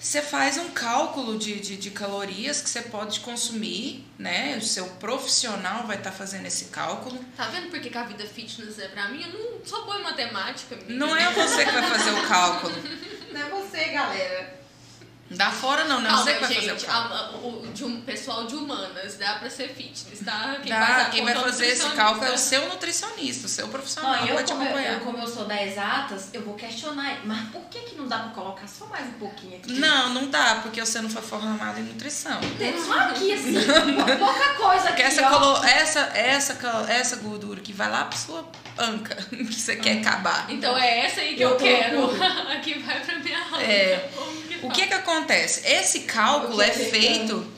você 0.00 0.20
faz 0.22 0.56
um 0.56 0.70
cálculo 0.70 1.38
de, 1.38 1.60
de, 1.60 1.76
de 1.76 1.90
calorias 1.90 2.60
que 2.60 2.68
você 2.68 2.82
pode 2.82 3.20
consumir, 3.20 4.04
né? 4.18 4.56
O 4.56 4.62
seu 4.62 4.86
profissional 4.94 5.86
vai 5.86 5.96
estar 5.98 6.12
fazendo 6.12 6.46
esse 6.46 6.66
cálculo. 6.66 7.24
Tá 7.36 7.46
vendo 7.48 7.70
por 7.70 7.80
que, 7.80 7.88
que 7.90 7.98
a 7.98 8.04
vida 8.04 8.24
fitness 8.26 8.78
é 8.78 8.88
pra 8.88 9.08
mim? 9.08 9.22
Eu 9.22 9.28
não 9.38 9.64
sou 9.64 9.84
boa 9.84 9.98
em 10.00 10.02
matemática, 10.02 10.74
amiga. 10.74 10.92
Não 10.94 11.16
é 11.16 11.32
você 11.32 11.64
que 11.64 11.70
vai 11.72 11.88
fazer 11.90 12.10
o 12.12 12.28
cálculo. 12.28 12.74
Não 13.32 13.40
é 13.40 13.50
você, 13.50 13.84
galera. 13.88 14.58
Dá 15.30 15.50
fora 15.50 15.84
não, 15.84 16.00
não 16.00 16.06
é 16.06 16.08
Calma, 16.10 16.22
você 16.24 16.32
que 16.34 16.40
vai 16.40 16.54
fazer 16.54 16.60
gente, 16.70 16.86
o 16.86 16.90
a- 16.90 17.30
o 17.42 17.66
de 17.74 17.84
um 17.84 18.00
pessoal 18.00 18.46
de 18.46 18.54
humanas 18.56 19.16
dá 19.16 19.34
pra 19.34 19.50
ser 19.50 19.68
fitness, 19.68 20.20
tá? 20.24 20.56
Dá, 20.66 20.96
a 21.02 21.04
quem 21.10 21.22
vai 21.22 21.32
é 21.34 21.36
fazer 21.38 21.66
esse 21.66 21.86
cálculo 21.90 22.24
é 22.24 22.32
o 22.32 22.38
seu 22.38 22.66
nutricionista, 22.68 23.46
o 23.46 23.48
seu 23.50 23.68
profissional 23.68 24.16
Não, 24.16 24.26
eu, 24.26 24.34
vai 24.36 24.44
te 24.44 24.52
como 24.52 24.62
acompanhar. 24.64 24.92
eu, 24.94 25.00
como 25.00 25.18
eu 25.18 25.26
sou 25.28 25.44
da 25.44 25.62
exatas, 25.62 26.30
eu 26.32 26.42
vou 26.42 26.54
questionar. 26.54 27.18
Mas 27.24 27.46
por 27.50 27.60
que, 27.66 27.78
que 27.80 27.96
não 27.96 28.08
dá 28.08 28.18
pra 28.20 28.30
colocar 28.30 28.66
só 28.66 28.86
mais 28.86 29.06
um 29.06 29.12
pouquinho 29.12 29.56
aqui? 29.58 29.72
Não, 29.74 30.14
não 30.14 30.28
dá, 30.28 30.60
porque 30.62 30.80
você 30.80 30.98
não 31.02 31.10
foi 31.10 31.20
formado 31.20 31.78
em 31.78 31.82
nutrição. 31.82 32.40
Tem 32.58 32.82
Só 32.82 32.98
aqui, 32.98 33.32
assim, 33.32 33.52
pou- 33.52 34.16
pouca 34.18 34.54
coisa 34.54 34.88
aqui, 34.88 34.88
Porque 34.88 35.02
essa, 35.02 35.26
ó. 35.26 35.30
colo- 35.38 35.64
essa, 35.64 36.00
essa, 36.14 36.86
essa 36.88 37.16
gordura 37.16 37.60
que 37.60 37.72
vai 37.74 37.90
lá 37.90 38.06
pra 38.06 38.16
sua 38.18 38.48
anca, 38.78 39.14
que 39.28 39.52
você 39.54 39.76
quer 39.76 39.98
acabar. 39.98 40.46
Então 40.48 40.76
é 40.78 41.00
essa 41.04 41.20
aí 41.20 41.34
que 41.36 41.42
Eu 41.42 41.50
eu, 41.50 41.56
quero. 41.56 42.10
Aqui 42.50 42.78
vai 42.82 42.98
pra 43.00 43.18
minha 43.18 43.38
alma. 43.44 43.62
É. 43.62 44.10
O 44.62 44.70
que 44.70 44.86
que 44.86 44.94
acontece? 44.94 45.66
Esse 45.66 46.00
cálculo 46.00 46.60
é 46.60 46.70
que 46.70 46.86
feito 46.86 47.52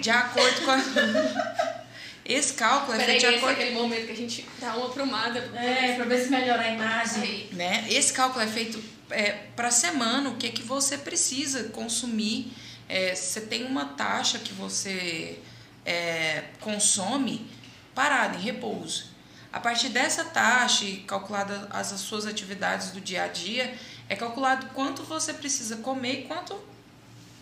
de 0.00 0.10
acordo 0.10 0.64
com 0.64 0.70
a... 0.70 0.76
Esse 2.24 2.54
cálculo 2.54 2.94
é 2.94 2.98
Peraí, 2.98 3.20
feito 3.20 3.28
de 3.28 3.34
é 3.34 3.38
acordo... 3.38 3.52
aquele 3.52 3.70
momento 3.74 4.06
que 4.06 4.12
a 4.12 4.16
gente 4.16 4.44
dá 4.60 4.74
uma 4.74 4.86
aprumada. 4.86 5.38
É, 5.54 5.94
pra 5.94 6.04
ver 6.04 6.24
se 6.24 6.28
melhora 6.28 6.62
a 6.62 6.70
imagem. 6.70 7.48
Né? 7.52 7.86
Esse 7.88 8.12
cálculo 8.12 8.44
é 8.44 8.48
feito 8.48 8.82
é, 9.10 9.30
para 9.54 9.70
semana, 9.70 10.30
o 10.30 10.36
que 10.36 10.50
que 10.50 10.62
você 10.62 10.98
precisa 10.98 11.64
consumir. 11.68 12.52
É, 12.88 13.14
você 13.14 13.40
tem 13.40 13.64
uma 13.64 13.84
taxa 13.84 14.38
que 14.40 14.52
você 14.52 15.38
é, 15.84 16.44
consome 16.60 17.48
parada, 17.94 18.36
em 18.36 18.40
repouso. 18.40 19.06
A 19.52 19.60
partir 19.60 19.88
dessa 19.88 20.24
taxa, 20.24 20.84
calculada 21.06 21.68
as, 21.70 21.92
as 21.92 22.00
suas 22.00 22.26
atividades 22.26 22.90
do 22.90 23.00
dia 23.00 23.22
a 23.22 23.28
dia, 23.28 23.74
é 24.08 24.16
calculado 24.16 24.66
quanto 24.74 25.02
você 25.02 25.34
precisa 25.34 25.76
comer 25.76 26.20
e 26.20 26.22
quanto 26.24 26.58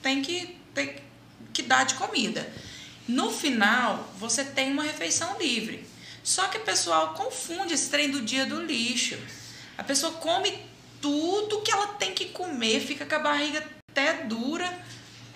tem 0.02 0.22
que, 0.22 0.58
tem 0.74 0.96
que 1.52 1.62
dar 1.62 1.84
de 1.84 1.94
comida. 1.94 2.50
No 3.06 3.30
final, 3.30 4.08
você 4.18 4.44
tem 4.44 4.72
uma 4.72 4.82
refeição 4.82 5.38
livre. 5.38 5.86
Só 6.22 6.48
que 6.48 6.56
o 6.56 6.62
pessoal 6.62 7.12
confunde 7.12 7.74
esse 7.74 7.90
trem 7.90 8.10
do 8.10 8.22
dia 8.22 8.46
do 8.46 8.62
lixo. 8.62 9.18
A 9.76 9.84
pessoa 9.84 10.12
come 10.14 10.58
tudo 11.02 11.60
que 11.60 11.70
ela 11.70 11.88
tem 11.88 12.14
que 12.14 12.26
comer, 12.26 12.80
fica 12.80 13.04
com 13.04 13.14
a 13.14 13.18
barriga 13.18 13.62
até 13.90 14.24
dura, 14.24 14.72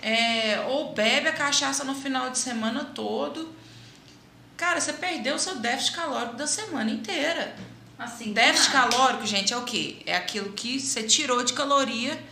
é, 0.00 0.60
ou 0.68 0.94
bebe 0.94 1.28
a 1.28 1.32
cachaça 1.32 1.84
no 1.84 1.94
final 1.94 2.30
de 2.30 2.38
semana 2.38 2.86
todo. 2.86 3.54
Cara, 4.56 4.80
você 4.80 4.94
perdeu 4.94 5.36
o 5.36 5.38
seu 5.38 5.56
déficit 5.56 5.94
calórico 5.94 6.36
da 6.36 6.46
semana 6.46 6.90
inteira. 6.90 7.54
Assim, 7.98 8.32
Déficit 8.32 8.72
nada. 8.72 8.90
calórico, 8.90 9.26
gente, 9.26 9.52
é 9.52 9.56
o 9.56 9.64
quê? 9.64 9.96
É 10.06 10.16
aquilo 10.16 10.52
que 10.52 10.78
você 10.78 11.02
tirou 11.02 11.42
de 11.42 11.52
caloria 11.52 12.14
pra 12.14 12.22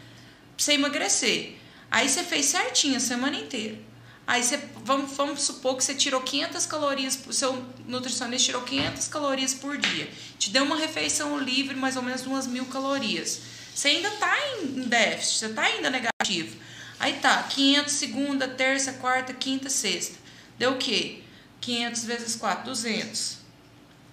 você 0.56 0.74
emagrecer. 0.74 1.56
Aí 1.90 2.09
você 2.09 2.22
fez 2.22 2.47
certinho 2.47 2.97
a 2.97 3.01
semana 3.01 3.36
inteira. 3.36 3.78
Aí 4.26 4.43
você, 4.43 4.59
vamos, 4.84 5.12
vamos 5.16 5.43
supor 5.43 5.76
que 5.76 5.84
você 5.84 5.94
tirou 5.94 6.20
500 6.20 6.66
calorias, 6.66 7.18
o 7.26 7.32
seu 7.32 7.64
nutricionista 7.86 8.47
tirou 8.47 8.62
500 8.62 9.09
calorias 9.09 9.55
por 9.55 9.76
dia. 9.76 10.09
Te 10.38 10.51
deu 10.51 10.64
uma 10.64 10.76
refeição 10.76 11.38
livre, 11.38 11.76
mais 11.76 11.97
ou 11.97 12.02
menos 12.02 12.22
de 12.22 12.28
umas 12.28 12.47
mil 12.47 12.66
calorias. 12.66 13.40
Você 13.74 13.88
ainda 13.88 14.10
tá 14.12 14.36
em 14.59 14.80
em 14.80 14.88
déficit, 14.88 15.38
você 15.38 15.48
tá 15.51 15.62
ainda 15.62 15.90
negativo. 15.90 16.56
Aí 16.98 17.14
tá, 17.14 17.43
500 17.43 17.93
segunda, 17.93 18.48
terça, 18.48 18.94
quarta, 18.94 19.32
quinta, 19.32 19.68
sexta. 19.68 20.16
Deu 20.59 20.72
o 20.72 20.78
quê? 20.78 21.22
500 21.60 22.05
vezes 22.05 22.36
4, 22.36 22.64
200. 22.64 23.36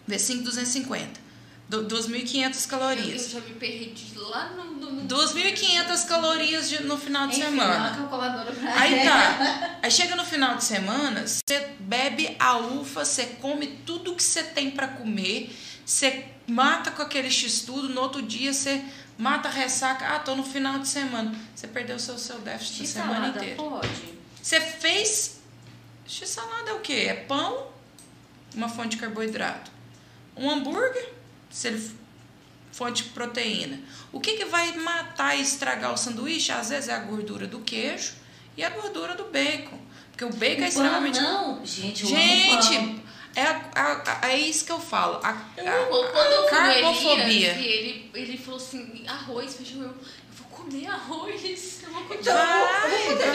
Vezes 0.05 0.27
5, 0.27 0.43
250. 0.43 1.22
Du- 1.69 1.85
2.500 1.85 2.35
Eu, 2.35 2.49
eu 2.49 2.68
calorias. 2.69 3.30
já 3.31 3.40
me 3.40 3.53
perdi 3.53 4.14
lá 4.18 4.49
no. 4.52 4.64
no, 4.76 4.91
no 4.91 5.07
2.500 5.07 6.06
calorias 6.07 6.69
de- 6.69 6.84
no 6.84 6.98
final 6.98 7.27
de 7.27 7.35
Enfim, 7.35 7.45
semana. 7.45 7.88
uma 7.90 7.98
calculadora 7.98 8.52
pra 8.52 8.80
Aí 8.80 9.03
tá. 9.03 9.77
Aí 9.81 9.91
chega 9.91 10.15
no 10.15 10.23
final 10.26 10.56
de 10.56 10.64
semana, 10.64 11.26
você 11.27 11.69
bebe 11.80 12.35
a 12.40 12.57
ufa, 12.57 13.03
você 13.06 13.26
come 13.41 13.68
tudo 13.85 14.15
que 14.15 14.23
você 14.23 14.44
tem 14.44 14.72
pra 14.72 14.88
comer, 14.88 15.56
você 15.85 16.26
mata 16.48 16.91
com 16.91 17.02
aquele 17.02 17.31
x-tudo, 17.31 17.90
no 17.90 18.02
outro 18.02 18.22
dia 18.22 18.53
você 18.53 18.84
mata 19.18 19.49
ressaca. 19.49 20.06
Ah, 20.15 20.19
tô 20.19 20.35
no 20.35 20.44
final 20.44 20.80
de 20.80 20.88
semana. 20.88 21.34
Você 21.56 21.68
perdeu 21.68 21.95
o 21.95 21.99
seu, 21.99 22.18
seu 22.18 22.40
déficit 22.40 22.81
da 22.81 22.88
semana 22.88 23.27
inteira. 23.30 23.56
pode? 23.56 23.90
Você 24.41 24.60
fez. 24.60 25.40
X-salada 26.06 26.69
é 26.72 26.73
o 26.73 26.80
quê? 26.81 27.06
É 27.10 27.14
pão, 27.14 27.68
uma 28.53 28.68
fonte 28.68 28.90
de 28.90 28.98
carboidrato. 28.98 29.72
Um 30.35 30.49
hambúrguer, 30.52 31.14
se 31.53 31.67
ele 31.67 31.77
f- 31.77 31.93
fonte 32.71 33.03
de 33.03 33.09
proteína. 33.09 33.80
O 34.11 34.19
que, 34.19 34.34
que 34.38 34.45
vai 34.45 34.71
matar 34.77 35.35
e 35.38 35.41
estragar 35.41 35.93
o 35.93 35.97
sanduíche? 35.97 36.51
Às 36.51 36.69
vezes 36.69 36.89
é 36.89 36.93
a 36.93 36.99
gordura 36.99 37.45
do 37.47 37.59
queijo 37.59 38.13
e 38.57 38.63
a 38.63 38.69
gordura 38.69 39.15
do 39.15 39.25
bacon. 39.25 39.77
Porque 40.11 40.25
o 40.25 40.30
bacon 40.34 40.45
é 40.45 40.55
O 40.55 40.57
pão 40.59 40.67
extremamente. 40.67 41.19
não. 41.21 41.65
Gente, 41.65 42.03
eu 42.03 42.09
amo 42.09 42.51
pão. 42.51 42.61
Gente, 42.61 43.03
é, 43.35 43.41
a- 43.43 44.03
a- 44.21 44.27
é 44.30 44.38
isso 44.38 44.65
que 44.65 44.71
eu 44.71 44.80
falo. 44.80 45.19
A, 45.23 45.31
Eu 45.57 45.67
a- 45.67 45.75
amo. 45.75 46.11
Quando 46.11 46.31
eu 46.31 46.45
carbofobia. 46.49 47.23
Elias, 47.23 47.57
ele, 47.57 48.11
ele 48.13 48.38
falou 48.38 48.59
assim, 48.59 49.03
arroz, 49.07 49.55
feijão, 49.55 49.81
eu, 49.81 49.88
eu 49.89 49.95
vou 50.38 50.47
comer 50.49 50.88
arroz. 50.88 51.80
Eu 51.84 51.89
vou 51.91 52.01
Então, 52.15 52.34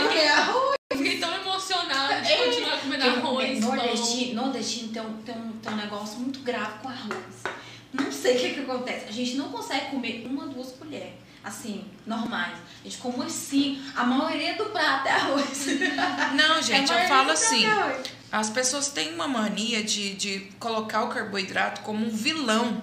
comer 0.09 0.29
arroz. 0.29 0.75
Eu 0.91 0.97
fiquei 0.99 1.19
tão 1.19 1.35
emocionada 1.35 2.21
de 2.23 2.33
É. 2.33 2.45
continuar 2.47 2.81
comendo 2.81 3.05
arroz. 3.05 3.61
nordestino, 3.61 4.43
nordestino 4.43 4.93
tem, 4.93 5.03
um, 5.03 5.17
tem, 5.23 5.35
um, 5.37 5.53
tem 5.59 5.73
um 5.73 5.77
negócio 5.77 6.19
muito 6.19 6.41
grave 6.41 6.79
com 6.81 6.89
arroz. 6.89 7.58
Não 7.99 8.13
sei 8.13 8.37
o 8.37 8.41
que, 8.41 8.55
que 8.55 8.61
acontece. 8.61 9.07
A 9.09 9.13
gente 9.13 9.35
não 9.37 9.51
consegue 9.51 9.87
comer 9.91 10.27
uma, 10.27 10.47
duas 10.47 10.73
colheres. 10.73 11.13
Assim, 11.43 11.85
normais. 12.07 12.55
A 12.81 12.85
gente 12.85 12.99
come 12.99 13.31
cinco. 13.31 13.81
A 13.97 14.05
maioria 14.05 14.55
do 14.57 14.67
prato 14.67 15.07
é 15.09 15.13
arroz. 15.13 15.67
Não, 16.35 16.61
gente, 16.61 16.93
A 16.93 17.03
eu 17.05 17.09
falo 17.09 17.27
prato 17.27 17.31
assim. 17.31 17.65
é. 17.65 18.03
As 18.31 18.51
pessoas 18.51 18.89
têm 18.89 19.15
uma 19.15 19.27
mania 19.29 19.83
de, 19.83 20.15
de 20.15 20.41
colocar 20.59 21.05
o 21.05 21.09
carboidrato 21.09 21.81
como 21.83 22.05
um 22.05 22.11
vilão 22.11 22.83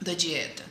da 0.00 0.12
dieta. 0.14 0.64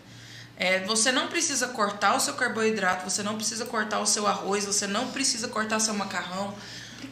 É, 0.58 0.80
você 0.82 1.12
não 1.12 1.28
precisa 1.28 1.70
cortar 1.70 2.16
o 2.16 2.20
seu 2.20 2.34
carboidrato, 2.34 3.10
você 3.10 3.24
não 3.24 3.36
precisa 3.36 3.66
cortar 3.66 4.00
o 4.00 4.06
seu 4.06 4.28
arroz, 4.28 4.66
você 4.66 4.86
não 4.86 5.08
precisa 5.12 5.48
cortar 5.48 5.80
seu 5.80 5.94
macarrão. 5.94 6.54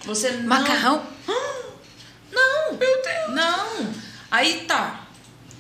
Você 0.05 0.31
não- 0.31 0.47
Macarrão? 0.47 1.05
Não, 2.31 2.73
meu 2.73 3.01
Deus. 3.03 3.29
Não. 3.35 3.93
Aí 4.29 4.65
tá. 4.65 5.00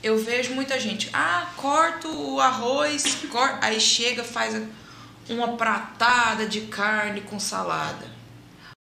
Eu 0.03 0.17
vejo 0.17 0.53
muita 0.55 0.79
gente. 0.79 1.09
Ah, 1.13 1.51
corto 1.55 2.07
o 2.07 2.39
arroz, 2.39 3.19
cor... 3.29 3.57
aí 3.61 3.79
chega, 3.79 4.23
faz 4.23 4.59
uma 5.29 5.55
pratada 5.55 6.47
de 6.47 6.61
carne 6.61 7.21
com 7.21 7.39
salada. 7.39 8.09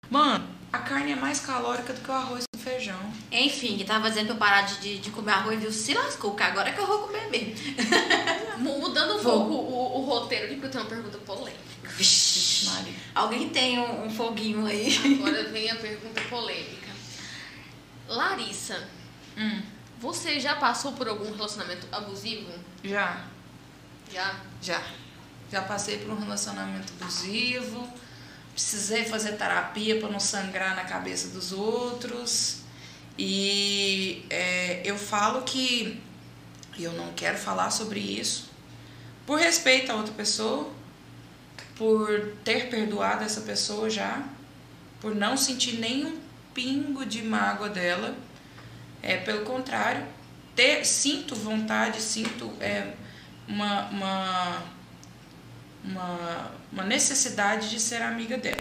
Mano, 0.10 0.48
a 0.74 0.80
carne 0.80 1.12
é 1.12 1.16
mais 1.16 1.40
calórica 1.40 1.94
do 1.94 2.02
que 2.02 2.10
o 2.10 2.14
arroz 2.14 2.44
com 2.52 2.60
feijão. 2.60 3.00
Enfim, 3.32 3.78
que 3.78 3.84
tava 3.84 4.10
dizendo 4.10 4.28
pra 4.28 4.36
eu 4.36 4.40
parar 4.40 4.62
de, 4.64 4.80
de, 4.80 4.98
de 4.98 5.12
comer 5.12 5.34
arroz, 5.34 5.60
viu? 5.60 5.72
Se 5.72 5.94
lascou, 5.94 6.36
que 6.36 6.42
agora 6.42 6.70
é 6.70 6.74
que 6.74 6.80
eu 6.80 6.88
vou 6.88 7.00
comer 7.00 7.30
mesmo. 7.30 7.54
Mudando 8.58 9.18
um 9.18 9.24
pouco 9.24 9.54
o, 9.54 10.00
o 10.00 10.06
roteiro 10.06 10.46
aqui, 10.46 10.56
porque 10.56 10.68
eu 10.68 10.72
tenho 10.72 10.84
uma 10.84 10.90
pergunta 10.90 11.18
polêmica. 11.20 11.62
Vixe, 11.98 12.66
Maria. 12.66 12.94
Alguém 13.14 13.50
tem 13.50 13.78
um, 13.78 14.06
um 14.06 14.10
foguinho 14.10 14.66
aí? 14.66 15.20
Agora 15.20 15.44
vem 15.50 15.70
a 15.70 15.76
pergunta 15.76 16.20
polêmica. 16.30 16.90
Larissa, 18.08 18.88
Hum. 19.38 19.62
Você 20.00 20.40
já 20.40 20.56
passou 20.56 20.94
por 20.94 21.08
algum 21.08 21.32
relacionamento 21.36 21.88
abusivo? 21.92 22.52
Já. 22.84 23.26
Já? 24.12 24.36
Já. 24.62 24.84
Já 25.52 25.62
passei 25.62 26.00
por 26.00 26.12
um 26.12 26.20
relacionamento 26.20 26.94
abusivo. 27.00 27.88
Precisei 28.54 29.06
fazer 29.06 29.34
terapia 29.34 30.00
para 30.00 30.10
não 30.10 30.20
sangrar 30.20 30.76
na 30.76 30.84
cabeça 30.84 31.30
dos 31.30 31.52
outros. 31.52 32.62
E 33.18 34.26
é, 34.30 34.82
eu 34.84 34.98
falo 34.98 35.44
que 35.44 36.02
eu 36.78 36.92
não 36.94 37.14
quero 37.14 37.38
falar 37.38 37.72
sobre 37.72 38.00
isso 38.00 38.56
por 39.26 39.40
respeito 39.40 39.92
a 39.92 39.96
outra 39.96 40.14
pessoa, 40.14 40.70
por 41.76 42.34
ter 42.44 42.70
perdoado 42.70 43.24
essa 43.24 43.42
pessoa 43.42 43.90
já, 43.90 44.24
por 45.02 45.16
não 45.16 45.36
sentir 45.36 45.80
nenhum 45.80 46.20
pingo 46.54 47.06
de 47.06 47.24
mágoa 47.24 47.70
dela. 47.70 48.16
É, 49.06 49.18
pelo 49.18 49.46
contrário, 49.46 50.04
ter, 50.56 50.84
sinto 50.84 51.36
vontade, 51.36 52.02
sinto 52.02 52.52
é, 52.60 52.94
uma, 53.48 53.88
uma, 53.90 54.64
uma, 55.84 56.52
uma 56.72 56.84
necessidade 56.84 57.70
de 57.70 57.80
ser 57.80 58.02
amiga 58.02 58.36
dela. 58.36 58.58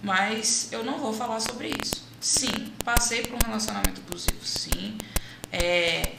Mas 0.00 0.68
eu 0.70 0.84
não 0.84 0.98
vou 0.98 1.12
falar 1.12 1.40
sobre 1.40 1.72
isso. 1.82 2.06
Sim, 2.20 2.72
passei 2.84 3.22
por 3.22 3.34
um 3.34 3.46
relacionamento 3.46 4.00
abusivo, 4.00 4.44
sim. 4.46 4.96
É, 5.50 6.12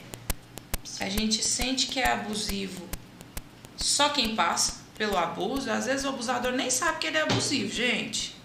a 1.00 1.08
gente 1.08 1.42
sente 1.42 1.86
que 1.86 1.98
é 1.98 2.12
abusivo 2.12 2.86
só 3.74 4.10
quem 4.10 4.36
passa 4.36 4.82
pelo 4.98 5.16
abuso. 5.16 5.70
Às 5.70 5.86
vezes 5.86 6.04
o 6.04 6.10
abusador 6.10 6.52
nem 6.52 6.68
sabe 6.68 6.98
que 6.98 7.06
ele 7.06 7.16
é 7.16 7.22
abusivo, 7.22 7.72
gente. 7.72 8.36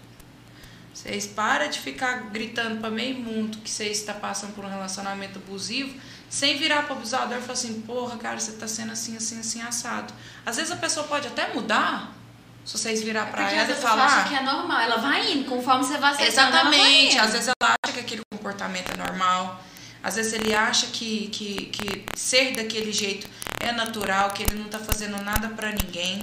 Vocês 1.06 1.24
param 1.24 1.68
de 1.68 1.78
ficar 1.78 2.30
gritando 2.30 2.80
para 2.80 2.90
meio 2.90 3.16
mundo 3.16 3.58
que 3.58 3.70
vocês 3.70 3.98
estão 3.98 4.16
passando 4.16 4.54
por 4.54 4.64
um 4.64 4.68
relacionamento 4.68 5.38
abusivo, 5.38 5.94
sem 6.28 6.58
virar 6.58 6.82
para 6.82 6.94
o 6.94 6.96
abusador 6.96 7.38
e 7.38 7.40
falar 7.40 7.52
assim: 7.52 7.80
porra, 7.82 8.16
cara, 8.16 8.40
você 8.40 8.50
está 8.50 8.66
sendo 8.66 8.90
assim, 8.90 9.16
assim, 9.16 9.38
assim, 9.38 9.62
assado. 9.62 10.12
Às 10.44 10.56
vezes 10.56 10.72
a 10.72 10.76
pessoa 10.76 11.06
pode 11.06 11.28
até 11.28 11.54
mudar, 11.54 12.12
se 12.64 12.76
vocês 12.76 13.04
virar 13.04 13.26
para 13.26 13.44
Porque 13.44 13.54
ela 13.54 13.70
e 13.70 13.74
falar. 13.74 14.04
acha 14.04 14.28
que 14.28 14.34
é 14.34 14.42
normal, 14.42 14.80
ela 14.80 14.96
vai 14.96 15.30
indo, 15.30 15.48
conforme 15.48 15.84
você 15.84 15.96
vai 15.96 16.10
aceitando, 16.12 16.48
Exatamente. 16.48 17.18
Às 17.18 17.32
vezes 17.32 17.48
ela 17.60 17.76
acha 17.84 17.94
que 17.94 18.00
aquele 18.00 18.22
comportamento 18.32 18.90
é 18.92 18.96
normal. 18.96 19.62
Às 20.02 20.16
vezes 20.16 20.32
ele 20.32 20.52
acha 20.52 20.88
que, 20.88 21.28
que, 21.28 21.66
que 21.66 22.04
ser 22.16 22.56
daquele 22.56 22.92
jeito 22.92 23.28
é 23.60 23.70
natural, 23.70 24.30
que 24.30 24.42
ele 24.42 24.56
não 24.56 24.68
tá 24.68 24.80
fazendo 24.80 25.22
nada 25.22 25.50
para 25.50 25.70
ninguém. 25.70 26.20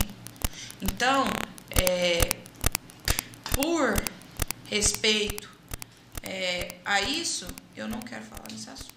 Então, 0.81 1.25
é, 1.69 2.35
por 3.53 3.95
respeito 4.73 5.47
é, 6.23 6.79
a 6.83 6.99
isso, 7.01 7.47
eu 7.75 7.87
não 7.87 8.01
quero 8.01 8.25
falar 8.25 8.51
nesse 8.51 8.69
assunto. 8.71 8.95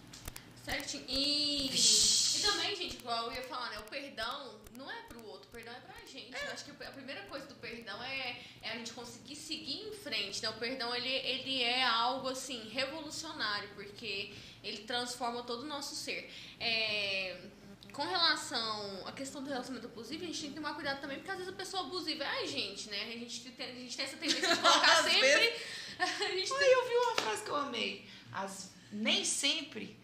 Certinho. 0.64 1.04
E, 1.06 1.66
e 1.66 2.40
também, 2.40 2.74
gente, 2.74 2.96
igual 2.96 3.26
eu 3.26 3.32
ia 3.34 3.42
falar, 3.42 3.70
né? 3.70 3.78
O 3.78 3.82
perdão 3.82 4.54
não 4.74 4.90
é 4.90 5.02
pro 5.02 5.22
outro, 5.26 5.48
o 5.48 5.52
perdão 5.52 5.74
é 5.74 5.80
pra 5.80 5.94
gente. 6.06 6.32
Eu 6.32 6.52
acho 6.52 6.64
que 6.64 6.70
a 6.70 6.90
primeira 6.90 7.20
coisa 7.26 7.46
do 7.46 7.54
perdão 7.56 8.02
é, 8.02 8.40
é 8.62 8.70
a 8.70 8.76
gente 8.78 8.92
conseguir 8.94 9.36
seguir 9.36 9.86
em 9.86 9.92
frente, 9.92 10.42
né? 10.42 10.48
O 10.48 10.54
perdão, 10.54 10.94
ele, 10.94 11.10
ele 11.10 11.62
é 11.62 11.84
algo, 11.84 12.28
assim, 12.30 12.70
revolucionário, 12.70 13.68
porque 13.74 14.32
ele 14.64 14.78
transforma 14.78 15.42
todo 15.42 15.64
o 15.64 15.66
nosso 15.66 15.94
ser. 15.94 16.32
É, 16.58 17.36
com 17.96 18.04
relação 18.04 19.06
à 19.06 19.12
questão 19.12 19.42
do 19.42 19.48
relacionamento 19.48 19.90
abusivo, 19.90 20.22
a 20.22 20.26
gente 20.26 20.38
tem 20.38 20.50
que 20.50 20.56
tomar 20.56 20.74
cuidado 20.74 21.00
também, 21.00 21.16
porque 21.16 21.30
às 21.30 21.38
vezes 21.38 21.50
a 21.50 21.56
pessoa 21.56 21.82
abusiva 21.84 22.24
é 22.24 22.42
a 22.42 22.46
gente, 22.46 22.90
né? 22.90 23.04
A 23.04 23.18
gente 23.18 23.40
tem, 23.40 23.70
a 23.70 23.74
gente 23.74 23.96
tem 23.96 24.04
essa 24.04 24.16
tendência 24.18 24.54
de 24.54 24.60
colocar 24.60 25.02
sempre... 25.02 25.20
vezes. 25.20 25.62
Gente 26.20 26.52
Aí 26.52 26.72
eu 26.72 26.88
vi 26.88 26.94
uma 26.94 27.14
frase 27.14 27.42
que 27.42 27.48
eu 27.48 27.56
amei. 27.56 28.06
As, 28.30 28.70
nem 28.92 29.24
sempre 29.24 29.98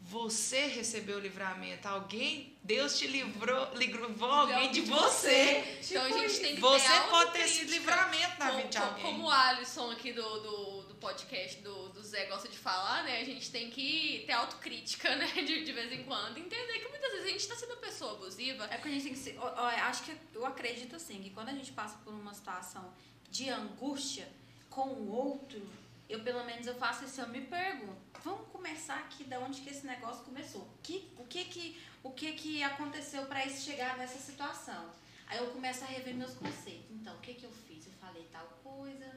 você 0.00 0.64
recebeu 0.64 1.18
o 1.18 1.20
livramento. 1.20 1.86
Alguém, 1.86 2.56
Deus 2.62 2.98
te 2.98 3.06
livrou, 3.06 3.68
livrou 3.74 4.32
alguém 4.32 4.70
de 4.70 4.80
você. 4.80 5.78
Então 5.84 6.04
a 6.04 6.10
gente 6.10 6.40
tem 6.40 6.54
que 6.54 6.60
Você 6.62 6.88
ter 6.88 7.08
pode 7.10 7.32
ter 7.32 7.40
esse 7.40 7.64
livramento 7.64 8.38
na 8.38 8.52
vida 8.52 8.68
de 8.68 8.78
alguém. 8.78 9.04
como 9.04 9.24
o 9.24 9.30
Alisson 9.30 9.90
aqui 9.90 10.10
do, 10.14 10.38
do 10.38 10.85
podcast 11.06 11.62
do, 11.62 11.90
do 11.90 12.02
Zé 12.02 12.26
gosta 12.26 12.48
de 12.48 12.58
falar, 12.58 13.04
né? 13.04 13.20
A 13.20 13.24
gente 13.24 13.48
tem 13.52 13.70
que 13.70 14.24
ter 14.26 14.32
autocrítica, 14.32 15.14
né? 15.14 15.26
De, 15.26 15.64
de 15.64 15.72
vez 15.72 15.92
em 15.92 16.02
quando. 16.02 16.36
Entender 16.38 16.78
que 16.80 16.88
muitas 16.88 17.12
vezes 17.12 17.26
a 17.26 17.30
gente 17.30 17.46
tá 17.46 17.54
sendo 17.54 17.76
pessoa 17.76 18.12
abusiva. 18.14 18.64
É 18.64 18.76
porque 18.76 18.88
a 18.88 18.92
gente 18.92 19.04
tem 19.04 19.12
que 19.12 19.18
se. 19.18 19.36
ó, 19.38 19.46
ó, 19.46 19.66
Acho 19.66 20.02
que 20.02 20.16
eu 20.34 20.44
acredito 20.44 20.96
assim, 20.96 21.22
que 21.22 21.30
quando 21.30 21.50
a 21.50 21.52
gente 21.52 21.72
passa 21.72 21.96
por 21.98 22.12
uma 22.12 22.34
situação 22.34 22.92
de 23.30 23.48
angústia 23.48 24.28
com 24.68 24.88
o 24.88 25.12
outro, 25.12 25.62
eu 26.08 26.20
pelo 26.24 26.44
menos 26.44 26.66
eu 26.66 26.74
faço 26.74 27.04
isso, 27.04 27.20
eu 27.20 27.28
me 27.28 27.42
pergunto, 27.42 27.96
vamos 28.24 28.48
começar 28.48 28.98
aqui 28.98 29.22
da 29.24 29.38
onde 29.38 29.60
que 29.60 29.70
esse 29.70 29.86
negócio 29.86 30.24
começou? 30.24 30.68
Que, 30.82 31.08
o 31.18 31.24
que 31.24 31.44
que 31.44 31.80
o 32.02 32.10
que 32.10 32.32
que 32.32 32.62
aconteceu 32.64 33.26
para 33.26 33.46
isso 33.46 33.64
chegar 33.64 33.96
nessa 33.96 34.18
situação? 34.18 34.90
Aí 35.28 35.38
eu 35.38 35.48
começo 35.52 35.84
a 35.84 35.86
rever 35.86 36.14
meus 36.14 36.34
conceitos. 36.34 36.90
Então, 36.90 37.14
o 37.16 37.20
que 37.20 37.34
que 37.34 37.44
eu 37.44 37.52
fiz? 37.52 37.86
Eu 37.86 37.92
falei 38.00 38.24
tal 38.32 38.46
coisa. 38.62 39.15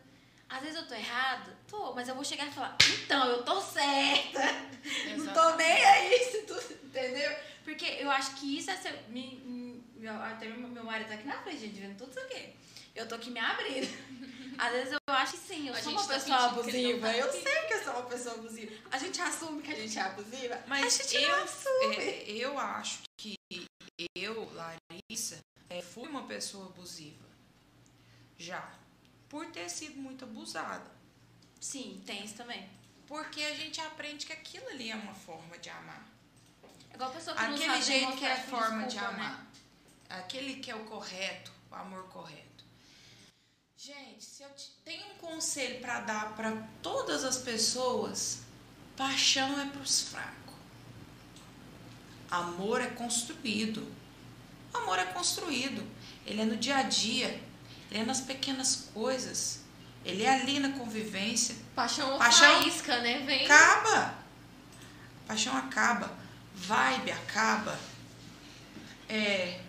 Às 0.49 0.61
vezes 0.61 0.75
eu 0.77 0.87
tô 0.87 0.95
errada, 0.95 1.55
tô, 1.67 1.93
mas 1.93 2.07
eu 2.07 2.15
vou 2.15 2.23
chegar 2.25 2.47
e 2.47 2.51
falar, 2.51 2.75
então, 3.03 3.27
eu 3.29 3.43
tô 3.43 3.61
certa. 3.61 4.39
Não 5.15 5.33
tô 5.33 5.55
nem 5.55 5.85
aí, 5.85 6.19
se 6.31 6.41
tu, 6.43 6.55
entendeu? 6.85 7.31
Porque 7.63 7.85
eu 7.85 8.09
acho 8.09 8.35
que 8.35 8.57
isso 8.57 8.71
é 8.71 8.75
ser. 8.77 8.93
Me, 9.09 9.35
me- 9.45 9.83
meu- 9.95 10.21
até 10.23 10.47
meu, 10.47 10.83
marido 10.83 11.07
tá 11.07 11.13
aqui 11.13 11.27
na 11.27 11.39
frente, 11.43 11.59
gente, 11.59 11.79
vendo 11.79 11.97
tudo 11.97 12.09
isso 12.11 12.19
aqui. 12.21 12.55
Eu 12.95 13.07
tô 13.07 13.15
aqui 13.15 13.29
me 13.29 13.39
abrindo. 13.39 13.87
Às 14.57 14.71
vezes 14.73 14.91
eu 14.93 15.13
acho 15.15 15.33
que 15.33 15.37
sim, 15.39 15.67
eu 15.69 15.73
A 15.73 15.81
sou 15.81 15.91
uma 15.93 16.05
tá 16.05 16.13
pessoa 16.15 16.37
abusiva. 16.47 17.07
tá 17.07 17.17
eu 17.17 17.31
sei 17.31 17.61
que 17.67 17.73
eu 17.75 17.83
sou 17.83 17.93
uma 17.93 18.05
pessoa 18.09 18.35
abusiva. 18.35 18.73
A 18.91 18.97
gente 18.97 19.21
assume 19.21 19.61
que 19.61 19.71
a 19.71 19.75
gente 19.75 19.97
é 19.97 20.01
abusiva, 20.01 20.63
Mas 20.67 20.99
a 20.99 21.03
gente 21.03 21.15
eu, 21.23 21.29
não 21.37 21.43
assume. 21.43 21.95
é, 21.95 22.25
eu 22.31 22.59
acho 22.59 22.99
que 23.17 23.35
eu, 24.15 24.51
Larissa, 24.53 25.37
é, 25.69 25.81
fui 25.81 26.07
uma 26.09 26.23
pessoa 26.23 26.65
abusiva. 26.65 27.23
Já. 28.37 28.78
Por 29.29 29.45
ter 29.47 29.69
sido 29.69 29.97
muito 29.99 30.25
abusada. 30.25 30.89
Sim, 31.59 32.01
tem 32.05 32.25
isso 32.25 32.35
também. 32.35 32.67
Porque 33.07 33.41
a 33.43 33.55
gente 33.55 33.79
aprende 33.81 34.25
que 34.25 34.33
aquilo 34.33 34.67
ali 34.69 34.89
é 34.91 34.95
uma 34.95 35.13
forma 35.13 35.57
de 35.57 35.69
amar. 35.69 36.07
É 36.91 36.95
igual 36.95 37.09
a 37.09 37.13
pessoa 37.13 37.35
que 37.35 37.41
não 37.43 37.53
Aquele 37.55 37.65
sabe 37.71 37.81
jeito 37.83 38.17
que 38.17 38.25
é 38.25 38.33
a 38.33 38.43
forma 38.43 38.83
de 38.87 38.93
desculpa, 38.93 39.11
né? 39.13 39.23
amar. 39.25 39.47
Aquele 40.09 40.55
que 40.55 40.71
é 40.71 40.75
o 40.75 40.83
correto, 40.85 41.51
o 41.71 41.75
amor 41.75 42.03
correto. 42.09 42.63
Gente, 43.77 44.23
se 44.23 44.43
eu 44.43 44.49
te- 44.55 44.71
tenho 44.83 45.05
um 45.13 45.15
conselho 45.17 45.79
para 45.81 46.01
dar 46.01 46.35
para 46.35 46.51
todas 46.81 47.23
as 47.23 47.37
pessoas, 47.37 48.39
paixão 48.97 49.59
é 49.59 49.65
para 49.69 49.81
os 49.81 50.01
fracos. 50.01 50.55
Amor 52.29 52.81
é 52.81 52.87
construído. 52.87 53.91
O 54.73 54.77
amor 54.77 54.99
é 54.99 55.05
construído. 55.05 55.85
Ele 56.25 56.41
é 56.41 56.45
no 56.45 56.57
dia 56.57 56.77
a 56.77 56.83
dia. 56.83 57.41
Ele 57.91 58.01
é 58.01 58.05
nas 58.05 58.21
pequenas 58.21 58.89
coisas. 58.93 59.59
Ele 60.05 60.23
é 60.23 60.29
ali 60.41 60.59
na 60.59 60.69
convivência. 60.71 61.55
Paixão, 61.75 62.17
Paixão- 62.17 62.61
faísca, 62.61 62.99
né? 63.01 63.19
Vem. 63.25 63.45
Acaba. 63.45 64.15
Paixão 65.27 65.55
acaba. 65.57 66.17
Vibe 66.55 67.11
acaba. 67.11 67.79
É, 69.07 69.59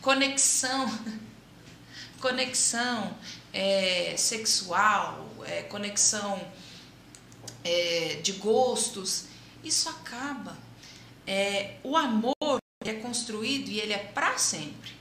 conexão. 0.00 0.86
Conexão 2.20 3.16
é, 3.52 4.16
sexual, 4.18 5.32
é, 5.46 5.62
conexão 5.62 6.44
é, 7.62 8.18
de 8.20 8.32
gostos. 8.32 9.26
Isso 9.62 9.88
acaba. 9.88 10.58
É, 11.24 11.76
o 11.84 11.96
amor 11.96 12.58
é 12.84 12.94
construído 12.94 13.68
e 13.68 13.78
ele 13.78 13.92
é 13.92 13.98
para 13.98 14.36
sempre. 14.36 14.97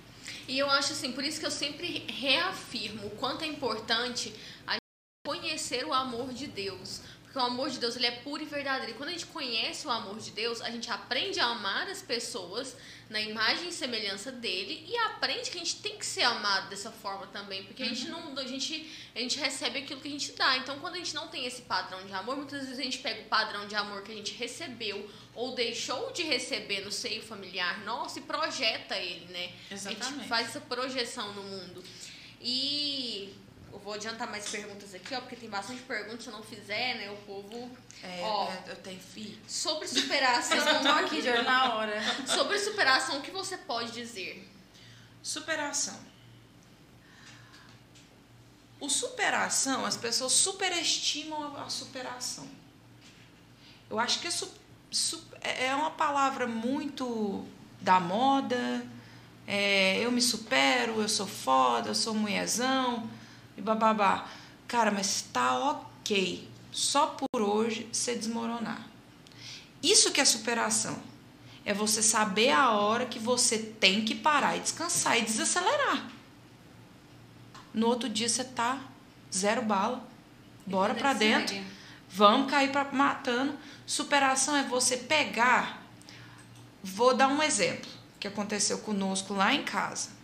E 0.47 0.57
eu 0.57 0.69
acho 0.69 0.93
assim, 0.93 1.11
por 1.11 1.23
isso 1.23 1.39
que 1.39 1.45
eu 1.45 1.51
sempre 1.51 2.05
reafirmo 2.07 3.07
o 3.07 3.11
quanto 3.11 3.43
é 3.43 3.47
importante 3.47 4.33
a 4.65 4.73
gente 4.73 4.81
conhecer 5.25 5.85
o 5.85 5.93
amor 5.93 6.33
de 6.33 6.47
Deus. 6.47 7.01
Porque 7.37 7.49
o 7.49 7.53
amor 7.53 7.69
de 7.69 7.77
Deus 7.77 7.95
ele 7.95 8.07
é 8.07 8.11
puro 8.11 8.41
e 8.41 8.47
verdadeiro. 8.47 8.93
E 8.93 8.95
quando 8.95 9.09
a 9.09 9.11
gente 9.11 9.27
conhece 9.27 9.85
o 9.85 9.91
amor 9.91 10.17
de 10.17 10.31
Deus, 10.31 10.59
a 10.59 10.71
gente 10.71 10.89
aprende 10.89 11.39
a 11.39 11.45
amar 11.45 11.87
as 11.87 12.01
pessoas 12.01 12.75
na 13.11 13.21
imagem 13.21 13.69
e 13.69 13.71
semelhança 13.71 14.31
dele 14.31 14.83
e 14.87 14.97
aprende 14.97 15.51
que 15.51 15.57
a 15.57 15.59
gente 15.59 15.75
tem 15.75 15.97
que 15.97 16.05
ser 16.05 16.23
amado 16.23 16.67
dessa 16.67 16.91
forma 16.91 17.27
também, 17.27 17.63
porque 17.63 17.83
a 17.83 17.85
gente 17.85 18.07
não 18.09 18.35
a 18.35 18.43
gente 18.43 18.91
a 19.13 19.19
gente 19.19 19.37
recebe 19.37 19.79
aquilo 19.79 20.01
que 20.01 20.07
a 20.07 20.11
gente 20.11 20.31
dá. 20.31 20.57
Então, 20.57 20.79
quando 20.79 20.95
a 20.95 20.97
gente 20.97 21.13
não 21.13 21.27
tem 21.27 21.45
esse 21.45 21.61
padrão 21.61 22.03
de 22.07 22.11
amor, 22.11 22.37
muitas 22.37 22.61
vezes 22.61 22.79
a 22.79 22.83
gente 22.83 22.97
pega 22.97 23.21
o 23.21 23.25
padrão 23.25 23.67
de 23.67 23.75
amor 23.75 24.01
que 24.01 24.11
a 24.11 24.15
gente 24.15 24.33
recebeu 24.33 25.07
ou 25.35 25.53
deixou 25.53 26.11
de 26.11 26.23
receber 26.23 26.81
no 26.81 26.91
seio 26.91 27.21
familiar 27.21 27.83
nosso 27.85 28.17
e 28.17 28.23
projeta 28.23 28.97
ele, 28.97 29.31
né? 29.31 29.51
A 29.69 29.73
Exatamente. 29.75 30.05
gente 30.05 30.27
faz 30.27 30.47
essa 30.47 30.61
projeção 30.61 31.33
no 31.33 31.43
mundo. 31.43 31.83
E 32.41 33.33
eu 33.77 33.83
vou 33.83 33.93
adiantar 33.93 34.27
mais 34.29 34.49
perguntas 34.49 34.95
aqui, 34.95 35.13
ó, 35.13 35.19
porque 35.21 35.35
tem 35.35 35.47
bastante 35.49 35.83
perguntas. 35.83 36.23
Se 36.23 36.29
eu 36.29 36.33
não 36.33 36.41
fizer, 36.41 36.95
né, 36.95 37.11
o 37.11 37.15
povo. 37.17 37.69
É, 38.03 38.21
Ó. 38.23 38.49
é, 38.51 38.71
eu 38.71 38.75
tenho 38.77 38.99
filho. 38.99 39.37
Sobre 39.47 39.87
superação. 39.87 40.57
Vocês 40.57 40.85
aqui 40.85 41.29
olho 41.29 41.43
na 41.43 41.75
hora. 41.75 42.01
sobre 42.25 42.57
superação, 42.57 43.19
o 43.19 43.21
que 43.21 43.29
você 43.29 43.55
pode 43.57 43.91
dizer? 43.91 44.49
Superação. 45.21 45.99
O 48.79 48.89
superação, 48.89 49.85
as 49.85 49.95
pessoas 49.95 50.33
superestimam 50.33 51.55
a- 51.57 51.69
superação. 51.69 52.47
Eu 53.89 53.99
acho 53.99 54.19
que 54.19 54.27
su- 54.91 55.23
é, 55.41 55.67
é 55.67 55.75
uma 55.75 55.91
palavra 55.91 56.47
muito 56.47 57.45
da 57.79 57.99
moda. 57.99 58.85
É, 59.47 59.99
eu 59.99 60.11
me 60.11 60.21
supero, 60.21 60.99
eu 61.01 61.07
sou 61.09 61.27
foda, 61.27 61.89
eu 61.89 61.95
sou 61.95 62.13
mulherzão 62.15 63.09
e 63.57 63.61
bababá. 63.61 64.27
Cara, 64.67 64.91
mas 64.91 65.23
tá 65.33 65.57
ok. 65.57 66.47
Só 66.71 67.07
por 67.07 67.41
hoje 67.41 67.89
você 67.91 68.15
desmoronar. 68.15 68.87
Isso 69.81 70.11
que 70.11 70.21
é 70.21 70.25
superação. 70.25 70.97
É 71.65 71.73
você 71.73 72.01
saber 72.01 72.51
a 72.51 72.71
hora 72.71 73.05
que 73.05 73.19
você 73.19 73.57
tem 73.57 74.05
que 74.05 74.15
parar 74.15 74.55
e 74.55 74.61
descansar 74.61 75.17
e 75.17 75.23
desacelerar. 75.23 76.09
No 77.73 77.87
outro 77.87 78.07
dia 78.07 78.29
você 78.29 78.43
tá 78.43 78.79
zero 79.33 79.61
bala. 79.61 80.05
Bora 80.65 80.95
para 80.95 81.13
dentro. 81.13 81.55
Vamos 82.09 82.49
cair 82.49 82.71
para 82.71 82.91
matando. 82.91 83.57
Superação 83.85 84.55
é 84.55 84.63
você 84.63 84.97
pegar. 84.97 85.81
Vou 86.83 87.15
dar 87.15 87.27
um 87.27 87.43
exemplo 87.43 87.89
que 88.19 88.27
aconteceu 88.27 88.79
conosco 88.79 89.33
lá 89.33 89.53
em 89.53 89.63
casa. 89.63 90.16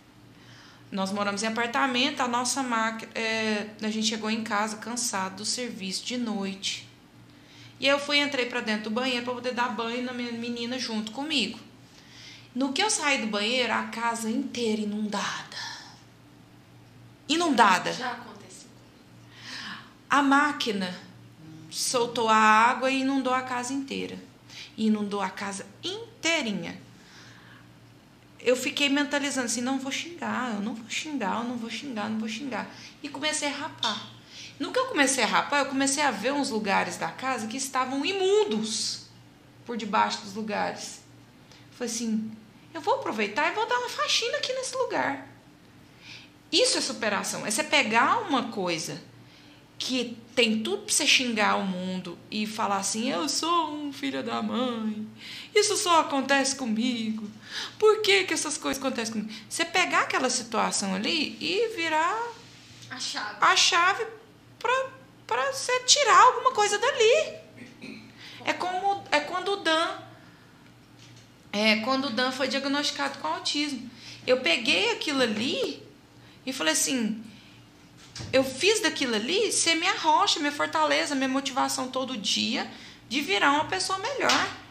Nós 0.94 1.10
moramos 1.10 1.42
em 1.42 1.48
apartamento, 1.48 2.20
a 2.20 2.28
nossa 2.28 2.62
máquina. 2.62 3.10
É, 3.16 3.66
a 3.82 3.90
gente 3.90 4.06
chegou 4.06 4.30
em 4.30 4.44
casa 4.44 4.76
cansado 4.76 5.38
do 5.38 5.44
serviço 5.44 6.04
de 6.04 6.16
noite. 6.16 6.88
E 7.80 7.86
eu 7.88 7.98
fui 7.98 8.18
entrei 8.20 8.46
para 8.46 8.60
dentro 8.60 8.84
do 8.84 8.90
banheiro 8.90 9.24
para 9.24 9.34
poder 9.34 9.54
dar 9.54 9.70
banho 9.70 10.04
na 10.04 10.12
minha 10.12 10.30
menina 10.30 10.78
junto 10.78 11.10
comigo. 11.10 11.58
No 12.54 12.72
que 12.72 12.80
eu 12.80 12.88
saí 12.88 13.20
do 13.20 13.26
banheiro, 13.26 13.72
a 13.72 13.82
casa 13.88 14.30
inteira 14.30 14.82
inundada. 14.82 15.56
Inundada. 17.28 17.92
Já 17.92 18.12
aconteceu. 18.12 18.70
A 20.08 20.22
máquina 20.22 20.96
soltou 21.70 22.28
a 22.28 22.36
água 22.36 22.88
e 22.88 23.00
inundou 23.00 23.34
a 23.34 23.42
casa 23.42 23.72
inteira. 23.72 24.16
Inundou 24.76 25.20
a 25.20 25.28
casa 25.28 25.66
inteirinha. 25.82 26.83
Eu 28.44 28.54
fiquei 28.54 28.90
mentalizando 28.90 29.46
assim, 29.46 29.62
não 29.62 29.78
vou 29.78 29.90
xingar, 29.90 30.54
eu 30.54 30.60
não 30.60 30.74
vou 30.74 30.88
xingar, 30.88 31.38
eu 31.38 31.48
não 31.48 31.56
vou 31.56 31.70
xingar, 31.70 32.10
não 32.10 32.18
vou 32.18 32.28
xingar. 32.28 32.70
E 33.02 33.08
comecei 33.08 33.48
a 33.48 33.52
rapar. 33.52 34.10
No 34.60 34.70
que 34.70 34.78
eu 34.78 34.86
comecei 34.86 35.24
a 35.24 35.26
rapar, 35.26 35.60
eu 35.60 35.66
comecei 35.70 36.02
a 36.02 36.10
ver 36.10 36.32
uns 36.32 36.50
lugares 36.50 36.98
da 36.98 37.08
casa 37.08 37.46
que 37.46 37.56
estavam 37.56 38.04
imundos 38.04 39.06
por 39.64 39.78
debaixo 39.78 40.20
dos 40.20 40.34
lugares. 40.34 41.00
Falei 41.72 41.92
assim, 41.92 42.30
eu 42.74 42.80
vou 42.80 42.96
aproveitar 42.96 43.50
e 43.50 43.54
vou 43.54 43.66
dar 43.66 43.78
uma 43.78 43.88
faxina 43.88 44.36
aqui 44.36 44.52
nesse 44.52 44.76
lugar. 44.76 45.26
Isso 46.52 46.78
é 46.78 46.80
superação. 46.80 47.46
É 47.46 47.50
você 47.50 47.64
pegar 47.64 48.20
uma 48.28 48.44
coisa 48.44 49.02
que 49.78 50.16
tem 50.34 50.62
tudo 50.62 50.82
para 50.82 50.94
você 50.94 51.06
xingar 51.06 51.56
o 51.56 51.64
mundo 51.64 52.18
e 52.30 52.46
falar 52.46 52.76
assim: 52.76 53.10
eu 53.10 53.28
sou 53.28 53.74
um 53.74 53.92
filho 53.92 54.22
da 54.22 54.40
mãe, 54.40 55.06
isso 55.54 55.76
só 55.76 56.00
acontece 56.00 56.56
comigo. 56.56 57.30
Por 57.78 58.02
que, 58.02 58.24
que 58.24 58.34
essas 58.34 58.58
coisas 58.58 58.82
acontecem 58.82 59.12
comigo? 59.14 59.32
Você 59.48 59.64
pegar 59.64 60.00
aquela 60.00 60.28
situação 60.28 60.94
ali 60.94 61.36
e 61.40 61.74
virar 61.76 62.20
a 62.90 62.98
chave, 62.98 63.36
a 63.40 63.56
chave 63.56 64.06
para 65.26 65.52
você 65.52 65.80
tirar 65.80 66.20
alguma 66.20 66.52
coisa 66.52 66.78
dali. 66.78 67.34
É 68.44 68.52
como 68.52 69.04
é 69.10 69.20
quando 69.20 69.52
o 69.52 69.56
Dan 69.56 70.04
é 71.52 71.76
quando 71.76 72.06
o 72.06 72.10
Dan 72.10 72.32
foi 72.32 72.48
diagnosticado 72.48 73.18
com 73.20 73.28
autismo. 73.28 73.88
Eu 74.26 74.40
peguei 74.40 74.90
aquilo 74.90 75.22
ali 75.22 75.80
e 76.44 76.52
falei 76.52 76.72
assim: 76.72 77.24
eu 78.32 78.42
fiz 78.42 78.80
daquilo 78.80 79.14
ali 79.14 79.52
ser 79.52 79.76
minha 79.76 79.96
rocha, 79.96 80.40
minha 80.40 80.50
fortaleza, 80.50 81.14
minha 81.14 81.28
motivação 81.28 81.88
todo 81.88 82.16
dia 82.16 82.68
de 83.08 83.20
virar 83.20 83.52
uma 83.52 83.66
pessoa 83.66 83.98
melhor. 83.98 84.63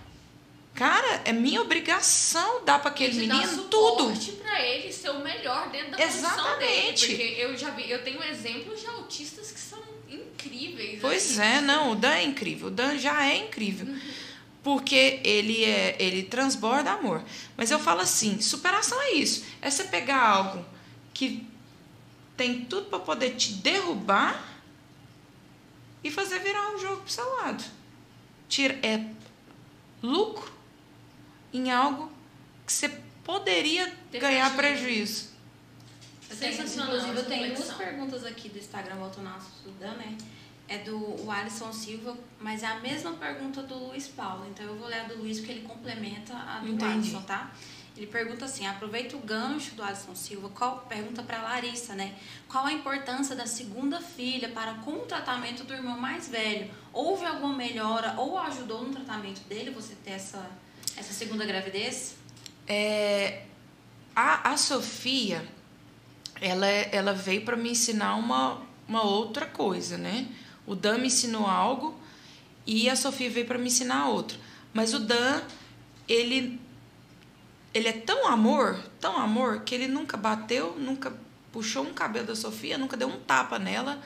Cara, 0.74 1.22
é 1.24 1.32
minha 1.32 1.62
obrigação 1.62 2.66
dar 2.66 2.80
para 2.80 2.90
aquele 2.90 3.28
menino 3.28 3.64
tudo. 3.66 4.12
para 4.41 4.60
ele 4.60 4.91
ser 4.91 5.12
o 5.12 5.20
melhor 5.20 5.70
dentro 5.70 5.91
da 5.91 6.04
Exatamente. 6.04 7.08
dele. 7.08 7.24
Porque 7.24 7.41
eu 7.41 7.58
já 7.58 7.70
vi, 7.70 7.91
eu 7.91 8.04
tenho 8.04 8.24
exemplos 8.24 8.80
de 8.80 8.88
autistas 8.88 9.52
que 9.52 9.60
são 9.60 9.80
incríveis. 10.10 11.00
Pois 11.00 11.40
assim. 11.40 11.58
é, 11.58 11.62
não, 11.62 11.91
o 11.91 11.95
Dan 11.95 12.14
é 12.14 12.24
incrível. 12.24 12.68
O 12.70 12.72
Dan 12.72 12.98
já 12.98 13.24
é 13.24 13.38
incrível. 13.38 13.86
Uhum. 13.86 14.00
Porque 14.64 15.20
ele 15.24 15.64
é, 15.64 15.95
ele 16.00 16.24
transborda 16.24 16.91
amor. 16.91 17.24
Mas 17.56 17.70
eu 17.70 17.78
falo 17.78 18.02
assim, 18.02 18.41
superação 18.41 19.00
é 19.00 19.12
isso. 19.12 19.45
É 19.62 19.70
você 19.70 19.84
pegar 19.84 20.22
algo 20.28 20.66
que 21.14 21.45
tem 22.36 22.66
tudo 22.66 22.88
para 22.88 22.98
poder 22.98 23.36
te 23.36 23.54
derrubar 23.54 24.44
e 26.04 26.10
fazer 26.10 26.40
virar 26.40 26.74
um 26.74 26.80
jogo 26.80 27.02
pro 27.02 27.12
seu 27.12 27.30
lado. 27.36 27.64
Tira, 28.50 28.80
é 28.82 29.06
lucro 30.02 30.53
em 31.54 31.72
algo 31.72 32.12
que 32.66 32.74
você 32.74 32.90
poderia 33.24 33.94
Tem 34.12 34.20
ganhar 34.20 34.54
prejuízo. 34.56 35.32
Sensacional. 36.30 36.96
Inclusive, 36.96 37.18
eu 37.18 37.26
tenho 37.26 37.56
duas 37.56 37.74
perguntas 37.74 38.26
aqui 38.26 38.50
do 38.50 38.58
Instagram 38.58 38.96
Autonato 38.96 39.46
Sudan, 39.64 39.94
né? 39.94 40.18
É 40.68 40.80
do 40.80 41.30
Alisson 41.30 41.72
Silva, 41.72 42.18
mas 42.40 42.64
é 42.64 42.68
a 42.68 42.80
mesma 42.80 43.12
pergunta 43.14 43.62
do 43.62 43.76
Luiz 43.76 44.08
Paulo. 44.08 44.48
Então 44.50 44.66
eu 44.66 44.76
vou 44.76 44.88
ler 44.88 45.02
a 45.02 45.04
do 45.04 45.18
Luiz, 45.18 45.38
porque 45.38 45.52
ele 45.52 45.68
complementa 45.68 46.34
a 46.34 46.60
do 46.60 46.70
Entendi. 46.70 46.86
Alisson, 46.86 47.22
tá? 47.22 47.52
Ele 47.96 48.08
pergunta 48.08 48.46
assim: 48.46 48.66
aproveita 48.66 49.16
o 49.16 49.20
gancho 49.20 49.76
do 49.76 49.84
Alisson 49.84 50.16
Silva, 50.16 50.50
qual, 50.50 50.80
pergunta 50.90 51.22
para 51.22 51.42
Larissa, 51.42 51.94
né? 51.94 52.16
Qual 52.48 52.66
a 52.66 52.74
importância 52.74 53.36
da 53.36 53.46
segunda 53.46 54.02
filha 54.02 54.50
para 54.50 54.76
com 54.76 54.94
o 54.94 55.06
tratamento 55.06 55.64
do 55.64 55.74
irmão 55.74 56.00
mais 56.00 56.28
velho? 56.28 56.72
Houve 56.92 57.26
alguma 57.26 57.54
melhora 57.54 58.16
ou 58.18 58.38
ajudou 58.40 58.84
no 58.84 58.94
tratamento 58.94 59.42
dele 59.48 59.70
você 59.70 59.96
ter 59.96 60.12
essa, 60.12 60.50
essa 60.98 61.14
segunda 61.14 61.45
gravidez? 61.45 62.15
É, 62.68 63.44
a, 64.15 64.52
a 64.52 64.57
Sofia, 64.57 65.48
ela, 66.40 66.68
ela 66.68 67.14
veio 67.14 67.44
para 67.44 67.57
me 67.57 67.72
ensinar 67.72 68.15
uma, 68.15 68.61
uma 68.88 69.03
outra 69.03 69.45
coisa, 69.45 69.98
né? 69.98 70.28
O 70.65 70.76
Dan 70.76 70.99
me 70.99 71.07
ensinou 71.07 71.45
algo 71.45 71.99
e 72.65 72.90
a 72.90 72.95
Sofia 72.95 73.30
veio 73.30 73.45
para 73.45 73.57
me 73.57 73.68
ensinar 73.68 74.07
outro. 74.07 74.38
Mas 74.74 74.94
o 74.94 74.99
Dan, 74.99 75.41
ele 76.07 76.60
ele 77.74 77.88
é 77.88 77.94
tão 77.94 78.28
amor, 78.28 78.80
tão 78.99 79.18
amor, 79.18 79.61
que 79.61 79.74
ele 79.74 79.88
nunca 79.88 80.15
bateu, 80.15 80.76
nunca 80.78 81.11
puxou 81.52 81.84
um 81.84 81.94
cabelo 81.94 82.28
da 82.28 82.36
Sofia, 82.36 82.78
nunca 82.78 82.95
deu 82.95 83.07
um 83.07 83.20
tapa 83.20 83.57
nela. 83.57 83.99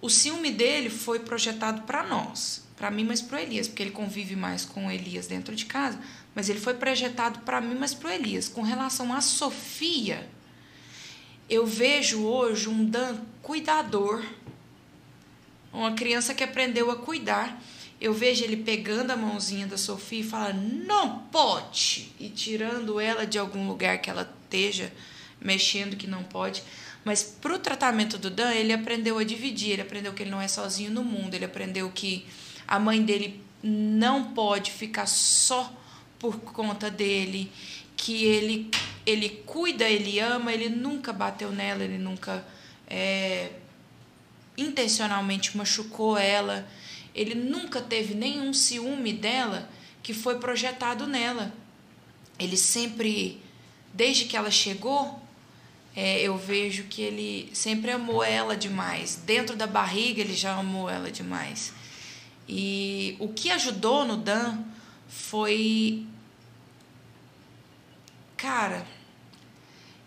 O 0.00 0.10
ciúme 0.10 0.50
dele 0.50 0.90
foi 0.90 1.20
projetado 1.20 1.82
para 1.82 2.02
nós, 2.02 2.65
para 2.76 2.90
mim, 2.90 3.04
mas 3.04 3.22
para 3.22 3.42
Elias, 3.42 3.66
porque 3.68 3.82
ele 3.82 3.90
convive 3.90 4.36
mais 4.36 4.64
com 4.64 4.90
Elias 4.90 5.26
dentro 5.26 5.54
de 5.54 5.64
casa, 5.64 5.98
mas 6.34 6.48
ele 6.48 6.60
foi 6.60 6.74
projetado 6.74 7.40
para 7.40 7.60
mim, 7.60 7.74
mas 7.74 7.94
para 7.94 8.14
Elias. 8.14 8.48
Com 8.48 8.62
relação 8.62 9.12
à 9.12 9.20
Sofia, 9.20 10.28
eu 11.48 11.66
vejo 11.66 12.22
hoje 12.24 12.68
um 12.68 12.84
Dan 12.84 13.18
cuidador, 13.42 14.24
uma 15.72 15.92
criança 15.92 16.34
que 16.34 16.44
aprendeu 16.44 16.90
a 16.90 16.96
cuidar 16.96 17.60
eu 18.00 18.12
vejo 18.12 18.44
ele 18.44 18.58
pegando 18.58 19.10
a 19.10 19.16
mãozinha 19.16 19.66
da 19.66 19.78
Sofia 19.78 20.20
e 20.20 20.24
falando, 20.24 20.60
não 20.84 21.20
pode, 21.32 22.12
e 22.20 22.28
tirando 22.28 23.00
ela 23.00 23.26
de 23.26 23.38
algum 23.38 23.66
lugar 23.66 23.98
que 23.98 24.10
ela 24.10 24.30
esteja 24.44 24.92
mexendo 25.40 25.96
que 25.96 26.06
não 26.06 26.22
pode. 26.22 26.62
Mas 27.04 27.22
para 27.22 27.54
o 27.54 27.58
tratamento 27.58 28.18
do 28.18 28.28
Dan, 28.28 28.52
ele 28.52 28.72
aprendeu 28.72 29.16
a 29.18 29.24
dividir, 29.24 29.72
ele 29.72 29.82
aprendeu 29.82 30.12
que 30.12 30.22
ele 30.22 30.30
não 30.30 30.40
é 30.40 30.48
sozinho 30.48 30.90
no 30.90 31.04
mundo, 31.04 31.34
ele 31.34 31.44
aprendeu 31.44 31.90
que 31.90 32.26
a 32.66 32.78
mãe 32.78 33.02
dele 33.02 33.42
não 33.62 34.32
pode 34.32 34.70
ficar 34.70 35.06
só 35.06 35.72
por 36.18 36.38
conta 36.40 36.90
dele, 36.90 37.50
que 37.96 38.24
ele, 38.24 38.70
ele 39.04 39.28
cuida, 39.44 39.84
ele 39.84 40.18
ama, 40.18 40.52
ele 40.52 40.68
nunca 40.68 41.12
bateu 41.12 41.50
nela, 41.52 41.84
ele 41.84 41.98
nunca 41.98 42.46
é, 42.88 43.50
intencionalmente 44.56 45.56
machucou 45.56 46.16
ela 46.16 46.66
ele 47.16 47.34
nunca 47.34 47.80
teve 47.80 48.14
nenhum 48.14 48.52
ciúme 48.52 49.14
dela 49.14 49.66
que 50.02 50.12
foi 50.12 50.38
projetado 50.38 51.06
nela. 51.06 51.50
Ele 52.38 52.58
sempre, 52.58 53.40
desde 53.94 54.26
que 54.26 54.36
ela 54.36 54.50
chegou, 54.50 55.18
é, 55.96 56.20
eu 56.20 56.36
vejo 56.36 56.84
que 56.84 57.00
ele 57.00 57.50
sempre 57.54 57.90
amou 57.90 58.22
ela 58.22 58.54
demais. 58.54 59.16
Dentro 59.24 59.56
da 59.56 59.66
barriga, 59.66 60.20
ele 60.20 60.34
já 60.34 60.56
amou 60.56 60.90
ela 60.90 61.10
demais. 61.10 61.72
E 62.48 63.16
o 63.18 63.28
que 63.28 63.50
ajudou 63.50 64.04
no 64.04 64.16
Dan 64.16 64.58
foi. 65.08 66.06
Cara, 68.36 68.86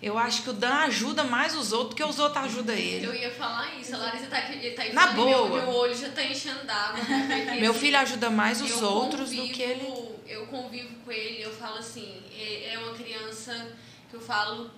eu 0.02 0.18
acho 0.18 0.44
que 0.44 0.50
o 0.50 0.54
Dan 0.54 0.74
ajuda 0.76 1.26
mais 1.26 1.56
os 1.56 1.74
outros 1.74 1.96
que 1.96 2.04
os 2.04 2.20
outros 2.20 2.46
ajudam 2.46 2.76
ele. 2.76 3.06
Eu 3.06 3.14
ia 3.14 3.32
falar 3.32 3.76
isso, 3.76 3.94
a 3.94 3.98
Larissa 3.98 4.28
tá, 4.28 4.42
tá 4.42 4.94
Na 4.94 5.08
boa. 5.08 5.50
Meu, 5.50 5.62
meu 5.64 5.70
olho 5.70 5.94
já 5.94 6.10
tá 6.10 6.24
enchendo 6.24 6.64
d'água. 6.66 7.04
Né? 7.04 7.58
meu 7.60 7.74
filho 7.74 7.98
ajuda 7.98 8.30
mais 8.30 8.62
os 8.62 8.82
outros 8.82 9.30
convivo, 9.30 9.48
do 9.48 9.54
que 9.54 9.62
ele. 9.62 10.10
Eu 10.26 10.48
convivo 10.48 10.96
com 11.04 11.12
ele, 11.12 11.42
eu 11.42 11.52
falo 11.52 11.80
assim, 11.80 12.24
é, 12.34 12.76
é 12.76 12.80
uma 12.80 12.94
criança 12.94 13.76
que 14.10 14.16
eu 14.16 14.22
falo, 14.22 14.72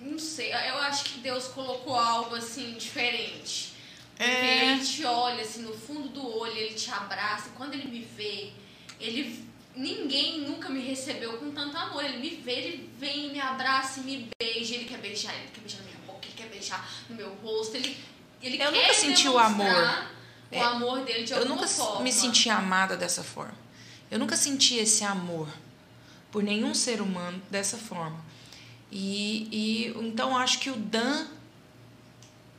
não 0.00 0.18
sei, 0.18 0.52
eu 0.52 0.78
acho 0.78 1.04
que 1.04 1.20
Deus 1.20 1.46
colocou 1.48 1.94
algo 1.94 2.34
assim 2.34 2.74
diferente. 2.74 3.75
Porque 4.16 4.30
é... 4.30 4.72
ele 4.72 4.84
te 4.84 5.04
olha 5.04 5.42
assim 5.42 5.62
no 5.62 5.74
fundo 5.74 6.08
do 6.08 6.38
olho, 6.38 6.56
ele 6.56 6.74
te 6.74 6.90
abraça, 6.90 7.48
e 7.48 7.52
quando 7.52 7.74
ele 7.74 7.88
me 7.88 8.00
vê, 8.00 8.52
ele 8.98 9.46
ninguém 9.76 10.40
nunca 10.40 10.70
me 10.70 10.80
recebeu 10.80 11.36
com 11.38 11.50
tanto 11.50 11.76
amor. 11.76 12.02
Ele 12.04 12.18
me 12.18 12.30
vê, 12.36 12.52
ele 12.52 12.90
vem, 12.98 13.30
me 13.30 13.40
abraça 13.40 14.00
e 14.00 14.02
me 14.04 14.30
beija. 14.38 14.74
Ele 14.74 14.86
quer 14.86 14.98
beijar, 14.98 15.34
ele 15.34 15.50
quer 15.52 15.60
beijar 15.60 15.78
na 15.78 15.84
minha 15.84 15.98
boca, 16.06 16.20
ele 16.24 16.34
quer 16.34 16.48
beijar 16.48 16.88
no 17.10 17.16
meu 17.16 17.34
rosto. 17.36 17.76
Ele, 17.76 17.96
ele 18.42 18.60
Eu 18.60 18.72
nunca 18.72 18.94
senti 18.94 19.28
o 19.28 19.38
amor. 19.38 20.06
O 20.50 20.54
É, 20.54 20.60
amor 20.62 21.04
dele 21.04 21.24
de 21.24 21.32
Eu 21.32 21.44
nunca 21.44 21.66
forma. 21.66 22.02
me 22.02 22.12
senti 22.12 22.48
amada 22.48 22.96
dessa 22.96 23.22
forma. 23.22 23.54
Eu 24.10 24.18
nunca 24.18 24.36
senti 24.36 24.76
esse 24.76 25.04
amor 25.04 25.48
por 26.30 26.42
nenhum 26.42 26.72
ser 26.72 27.00
humano 27.00 27.42
dessa 27.50 27.76
forma. 27.76 28.24
E, 28.90 29.48
e 29.50 29.86
então 30.06 30.36
acho 30.36 30.60
que 30.60 30.70
o 30.70 30.76
Dan 30.76 31.26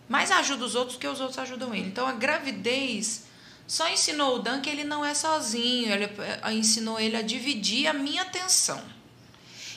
mais 0.08 0.32
ajuda 0.32 0.66
os 0.66 0.76
outros 0.76 0.98
que 0.98 1.08
os 1.08 1.20
outros 1.20 1.38
ajudam 1.40 1.74
ele. 1.74 1.88
Então 1.88 2.08
a 2.08 2.14
gravidez 2.14 3.26
só 3.68 3.90
ensinou 3.90 4.38
o 4.38 4.40
Dan 4.40 4.62
que 4.62 4.70
ele 4.70 4.84
não 4.84 5.04
é 5.04 5.14
sozinho. 5.14 5.92
Ele 5.92 6.06
eh, 6.06 6.54
ensinou 6.54 7.00
ele 7.00 7.18
a 7.18 7.22
dividir 7.22 7.88
a 7.88 7.94
minha 7.94 8.22
atenção. 8.22 8.82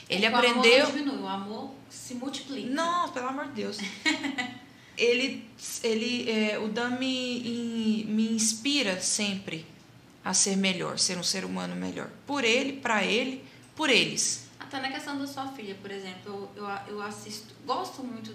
Ele 0.09 0.25
O 0.25 0.27
amor 0.29 0.45
aprendeu. 0.45 0.85
não 0.85 0.91
diminui, 0.91 1.19
o 1.19 1.27
amor 1.27 1.71
se 1.89 2.15
multiplica. 2.15 2.69
Não, 2.69 3.09
pelo 3.11 3.27
amor 3.27 3.47
de 3.47 3.53
Deus. 3.53 3.77
ele, 4.97 5.45
ele, 5.83 6.29
é, 6.29 6.59
o 6.59 6.67
Dan 6.69 6.91
me, 6.91 8.05
me 8.07 8.31
inspira 8.31 8.99
sempre 9.01 9.65
a 10.23 10.33
ser 10.33 10.55
melhor, 10.55 10.99
ser 10.99 11.17
um 11.17 11.23
ser 11.23 11.43
humano 11.43 11.75
melhor. 11.75 12.09
Por 12.25 12.43
ele, 12.43 12.73
para 12.73 13.03
ele, 13.03 13.43
por 13.75 13.89
eles. 13.89 14.47
Até 14.59 14.79
na 14.79 14.91
questão 14.91 15.17
da 15.17 15.27
sua 15.27 15.47
filha, 15.49 15.75
por 15.81 15.91
exemplo, 15.91 16.49
eu, 16.55 16.63
eu, 16.63 16.69
eu 16.87 17.01
assisto, 17.01 17.53
gosto 17.65 18.03
muito 18.03 18.33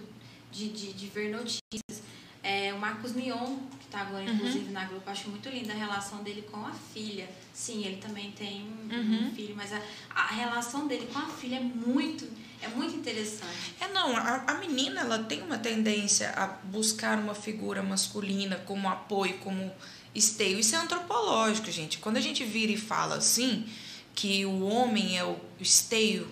de, 0.56 0.68
de, 0.70 0.92
de 0.94 1.06
ver 1.08 1.30
notícias. 1.30 2.02
É, 2.42 2.72
o 2.72 2.78
Marcos 2.78 3.12
Mion, 3.12 3.56
que 3.78 3.86
está 3.86 4.00
agora, 4.00 4.24
inclusive, 4.24 4.70
na 4.70 4.84
Globo, 4.84 5.02
acho 5.06 5.28
muito 5.28 5.48
linda 5.48 5.72
a 5.72 5.76
relação 5.76 6.22
dele 6.22 6.42
com 6.50 6.64
a 6.64 6.72
filha. 6.72 7.28
Sim, 7.52 7.84
ele 7.84 7.96
também 7.96 8.30
tem 8.30 8.62
um, 8.62 9.26
um 9.26 9.34
filho, 9.34 9.54
mas 9.56 9.72
a, 9.72 9.80
a 10.14 10.26
relação 10.28 10.86
dele 10.86 11.08
com 11.12 11.18
a 11.18 11.26
filha 11.26 11.56
é 11.56 11.60
muito, 11.60 12.26
é 12.62 12.68
muito 12.68 12.94
interessante. 12.94 13.74
É 13.80 13.88
não, 13.88 14.16
a, 14.16 14.44
a 14.46 14.54
menina 14.54 15.00
ela 15.00 15.18
tem 15.24 15.42
uma 15.42 15.58
tendência 15.58 16.30
a 16.30 16.46
buscar 16.46 17.18
uma 17.18 17.34
figura 17.34 17.82
masculina 17.82 18.56
como 18.64 18.88
apoio, 18.88 19.38
como 19.38 19.72
esteio. 20.14 20.58
Isso 20.60 20.76
é 20.76 20.78
antropológico, 20.78 21.70
gente. 21.72 21.98
Quando 21.98 22.16
a 22.16 22.20
gente 22.20 22.44
vira 22.44 22.70
e 22.70 22.76
fala 22.76 23.16
assim, 23.16 23.66
que 24.14 24.46
o 24.46 24.64
homem 24.66 25.18
é 25.18 25.24
o 25.24 25.36
esteio 25.60 26.30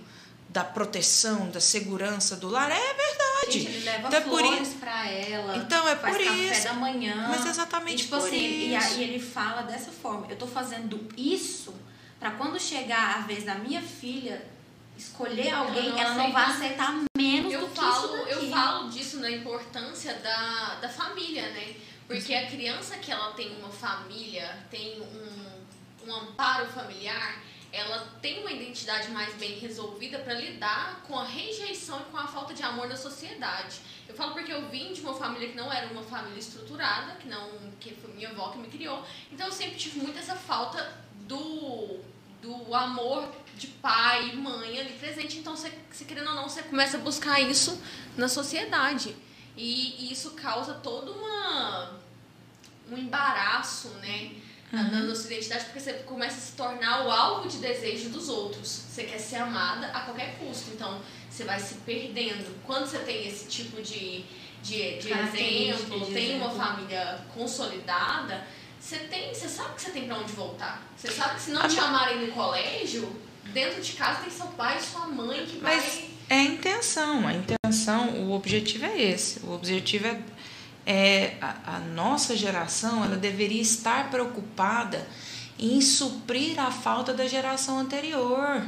da 0.55 0.63
proteção, 0.63 1.51
da 1.51 1.61
segurança 1.61 2.37
do 2.37 2.49
lar, 2.49 2.71
é 2.71 2.95
verdade. 2.95 3.51
Gente, 3.51 3.67
ele 3.67 3.85
leva 3.85 4.07
Então 4.07 4.19
é 4.19 4.23
por 4.23 4.39
flores 4.41 4.69
isso- 4.69 4.77
pra 4.79 5.11
ela. 5.11 5.57
Então, 5.57 5.89
é 5.89 5.97
faz 5.97 6.17
por 6.17 6.25
café 6.25 6.39
isso. 6.53 6.65
da 6.65 6.73
manhã. 6.75 7.27
Mas 7.29 7.45
exatamente 7.47 7.95
e, 8.03 8.05
tipo 8.05 8.17
por 8.17 8.27
assim, 8.29 8.77
isso. 8.77 8.99
e 8.99 9.03
ele 9.03 9.19
fala 9.19 9.63
dessa 9.63 9.91
forma: 9.91 10.29
eu 10.31 10.37
tô 10.37 10.47
fazendo 10.47 11.09
isso 11.17 11.75
pra 12.21 12.31
quando 12.31 12.59
chegar 12.61 13.17
a 13.17 13.21
vez 13.23 13.43
da 13.45 13.57
minha 13.57 13.83
filha 13.83 14.47
escolher 14.97 15.51
alguém, 15.53 15.91
não 15.91 15.99
ela 15.99 16.15
não 16.15 16.31
vai 16.33 16.45
aceita. 16.45 16.65
aceitar 16.85 17.05
menos 17.19 17.53
eu 17.53 17.61
do 17.63 17.67
que 17.67 17.75
falo, 17.81 18.07
isso 18.07 18.17
daqui. 18.17 18.31
eu 18.31 18.51
falo 18.51 18.91
disso 18.91 19.17
na 19.19 19.31
importância 19.33 20.15
da, 20.15 20.77
da 20.81 20.89
família, 20.89 21.43
né? 21.51 21.75
Porque 22.07 22.33
a 22.33 22.47
criança 22.47 22.97
que 22.99 23.11
ela 23.11 23.33
tem 23.33 23.57
uma 23.57 23.71
família, 23.71 24.57
tem 24.71 25.01
um, 25.01 26.09
um 26.09 26.15
amparo 26.15 26.67
familiar, 26.69 27.43
ela 27.75 27.99
tem 28.23 28.41
uma 28.41 28.53
identidade 28.53 29.11
mais 29.11 29.35
bem 29.35 29.59
resolvida 29.59 30.19
para 30.21 30.35
lidar 30.35 31.03
com 31.07 31.19
a 31.19 31.25
rejeição 31.25 32.01
e 32.01 32.05
com 32.05 32.17
a 32.17 32.27
falta 32.27 32.55
de 32.55 32.63
amor 32.63 32.89
da 32.89 32.97
sociedade. 32.97 33.81
Eu 34.09 34.15
falo 34.15 34.33
porque 34.33 34.53
eu 34.53 34.69
vim 34.69 34.93
de 34.93 35.01
uma 35.01 35.15
família 35.15 35.49
que 35.49 35.57
não 35.57 35.73
era 35.73 35.89
uma 35.89 36.03
família 36.03 36.39
estruturada, 36.39 37.17
que 37.17 37.29
não 37.29 37.51
que 37.81 37.95
foi 37.95 38.13
minha 38.13 38.31
avó 38.31 38.51
que 38.51 38.59
me 38.59 38.69
criou. 38.69 39.05
Então 39.33 39.47
eu 39.47 39.53
sempre 39.53 39.77
tive 39.77 39.99
muito 39.99 40.19
essa 40.19 40.37
falta 40.37 41.05
do 41.27 42.01
do 42.41 42.75
amor 42.75 43.27
de 43.57 43.67
pai 43.69 44.31
e 44.31 44.37
mãe 44.37 44.79
ali 44.79 44.93
presente. 44.99 45.39
Então, 45.39 45.57
você, 45.57 45.73
se 45.91 46.05
querendo 46.05 46.29
ou 46.29 46.35
não, 46.35 46.49
você 46.49 46.63
começa 46.63 46.99
a 46.99 47.01
buscar 47.01 47.41
isso 47.41 47.81
na 48.17 48.29
sociedade. 48.29 49.17
E, 49.57 50.05
e 50.05 50.13
isso 50.13 50.33
causa 50.33 50.75
todo 50.75 51.13
uma, 51.13 51.99
um 52.91 52.99
embaraço, 52.99 53.89
né? 54.01 54.33
Na, 54.75 55.01
na 55.03 55.15
sua 55.15 55.27
identidade, 55.33 55.65
porque 55.67 55.81
você 55.81 55.93
começa 56.05 56.37
a 56.37 56.41
se 56.41 56.53
tornar 56.53 57.07
o 57.07 57.11
alvo 57.11 57.49
de 57.49 57.59
desejo 57.59 58.09
dos 58.11 58.29
outros. 58.29 58.69
Você 58.89 59.05
quer 59.05 59.19
ser 59.19 59.37
amada 59.37 59.87
a 59.89 60.01
qualquer 60.01 60.37
custo. 60.39 60.71
Então, 60.75 61.01
você 61.31 61.45
vai 61.45 61.59
se 61.61 61.75
perdendo. 61.87 62.55
Quando 62.65 62.87
você 62.87 62.99
tem 62.99 63.27
esse 63.27 63.49
tipo 63.49 63.81
de, 63.81 64.25
de, 64.63 64.99
de 64.99 65.13
exemplo, 65.13 66.07
de 66.07 66.13
tem 66.13 66.37
uma 66.37 66.47
exemplo. 66.47 66.57
família 66.57 67.21
consolidada, 67.35 68.47
você 68.81 68.99
tem, 68.99 69.33
você 69.33 69.49
sabe 69.49 69.75
que 69.77 69.83
você 69.83 69.91
tem 69.91 70.07
pra 70.07 70.19
onde 70.19 70.33
voltar. 70.33 70.83
Você 70.97 71.11
sabe 71.11 71.37
que 71.37 71.43
se 71.43 71.51
não 71.53 71.63
A 71.63 71.69
te 71.69 71.79
amarem 71.79 72.27
no 72.27 72.33
colégio, 72.33 73.11
dentro 73.53 73.81
de 73.81 73.93
casa 73.93 74.21
tem 74.21 74.31
seu 74.31 74.47
pai 74.49 74.79
e 74.79 74.83
sua 74.83 75.07
mãe 75.07 75.45
que 75.47 75.59
Mas 75.59 75.83
vai. 75.85 76.11
é 76.29 76.35
a 76.41 76.43
intenção, 76.43 77.27
a 77.27 77.33
intenção, 77.35 78.09
o 78.27 78.33
objetivo 78.33 78.85
é 78.87 79.01
esse. 79.01 79.41
O 79.45 79.53
objetivo 79.53 80.07
é, 80.07 80.21
é 80.87 81.35
a, 81.41 81.77
a 81.77 81.79
nossa 81.79 82.37
geração, 82.37 83.05
ela 83.05 83.17
deveria 83.17 83.63
estar 83.63 84.11
preocupada 84.11 85.07
em 85.59 85.81
suprir 85.81 86.59
a 86.59 86.71
falta 86.71 87.13
da 87.13 87.27
geração 87.27 87.79
anterior. 87.79 88.63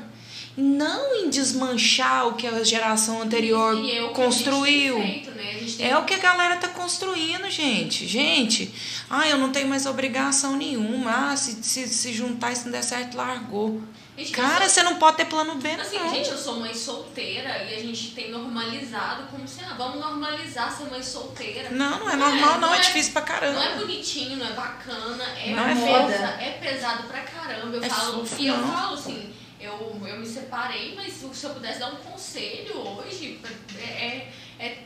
E 0.56 0.60
Não 0.60 1.14
em 1.14 1.28
desmanchar 1.28 2.28
o 2.28 2.34
que 2.34 2.47
a 2.47 2.64
geração 2.64 3.20
anterior 3.20 3.76
E 3.76 3.97
é 3.97 4.02
o 4.02 4.09
que 4.09 4.14
construiu. 4.14 4.97
Feito, 4.97 5.30
né? 5.32 5.47
É 5.78 5.98
o 5.98 6.05
que 6.05 6.14
a 6.14 6.18
galera 6.18 6.56
tá 6.56 6.68
construindo, 6.68 7.51
gente. 7.51 8.06
Gente, 8.06 8.72
ah, 9.10 9.28
eu 9.28 9.36
não 9.36 9.52
tenho 9.52 9.68
mais 9.68 9.84
obrigação 9.84 10.56
nenhuma. 10.56 11.32
Ah, 11.32 11.36
se, 11.36 11.62
se, 11.62 11.86
se 11.88 12.12
juntar 12.12 12.52
e 12.52 12.56
se 12.56 12.64
não 12.64 12.72
der 12.72 12.82
certo, 12.82 13.16
largou. 13.16 13.82
Gente, 14.16 14.32
Cara, 14.32 14.66
você 14.66 14.82
não 14.82 14.97
pode 14.97 15.18
ter 15.18 15.26
plano 15.26 15.56
B, 15.56 15.68
Assim, 15.72 15.98
não. 15.98 16.09
gente, 16.09 16.30
eu 16.30 16.38
sou 16.38 16.59
mãe 16.59 16.72
solteira 16.72 17.64
e 17.64 17.74
a 17.74 17.78
gente 17.80 18.12
tem 18.12 18.30
normalizado 18.30 19.24
como 19.24 19.47
se, 19.47 19.60
ah, 19.62 19.74
vamos 19.76 20.01
normalizar 20.01 20.72
ser 20.74 20.84
mãe 20.90 21.02
solteira. 21.02 21.68
Não, 21.70 21.98
não 22.01 22.10
é 22.10 22.16
normal, 22.16 22.59
não. 22.59 22.74
É 22.74 22.78
é- 22.78 22.80
difícil 22.80 23.12
pra 23.12 23.20
caramba. 23.22 23.60
Não 23.60 23.62
é 23.62 23.76
bonitinho, 23.76 24.38
não 24.38 24.47
é 24.47 24.52
bacana, 24.52 25.22
é, 25.38 25.51
Não 25.51 25.66
é 25.68 25.74
pesa- 25.74 25.86
foda. 25.86 26.14
é 26.43 26.59
pesado 26.62 27.02
pra 27.09 27.20
caramba. 27.20 27.76
Eu 27.76 27.84
É 27.84 27.90
falo, 27.90 28.26
e 28.38 28.47
eu 28.47 28.56
não. 28.56 28.72
falo 28.72 28.94
assim, 28.94 29.34
eu, 29.60 30.01
eu 30.06 30.18
me 30.18 30.26
separei, 30.26 30.94
mas 30.97 31.12
se 31.12 31.44
eu 31.44 31.51
pudesse 31.51 31.78
dar 31.80 31.93
um 31.93 31.97
conselho 31.97 32.74
hoje, 32.78 33.38
é, 33.78 33.82
é, 33.84 34.32
é, 34.59 34.78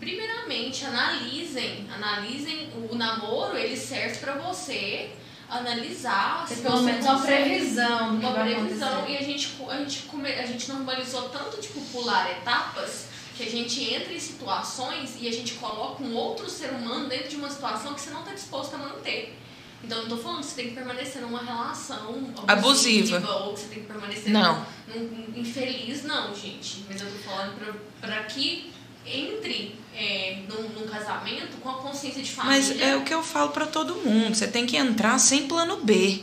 primeiramente, 0.00 0.84
analisem, 0.84 1.86
analisem 1.94 2.68
o 2.90 2.94
namoro, 2.96 3.56
ele 3.56 3.76
serve 3.76 4.16
pra 4.18 4.34
você 4.34 5.10
analisar 5.52 6.46
se 6.48 6.56
pelo 6.56 6.82
menos 6.82 7.04
uma 7.04 7.20
previsão 7.20 8.14
uma 8.14 8.32
previsão 8.32 9.08
e 9.08 9.16
a 9.16 9.22
gente, 9.22 9.56
a, 9.68 9.76
gente 9.78 10.02
come, 10.02 10.32
a 10.32 10.46
gente 10.46 10.68
normalizou 10.70 11.28
tanto 11.28 11.60
tipo 11.60 11.80
pular 11.92 12.30
etapas 12.30 13.06
que 13.36 13.42
a 13.42 13.50
gente 13.50 13.94
entra 13.94 14.12
em 14.12 14.18
situações 14.18 15.16
e 15.20 15.28
a 15.28 15.32
gente 15.32 15.54
coloca 15.54 16.02
um 16.02 16.14
outro 16.14 16.48
ser 16.48 16.70
humano 16.70 17.08
dentro 17.08 17.28
de 17.28 17.36
uma 17.36 17.50
situação 17.50 17.94
que 17.94 18.00
você 18.00 18.10
não 18.10 18.20
está 18.20 18.34
disposto 18.34 18.74
a 18.74 18.78
manter. 18.78 19.38
Então 19.82 19.98
eu 19.98 20.08
não 20.08 20.16
tô 20.16 20.22
falando 20.22 20.40
que 20.40 20.46
você 20.46 20.54
tem 20.54 20.68
que 20.68 20.74
permanecer 20.74 21.22
numa 21.22 21.42
relação 21.42 22.32
Abusiva. 22.46 23.18
ou 23.44 23.54
que 23.54 23.60
você 23.60 23.66
tem 23.66 23.80
que 23.80 23.86
permanecer 23.86 24.32
Não. 24.32 24.64
num, 24.86 25.00
num 25.00 25.40
infeliz, 25.40 26.04
não, 26.04 26.34
gente. 26.34 26.84
Mas 26.88 27.00
eu 27.00 27.10
tô 27.10 27.18
falando 27.18 27.80
pra 28.00 28.22
que 28.24 28.71
entre 29.06 29.74
é, 29.94 30.38
num, 30.48 30.68
num 30.70 30.86
casamento 30.88 31.56
com 31.60 31.68
a 31.68 31.74
consciência 31.74 32.22
de 32.22 32.30
família. 32.30 32.58
Mas 32.58 32.80
é 32.80 32.96
o 32.96 33.02
que 33.04 33.12
eu 33.12 33.22
falo 33.22 33.50
pra 33.50 33.66
todo 33.66 33.96
mundo. 33.96 34.34
Você 34.34 34.46
tem 34.46 34.66
que 34.66 34.76
entrar 34.76 35.18
sem 35.18 35.46
plano 35.46 35.78
B. 35.84 36.22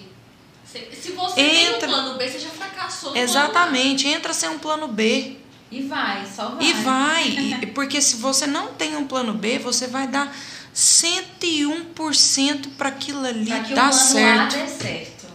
Se, 0.65 0.79
se 0.95 1.11
você 1.11 1.35
tem 1.35 1.69
um 1.69 1.75
Entra. 1.75 1.87
plano 1.87 2.17
B, 2.17 2.27
você 2.29 2.39
já 2.39 2.49
fracassou. 2.49 3.15
Exatamente. 3.15 4.07
Entra 4.07 4.33
sem 4.33 4.49
um 4.49 4.59
plano 4.59 4.87
B. 4.87 5.37
E 5.71 5.81
vai, 5.83 6.25
só 6.25 6.49
vai. 6.49 6.65
E 6.65 6.73
vai. 6.73 7.65
Porque 7.73 8.01
se 8.01 8.15
você 8.17 8.47
não 8.47 8.73
tem 8.73 8.95
um 8.95 9.05
plano 9.07 9.33
B, 9.33 9.59
você 9.59 9.87
vai 9.87 10.07
dar 10.07 10.35
101% 10.73 12.69
para 12.77 12.89
aquilo 12.89 13.25
ali 13.25 13.45
Pra 13.45 13.59
que 13.63 13.73
o 13.73 13.75
dar 13.75 13.89
plano 13.89 14.05
certo. 14.05 14.55
A 14.55 14.59
dê 14.59 14.67
certo. 14.67 15.27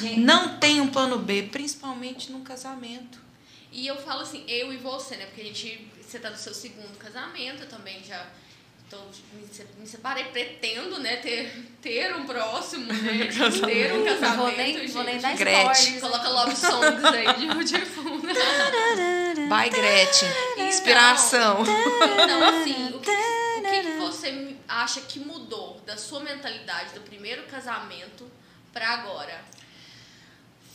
Gente, 0.00 0.20
Não 0.20 0.58
tem 0.58 0.80
um 0.80 0.88
plano 0.88 1.18
B, 1.18 1.44
principalmente 1.44 2.32
num 2.32 2.42
casamento. 2.42 3.20
E 3.70 3.86
eu 3.86 3.96
falo 3.96 4.22
assim, 4.22 4.42
eu 4.48 4.72
e 4.72 4.76
você, 4.76 5.16
né? 5.16 5.26
Porque 5.26 5.42
a 5.42 5.44
gente. 5.44 5.88
Você 6.12 6.18
tá 6.18 6.28
no 6.28 6.36
seu 6.36 6.52
segundo 6.52 6.94
casamento, 6.98 7.62
eu 7.62 7.68
também 7.70 8.04
já. 8.04 8.26
Tô, 8.90 8.98
me, 9.32 9.46
se- 9.50 9.66
me 9.78 9.86
separei, 9.86 10.24
pretendo, 10.24 10.98
né, 11.00 11.16
ter, 11.16 11.50
ter 11.80 12.14
um 12.14 12.26
próximo, 12.26 12.84
né? 12.92 13.28
ter 13.64 13.94
um 13.94 14.04
casamento. 14.04 14.36
vou 14.36 14.52
nem, 14.54 14.78
gente. 14.78 14.92
vou 14.92 15.04
nem 15.04 15.18
dar 15.18 15.34
Gretchen. 15.34 16.00
Coloca 16.00 16.28
love 16.28 16.54
songs 16.54 17.02
aí 17.02 17.32
de, 17.34 17.64
de 17.64 17.86
fundo. 17.86 18.28
By 18.28 19.70
Gretchen. 19.70 20.28
Inspiração. 20.68 21.62
Então, 21.62 22.44
assim, 22.60 22.88
o 22.94 23.00
que, 23.00 23.10
o 23.10 23.62
que 23.62 23.82
que 23.84 23.90
você 23.98 24.54
acha 24.68 25.00
que 25.00 25.18
mudou 25.18 25.80
da 25.86 25.96
sua 25.96 26.20
mentalidade 26.20 26.92
do 26.92 27.00
primeiro 27.00 27.44
casamento 27.44 28.30
pra 28.70 28.90
agora? 28.90 29.42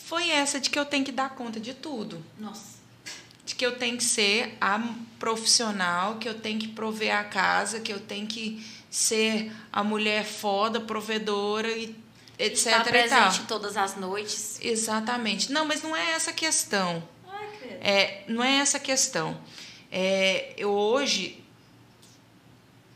Foi 0.06 0.32
essa 0.32 0.60
de 0.60 0.72
que 0.72 0.80
eu 0.80 0.86
tenho 0.86 1.06
que 1.06 1.12
dar 1.12 1.30
conta 1.36 1.60
de 1.60 1.76
tudo. 1.76 2.26
Nossa. 2.40 2.77
Que 3.58 3.66
eu 3.66 3.78
tenho 3.78 3.98
que 3.98 4.04
ser 4.04 4.56
a 4.62 4.80
profissional, 5.18 6.18
que 6.18 6.30
eu 6.30 6.40
tenho 6.40 6.60
que 6.60 6.68
prover 6.68 7.16
a 7.16 7.24
casa, 7.24 7.80
que 7.80 7.92
eu 7.92 8.00
tenho 8.00 8.28
que 8.28 8.66
ser 8.90 9.52
a 9.72 9.84
mulher 9.84 10.24
foda, 10.24 10.80
provedora 10.80 11.70
e 11.70 11.96
etc. 12.38 12.68
Está 12.68 12.80
e 12.80 12.84
presente 12.84 13.44
todas 13.48 13.76
as 13.76 13.96
noites. 13.96 14.60
Exatamente. 14.62 15.52
Não, 15.52 15.66
mas 15.66 15.82
não 15.82 15.96
é 15.96 16.12
essa 16.12 16.32
a 16.32 16.34
questão. 16.34 17.04
Ai. 17.28 17.48
É, 17.82 18.24
não 18.28 18.44
é 18.44 18.58
essa 18.58 18.78
a 18.78 18.80
questão. 18.80 19.40
É, 19.92 20.54
eu 20.58 20.72
hoje 20.72 21.44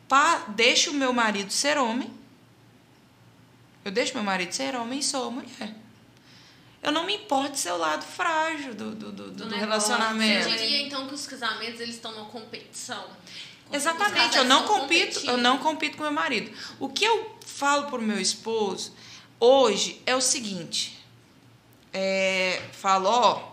pa, 0.07 0.45
deixo 0.49 0.91
o 0.91 0.93
meu 0.93 1.13
marido 1.13 1.51
ser 1.51 1.77
homem. 1.77 2.11
Eu 3.83 3.91
deixo 3.91 4.13
meu 4.13 4.23
marido 4.23 4.51
ser 4.51 4.75
homem 4.75 4.99
e 4.99 5.03
sou 5.03 5.31
mulher. 5.31 5.80
Eu 6.81 6.91
não 6.91 7.05
me 7.05 7.15
importo 7.15 7.57
ser 7.57 7.71
o 7.71 7.77
lado 7.77 8.03
frágil 8.03 8.73
do, 8.73 8.95
do, 8.95 9.11
do, 9.11 9.31
do 9.31 9.45
negócio, 9.45 9.59
relacionamento. 9.59 10.49
Você 10.49 10.57
diria 10.57 10.81
então 10.87 11.07
que 11.07 11.13
os 11.13 11.27
casamentos 11.27 11.79
eles 11.79 11.95
estão 11.95 12.11
numa 12.11 12.25
competição? 12.25 13.05
Exatamente, 13.71 14.37
eu 14.37 14.43
não 14.43 14.63
compito, 14.63 15.19
eu 15.19 15.21
competindo. 15.21 15.37
não 15.37 15.57
compito 15.59 15.97
com 15.97 16.03
meu 16.03 16.11
marido. 16.11 16.51
O 16.79 16.89
que 16.89 17.05
eu 17.05 17.37
falo 17.45 17.85
pro 17.87 18.01
meu 18.01 18.19
esposo 18.19 18.93
hoje 19.39 20.01
é 20.05 20.15
o 20.15 20.21
seguinte: 20.21 20.99
é, 21.93 22.61
falo, 22.73 23.07
ó, 23.07 23.51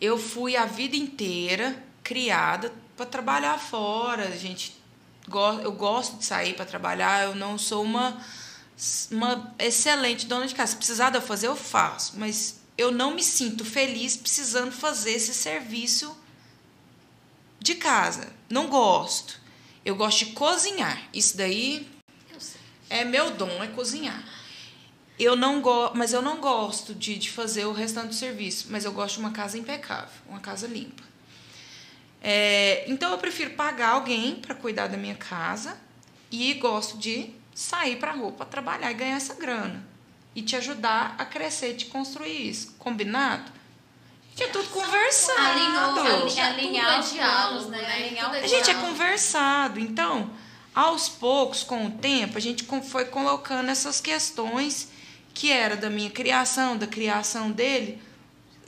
eu 0.00 0.18
fui 0.18 0.56
a 0.56 0.64
vida 0.64 0.96
inteira 0.96 1.82
criada 2.04 2.72
para 2.96 3.06
trabalhar 3.06 3.58
fora. 3.58 4.28
A 4.28 4.36
gente, 4.36 4.76
eu 5.62 5.72
gosto 5.72 6.18
de 6.18 6.24
sair 6.24 6.54
para 6.54 6.64
trabalhar. 6.64 7.24
Eu 7.24 7.34
não 7.34 7.58
sou 7.58 7.82
uma 7.82 8.24
uma 9.10 9.54
excelente 9.58 10.26
dona 10.26 10.46
de 10.46 10.54
casa. 10.54 10.72
Se 10.72 10.76
precisar 10.76 11.10
de 11.10 11.18
eu 11.18 11.22
fazer, 11.22 11.48
eu 11.48 11.56
faço. 11.56 12.14
Mas 12.16 12.60
eu 12.76 12.92
não 12.92 13.12
me 13.12 13.22
sinto 13.22 13.64
feliz 13.64 14.16
precisando 14.16 14.70
fazer 14.70 15.12
esse 15.12 15.34
serviço 15.34 16.16
de 17.58 17.74
casa. 17.74 18.32
Não 18.48 18.68
gosto. 18.68 19.40
Eu 19.84 19.96
gosto 19.96 20.24
de 20.24 20.32
cozinhar. 20.32 21.08
Isso 21.12 21.36
daí 21.36 21.88
é 22.88 23.04
meu 23.04 23.32
dom, 23.32 23.62
é 23.62 23.66
cozinhar. 23.66 24.22
Eu 25.18 25.34
não 25.34 25.60
go 25.60 25.90
mas 25.94 26.12
eu 26.12 26.22
não 26.22 26.40
gosto 26.40 26.94
de, 26.94 27.18
de 27.18 27.30
fazer 27.30 27.64
o 27.64 27.72
restante 27.72 28.08
do 28.08 28.14
serviço, 28.14 28.68
mas 28.70 28.84
eu 28.84 28.92
gosto 28.92 29.14
de 29.14 29.20
uma 29.20 29.32
casa 29.32 29.58
impecável, 29.58 30.14
uma 30.28 30.38
casa 30.38 30.66
limpa. 30.68 31.02
É, 32.22 32.84
então 32.88 33.10
eu 33.10 33.18
prefiro 33.18 33.50
pagar 33.50 33.90
alguém 33.90 34.36
para 34.36 34.54
cuidar 34.54 34.86
da 34.86 34.96
minha 34.96 35.16
casa 35.16 35.76
e 36.30 36.54
gosto 36.54 36.98
de 36.98 37.34
sair 37.58 37.96
para 37.96 38.12
a 38.12 38.14
rua 38.14 38.30
para 38.30 38.46
trabalhar 38.46 38.88
e 38.88 38.94
ganhar 38.94 39.16
essa 39.16 39.34
grana 39.34 39.84
e 40.32 40.42
te 40.42 40.54
ajudar 40.54 41.16
a 41.18 41.24
crescer, 41.24 41.74
te 41.74 41.86
construir 41.86 42.48
isso. 42.50 42.76
Combinado? 42.78 43.50
Que 44.36 44.44
é 44.44 44.46
tudo 44.46 44.68
conversado. 44.68 45.40
Alinhou, 45.40 46.22
ali- 46.22 46.40
alinhar 46.40 46.86
tudo 46.86 46.96
é 46.96 47.00
os 47.00 47.12
diálogo, 47.12 47.48
planos, 47.48 47.66
né? 47.66 47.82
né? 47.82 47.94
Alinhar 47.94 48.34
é 48.36 48.44
A 48.44 48.46
gente 48.46 48.70
é 48.70 48.74
conversado. 48.74 49.80
Então, 49.80 50.30
aos 50.72 51.08
poucos, 51.08 51.64
com 51.64 51.86
o 51.86 51.90
tempo, 51.90 52.38
a 52.38 52.40
gente 52.40 52.64
foi 52.88 53.06
colocando 53.06 53.68
essas 53.68 54.00
questões 54.00 54.90
que 55.34 55.50
era 55.50 55.76
da 55.76 55.90
minha 55.90 56.10
criação, 56.10 56.76
da 56.76 56.86
criação 56.86 57.50
dele, 57.50 58.00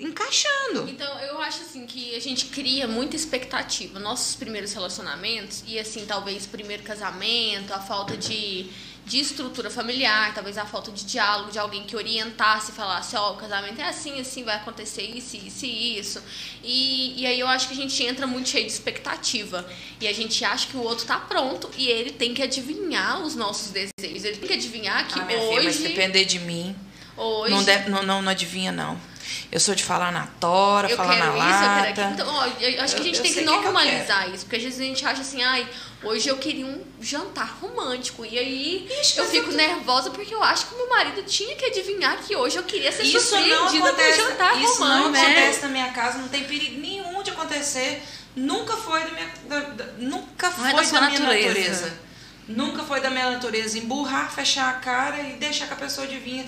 encaixando. 0.00 0.88
Então, 0.88 1.18
eu 1.20 1.40
acho 1.40 1.62
assim 1.62 1.86
que 1.86 2.14
a 2.16 2.20
gente 2.20 2.46
cria 2.46 2.88
muita 2.88 3.14
expectativa. 3.16 3.98
Nossos 3.98 4.34
primeiros 4.34 4.72
relacionamentos, 4.72 5.62
e 5.66 5.78
assim, 5.78 6.04
talvez 6.06 6.46
primeiro 6.46 6.82
casamento, 6.82 7.72
a 7.72 7.78
falta 7.80 8.16
de, 8.16 8.66
de 9.06 9.20
estrutura 9.20 9.68
familiar, 9.70 10.32
talvez 10.34 10.56
a 10.56 10.64
falta 10.64 10.90
de 10.90 11.04
diálogo, 11.04 11.50
de 11.52 11.58
alguém 11.58 11.84
que 11.84 11.94
orientasse 11.96 12.72
e 12.72 12.74
falasse, 12.74 13.14
ó, 13.16 13.32
o 13.32 13.36
casamento 13.36 13.80
é 13.80 13.84
assim, 13.88 14.18
assim, 14.20 14.42
vai 14.42 14.56
acontecer 14.56 15.02
isso, 15.02 15.36
isso 15.36 15.66
e 15.66 15.98
isso. 15.98 16.22
E, 16.64 17.20
e 17.22 17.26
aí 17.26 17.38
eu 17.38 17.46
acho 17.46 17.68
que 17.68 17.74
a 17.74 17.76
gente 17.76 18.02
entra 18.02 18.26
muito 18.26 18.48
cheio 18.48 18.64
de 18.66 18.72
expectativa. 18.72 19.68
E 20.00 20.08
a 20.08 20.12
gente 20.14 20.44
acha 20.44 20.66
que 20.66 20.76
o 20.76 20.82
outro 20.82 21.04
tá 21.06 21.18
pronto 21.20 21.70
e 21.76 21.86
ele 21.88 22.10
tem 22.10 22.32
que 22.34 22.42
adivinhar 22.42 23.20
os 23.22 23.34
nossos 23.36 23.70
desejos. 23.70 24.24
Ele 24.24 24.36
tem 24.38 24.48
que 24.48 24.54
adivinhar 24.54 25.06
que 25.06 25.20
Ah, 25.20 25.24
minha 25.24 25.38
filha, 25.40 25.62
mas 25.64 25.74
se 25.76 25.82
hoje. 25.82 25.88
depender 25.88 26.24
de 26.24 26.38
mim, 26.38 26.74
hoje 27.16 27.54
não, 27.54 27.64
deve- 27.64 27.90
não, 27.90 28.02
não, 28.02 28.22
não 28.22 28.30
adivinha, 28.30 28.72
não. 28.72 29.09
Eu 29.52 29.58
sou 29.60 29.74
de 29.74 29.82
falar 29.84 30.12
na 30.12 30.26
tora, 30.38 30.88
eu 30.90 30.96
falar 30.96 31.16
quero 31.16 31.36
na 31.36 31.38
isso, 31.38 31.46
eu 31.46 31.68
lata. 31.68 31.74
quero 31.82 31.90
aquilo. 31.90 32.10
Então, 32.10 32.34
ó, 32.34 32.46
eu 32.60 32.82
acho 32.82 32.94
que 32.96 33.00
a 33.00 33.04
Eu- 33.04 33.04
gente 33.04 33.16
eu 33.16 33.22
tem 33.22 33.32
que 33.32 33.38
sei 33.38 33.42
o 33.44 33.46
que 33.46 33.54
eu 33.58 33.62
normalizar 33.62 34.28
isso, 34.34 34.44
porque 34.44 34.56
às 34.56 34.62
vezes 34.62 34.80
a 34.80 34.84
gente 34.84 35.04
acha 35.06 35.20
assim, 35.22 35.42
ai, 35.42 35.68
hoje 36.02 36.28
eu 36.28 36.38
queria 36.38 36.66
um 36.66 36.82
jantar 37.00 37.58
romântico. 37.60 38.24
E 38.24 38.38
aí 38.38 38.88
Ixi, 39.00 39.18
eu 39.18 39.24
fico 39.26 39.46
eu 39.46 39.50
tô- 39.50 39.56
nervosa 39.56 40.10
porque 40.10 40.34
eu 40.34 40.42
acho 40.42 40.66
que 40.66 40.74
o 40.74 40.78
meu 40.78 40.88
marido 40.88 41.22
tinha 41.24 41.54
que 41.56 41.64
adivinhar 41.66 42.16
que 42.18 42.34
hoje 42.36 42.56
eu 42.56 42.62
queria 42.64 42.92
ser 42.92 43.02
Isso 43.02 43.16
não 43.36 43.42
surpreendida 43.42 43.88
acontece, 43.88 44.20
por 44.22 44.28
jantar 44.30 44.62
isso 44.62 44.80
não 44.80 45.02
romântico. 45.04 45.24
acontece 45.26 45.62
na 45.62 45.68
minha 45.68 45.88
casa, 45.90 46.18
não 46.18 46.28
tem 46.28 46.44
perigo 46.44 46.80
nenhum 46.80 47.22
de 47.22 47.30
acontecer. 47.30 48.02
Nunca 48.36 48.76
foi 48.76 49.00
da 49.00 49.10
minha, 49.10 49.28
da- 49.48 49.60
da- 49.60 49.84
nunca 49.98 50.48
Não 50.50 50.66
é 50.66 50.70
foi 50.72 50.86
da 50.86 51.00
da 51.00 51.06
minha 51.08 51.20
natureza. 51.20 51.48
natureza. 51.48 52.00
Nunca 52.48 52.82
foi 52.82 53.00
da 53.00 53.10
minha 53.10 53.30
natureza 53.30 53.78
emburrar, 53.78 54.30
fechar 54.32 54.68
a 54.70 54.72
cara 54.74 55.20
e 55.20 55.32
deixar 55.34 55.66
que 55.66 55.72
a 55.72 55.76
pessoa 55.76 56.06
adivinha. 56.06 56.44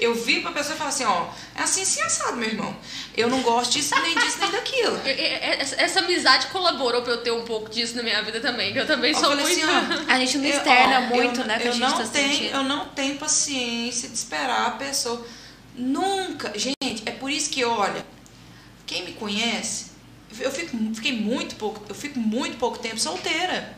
Eu 0.00 0.12
vi 0.14 0.40
pra 0.40 0.50
pessoa 0.50 0.74
e 0.74 0.78
falar 0.78 0.90
assim, 0.90 1.04
ó, 1.04 1.28
é 1.54 1.62
assim, 1.62 1.82
assim 1.82 2.02
assado, 2.02 2.36
meu 2.36 2.48
irmão. 2.48 2.76
Eu 3.16 3.28
não 3.28 3.42
gosto 3.42 3.72
disso, 3.72 3.94
nem 4.02 4.14
disso, 4.18 4.38
nem 4.40 4.50
daquilo. 4.50 4.98
Essa 5.06 6.00
amizade 6.00 6.48
colaborou 6.48 7.02
pra 7.02 7.12
eu 7.12 7.22
ter 7.22 7.30
um 7.30 7.44
pouco 7.44 7.70
disso 7.70 7.94
na 7.96 8.02
minha 8.02 8.20
vida 8.22 8.40
também, 8.40 8.72
que 8.72 8.78
eu 8.80 8.86
também 8.86 9.12
Eu 9.12 9.18
sou 9.18 9.28
falei 9.30 9.44
muito. 9.44 9.64
assim, 9.64 10.04
ó, 10.08 10.10
A 10.12 10.18
gente 10.18 10.38
não 10.38 10.44
eu- 10.46 10.56
externa 10.56 10.98
ó, 10.98 11.02
muito, 11.14 11.40
eu, 11.40 11.46
né? 11.46 11.58
eu 11.62 11.68
a 11.68 11.72
gente 11.72 11.80
não 11.80 11.92
tá 11.96 12.06
tenho, 12.08 12.32
sentindo. 12.32 12.54
Eu 12.56 12.62
não 12.64 12.88
tenho 12.88 13.16
paciência 13.18 14.08
de 14.08 14.14
esperar 14.16 14.66
a 14.66 14.70
pessoa. 14.72 15.24
Nunca. 15.76 16.52
Gente, 16.58 17.02
é 17.06 17.10
por 17.12 17.30
isso 17.30 17.50
que, 17.50 17.64
olha, 17.64 18.04
quem 18.86 19.04
me 19.04 19.12
conhece, 19.12 19.86
eu 20.40 20.50
fico, 20.50 20.76
fiquei 20.94 21.12
muito 21.12 21.54
pouco, 21.54 21.80
eu 21.88 21.94
fico 21.94 22.18
muito 22.18 22.56
pouco 22.58 22.78
tempo 22.78 22.98
solteira. 22.98 23.76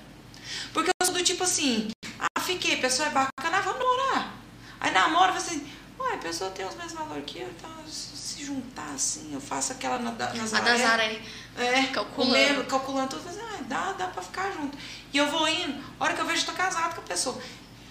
Porque 0.72 0.90
eu 1.00 1.06
sou 1.06 1.14
do 1.14 1.22
tipo 1.22 1.44
assim, 1.44 1.88
ah, 2.18 2.40
fiquei, 2.40 2.74
a 2.74 2.78
pessoa 2.78 3.08
é 3.08 3.10
bacana, 3.10 3.58
ah, 3.58 3.60
vamos 3.60 3.78
namorar. 3.78 4.34
Aí 4.80 4.90
namora, 4.92 5.32
você 5.32 5.50
assim, 5.54 5.66
uai, 6.06 6.14
a 6.14 6.18
pessoa 6.18 6.50
tem 6.50 6.66
os 6.66 6.74
mesmos 6.74 6.92
valores 6.94 7.24
que 7.26 7.40
eu, 7.40 7.48
então 7.48 7.70
se 7.86 8.44
juntar 8.44 8.94
assim, 8.94 9.32
eu 9.32 9.40
faço 9.40 9.72
aquela 9.72 9.98
na, 9.98 10.12
na 10.12 10.30
A 10.30 10.34
Nazaré. 10.34 10.70
Nazaré. 10.72 11.22
É, 11.56 11.82
Calculando. 11.84 12.64
calculando 12.64 13.16
tudo, 13.16 13.28
assim, 13.28 13.40
ah, 13.40 13.62
dá, 13.62 13.92
dá 13.92 14.06
pra 14.08 14.22
ficar 14.22 14.52
junto. 14.52 14.76
E 15.12 15.16
eu 15.18 15.26
vou 15.30 15.48
indo, 15.48 15.82
a 15.98 16.04
hora 16.04 16.14
que 16.14 16.20
eu 16.20 16.26
vejo, 16.26 16.42
eu 16.42 16.46
tô 16.46 16.52
casado 16.52 16.94
com 16.94 17.00
a 17.00 17.04
pessoa. 17.04 17.38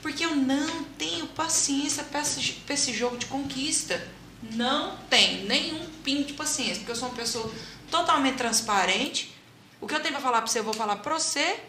Porque 0.01 0.23
eu 0.23 0.35
não 0.35 0.83
tenho 0.99 1.25
paciência 1.27 2.03
pra 2.03 2.21
esse, 2.21 2.53
pra 2.65 2.75
esse 2.75 2.93
jogo 2.93 3.17
de 3.17 3.25
conquista. 3.25 4.07
Não 4.51 4.95
tenho 5.09 5.47
nenhum 5.47 5.89
pingo 6.03 6.25
de 6.25 6.33
paciência, 6.33 6.75
porque 6.75 6.91
eu 6.91 6.95
sou 6.95 7.09
uma 7.09 7.15
pessoa 7.15 7.51
totalmente 7.89 8.35
transparente. 8.37 9.35
O 9.81 9.87
que 9.87 9.95
eu 9.95 9.99
tenho 9.99 10.13
pra 10.13 10.21
falar 10.21 10.41
pra 10.43 10.47
você, 10.47 10.59
eu 10.59 10.63
vou 10.63 10.73
falar 10.75 10.97
pra 10.97 11.17
você, 11.17 11.59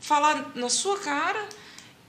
falar 0.00 0.52
na 0.54 0.68
sua 0.68 0.98
cara 1.00 1.48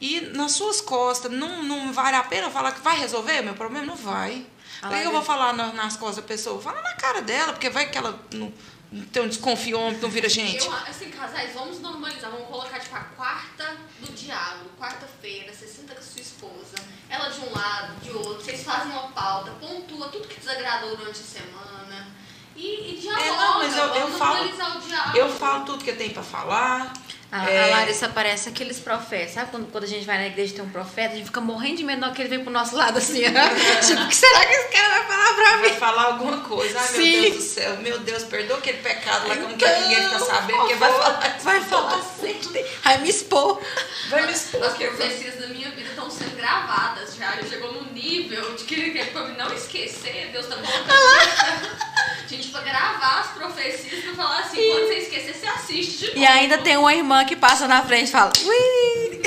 e 0.06 0.22
nas 0.38 0.52
suas 0.52 0.82
costas. 0.82 1.32
Não, 1.32 1.64
não 1.64 1.92
vale 1.94 2.16
a 2.16 2.24
pena 2.24 2.50
falar 2.50 2.72
que 2.74 2.82
vai 2.82 2.98
resolver 3.00 3.42
meu 3.42 3.54
problema? 3.56 3.86
Não 3.86 3.96
vai. 3.96 4.46
Ah, 4.82 4.90
Por 4.90 4.98
que 5.00 5.04
eu 5.08 5.12
vou 5.12 5.24
falar 5.24 5.54
na- 5.54 5.74
nas 5.74 5.96
costas 5.98 6.18
da 6.18 6.22
pessoa? 6.24 6.62
Fala 6.62 6.82
na 6.82 6.94
cara 6.94 7.22
dela, 7.22 7.54
porque 7.54 7.70
vai 7.70 7.90
que 7.90 7.98
ela 7.98 8.20
não, 8.34 8.54
não 8.92 9.06
tem 9.06 9.24
um 9.24 9.28
desconfiômetro, 9.28 10.02
não 10.04 10.10
vira 10.10 10.30
gente. 10.30 10.66
Eu, 10.66 10.74
assim, 10.74 11.10
casais, 11.10 11.54
vamos 11.54 11.80
normalizar, 11.80 12.30
vamos 12.30 12.48
colocar, 12.48 12.80
tipo, 12.80 12.96
a 12.96 13.00
quarta 13.00 13.78
do 14.00 14.12
diálogo, 14.14 14.70
quarta-feira, 14.80 15.52
você 15.54 15.66
senta 15.66 15.94
com 15.96 16.00
a 16.02 16.04
sua 16.04 16.22
esposa, 16.22 16.76
ela 17.10 17.30
de 17.30 17.40
um 17.40 17.52
lado, 17.52 18.00
de 18.02 18.12
outro, 18.12 18.44
vocês 18.44 18.64
fazem 18.64 18.92
uma 18.92 19.08
pauta, 19.10 19.52
pontua 19.60 20.08
tudo 20.10 20.28
que 20.28 20.40
desagradou 20.40 20.96
durante 20.98 21.20
a 21.22 21.24
semana 21.24 22.08
e, 22.56 22.94
e 22.94 23.00
dialoga, 23.02 23.24
É, 23.26 23.32
não, 23.38 23.58
mas 23.60 23.78
eu- 23.78 23.84
eu 23.96 24.08
falo- 24.18 24.34
normalizar 24.36 24.78
o 24.78 24.82
diálogo. 24.82 25.18
Eu 25.18 25.30
falo 25.30 25.66
tudo 25.66 25.84
que 25.84 25.90
eu 25.90 25.98
tenho 25.98 26.14
pra 26.14 26.24
falar. 26.24 26.94
A, 27.32 27.50
É. 27.50 27.64
a 27.74 27.78
Larissa 27.78 28.08
parece 28.08 28.48
aqueles 28.50 28.80
profetas. 28.80 29.34
Sabe 29.34 29.52
quando, 29.52 29.70
quando 29.72 29.84
a 29.84 29.88
gente 29.88 30.06
vai 30.06 30.18
na 30.18 30.28
igreja 30.28 30.54
e 30.54 30.56
tem 30.56 30.64
um 30.66 30.70
profeta, 30.70 31.14
a 31.14 31.18
gente 31.18 31.26
fica 31.26 31.42
morrendo 31.42 31.78
de 31.78 31.84
medo 31.84 32.00
na 32.00 32.12
que 32.12 32.22
ele 32.22 32.30
vem 32.30 32.40
pro 32.44 32.52
nosso 32.52 32.76
lado 32.76 32.98
assim. 32.98 33.24
ó. 33.26 33.30
tipo, 33.86 34.02
o 34.02 34.08
que 34.08 34.16
será 34.16 34.46
que 34.46 34.54
esse 34.54 34.68
cara 34.70 34.90
vai 34.90 35.04
falar 35.08 35.34
pra 35.34 35.58
mim? 35.58 35.62
Vai 35.70 35.78
falar 35.80 36.04
alguma 36.04 36.38
coisa. 36.42 36.80
Ai, 36.80 36.88
meu 36.92 37.02
Sim. 37.02 37.22
Deus 37.22 37.36
do 37.36 37.42
céu. 37.42 37.78
Meu 37.78 38.00
Deus, 38.00 38.24
perdoa 38.24 38.58
aquele 38.58 38.78
pecado 38.78 39.28
lá 39.28 39.36
que 39.36 39.42
eu 39.42 39.50
não 39.50 39.58
quero 39.58 39.82
ninguém 39.82 40.04
ficar 40.04 40.20
sabendo, 40.20 40.58
porque 40.60 40.76
vai 40.76 40.92
falar. 40.94 41.38
Vai 41.42 41.62
falar 41.62 42.02
sempre. 42.22 42.66
Vai 42.84 42.98
me 43.00 43.10
expor. 43.10 43.62
Vai 44.10 44.26
me 44.28 44.32
expor. 44.32 44.64
As 44.64 44.74
que 44.78 44.86
profecias 44.88 45.36
da 45.40 45.48
minha 45.48 45.70
vida 45.72 45.90
estão 45.90 46.10
sendo 46.10 46.36
gravadas 46.38 47.16
já. 47.16 47.36
Chegou 47.50 47.74
num 47.74 47.92
nível 47.92 48.56
de 48.56 48.64
que, 48.64 48.92
que 48.92 49.06
pra 49.06 49.24
mim 49.24 49.36
não 49.36 49.52
esquecer, 49.54 50.30
Deus 50.32 50.46
tá 50.48 50.56
colocando 50.56 51.86
gente, 52.28 52.42
gente 52.44 52.52
pra 52.52 52.62
gravar 52.62 53.20
as 53.22 53.28
profecias 53.32 54.04
pra 54.04 54.14
falar 54.16 54.40
assim, 54.40 54.58
quando 54.58 54.88
você 54.88 54.94
esquecer, 55.00 55.34
você 55.36 55.46
assiste 55.48 55.98
de 56.00 56.06
novo. 56.08 56.20
E 56.20 56.26
ainda 56.26 56.58
tem 56.60 56.78
uma 56.78 56.94
irmã 56.94 57.26
que 57.26 57.36
passa 57.36 57.68
na 57.68 57.84
frente 57.84 58.08
e 58.10 58.12
fala, 58.12 58.32
ui! 58.44 59.22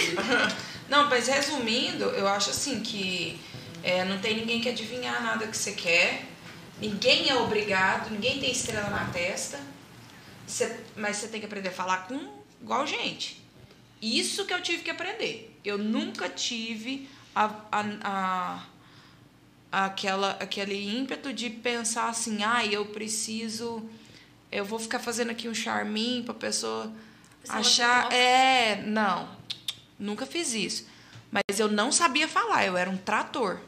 Não, 0.89 1.09
mas 1.09 1.29
resumindo, 1.29 2.05
eu 2.05 2.27
acho 2.27 2.51
assim 2.51 2.81
que 2.81 3.39
é, 3.83 4.05
não 4.07 4.19
tem 4.19 4.35
ninguém 4.37 4.59
que 4.59 4.71
adivinhar 4.71 5.23
nada 5.23 5.47
que 5.47 5.55
você 5.57 5.73
quer. 5.73 6.25
Ninguém 6.81 7.29
é 7.29 7.35
obrigado, 7.35 8.11
ninguém 8.11 8.39
tem 8.41 8.51
estrela 8.51 8.89
na 8.89 9.05
testa. 9.07 9.61
Você- 10.47 10.81
mas 10.97 11.19
você 11.19 11.29
tem 11.29 11.41
que 11.41 11.47
aprender 11.47 11.69
a 11.69 11.73
falar 11.73 12.07
com 12.09 12.19
igual 12.63 12.87
gente. 12.87 13.39
Isso 14.01 14.47
que 14.47 14.55
eu 14.55 14.63
tive 14.63 14.83
que 14.83 14.91
aprender. 14.91 15.55
Eu 15.63 15.77
nunca 15.77 16.27
tive 16.29 17.07
a, 17.35 17.51
a, 17.71 17.85
a- 18.03 18.63
aquela, 19.71 20.31
aquele 20.41 20.97
ímpeto 20.97 21.33
de 21.33 21.51
pensar 21.51 22.09
assim, 22.09 22.43
ah, 22.43 22.65
eu 22.65 22.87
preciso. 22.87 23.89
Eu 24.51 24.65
vou 24.65 24.79
ficar 24.79 24.99
fazendo 24.99 25.31
aqui 25.31 25.49
um 25.49 25.55
charminho 25.55 26.25
pra 26.25 26.35
pessoa 26.35 26.93
Pessoa 27.43 27.59
achar. 27.59 28.13
É, 28.13 28.83
não. 28.83 29.29
Nunca 29.99 30.27
fiz 30.27 30.53
isso. 30.55 30.87
Mas 31.31 31.59
eu 31.59 31.69
não 31.69 31.93
sabia 31.93 32.27
falar, 32.27 32.67
eu 32.67 32.77
era 32.77 32.89
um 32.89 32.97
trator. 32.97 33.61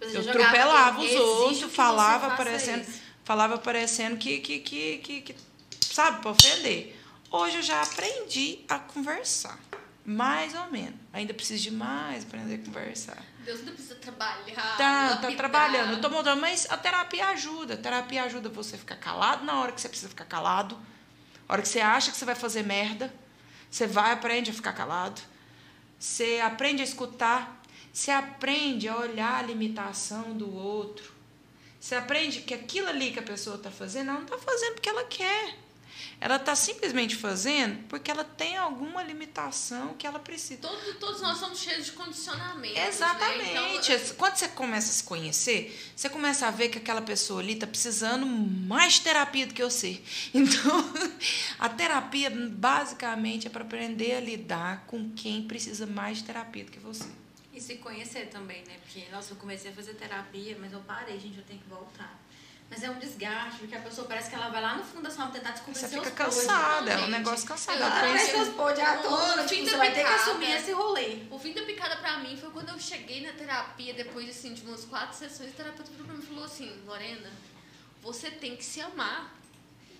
Você 0.00 0.16
Eu 0.16 0.28
atropelava 0.28 0.98
os 0.98 1.04
"Exijo 1.04 1.18
que 1.18 1.28
outros, 1.28 1.58
você 1.58 1.68
falava 1.68 2.30
faça 2.30 2.36
parecendo, 2.36 2.82
isso." 2.82 3.00
falava 3.24 3.58
parecendo 3.58 4.16
que, 4.16 4.38
que, 4.40 4.58
que, 4.60 4.98
que, 4.98 5.20
que, 5.20 5.36
sabe, 5.80 6.22
para 6.22 6.30
ofender. 6.30 6.98
Hoje 7.30 7.56
eu 7.58 7.62
já 7.62 7.82
aprendi 7.82 8.60
a 8.68 8.78
conversar. 8.78 9.58
Mais 10.10 10.54
ou 10.56 10.68
menos. 10.72 10.98
Ainda 11.12 11.32
preciso 11.32 11.62
de 11.62 11.70
mais 11.70 12.24
aprender 12.24 12.56
a 12.56 12.58
conversar. 12.58 13.22
Deus 13.44 13.60
ainda 13.60 13.70
precisa 13.70 13.94
trabalhar. 13.94 14.76
Tá, 14.76 15.16
tá 15.16 15.32
trabalhando. 15.32 15.92
Eu 15.92 16.00
tô 16.00 16.10
montando, 16.10 16.40
mas 16.40 16.66
a 16.68 16.76
terapia 16.76 17.28
ajuda. 17.28 17.74
A 17.74 17.76
terapia 17.76 18.24
ajuda 18.24 18.48
você 18.48 18.74
a 18.74 18.78
ficar 18.78 18.96
calado 18.96 19.44
na 19.44 19.60
hora 19.60 19.70
que 19.70 19.80
você 19.80 19.88
precisa 19.88 20.08
ficar 20.08 20.24
calado. 20.24 20.76
A 21.48 21.52
hora 21.52 21.62
que 21.62 21.68
você 21.68 21.80
acha 21.80 22.10
que 22.10 22.16
você 22.16 22.24
vai 22.24 22.34
fazer 22.34 22.64
merda, 22.64 23.14
você 23.70 23.86
vai 23.86 24.10
aprende 24.10 24.50
a 24.50 24.54
ficar 24.54 24.72
calado. 24.72 25.20
Você 25.96 26.40
aprende 26.42 26.82
a 26.82 26.84
escutar. 26.84 27.62
Você 27.92 28.10
aprende 28.10 28.88
a 28.88 28.96
olhar 28.96 29.38
a 29.38 29.42
limitação 29.42 30.36
do 30.36 30.52
outro. 30.52 31.12
Você 31.78 31.94
aprende 31.94 32.40
que 32.40 32.52
aquilo 32.52 32.88
ali 32.88 33.12
que 33.12 33.20
a 33.20 33.22
pessoa 33.22 33.56
está 33.56 33.70
fazendo, 33.70 34.10
ela 34.10 34.18
não 34.18 34.26
está 34.26 34.38
fazendo 34.38 34.74
porque 34.74 34.88
ela 34.88 35.04
quer. 35.04 35.56
Ela 36.20 36.36
está 36.36 36.54
simplesmente 36.54 37.16
fazendo 37.16 37.82
porque 37.88 38.10
ela 38.10 38.24
tem 38.24 38.56
alguma 38.56 39.02
limitação 39.02 39.94
que 39.94 40.06
ela 40.06 40.18
precisa. 40.18 40.60
Todos, 40.60 40.96
todos 40.96 41.20
nós 41.22 41.38
somos 41.38 41.58
cheios 41.58 41.86
de 41.86 41.92
condicionamento. 41.92 42.78
Exatamente. 42.78 43.52
Né? 43.52 43.76
Então, 43.76 44.16
Quando 44.16 44.36
você 44.36 44.48
começa 44.48 44.90
a 44.90 44.92
se 44.92 45.04
conhecer, 45.04 45.92
você 45.96 46.08
começa 46.08 46.46
a 46.46 46.50
ver 46.50 46.68
que 46.68 46.78
aquela 46.78 47.02
pessoa 47.02 47.40
ali 47.40 47.54
está 47.54 47.66
precisando 47.66 48.26
mais 48.26 48.94
de 48.94 49.00
terapia 49.02 49.46
do 49.46 49.54
que 49.54 49.62
você. 49.62 50.00
Então, 50.32 50.92
a 51.58 51.68
terapia 51.68 52.30
basicamente 52.30 53.46
é 53.46 53.50
para 53.50 53.62
aprender 53.62 54.14
a 54.14 54.20
lidar 54.20 54.84
com 54.86 55.10
quem 55.10 55.42
precisa 55.46 55.86
mais 55.86 56.18
de 56.18 56.24
terapia 56.24 56.64
do 56.64 56.70
que 56.70 56.78
você. 56.78 57.08
E 57.52 57.60
se 57.60 57.76
conhecer 57.76 58.28
também, 58.28 58.62
né? 58.64 58.76
Porque, 58.82 59.08
nossa, 59.10 59.32
eu 59.32 59.36
comecei 59.36 59.70
a 59.70 59.74
fazer 59.74 59.94
terapia, 59.94 60.56
mas 60.60 60.72
eu 60.72 60.80
parei, 60.80 61.18
gente, 61.18 61.38
eu 61.38 61.44
tenho 61.44 61.60
que 61.60 61.68
voltar. 61.68 62.19
Mas 62.70 62.84
é 62.84 62.88
um 62.90 62.98
desgaste, 63.00 63.58
porque 63.58 63.74
a 63.74 63.80
pessoa 63.80 64.06
parece 64.06 64.30
que 64.30 64.36
ela 64.36 64.48
vai 64.48 64.62
lá 64.62 64.76
no 64.76 64.84
fundo 64.84 65.02
da 65.02 65.10
sua 65.10 65.24
alma 65.24 65.34
tentar 65.34 65.50
te 65.52 65.58
Você 65.58 65.64
convencer 65.64 65.88
fica 65.88 66.10
cansada, 66.12 66.92
é 66.92 66.98
um 66.98 67.08
negócio 67.08 67.44
cansado. 67.48 67.82
Ah, 67.82 68.00
conheci- 68.00 68.32
mas 68.36 68.44
seus 68.44 68.48
podres 68.54 68.86
à 68.88 68.96
toa, 68.98 69.44
tipo, 69.44 69.64
você 69.68 69.76
vai 69.76 69.92
ter 69.92 70.04
que 70.06 70.12
assumir 70.12 70.50
esse 70.52 70.70
rolê. 70.72 71.18
O 71.32 71.38
fim 71.38 71.52
da 71.52 71.62
picada 71.62 71.96
pra 71.96 72.18
mim 72.18 72.36
foi 72.36 72.48
quando 72.50 72.68
eu 72.68 72.78
cheguei 72.78 73.26
na 73.26 73.32
terapia, 73.32 73.92
depois 73.92 74.28
assim, 74.30 74.54
de 74.54 74.64
umas 74.64 74.84
quatro 74.84 75.16
sessões, 75.18 75.50
o 75.50 75.54
terapeuta 75.54 75.90
virou 75.90 76.06
pra 76.06 76.14
mim 76.14 76.22
e 76.22 76.26
falou 76.26 76.44
assim, 76.44 76.80
Lorena, 76.86 77.30
você 78.00 78.30
tem 78.30 78.54
que 78.56 78.64
se 78.64 78.80
amar. 78.80 79.34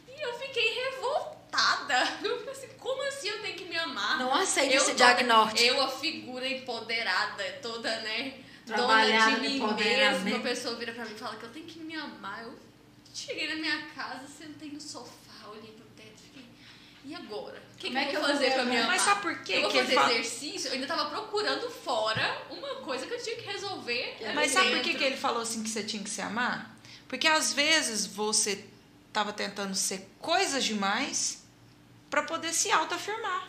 E 0.09 0.21
eu 0.23 0.39
fiquei 0.39 0.85
revoltada. 0.85 1.41
Eu 2.23 2.39
falei 2.39 2.53
assim, 2.53 2.69
como 2.79 3.03
assim 3.09 3.29
eu 3.29 3.43
tenho 3.43 3.57
que 3.57 3.65
me 3.65 3.77
amar? 3.77 4.19
Não 4.19 4.33
aceite 4.33 4.73
eu 4.75 4.83
esse 4.83 4.93
toda- 4.93 4.97
diagnóstico. 5.05 5.61
Eu, 5.61 5.83
a 5.83 5.89
figura 5.89 6.47
empoderada, 6.49 7.43
toda, 7.61 7.91
né? 8.03 8.35
Dona 8.77 9.31
de 9.35 9.41
mim 9.41 9.57
empoderamento. 9.57 10.23
mesma. 10.25 10.39
A 10.39 10.43
pessoa 10.43 10.75
vira 10.77 10.93
pra 10.93 11.05
mim 11.05 11.15
e 11.15 11.19
fala 11.19 11.37
que 11.37 11.45
eu 11.45 11.51
tenho 11.51 11.67
que 11.67 11.79
me 11.81 11.95
amar. 11.95 12.43
Eu 12.43 12.59
cheguei 13.15 13.49
na 13.49 13.57
minha 13.57 13.87
casa, 13.95 14.27
sentei 14.27 14.71
no 14.71 14.81
sofá, 14.81 15.49
olhei 15.49 15.73
pro 15.73 15.85
teto 15.97 16.13
e 16.19 16.27
fiquei. 16.27 16.45
E 17.05 17.15
agora? 17.15 17.63
O 17.75 17.77
que, 17.77 17.87
Como 17.87 17.99
é 17.99 18.05
que 18.05 18.11
que 18.11 18.17
eu 18.17 18.21
vou 18.21 18.31
fazer 18.31 18.51
pra 18.53 18.65
me 18.65 18.71
me 18.71 18.77
amar? 18.77 18.85
amar? 18.85 18.97
Mas 18.97 19.03
sabe 19.03 19.23
por 19.23 19.39
quê 19.43 19.53
Eu 19.55 19.63
vou 19.63 19.71
que 19.71 19.79
fazer 19.81 19.95
fala- 19.95 20.13
exercício, 20.13 20.69
eu 20.69 20.73
ainda 20.75 20.87
tava 20.87 21.09
procurando 21.11 21.71
fora 21.71 22.43
uma 22.51 22.77
coisa 22.77 23.07
que 23.07 23.15
eu 23.15 23.23
tinha 23.23 23.37
que 23.37 23.43
resolver. 23.47 24.17
Mas 24.35 24.51
sabe 24.53 24.69
por 24.71 24.77
que, 24.79 24.85
dentro. 24.85 24.99
que 24.99 25.05
ele 25.05 25.17
falou 25.17 25.43
assim 25.43 25.63
que 25.63 25.71
você 25.71 25.83
tinha 25.83 26.03
que 26.03 26.11
se 26.11 26.21
amar? 26.21 26.77
Porque 27.09 27.27
às 27.27 27.53
vezes 27.55 28.07
você 28.07 28.65
estava 29.09 29.33
tentando 29.33 29.75
ser 29.75 30.09
coisas 30.21 30.63
demais 30.63 31.43
para 32.11 32.23
poder 32.23 32.53
se 32.53 32.71
autoafirmar. 32.71 33.49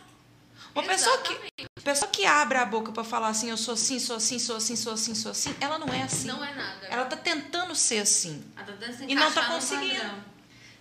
Uma 0.74 0.84
pessoa 0.84 1.18
que, 1.20 1.68
pessoa 1.84 2.10
que 2.12 2.26
abre 2.26 2.58
a 2.58 2.66
boca 2.66 2.92
para 2.92 3.04
falar 3.04 3.28
assim, 3.30 3.50
eu 3.50 3.58
sou 3.58 3.74
assim, 3.74 4.00
sou 4.00 4.16
assim, 4.16 4.40
sou 4.40 4.56
assim, 4.56 4.76
sou 4.76 4.94
assim, 4.94 5.16
sou 5.16 5.32
assim, 5.32 5.56
ela 5.60 5.78
não 5.78 5.94
é 5.94 6.04
assim. 6.04 6.28
Não 6.28 6.44
é 6.44 6.54
nada. 6.54 6.88
Ela 6.88 7.06
tá 7.06 7.18
tentando 7.18 7.76
ser 7.76 8.00
assim. 8.00 8.44
Ela 8.56 8.66
tá 8.66 8.74
tentando 8.74 8.98
se 8.98 9.04
E 9.06 9.16
não 9.16 9.32
tá 9.32 9.46
conseguindo. 9.48 10.24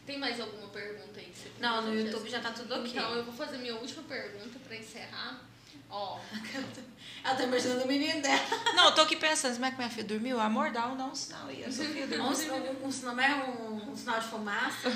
Tem 0.07 0.19
mais 0.19 0.41
alguma 0.41 0.69
pergunta 0.69 1.19
aí? 1.19 1.33
Não, 1.59 1.83
no 1.83 1.95
YouTube 1.95 2.29
já 2.29 2.41
tá 2.41 2.51
tudo 2.51 2.75
ok. 2.75 2.91
Então 2.91 3.15
eu 3.15 3.25
vou 3.25 3.35
fazer 3.35 3.59
minha 3.59 3.75
última 3.77 4.03
pergunta 4.05 4.59
pra 4.67 4.77
encerrar. 4.77 5.41
Ó, 5.91 6.19
Ela 7.23 7.35
tá 7.35 7.45
imaginando 7.45 7.85
o 7.85 7.87
menino 7.89 8.23
dela. 8.23 8.41
Não, 8.75 8.87
eu 8.87 8.95
tô 8.95 9.03
aqui 9.03 9.17
pensando, 9.17 9.55
como 9.55 9.67
é 9.67 9.71
que 9.71 9.77
minha 9.77 9.91
filha 9.91 10.05
dormiu? 10.05 10.41
Amor, 10.41 10.71
dá 10.71 10.87
um 10.87 10.95
não, 10.95 11.11
um 11.11 11.15
sinal 11.15 11.49
aí. 11.49 11.65
A 11.65 11.71
Sofia 11.71 12.07
dormiu. 12.07 12.25
Um, 12.25 12.29
um, 12.29 12.87
um, 12.87 12.93
sinal- 12.93 13.15
não 13.17 13.23
é 13.23 13.35
um, 13.35 13.91
um 13.91 13.97
sinal 13.97 14.21
de 14.21 14.27
fumaça. 14.29 14.89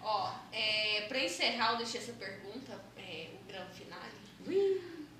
ó, 0.00 0.32
é, 0.52 1.04
pra 1.08 1.18
encerrar, 1.22 1.72
eu 1.72 1.78
deixei 1.78 2.00
essa 2.00 2.12
pergunta, 2.12 2.80
é, 2.96 3.28
o 3.34 3.44
grande 3.46 3.74
finale. 3.74 4.10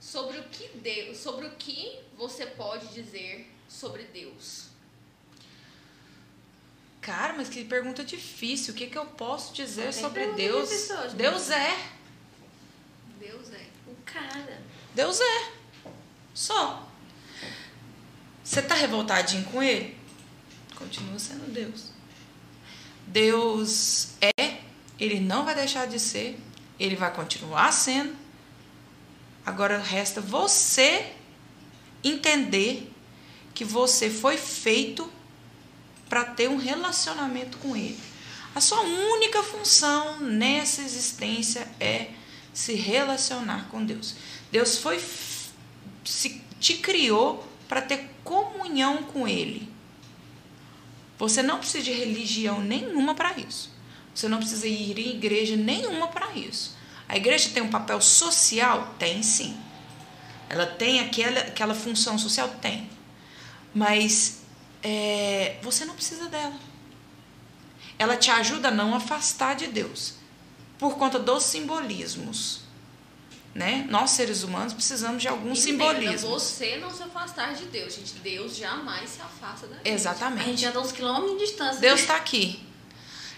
Sobre 0.01 0.39
o 0.39 0.45
que 0.45 0.69
Deus, 0.79 1.19
sobre 1.19 1.47
o 1.47 1.51
que 1.53 1.99
você 2.17 2.47
pode 2.47 2.89
dizer 2.89 3.51
sobre 3.69 4.05
Deus. 4.05 4.71
Cara, 7.01 7.33
mas 7.33 7.49
que 7.49 7.65
pergunta 7.65 8.05
difícil. 8.05 8.75
O 8.75 8.77
que, 8.77 8.87
que 8.87 8.99
eu 8.99 9.07
posso 9.07 9.55
dizer 9.55 9.93
sobre 9.93 10.33
Deus? 10.33 10.71
hoje, 10.91 11.17
Deus 11.17 11.49
né? 11.49 11.71
é. 11.71 13.25
Deus 13.25 13.53
é. 13.53 13.67
O 13.87 13.95
cara. 14.05 14.63
Deus 14.95 15.21
é. 15.21 15.53
Só. 16.35 16.87
Você 18.45 18.61
tá 18.63 18.75
revoltadinho 18.75 19.45
com 19.45 19.63
ele? 19.63 19.97
Continua 20.75 21.19
sendo 21.19 21.51
Deus. 21.53 21.91
Deus 23.07 24.11
é, 24.21 24.61
ele 24.99 25.21
não 25.21 25.45
vai 25.45 25.55
deixar 25.55 25.87
de 25.87 25.99
ser, 25.99 26.39
ele 26.79 26.97
vai 26.97 27.13
continuar 27.13 27.73
sendo. 27.73 28.17
Agora 29.45 29.79
resta 29.79 30.21
você 30.21 31.13
entender 32.03 32.91
que 33.55 33.65
você 33.65 34.11
foi 34.11 34.37
feito 34.37 35.11
para 36.09 36.25
ter 36.25 36.49
um 36.49 36.57
relacionamento 36.57 37.59
com 37.59 37.77
ele. 37.77 37.99
A 38.55 38.61
sua 38.61 38.81
única 38.81 39.43
função 39.43 40.21
nessa 40.21 40.83
existência 40.83 41.69
é 41.79 42.11
se 42.53 42.75
relacionar 42.75 43.69
com 43.71 43.85
Deus. 43.85 44.15
Deus 44.51 44.79
foi 44.79 45.03
se 46.05 46.43
te 46.59 46.75
criou 46.75 47.47
para 47.69 47.81
ter 47.81 48.11
comunhão 48.25 49.05
com 49.05 49.27
ele. 49.27 49.71
Você 51.19 51.43
não 51.43 51.59
precisa 51.59 51.85
de 51.85 51.93
religião 51.93 52.61
nenhuma 52.61 53.15
para 53.15 53.39
isso. 53.39 53.71
Você 54.15 54.29
não 54.29 54.39
precisa 54.39 54.67
ir 54.67 54.99
em 54.99 55.11
igreja 55.11 55.55
nenhuma 55.55 56.09
para 56.09 56.33
isso. 56.33 56.77
A 57.11 57.17
igreja 57.17 57.51
tem 57.53 57.61
um 57.61 57.71
papel 57.71 58.01
social? 58.01 58.95
Tem 58.97 59.21
sim. 59.21 59.61
Ela 60.49 60.65
tem 60.65 61.01
aquela, 61.01 61.41
aquela 61.41 61.75
função 61.75 62.17
social? 62.17 62.49
Tem. 62.63 62.89
Mas 63.75 64.43
é, 64.81 65.57
você 65.61 65.85
não 65.85 65.95
precisa 65.97 66.29
dela. 66.29 66.55
Ela 67.99 68.17
te 68.17 68.31
ajuda 68.31 68.69
a 68.69 68.71
não 68.71 68.95
afastar 68.95 69.57
de 69.57 69.67
Deus. 69.67 70.15
Por 70.79 70.97
conta 70.99 71.19
dos 71.19 71.43
simbolismos. 71.43 72.61
Né? 73.53 73.89
Nós, 73.91 74.13
seres 74.13 74.45
humanos, 74.45 74.73
precisamos 74.73 75.21
de 75.21 75.27
alguns 75.27 75.67
Entenda, 75.67 75.93
simbolismos. 75.93 76.31
você 76.31 76.77
não 76.77 76.95
se 76.95 77.03
afastar 77.03 77.55
de 77.55 77.65
Deus, 77.65 77.97
gente. 77.97 78.15
Deus 78.23 78.57
jamais 78.57 79.11
se 79.11 79.21
afasta 79.21 79.67
da 79.67 79.75
gente. 79.79 79.89
A 79.89 79.93
Exatamente. 79.93 80.47
gente 80.47 80.65
anda 80.65 80.81
uns 80.81 80.93
quilômetros 80.93 81.33
de 81.33 81.47
distância. 81.47 81.81
Deus 81.81 81.99
está 82.03 82.15
aqui. 82.15 82.65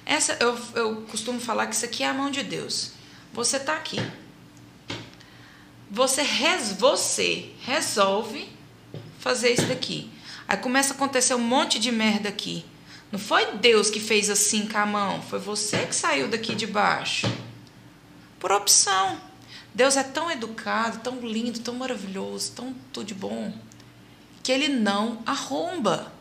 Essa 0.05 0.37
eu, 0.41 0.59
eu 0.75 1.03
costumo 1.11 1.41
falar 1.41 1.69
que 1.69 1.75
isso 1.75 1.87
aqui 1.87 2.03
é 2.03 2.09
a 2.09 2.13
mão 2.13 2.31
de 2.31 2.43
Deus. 2.43 3.01
Você 3.33 3.57
está 3.57 3.75
aqui. 3.75 3.99
Você, 5.91 6.23
res, 6.23 6.73
você 6.73 7.51
resolve 7.61 8.49
fazer 9.19 9.53
isso 9.53 9.67
daqui. 9.67 10.11
Aí 10.49 10.57
começa 10.57 10.93
a 10.93 10.97
acontecer 10.97 11.35
um 11.35 11.39
monte 11.39 11.79
de 11.79 11.93
merda 11.93 12.29
aqui. 12.29 12.65
Não 13.11 13.19
foi 13.19 13.57
Deus 13.57 13.91
que 13.91 14.01
fez 14.01 14.31
assim 14.31 14.67
com 14.67 14.79
a 14.79 14.87
mão, 14.87 15.21
foi 15.23 15.39
você 15.39 15.87
que 15.87 15.95
saiu 15.95 16.29
daqui 16.29 16.55
de 16.55 16.67
baixo. 16.67 17.31
Por 18.39 18.51
opção. 18.51 19.21
Deus 19.75 19.97
é 19.97 20.03
tão 20.03 20.31
educado, 20.31 20.99
tão 20.99 21.21
lindo, 21.21 21.61
tão 21.61 21.75
maravilhoso, 21.75 22.53
tão 22.53 22.75
tudo 22.93 23.07
de 23.07 23.15
bom, 23.15 23.55
que 24.43 24.53
ele 24.53 24.69
não 24.69 25.23
arromba. 25.25 26.13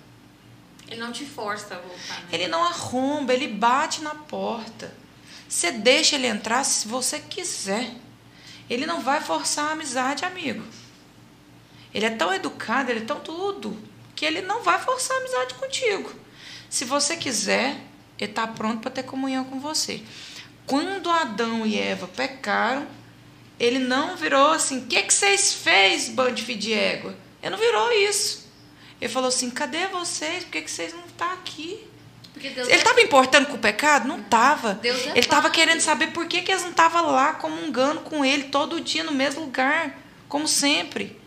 Ele 0.88 1.00
não 1.00 1.12
te 1.12 1.26
força 1.26 1.76
a 1.76 1.80
voltar, 1.80 2.22
né? 2.22 2.28
Ele 2.32 2.48
não 2.48 2.64
arromba, 2.64 3.34
ele 3.34 3.48
bate 3.50 4.02
na 4.02 4.16
porta. 4.16 4.94
Você 5.52 5.70
deixa 5.70 6.16
ele 6.16 6.28
entrar 6.28 6.64
se 6.64 6.88
você 6.88 7.20
quiser. 7.20 7.92
Ele 8.70 8.86
não 8.86 9.02
vai 9.02 9.20
forçar 9.20 9.66
a 9.66 9.72
amizade, 9.74 10.24
amigo. 10.24 10.64
Ele 11.94 12.06
é 12.06 12.10
tão 12.10 12.34
educado, 12.34 12.90
ele 12.90 13.02
é 13.02 13.06
tão 13.06 13.20
tudo, 13.20 13.78
que 14.16 14.24
ele 14.26 14.42
não 14.42 14.64
vai 14.64 14.80
forçar 14.80 15.18
a 15.18 15.20
amizade 15.20 15.56
contigo. 15.56 16.10
Se 16.70 16.86
você 16.86 17.18
quiser, 17.18 17.76
ele 18.18 18.32
está 18.32 18.48
pronto 18.48 18.80
para 18.80 18.92
ter 18.92 19.04
comunhão 19.04 19.44
com 19.44 19.60
você. 19.60 20.02
Quando 20.66 21.10
Adão 21.10 21.68
e 21.68 21.78
Eva 21.78 22.08
pecaram, 22.08 22.88
ele 23.60 23.78
não 23.78 24.16
virou 24.16 24.52
assim: 24.52 24.78
o 24.78 24.88
que, 24.88 25.12
vocês 25.12 25.54
fez, 25.54 26.08
bando 26.08 26.32
de 26.32 26.56
de 26.56 26.74
égua? 26.74 27.14
Ele 27.44 27.52
não 27.52 27.60
virou 27.60 27.92
isso. 27.92 28.50
Ele 29.02 29.12
falou 29.12 29.28
assim: 29.28 29.50
cadê 29.50 29.86
vocês? 29.88 30.46
Por 30.46 30.52
que, 30.52 30.62
que 30.62 30.72
vocês 30.72 30.94
não 30.94 31.06
estão 31.08 31.30
aqui? 31.34 31.91
Ele 32.36 32.72
é 32.72 32.76
estava 32.76 33.02
importando 33.02 33.48
com 33.48 33.56
o 33.56 33.60
pecado? 33.60 34.08
Não 34.08 34.20
estava. 34.20 34.80
É 34.84 34.88
Ele 34.88 35.20
estava 35.20 35.50
querendo 35.50 35.82
saber 35.82 36.08
por 36.08 36.26
que, 36.28 36.42
que 36.42 36.52
eles 36.52 36.64
não 36.64 36.72
estavam 36.72 37.12
lá 37.12 37.34
comungando 37.34 38.02
com 38.02 38.24
ele 38.24 38.46
todo 38.46 38.82
dia 38.82 39.04
no 39.04 39.12
mesmo 39.12 39.42
lugar, 39.42 40.00
como 40.28 40.48
sempre. 40.48 41.20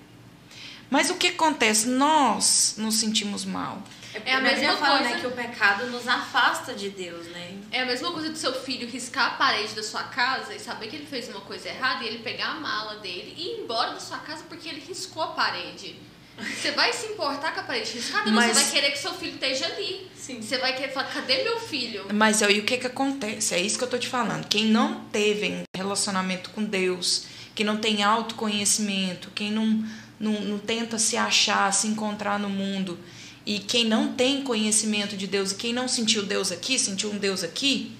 Mas 0.90 1.10
o 1.10 1.14
que 1.14 1.28
acontece? 1.28 1.88
Nós 1.88 2.74
nos 2.78 2.96
sentimos 2.96 3.44
mal. 3.44 3.82
É 4.24 4.34
a 4.34 4.40
Mas 4.40 4.60
mesma 4.60 4.76
fala, 4.76 4.98
coisa. 4.98 5.14
né, 5.14 5.20
que 5.20 5.26
o 5.26 5.32
pecado 5.32 5.86
nos 5.90 6.06
afasta 6.06 6.72
de 6.72 6.88
Deus, 6.90 7.26
né? 7.26 7.56
É 7.72 7.82
a 7.82 7.84
mesma 7.84 8.12
coisa 8.12 8.30
do 8.30 8.38
seu 8.38 8.52
filho 8.52 8.88
riscar 8.88 9.26
a 9.26 9.30
parede 9.30 9.74
da 9.74 9.82
sua 9.82 10.04
casa 10.04 10.54
e 10.54 10.60
saber 10.60 10.86
que 10.86 10.94
ele 10.94 11.06
fez 11.06 11.28
uma 11.28 11.40
coisa 11.40 11.68
errada 11.68 12.04
e 12.04 12.06
ele 12.06 12.18
pegar 12.20 12.50
a 12.50 12.54
mala 12.54 12.96
dele 12.96 13.34
e 13.36 13.42
ir 13.42 13.62
embora 13.62 13.92
da 13.92 13.98
sua 13.98 14.18
casa 14.18 14.44
porque 14.48 14.68
ele 14.68 14.80
riscou 14.86 15.22
a 15.22 15.28
parede. 15.28 15.96
Você 16.38 16.72
vai 16.72 16.92
se 16.92 17.06
importar 17.06 17.52
com 17.54 17.60
a 17.60 17.62
parede 17.62 17.92
riscada? 17.92 18.26
Não, 18.26 18.32
Mas- 18.32 18.56
você 18.56 18.62
vai 18.64 18.72
querer 18.72 18.90
que 18.90 18.98
seu 18.98 19.14
filho 19.14 19.34
esteja 19.34 19.66
ali. 19.66 20.08
Sim. 20.16 20.40
Você 20.40 20.58
vai 20.58 20.74
querer 20.74 20.92
falar, 20.92 21.08
cadê 21.08 21.44
meu 21.44 21.60
filho? 21.60 22.06
Mas 22.12 22.42
aí 22.42 22.58
o 22.58 22.64
que 22.64 22.76
que 22.78 22.86
acontece? 22.86 23.54
É 23.54 23.60
isso 23.60 23.78
que 23.78 23.84
eu 23.84 23.88
tô 23.88 23.98
te 23.98 24.08
falando. 24.08 24.46
Quem 24.48 24.66
não 24.66 25.04
teve 25.12 25.48
um 25.48 25.62
relacionamento 25.76 26.50
com 26.50 26.64
Deus, 26.64 27.26
que 27.54 27.62
não 27.62 27.76
tem 27.76 28.02
autoconhecimento, 28.02 29.30
quem 29.34 29.52
não, 29.52 29.84
não, 30.18 30.32
não 30.40 30.58
tenta 30.58 30.98
se 30.98 31.16
achar, 31.16 31.72
se 31.72 31.86
encontrar 31.86 32.38
no 32.38 32.48
mundo, 32.48 32.98
e 33.46 33.58
quem 33.60 33.84
não 33.84 34.14
tem 34.14 34.42
conhecimento 34.42 35.16
de 35.16 35.26
Deus, 35.26 35.52
e 35.52 35.56
quem 35.56 35.72
não 35.72 35.86
sentiu 35.86 36.24
Deus 36.24 36.50
aqui, 36.50 36.78
sentiu 36.78 37.10
um 37.12 37.18
Deus 37.18 37.44
aqui, 37.44 37.92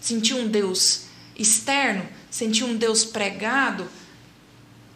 sentiu 0.00 0.36
um 0.38 0.46
Deus 0.46 1.06
externo, 1.36 2.06
sentiu 2.30 2.66
um 2.66 2.76
Deus 2.76 3.04
pregado, 3.04 3.88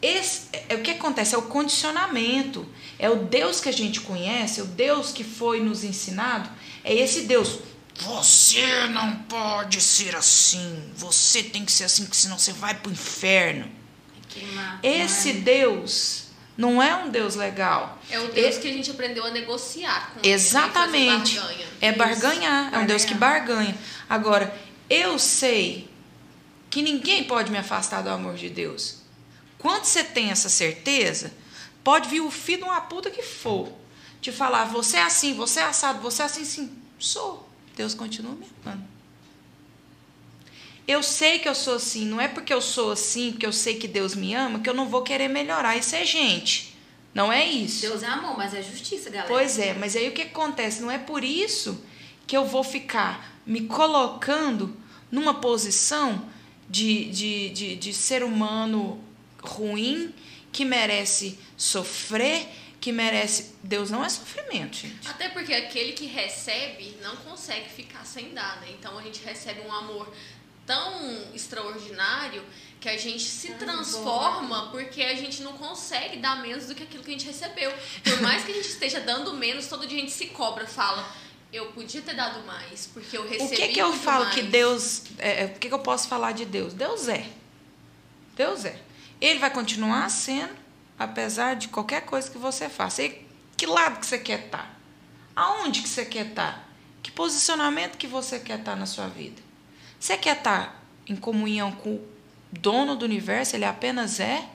esse, 0.03 0.49
é, 0.69 0.75
o 0.75 0.83
que 0.83 0.91
acontece? 0.91 1.35
É 1.35 1.39
o 1.39 1.43
condicionamento. 1.43 2.67
É 3.05 3.11
o 3.11 3.17
Deus 3.17 3.61
que 3.61 3.69
a 3.69 3.73
gente 3.73 4.01
conhece, 4.01 4.61
é 4.61 4.63
o 4.63 4.67
Deus 4.67 5.13
que 5.13 5.23
foi 5.23 5.61
nos 5.61 5.85
ensinado. 5.85 6.49
É 6.83 6.95
esse 6.95 7.25
Deus. 7.25 7.59
Você 7.97 8.87
não 8.87 9.17
pode 9.25 9.79
ser 9.83 10.17
assim. 10.17 10.83
Você 10.97 11.43
tem 11.43 11.67
que 11.67 11.71
ser 11.71 11.85
assim, 11.85 12.05
porque 12.05 12.17
senão 12.17 12.39
você 12.39 12.55
vai 12.55 12.73
pro 12.75 12.91
inferno. 12.91 13.71
Queimar. 14.31 14.81
Esse 14.83 15.29
é? 15.29 15.33
Deus 15.35 16.29
não 16.57 16.83
é 16.83 16.97
um 16.97 17.11
Deus 17.11 17.35
legal. 17.35 18.01
É 18.09 18.19
o 18.19 18.29
Deus 18.29 18.57
que 18.57 18.69
a 18.69 18.73
gente 18.73 18.91
aprendeu 18.91 19.27
a 19.27 19.31
negociar 19.31 20.15
com 20.15 20.27
Exatamente. 20.27 21.37
ele, 21.37 21.45
né? 21.45 21.53
Barganha. 21.53 21.69
É 21.83 21.93
barganhar. 21.93 22.75
É 22.75 22.79
um 22.79 22.87
Deus 22.87 23.05
que 23.05 23.13
barganha. 23.13 23.77
Agora, 24.09 24.59
eu 24.89 25.19
sei 25.19 25.91
que 26.71 26.81
ninguém 26.81 27.25
pode 27.25 27.53
me 27.53 27.59
afastar 27.59 28.01
do 28.01 28.09
amor 28.09 28.37
de 28.37 28.49
Deus. 28.49 29.03
Quando 29.59 29.85
você 29.85 30.03
tem 30.03 30.31
essa 30.31 30.49
certeza, 30.49 31.44
pode 31.85 32.09
vir 32.09 32.23
o 32.23 32.31
filho 32.31 32.65
de 32.65 32.65
uma 32.65 32.81
puta 32.81 33.11
que 33.11 33.23
for 33.23 33.71
te 34.21 34.33
falar, 34.33 34.65
você 34.65 34.97
é 34.97 35.03
assim, 35.03 35.35
você 35.35 35.61
é 35.61 35.65
assado, 35.65 36.01
você 36.01 36.23
é 36.23 36.25
assim, 36.25 36.45
sim. 36.45 36.73
Sou. 36.99 37.47
Deus 37.77 37.93
continua 37.93 38.33
me 38.33 38.47
amando. 38.65 38.85
Eu 40.89 41.03
sei 41.03 41.39
que 41.39 41.49
eu 41.49 41.55
sou 41.55 41.75
assim, 41.75 42.07
não 42.07 42.21
é 42.21 42.27
porque 42.29 42.53
eu 42.53 42.61
sou 42.61 42.93
assim, 42.93 43.33
porque 43.33 43.47
eu 43.47 43.53
sei 43.53 43.77
que 43.77 43.87
Deus 43.87 44.15
me 44.15 44.35
ama, 44.35 44.61
que 44.61 44.69
eu 44.69 44.75
não 44.75 44.89
vou 44.89 45.03
querer 45.03 45.29
melhorar 45.29 45.77
e 45.77 45.83
ser 45.83 46.05
gente. 46.07 46.75
Não 47.15 47.33
é 47.33 47.47
isso. 47.47 47.83
Deus 47.83 48.03
é 48.03 48.07
amor, 48.07 48.37
mas 48.37 48.55
é 48.55 48.63
justiça, 48.63 49.09
galera. 49.09 49.29
Pois 49.29 49.59
é, 49.59 49.75
mas 49.75 49.95
aí 49.95 50.09
o 50.09 50.13
que 50.13 50.23
acontece? 50.23 50.83
Não 50.83 50.91
é 50.91 50.99
por 50.99 51.23
isso 51.23 51.83
que 52.27 52.37
eu 52.37 52.45
vou 52.45 52.65
ficar 52.65 53.41
me 53.47 53.63
colocando 53.63 54.77
numa 55.11 55.35
posição 55.35 56.25
de, 56.69 57.05
de, 57.11 57.51
de, 57.51 57.77
de 57.77 57.95
ser 57.95 58.25
humano 58.25 59.03
ruim, 59.43 60.13
que 60.55 60.65
merece 60.65 61.39
sofrer, 61.57 62.47
que 62.81 62.93
merece. 62.93 63.55
Deus 63.63 63.91
não 63.91 64.05
é 64.05 64.09
sofrimento, 64.09 64.77
gente. 64.77 65.09
Até 65.09 65.29
porque 65.29 65.53
aquele 65.53 65.93
que 65.93 66.07
recebe 66.07 66.97
não 67.03 67.17
consegue 67.17 67.69
ficar 67.69 68.05
sem 68.07 68.33
dar, 68.33 68.61
né? 68.61 68.69
Então 68.79 68.97
a 68.99 69.03
gente 69.03 69.23
recebe 69.25 69.61
um 69.67 69.73
amor 69.73 70.11
tão 70.65 70.93
extraordinário 71.35 72.43
que 72.81 72.89
a 72.89 72.97
gente 72.97 73.23
se 73.25 73.49
Ah, 73.53 73.57
transforma 73.59 74.71
porque 74.71 75.03
a 75.03 75.15
gente 75.15 75.43
não 75.43 75.55
consegue 75.55 76.19
dar 76.19 76.41
menos 76.41 76.67
do 76.67 76.75
que 76.75 76.85
aquilo 76.85 77.03
que 77.03 77.11
a 77.11 77.15
gente 77.15 77.27
recebeu. 77.27 77.73
Por 78.05 78.23
mais 78.23 78.45
que 78.45 78.53
a 78.53 78.55
gente 78.55 78.69
esteja 78.69 79.01
dando 79.01 79.35
menos, 79.35 79.67
todo 79.67 79.87
dia 79.87 79.99
a 79.99 80.01
gente 80.01 80.13
se 80.13 80.27
cobra, 80.27 80.67
fala, 80.67 81.05
eu 81.53 81.67
podia 81.73 82.01
ter 82.03 82.15
dado 82.15 82.45
mais, 82.47 82.87
porque 82.95 83.17
eu 83.19 83.27
recebi 83.29 83.55
O 83.55 83.57
que 83.57 83.69
que 83.69 83.79
eu 83.81 83.93
falo 83.93 84.25
mais. 84.25 84.35
que 84.37 84.43
Deus. 84.43 85.03
É, 85.19 85.43
é, 85.43 85.45
o 85.47 85.59
que 85.59 85.69
que 85.69 85.75
eu 85.75 85.79
posso 85.81 86.07
falar 86.09 86.33
de 86.33 86.45
Deus? 86.45 86.73
Deus 86.75 87.09
é. 87.09 87.27
Deus 88.37 88.65
é. 88.65 88.79
Ele 89.25 89.39
vai 89.39 89.49
continuar 89.49 90.11
sendo, 90.11 90.55
apesar 90.99 91.57
de 91.57 91.69
qualquer 91.69 92.03
coisa 92.03 92.31
que 92.31 92.37
você 92.37 92.69
faça. 92.69 93.03
E 93.03 93.27
que 93.57 93.65
lado 93.65 93.99
que 93.99 94.05
você 94.05 94.19
quer 94.19 94.45
estar? 94.45 94.79
Aonde 95.35 95.81
que 95.81 95.89
você 95.89 96.05
quer 96.05 96.27
estar? 96.27 96.69
Que 97.03 97.11
posicionamento 97.11 97.97
que 97.97 98.07
você 98.07 98.39
quer 98.39 98.59
estar 98.59 98.77
na 98.77 98.85
sua 98.85 99.09
vida? 99.09 99.41
Você 99.99 100.19
quer 100.19 100.37
estar 100.37 100.85
em 101.07 101.17
comunhão 101.17 101.73
com 101.73 101.95
o 101.95 102.09
dono 102.53 102.95
do 102.95 103.07
universo? 103.07 103.57
Ele 103.57 103.65
apenas 103.65 104.21
é? 104.21 104.47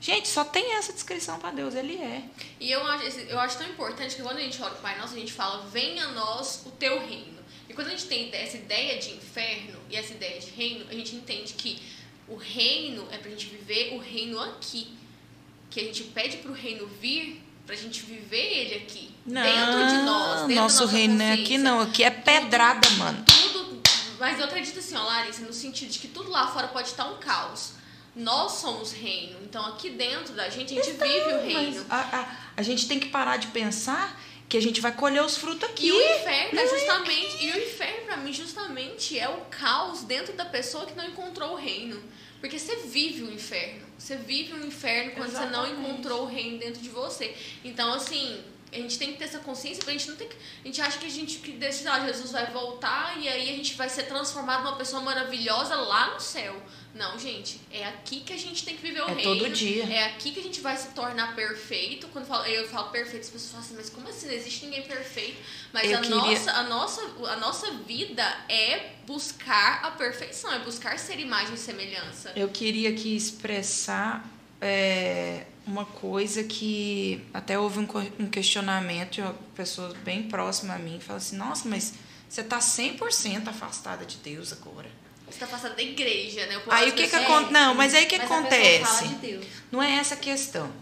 Gente, 0.00 0.26
só 0.26 0.42
tem 0.42 0.76
essa 0.76 0.94
descrição 0.94 1.38
para 1.38 1.50
Deus. 1.50 1.74
Ele 1.74 1.96
é. 1.96 2.22
E 2.58 2.70
eu 2.70 2.82
acho, 2.86 3.20
eu 3.20 3.38
acho 3.40 3.58
tão 3.58 3.68
importante 3.68 4.16
que 4.16 4.22
quando 4.22 4.38
a 4.38 4.40
gente 4.40 4.62
ora 4.62 4.72
o 4.72 4.78
Pai 4.78 4.96
Nosso, 4.98 5.14
a 5.14 5.18
gente 5.18 5.34
fala, 5.34 5.66
venha 5.66 6.02
a 6.02 6.12
nós 6.12 6.62
o 6.64 6.70
teu 6.70 6.98
reino. 7.06 7.36
E 7.68 7.74
quando 7.74 7.88
a 7.88 7.90
gente 7.90 8.06
tem 8.06 8.34
essa 8.34 8.56
ideia 8.56 8.98
de 8.98 9.10
inferno 9.10 9.78
e 9.90 9.96
essa 9.96 10.14
ideia 10.14 10.40
de 10.40 10.48
reino, 10.48 10.86
a 10.88 10.94
gente 10.94 11.14
entende 11.14 11.52
que 11.52 11.97
o 12.28 12.36
reino 12.36 13.06
é 13.10 13.18
pra 13.18 13.30
gente 13.30 13.46
viver 13.46 13.94
o 13.94 13.98
reino 13.98 14.40
aqui. 14.40 14.88
Que 15.70 15.80
a 15.80 15.84
gente 15.84 16.04
pede 16.04 16.38
pro 16.38 16.52
reino 16.52 16.86
vir 17.00 17.42
pra 17.66 17.76
gente 17.76 18.00
viver 18.02 18.36
ele 18.36 18.74
aqui. 18.76 19.10
dentro 19.26 19.86
de 19.88 20.02
nós, 20.04 20.40
dentro 20.40 20.54
nosso 20.54 20.86
reino 20.86 21.14
não 21.14 21.24
é 21.24 21.34
aqui 21.34 21.58
não. 21.58 21.80
Aqui 21.80 22.02
é 22.02 22.10
pedrada, 22.10 22.88
mano. 22.92 23.22
Tudo, 23.26 23.82
mas 24.18 24.38
eu 24.38 24.46
acredito 24.46 24.78
assim, 24.78 24.96
ó, 24.96 25.04
Larissa, 25.04 25.42
no 25.42 25.52
sentido 25.52 25.90
de 25.90 25.98
que 25.98 26.08
tudo 26.08 26.30
lá 26.30 26.46
fora 26.48 26.68
pode 26.68 26.88
estar 26.88 27.06
um 27.06 27.18
caos. 27.18 27.72
Nós 28.16 28.52
somos 28.52 28.92
reino, 28.92 29.38
então 29.44 29.64
aqui 29.66 29.90
dentro 29.90 30.34
da 30.34 30.48
gente, 30.48 30.76
a 30.76 30.82
gente 30.82 30.96
vive 30.96 31.34
o 31.34 31.42
reino. 31.42 31.86
A, 31.90 32.00
a, 32.00 32.36
a 32.56 32.62
gente 32.62 32.88
tem 32.88 32.98
que 32.98 33.10
parar 33.10 33.36
de 33.36 33.48
pensar 33.48 34.18
que 34.48 34.56
a 34.56 34.62
gente 34.62 34.80
vai 34.80 34.92
colher 34.92 35.22
os 35.22 35.36
frutos 35.36 35.68
aqui. 35.68 35.88
E 35.88 35.92
o 35.92 36.00
inferno 36.00 36.58
é 36.58 36.66
justamente. 36.66 37.44
E 37.44 37.50
o 37.52 37.58
inferno, 37.62 38.06
pra 38.06 38.16
mim, 38.16 38.32
justamente 38.32 39.18
é 39.18 39.28
o 39.28 39.42
caos 39.50 40.02
dentro 40.02 40.32
da 40.32 40.44
pessoa 40.44 40.86
que 40.86 40.94
não 40.94 41.04
encontrou 41.04 41.52
o 41.52 41.56
reino. 41.56 42.02
Porque 42.40 42.58
você 42.58 42.76
vive 42.76 43.24
o 43.24 43.32
inferno. 43.32 43.86
Você 43.98 44.16
vive 44.16 44.54
o 44.54 44.66
inferno 44.66 45.12
quando 45.12 45.30
você 45.30 45.46
não 45.46 45.64
Exatamente. 45.66 45.90
encontrou 45.90 46.22
o 46.22 46.26
reino 46.26 46.58
dentro 46.58 46.80
de 46.80 46.88
você. 46.88 47.36
Então, 47.64 47.92
assim, 47.92 48.40
a 48.72 48.76
gente 48.76 48.98
tem 48.98 49.12
que 49.12 49.18
ter 49.18 49.24
essa 49.24 49.38
consciência 49.38 49.82
pra 49.82 49.92
gente 49.92 50.08
não 50.08 50.16
ter 50.16 50.26
que. 50.26 50.36
A 50.36 50.66
gente 50.66 50.80
acha 50.80 50.98
que 50.98 51.06
a 51.06 51.10
gente 51.10 51.38
que 51.38 51.52
desse, 51.52 51.86
ah, 51.88 52.04
Jesus 52.06 52.30
vai 52.32 52.46
voltar 52.52 53.16
e 53.18 53.28
aí 53.28 53.50
a 53.50 53.56
gente 53.56 53.74
vai 53.74 53.88
ser 53.88 54.04
transformado 54.04 54.64
numa 54.64 54.76
pessoa 54.76 55.00
maravilhosa 55.02 55.74
lá 55.76 56.12
no 56.14 56.20
céu. 56.20 56.60
Não, 56.94 57.18
gente, 57.18 57.60
é 57.70 57.86
aqui 57.86 58.20
que 58.20 58.32
a 58.32 58.36
gente 58.36 58.64
tem 58.64 58.74
que 58.76 58.82
viver 58.82 59.02
o 59.02 59.08
É 59.08 59.12
reino. 59.14 59.22
todo 59.38 59.50
dia. 59.50 59.84
É 59.84 60.04
aqui 60.06 60.32
que 60.32 60.40
a 60.40 60.42
gente 60.42 60.60
vai 60.60 60.76
se 60.76 60.88
tornar 60.88 61.34
perfeito. 61.36 62.08
Quando 62.08 62.24
eu 62.24 62.28
falo, 62.28 62.44
eu 62.46 62.66
falo 62.68 62.90
perfeito, 62.90 63.24
as 63.24 63.30
pessoas 63.30 63.50
falam 63.52 63.64
assim, 63.66 63.74
mas 63.76 63.90
como 63.90 64.08
assim? 64.08 64.26
Não 64.26 64.34
existe 64.34 64.64
ninguém 64.64 64.82
perfeito. 64.82 65.36
Mas 65.72 65.90
Eu 65.90 65.98
a, 65.98 66.00
queria- 66.00 66.16
nossa, 66.16 66.50
a, 66.52 66.62
nossa, 66.64 67.02
a 67.02 67.36
nossa 67.36 67.70
vida 67.72 68.24
é 68.48 68.92
buscar 69.06 69.84
a 69.84 69.90
perfeição, 69.92 70.52
é 70.52 70.58
buscar 70.60 70.98
ser 70.98 71.20
imagem 71.20 71.54
e 71.54 71.58
semelhança. 71.58 72.32
Eu 72.34 72.48
queria 72.48 72.88
aqui 72.90 73.14
expressar 73.14 74.28
é, 74.60 75.44
uma 75.68 75.84
coisa 75.84 76.42
que 76.42 77.22
até 77.32 77.58
houve 77.58 77.78
um, 77.78 78.26
questionamento 78.26 79.12
de 79.12 79.20
uma 79.20 79.34
pessoa 79.54 79.92
bem 80.02 80.22
próxima 80.22 80.74
a 80.74 80.78
mim. 80.78 80.98
Fala 80.98 81.18
assim, 81.18 81.36
nossa, 81.36 81.68
mas 81.68 81.94
você 82.28 82.40
está 82.40 82.58
100% 82.58 83.48
afastada 83.48 84.06
de 84.06 84.16
Deus 84.16 84.52
agora. 84.52 84.88
Você 85.30 85.38
tá 85.38 85.46
passando 85.46 85.76
da 85.76 85.82
igreja, 85.82 86.46
né? 86.46 86.60
Aí 86.68 86.88
o 86.88 86.94
que 86.94 87.06
que 87.06 87.14
acontece? 87.14 87.52
Não, 87.52 87.74
mas 87.74 87.94
aí 87.94 88.06
o 88.06 88.08
que 88.08 88.14
acontece? 88.16 89.08
de. 89.16 89.40
Não 89.70 89.82
é 89.82 89.96
essa 89.96 90.14
a 90.14 90.18
questão. 90.18 90.72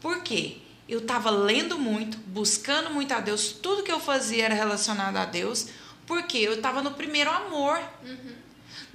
Por 0.00 0.22
quê? 0.22 0.58
Eu 0.88 1.00
estava 1.00 1.30
lendo 1.30 1.76
muito, 1.76 2.16
buscando 2.18 2.90
muito 2.90 3.12
a 3.12 3.20
Deus, 3.20 3.52
tudo 3.52 3.82
que 3.82 3.90
eu 3.90 3.98
fazia 3.98 4.44
era 4.44 4.54
relacionado 4.54 5.16
a 5.16 5.24
Deus, 5.24 5.66
porque 6.06 6.38
eu 6.38 6.54
estava 6.54 6.80
no 6.80 6.92
primeiro 6.92 7.30
amor. 7.30 7.78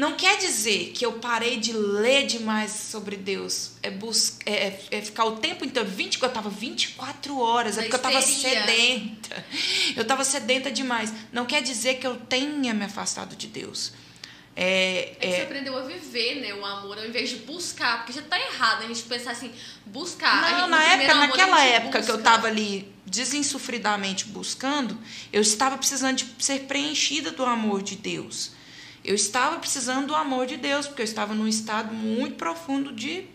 Não 0.04 0.16
quer 0.18 0.38
dizer 0.38 0.92
que 0.94 1.06
eu 1.06 1.14
parei 1.14 1.58
de 1.58 1.72
ler 1.74 2.26
demais 2.26 2.72
sobre 2.72 3.16
Deus. 3.16 3.72
É, 3.82 3.90
bus 3.90 4.38
é, 4.46 4.54
é- 4.68 4.80
é 4.92 5.02
ficar 5.02 5.26
o 5.26 5.38
tempo 5.38 5.64
inteiro. 5.64 5.88
20, 5.90 6.22
eu 6.22 6.28
estava 6.28 6.50
24 6.50 7.40
horas, 7.40 7.78
é 7.78 7.82
porque 7.82 7.96
eu 7.96 7.98
estava 7.98 8.22
sedenta. 8.22 9.46
Eu 9.96 10.02
estava 10.02 10.24
sedenta 10.24 10.70
demais. 10.72 11.14
Não 11.32 11.46
quer 11.46 11.62
dizer 11.64 11.96
que 12.00 12.06
eu 12.08 12.16
tenha 12.18 12.74
me 12.74 12.86
afastado 12.86 13.36
de 13.36 13.48
Deus. 13.48 13.94
É, 14.56 15.14
É 15.14 15.16
que 15.20 15.28
você 15.28 15.34
é, 15.38 15.44
aprendeu 15.44 15.76
a 15.78 15.82
viver, 15.82 16.36
né, 16.42 16.54
o 16.54 16.64
amor, 16.64 16.98
ao 17.00 17.06
invés 17.08 17.30
de 17.30 17.38
buscar, 17.38 17.98
porque 18.06 18.14
já 18.14 18.22
tá 18.22 18.38
errado 18.40 18.84
a 18.84 18.88
gente 18.88 19.02
pensar 19.04 19.32
assim, 19.32 19.52
buscar. 19.86 20.42
Não, 20.52 20.60
gente- 20.60 20.70
na 20.70 20.84
época, 20.84 21.12
amor, 21.14 21.28
naquela 21.30 21.64
época 21.66 21.92
que 22.04 22.12
eu 22.12 22.16
busca. 22.18 22.30
estava 22.30 22.48
ali 22.48 22.94
desinsufridamente 23.06 24.26
buscando, 24.26 24.98
eu 25.32 25.42
estava 25.42 25.78
precisando 25.78 26.18
de 26.18 26.26
ser 26.44 26.62
preenchida 26.62 27.32
do 27.32 27.44
amor 27.44 27.82
de 27.82 27.96
Deus. 27.96 28.52
Eu 29.04 29.16
estava 29.16 29.60
precisando 29.60 30.08
do 30.08 30.16
amor 30.16 30.46
de 30.46 30.56
Deus, 30.56 30.88
porque 30.88 31.02
eu 31.02 31.06
estava 31.06 31.34
num 31.34 31.48
estado 31.48 31.94
muito 31.94 32.36
profundo 32.36 32.92
de 32.94 33.26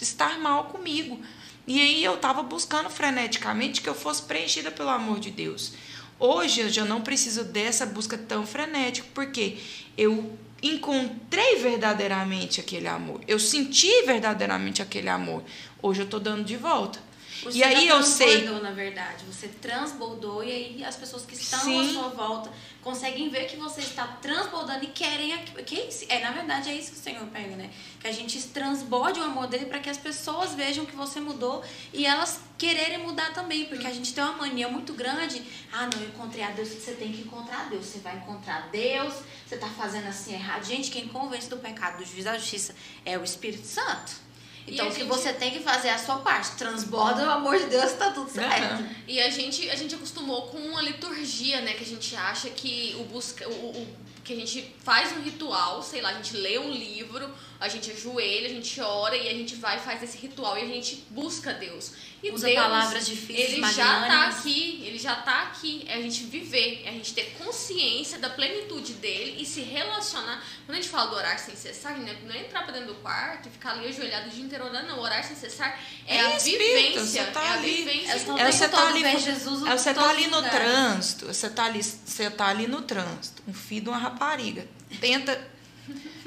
estar 0.00 0.38
mal 0.38 0.64
comigo. 0.64 1.18
E 1.66 1.80
aí 1.80 2.04
eu 2.04 2.14
estava 2.14 2.42
buscando 2.42 2.90
freneticamente 2.90 3.80
que 3.80 3.88
eu 3.88 3.94
fosse 3.94 4.22
preenchida 4.22 4.70
pelo 4.70 4.90
amor 4.90 5.18
de 5.18 5.30
Deus. 5.30 5.72
Hoje 6.18 6.60
eu 6.60 6.68
já 6.68 6.84
não 6.84 7.00
preciso 7.00 7.44
dessa 7.44 7.84
busca 7.86 8.16
tão 8.16 8.46
frenética, 8.46 9.08
porque 9.14 9.58
eu 9.96 10.38
encontrei 10.62 11.56
verdadeiramente 11.56 12.60
aquele 12.60 12.88
amor. 12.88 13.20
Eu 13.26 13.38
senti 13.38 14.02
verdadeiramente 14.04 14.80
aquele 14.82 15.08
amor. 15.08 15.42
Hoje 15.82 16.02
eu 16.02 16.06
tô 16.06 16.18
dando 16.18 16.44
de 16.44 16.56
volta. 16.56 17.05
Você 17.42 17.58
e 17.58 17.64
aí 17.64 17.88
eu 17.88 18.02
sei. 18.02 18.44
na 18.44 18.70
verdade. 18.70 19.24
Você 19.24 19.48
transbordou 19.48 20.42
e 20.42 20.50
aí 20.50 20.84
as 20.84 20.96
pessoas 20.96 21.24
que 21.24 21.34
estão 21.34 21.60
Sim. 21.60 21.90
à 21.90 21.92
sua 21.92 22.08
volta 22.08 22.50
conseguem 22.82 23.28
ver 23.28 23.46
que 23.46 23.56
você 23.56 23.80
está 23.80 24.06
transbordando 24.06 24.84
e 24.84 24.88
querem. 24.88 25.36
Que 25.64 25.76
é, 26.08 26.16
é, 26.16 26.20
na 26.22 26.30
verdade, 26.30 26.70
é 26.70 26.74
isso 26.74 26.92
que 26.92 26.98
o 26.98 27.02
Senhor 27.02 27.26
pega, 27.26 27.56
né? 27.56 27.70
Que 28.00 28.06
a 28.06 28.12
gente 28.12 28.40
transborde 28.48 29.18
o 29.20 29.24
amor 29.24 29.48
dele 29.48 29.66
para 29.66 29.80
que 29.80 29.90
as 29.90 29.98
pessoas 29.98 30.54
vejam 30.54 30.86
que 30.86 30.94
você 30.94 31.20
mudou 31.20 31.64
e 31.92 32.06
elas 32.06 32.40
quererem 32.56 32.98
mudar 32.98 33.32
também. 33.32 33.66
Porque 33.66 33.86
a 33.86 33.92
gente 33.92 34.14
tem 34.14 34.22
uma 34.22 34.34
mania 34.34 34.68
muito 34.68 34.92
grande. 34.92 35.42
Ah, 35.72 35.88
não, 35.92 36.00
eu 36.00 36.08
encontrei 36.08 36.44
a 36.44 36.50
Deus. 36.50 36.68
Você 36.68 36.92
tem 36.92 37.12
que 37.12 37.22
encontrar 37.22 37.68
Deus. 37.68 37.86
Você 37.86 37.98
vai 37.98 38.16
encontrar 38.16 38.68
Deus. 38.70 39.14
Você 39.46 39.56
está 39.56 39.68
fazendo 39.68 40.06
assim 40.06 40.34
errado. 40.34 40.64
Gente, 40.64 40.90
quem 40.90 41.08
convence 41.08 41.48
do 41.48 41.56
pecado, 41.56 41.98
do 41.98 42.04
juízo 42.04 42.24
da 42.24 42.38
justiça 42.38 42.74
é 43.04 43.18
o 43.18 43.24
Espírito 43.24 43.66
Santo. 43.66 44.25
Então, 44.66 44.88
o 44.88 44.90
que 44.90 45.00
gente- 45.00 45.08
você 45.08 45.32
tem 45.32 45.50
que 45.52 45.60
fazer 45.60 45.88
é 45.88 45.92
a 45.94 45.98
sua 45.98 46.16
parte. 46.18 46.56
Transborda 46.56 47.24
o 47.26 47.30
amor 47.30 47.56
de 47.58 47.66
Deus, 47.66 47.92
tá 47.92 48.10
tudo 48.10 48.28
certo. 48.30 48.62
Aham. 48.64 48.88
E 49.06 49.20
a 49.20 49.30
gente, 49.30 49.70
a 49.70 49.76
gente 49.76 49.94
acostumou 49.94 50.42
com 50.48 50.58
uma 50.58 50.82
liturgia, 50.82 51.60
né? 51.60 51.72
Que 51.74 51.84
a 51.84 51.86
gente 51.86 52.16
acha 52.16 52.48
que 52.50 52.96
o 52.98 53.04
busca. 53.04 53.48
O, 53.48 53.52
o- 53.52 54.06
que 54.26 54.32
a 54.32 54.36
gente 54.36 54.74
faz 54.82 55.12
um 55.16 55.20
ritual, 55.22 55.80
sei 55.84 56.00
lá, 56.00 56.08
a 56.08 56.14
gente 56.14 56.36
lê 56.36 56.58
um 56.58 56.72
livro, 56.72 57.32
a 57.60 57.68
gente 57.68 57.92
ajoelha, 57.92 58.48
a 58.48 58.50
gente 58.52 58.80
ora 58.80 59.16
e 59.16 59.28
a 59.28 59.32
gente 59.32 59.54
vai 59.54 59.76
e 59.76 59.80
faz 59.80 60.02
esse 60.02 60.18
ritual 60.18 60.58
e 60.58 60.62
a 60.62 60.66
gente 60.66 61.04
busca 61.10 61.52
Deus. 61.54 61.92
E 62.26 62.32
Usa 62.32 62.46
Deus, 62.46 62.58
palavras 62.60 63.06
difíceis, 63.06 63.52
ele 63.52 63.72
já 63.72 64.06
tá 64.06 64.26
aqui, 64.28 64.82
ele 64.84 64.98
já 64.98 65.14
tá 65.16 65.42
aqui. 65.42 65.84
É 65.86 65.94
a 65.94 66.02
gente 66.02 66.24
viver, 66.24 66.82
é 66.84 66.88
a 66.88 66.92
gente 66.92 67.14
ter 67.14 67.36
consciência 67.38 68.18
da 68.18 68.30
plenitude 68.30 68.94
dele 68.94 69.40
e 69.40 69.46
se 69.46 69.60
relacionar. 69.60 70.42
Quando 70.64 70.76
a 70.78 70.80
gente 70.80 70.88
fala 70.90 71.10
do 71.10 71.16
orar 71.16 71.38
sem 71.38 71.54
cessar, 71.54 71.96
né, 71.98 72.16
não 72.24 72.34
é 72.34 72.40
entrar 72.40 72.62
pra 72.62 72.72
dentro 72.72 72.88
do 72.88 72.94
quarto 72.96 73.48
e 73.48 73.50
ficar 73.52 73.72
ali 73.72 73.86
ajoelhado 73.88 74.28
o 74.28 74.30
dia 74.30 74.44
inteiro 74.44 74.64
orando, 74.64 74.88
não. 74.88 74.98
Orar 74.98 75.22
sem 75.24 75.36
cessar 75.36 75.80
é, 76.06 76.16
É 76.16 76.20
a 76.26 76.36
espírito, 76.36 76.64
vivência. 76.64 77.24
você 77.24 77.30
tá 77.30 77.42
é 77.44 77.48
a 77.48 77.52
ali. 77.52 77.70
vivência. 77.76 78.12
É 78.12 78.32
o 78.32 78.38
É, 78.38 78.52
você 78.52 78.68
tá 78.68 78.88
ali, 78.88 79.18
Jesus 79.20 79.66
é, 79.66 79.76
você 79.76 79.94
tá 79.94 80.10
ali 80.10 80.26
no 80.26 80.42
trânsito, 80.42 81.26
você 81.26 81.50
tá 81.50 81.64
ali, 81.64 81.82
você 81.82 82.30
tá 82.30 82.46
ali 82.48 82.66
no 82.66 82.82
trânsito, 82.82 83.42
um 83.46 83.54
filho 83.54 83.82
de 83.84 83.88
uma 83.90 83.98
rapariga. 83.98 84.66
Tenta 85.00 85.56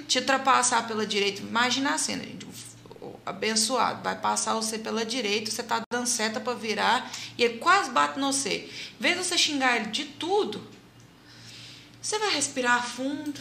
te 0.08 0.20
ultrapassar 0.20 0.88
pela 0.88 1.06
direita. 1.06 1.42
Imagina 1.42 1.94
a 1.94 1.98
cena, 1.98 2.24
gente. 2.24 2.46
Abençoado 3.30 4.02
vai 4.04 4.16
passar 4.16 4.56
você 4.56 4.78
pela 4.78 5.06
direita, 5.06 5.52
você 5.52 5.64
tá 5.64 5.82
dando 5.92 6.08
seta 6.08 6.40
pra 6.40 6.54
virar 6.54 7.12
e 7.38 7.44
ele 7.44 7.58
quase 7.60 7.92
bate 7.92 8.20
no 8.20 8.34
você. 8.34 8.70
Em 9.00 9.02
vez 9.02 9.18
de 9.18 9.24
você 9.24 9.38
xingar 9.38 9.76
ele 9.76 9.88
de 9.88 10.06
tudo, 10.06 10.68
você 12.02 12.18
vai 12.18 12.34
respirar 12.34 12.86
fundo. 12.86 13.40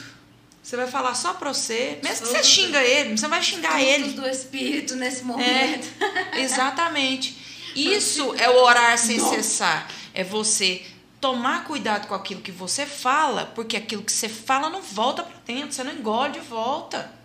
Você 0.62 0.76
vai 0.76 0.86
falar 0.86 1.14
só 1.14 1.32
pra 1.32 1.54
você. 1.54 1.98
Mesmo 2.02 2.26
que 2.26 2.32
você 2.32 2.44
xinga 2.44 2.82
ele, 2.82 3.16
você 3.16 3.26
vai 3.26 3.42
xingar 3.42 3.70
Frutos 3.70 3.88
ele. 3.88 4.12
do 4.12 4.28
Espírito 4.28 4.96
nesse 4.96 5.24
momento. 5.24 5.88
É, 6.34 6.40
exatamente. 6.44 7.38
Isso 7.74 8.34
é 8.34 8.50
o 8.50 8.62
orar 8.62 8.98
sem 8.98 9.18
cessar. 9.18 9.90
É 10.12 10.22
você 10.22 10.84
tomar 11.20 11.64
cuidado 11.64 12.06
com 12.06 12.14
aquilo 12.14 12.42
que 12.42 12.52
você 12.52 12.84
fala, 12.84 13.46
porque 13.54 13.76
aquilo 13.76 14.02
que 14.02 14.12
você 14.12 14.28
fala 14.28 14.68
não 14.68 14.82
volta 14.82 15.22
para 15.22 15.36
dentro, 15.46 15.72
você 15.72 15.82
não 15.82 15.92
engole 15.92 16.32
de 16.32 16.40
volta. 16.40 17.17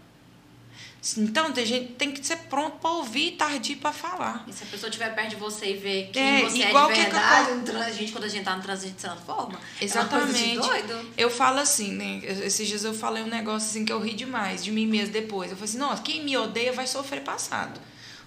Então, 1.17 1.51
tem 1.51 1.65
gente 1.65 1.93
tem 1.95 2.11
que 2.13 2.25
ser 2.25 2.37
pronto 2.49 2.77
para 2.77 2.89
ouvir 2.91 3.27
e 3.27 3.31
tardio 3.31 3.75
para 3.77 3.91
falar. 3.91 4.45
E 4.47 4.53
se 4.53 4.63
a 4.63 4.67
pessoa 4.67 4.87
estiver 4.89 5.13
perto 5.13 5.31
de 5.31 5.35
você 5.35 5.71
e 5.71 5.77
ver 5.77 6.09
que 6.13 6.17
É, 6.19 6.41
você 6.41 6.57
igual 6.59 6.89
é 6.89 6.93
que 6.93 6.99
de 7.01 7.05
que 7.07 7.11
verdade, 7.11 7.49
eu- 7.49 7.55
um 7.57 7.63
trans, 7.63 7.95
gente, 7.95 8.11
quando 8.13 8.23
a 8.23 8.27
gente 8.29 8.43
tá 8.45 8.55
no 8.55 8.61
trânsito, 8.63 8.85
a 8.85 8.89
gente 8.89 9.01
se 9.01 9.07
transforma. 9.07 9.59
Exatamente. 9.81 10.69
É 10.69 10.81
de. 10.81 11.07
Eu 11.17 11.29
falo 11.29 11.59
assim, 11.59 11.91
né? 11.91 12.21
Esses 12.23 12.65
dias 12.67 12.83
eu 12.85 12.93
falei 12.93 13.21
um 13.21 13.27
negócio 13.27 13.67
assim 13.69 13.83
que 13.83 13.91
eu 13.91 13.99
ri 13.99 14.13
demais 14.13 14.63
de 14.63 14.71
mim 14.71 14.87
mesmo 14.87 15.11
depois. 15.11 15.51
Eu 15.51 15.57
falei 15.57 15.69
assim, 15.69 15.77
nossa, 15.77 16.01
quem 16.01 16.23
me 16.23 16.37
odeia 16.37 16.71
vai 16.71 16.87
sofrer 16.87 17.21
passado. 17.21 17.79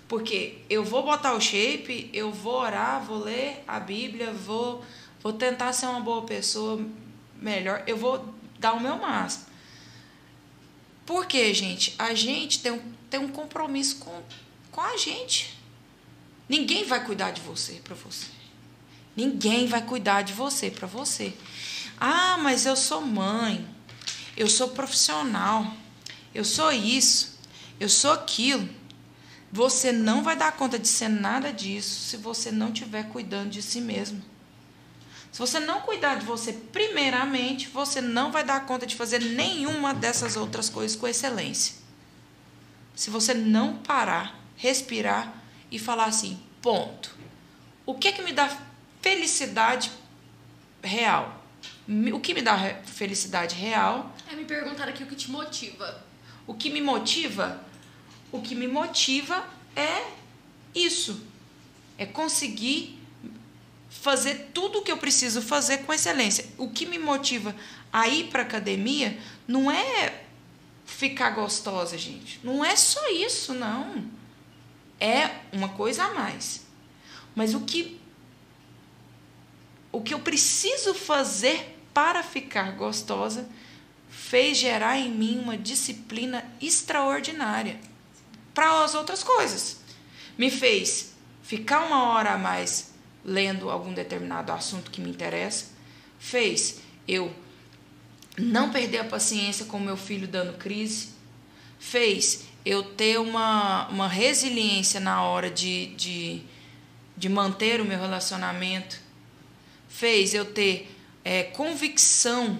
Porque 0.06 0.58
eu 0.68 0.84
vou 0.84 1.02
botar 1.02 1.32
o 1.32 1.40
shape, 1.40 2.10
eu 2.12 2.30
vou 2.30 2.60
orar, 2.60 3.02
vou 3.02 3.18
ler 3.24 3.64
a 3.66 3.80
Bíblia, 3.80 4.32
vou, 4.32 4.84
vou 5.22 5.32
tentar 5.32 5.72
ser 5.72 5.86
uma 5.86 6.00
boa 6.00 6.22
pessoa 6.22 6.78
melhor, 7.40 7.82
eu 7.86 7.96
vou 7.96 8.32
dar 8.58 8.74
o 8.74 8.80
meu 8.80 8.96
máximo. 8.98 9.46
Porque, 11.06 11.54
gente, 11.54 11.94
a 11.96 12.12
gente 12.12 12.58
tem 12.58 12.72
um, 12.72 12.92
tem 13.08 13.20
um 13.20 13.28
compromisso 13.28 13.96
com, 13.96 14.22
com 14.72 14.80
a 14.80 14.96
gente. 14.96 15.56
Ninguém 16.48 16.84
vai 16.84 17.04
cuidar 17.04 17.30
de 17.30 17.40
você 17.40 17.80
para 17.82 17.94
você. 17.94 18.26
Ninguém 19.16 19.66
vai 19.66 19.80
cuidar 19.80 20.22
de 20.22 20.32
você 20.32 20.70
para 20.70 20.86
você. 20.86 21.32
Ah, 21.98 22.36
mas 22.38 22.66
eu 22.66 22.76
sou 22.76 23.00
mãe, 23.00 23.66
eu 24.36 24.48
sou 24.48 24.68
profissional, 24.68 25.72
eu 26.34 26.44
sou 26.44 26.70
isso, 26.72 27.38
eu 27.80 27.88
sou 27.88 28.12
aquilo. 28.12 28.68
Você 29.50 29.92
não 29.92 30.22
vai 30.22 30.36
dar 30.36 30.52
conta 30.52 30.78
de 30.78 30.88
ser 30.88 31.08
nada 31.08 31.52
disso 31.52 32.10
se 32.10 32.16
você 32.16 32.50
não 32.50 32.68
estiver 32.68 33.08
cuidando 33.08 33.50
de 33.50 33.62
si 33.62 33.80
mesmo. 33.80 34.22
Se 35.36 35.40
você 35.40 35.60
não 35.60 35.82
cuidar 35.82 36.14
de 36.14 36.24
você 36.24 36.50
primeiramente, 36.50 37.68
você 37.68 38.00
não 38.00 38.32
vai 38.32 38.42
dar 38.42 38.64
conta 38.64 38.86
de 38.86 38.96
fazer 38.96 39.20
nenhuma 39.20 39.92
dessas 39.92 40.34
outras 40.34 40.70
coisas 40.70 40.96
com 40.96 41.06
excelência. 41.06 41.74
Se 42.94 43.10
você 43.10 43.34
não 43.34 43.76
parar, 43.76 44.40
respirar 44.56 45.34
e 45.70 45.78
falar 45.78 46.06
assim, 46.06 46.40
ponto. 46.62 47.14
O 47.84 47.96
que 47.96 48.08
é 48.08 48.12
que 48.12 48.22
me 48.22 48.32
dá 48.32 48.48
felicidade 49.02 49.92
real? 50.82 51.44
O 52.14 52.18
que 52.18 52.32
me 52.32 52.40
dá 52.40 52.56
felicidade 52.86 53.56
real? 53.56 54.14
É, 54.32 54.34
me 54.34 54.46
perguntaram 54.46 54.90
aqui 54.90 55.02
o 55.02 55.06
que 55.06 55.16
te 55.16 55.30
motiva. 55.30 56.02
O 56.46 56.54
que 56.54 56.70
me 56.70 56.80
motiva? 56.80 57.62
O 58.32 58.40
que 58.40 58.54
me 58.54 58.66
motiva 58.66 59.46
é 59.76 60.02
isso. 60.74 61.26
É 61.98 62.06
conseguir 62.06 62.95
fazer 64.00 64.50
tudo 64.52 64.78
o 64.78 64.82
que 64.82 64.92
eu 64.92 64.96
preciso 64.96 65.42
fazer 65.42 65.78
com 65.78 65.92
excelência. 65.92 66.46
O 66.56 66.70
que 66.70 66.86
me 66.86 66.98
motiva 66.98 67.54
a 67.92 68.08
ir 68.08 68.28
para 68.28 68.42
academia 68.42 69.18
não 69.46 69.70
é 69.70 70.22
ficar 70.84 71.30
gostosa, 71.30 71.98
gente. 71.98 72.40
Não 72.42 72.64
é 72.64 72.76
só 72.76 73.08
isso, 73.10 73.52
não. 73.52 74.04
É 75.00 75.30
uma 75.52 75.70
coisa 75.70 76.04
a 76.04 76.14
mais. 76.14 76.64
Mas 77.34 77.54
o 77.54 77.60
que 77.60 78.00
o 79.92 80.02
que 80.02 80.12
eu 80.12 80.20
preciso 80.20 80.92
fazer 80.92 81.78
para 81.94 82.22
ficar 82.22 82.72
gostosa 82.72 83.48
fez 84.10 84.58
gerar 84.58 84.98
em 84.98 85.10
mim 85.10 85.38
uma 85.38 85.56
disciplina 85.56 86.44
extraordinária 86.60 87.80
para 88.52 88.84
as 88.84 88.94
outras 88.94 89.22
coisas. 89.22 89.80
Me 90.36 90.50
fez 90.50 91.14
ficar 91.42 91.86
uma 91.86 92.10
hora 92.10 92.32
a 92.32 92.38
mais 92.38 92.92
lendo 93.26 93.68
algum 93.68 93.92
determinado 93.92 94.52
assunto 94.52 94.90
que 94.90 95.00
me 95.00 95.10
interessa, 95.10 95.66
fez 96.16 96.80
eu 97.08 97.34
não 98.38 98.70
perder 98.70 98.98
a 98.98 99.04
paciência 99.04 99.66
com 99.66 99.80
meu 99.80 99.96
filho 99.96 100.28
dando 100.28 100.56
crise, 100.56 101.08
fez 101.78 102.44
eu 102.64 102.84
ter 102.84 103.18
uma, 103.18 103.88
uma 103.88 104.06
resiliência 104.06 105.00
na 105.00 105.22
hora 105.22 105.50
de, 105.50 105.86
de, 105.96 106.42
de 107.16 107.28
manter 107.28 107.80
o 107.80 107.84
meu 107.84 107.98
relacionamento, 107.98 109.00
fez 109.88 110.32
eu 110.32 110.44
ter 110.44 110.94
é, 111.24 111.42
convicção 111.42 112.58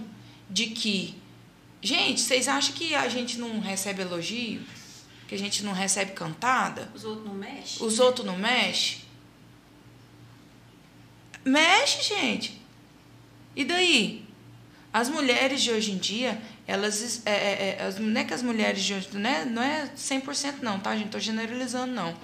de 0.50 0.66
que. 0.66 1.14
Gente, 1.80 2.20
vocês 2.20 2.48
acham 2.48 2.74
que 2.74 2.94
a 2.94 3.08
gente 3.08 3.38
não 3.38 3.60
recebe 3.60 4.02
elogio? 4.02 4.62
Que 5.28 5.34
a 5.34 5.38
gente 5.38 5.62
não 5.62 5.72
recebe 5.72 6.12
cantada? 6.12 6.90
Os 6.94 7.04
outros 7.04 7.26
não 7.26 7.34
mexem? 7.34 7.86
Os 7.86 7.98
outros 8.00 8.26
não 8.26 8.36
mexem? 8.36 9.05
Mexe, 11.46 12.02
gente. 12.02 12.60
E 13.54 13.64
daí? 13.64 14.26
As 14.92 15.08
mulheres 15.08 15.62
de 15.62 15.70
hoje 15.70 15.92
em 15.92 15.96
dia, 15.96 16.42
elas. 16.66 17.22
É, 17.24 17.30
é, 17.30 17.76
é, 17.78 17.86
as, 17.86 18.00
não 18.00 18.20
é 18.20 18.24
que 18.24 18.34
as 18.34 18.42
mulheres 18.42 18.82
de 18.82 18.94
hoje. 18.94 19.08
Não 19.12 19.30
é, 19.30 19.44
não 19.44 19.62
é 19.62 19.88
100% 19.96 20.56
não, 20.60 20.80
tá, 20.80 20.96
gente? 20.96 21.10
Tô 21.10 21.20
generalizando, 21.20 21.92
não. 21.92 22.16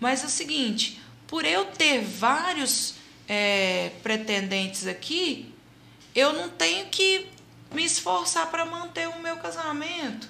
Mas 0.00 0.22
é 0.22 0.26
o 0.26 0.30
seguinte: 0.30 0.98
por 1.26 1.44
eu 1.44 1.66
ter 1.66 2.00
vários 2.00 2.94
é, 3.28 3.90
pretendentes 4.02 4.86
aqui, 4.86 5.52
eu 6.14 6.32
não 6.32 6.48
tenho 6.48 6.86
que 6.86 7.26
me 7.70 7.84
esforçar 7.84 8.46
para 8.50 8.64
manter 8.64 9.08
o 9.08 9.20
meu 9.20 9.36
casamento. 9.36 10.26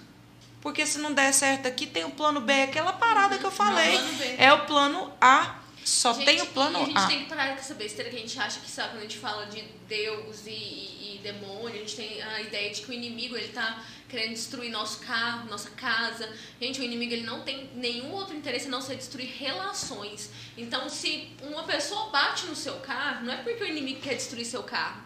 Porque 0.61 0.85
se 0.87 0.99
não 0.99 1.13
der 1.13 1.33
certo 1.33 1.69
aqui, 1.69 1.87
tem 1.87 2.05
o 2.05 2.11
plano 2.11 2.41
B, 2.41 2.63
aquela 2.63 2.95
parada 2.95 3.39
que 3.39 3.45
eu 3.45 3.51
falei. 3.53 3.97
B. 3.99 4.35
É 4.39 4.53
o 4.53 4.65
plano 4.65 5.13
A. 5.21 5.61
Só 5.85 6.15
Gente, 6.15 6.25
tem 6.25 6.41
o 6.41 6.47
plano 6.47 6.79
e 6.79 6.83
a 6.83 6.87
gente 6.87 6.97
A. 6.99 7.07
tem 7.07 7.19
que 7.25 7.29
parar 7.29 7.49
com 7.53 7.61
essa 7.61 7.75
besteira 7.75 8.11
que 8.11 8.17
a 8.17 8.21
gente 8.21 8.39
acha 8.39 8.59
que, 8.61 8.71
sabe, 8.71 8.91
quando 8.91 8.99
a 9.01 9.03
gente 9.03 9.19
fala 9.19 9.45
de 9.47 9.63
Deus 9.87 10.47
e, 10.47 10.51
e- 10.51 11.15
e 11.17 11.21
demônio, 11.23 11.69
a 11.77 11.79
gente 11.79 11.95
tem 11.97 12.23
a 12.23 12.41
ideia 12.41 12.73
de 12.73 12.81
que 12.83 12.91
o 12.91 12.93
inimigo, 12.95 13.37
ele 13.37 13.49
tá 13.49 13.85
querendo 14.09 14.31
destruir 14.31 14.71
nosso 14.71 15.01
carro, 15.01 15.49
nossa 15.49 15.71
casa. 15.71 16.27
Gente, 16.61 16.81
o 16.81 16.85
inimigo, 16.85 17.13
ele 17.13 17.25
não 17.27 17.43
tem 17.43 17.69
nenhum 17.75 18.13
outro 18.13 18.35
interesse 18.35 18.67
a 18.67 18.71
não 18.71 18.81
ser 18.81 18.97
destruir 18.97 19.29
relações. 19.39 20.31
Então, 20.57 20.89
se 20.89 21.29
uma 21.43 21.65
pessoa 21.65 22.09
bate 22.11 22.47
no 22.47 22.57
seu 22.57 22.77
carro, 22.77 23.25
não 23.27 23.35
é 23.35 23.37
porque 23.39 23.63
o 23.63 23.67
inimigo 23.67 24.01
quer 24.01 24.15
destruir 24.15 24.45
seu 24.47 24.63
carro. 24.63 25.04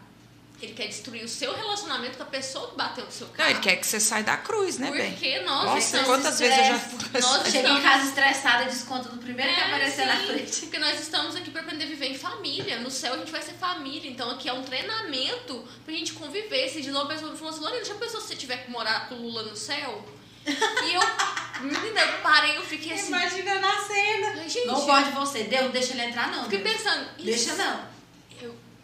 Ele 0.61 0.73
quer 0.73 0.87
destruir 0.87 1.23
o 1.23 1.27
seu 1.29 1.55
relacionamento 1.55 2.17
com 2.17 2.23
a 2.23 2.25
pessoa 2.25 2.69
que 2.69 2.75
bateu 2.75 3.05
no 3.05 3.11
seu 3.11 3.27
Não, 3.27 3.33
carro. 3.33 3.49
ele 3.51 3.59
quer 3.59 3.77
que 3.77 3.87
você 3.87 3.97
saia 3.99 4.23
da 4.23 4.35
cruz, 4.35 4.77
né, 4.77 4.91
bem? 4.91 5.11
Porque 5.11 5.39
nós 5.39 5.63
Nossa, 5.65 5.77
estamos 5.79 6.05
quantas 6.07 6.37
vezes 6.39 6.57
eu 6.57 6.63
já 6.65 6.73
Nós 7.19 7.43
Chega 7.45 7.57
em 7.57 7.61
estamos- 7.61 7.83
casa 7.83 8.05
estressada, 8.09 8.65
desconta 8.65 9.09
do 9.09 9.17
primeiro 9.19 9.53
que 9.53 9.59
É, 9.59 9.63
aparecer 9.65 10.05
na 10.05 10.17
sim, 10.19 10.25
frente. 10.27 10.59
Porque 10.61 10.79
nós 10.79 10.99
estamos 10.99 11.35
aqui 11.37 11.49
pra 11.49 11.61
aprender 11.61 11.85
a 11.85 11.87
viver 11.87 12.07
em 12.07 12.17
família. 12.17 12.79
No 12.79 12.91
céu 12.91 13.13
a 13.13 13.17
gente 13.17 13.31
vai 13.31 13.41
ser 13.41 13.53
família. 13.53 14.11
Então 14.11 14.29
aqui 14.31 14.49
é 14.49 14.53
um 14.53 14.63
treinamento 14.63 15.65
pra 15.85 15.93
gente 15.93 16.11
conviver. 16.13 16.67
Se 16.69 16.81
de 16.81 16.91
novo 16.91 17.05
a 17.05 17.13
pessoa 17.13 17.31
me 17.31 17.37
falou 17.37 17.53
assim, 17.53 17.61
Lorena, 17.63 17.85
já 17.85 17.95
pensou 17.95 18.19
se 18.19 18.27
você 18.27 18.35
tiver 18.35 18.57
que 18.65 18.69
morar 18.71 19.07
com 19.07 19.15
o 19.15 19.21
Lula 19.21 19.43
no 19.43 19.55
céu? 19.55 20.05
E 20.45 20.93
eu, 20.93 21.01
menina, 21.61 22.01
eu 22.01 22.17
parei, 22.21 22.57
eu 22.57 22.63
fiquei 22.63 22.93
assim. 22.93 23.07
Imagina 23.07 23.55
na 23.59 23.77
cena. 23.85 24.35
Gente, 24.49 24.65
Não 24.65 24.85
pode 24.85 25.11
você. 25.11 25.43
Deus, 25.43 25.71
deixa 25.71 25.93
ele 25.93 26.03
entrar, 26.03 26.29
não. 26.31 26.43
Fiquei 26.43 26.59
Deus. 26.63 26.77
pensando, 26.77 27.07
Deixa 27.17 27.51
isso- 27.51 27.55
não. 27.55 27.98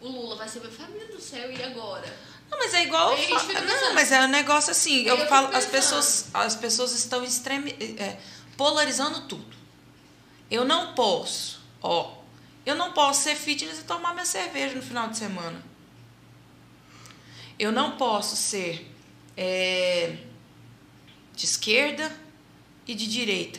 O 0.00 0.08
Lula 0.08 0.36
vai 0.36 0.48
ser 0.48 0.60
minha 0.60 0.72
família 0.72 1.06
do 1.08 1.20
céu 1.20 1.50
e 1.50 1.62
agora? 1.62 2.06
Não, 2.50 2.58
mas 2.58 2.74
é 2.74 2.84
igual. 2.84 3.10
Aí 3.12 3.30
eu 3.30 3.38
falo- 3.40 3.64
Não, 3.66 3.94
mas 3.94 4.12
é 4.12 4.20
um 4.20 4.28
negócio 4.28 4.70
assim. 4.70 5.02
Eu, 5.04 5.16
eu 5.16 5.26
falo, 5.26 5.54
as 5.56 5.66
pessoas, 5.66 6.28
as 6.32 6.54
pessoas 6.54 6.92
estão 6.92 7.24
extreme, 7.24 7.72
é, 7.98 8.18
polarizando 8.56 9.22
tudo. 9.26 9.56
Eu 10.50 10.64
não 10.64 10.94
posso, 10.94 11.60
ó. 11.82 12.14
Eu 12.64 12.74
não 12.76 12.92
posso 12.92 13.22
ser 13.22 13.34
fitness 13.36 13.80
e 13.80 13.84
tomar 13.84 14.12
minha 14.12 14.24
cerveja 14.26 14.74
no 14.74 14.82
final 14.82 15.08
de 15.08 15.16
semana. 15.18 15.60
Eu 17.58 17.72
não 17.72 17.96
posso 17.96 18.36
ser 18.36 18.92
é, 19.36 20.16
de 21.34 21.44
esquerda 21.46 22.14
e 22.86 22.94
de 22.94 23.06
direita. 23.06 23.58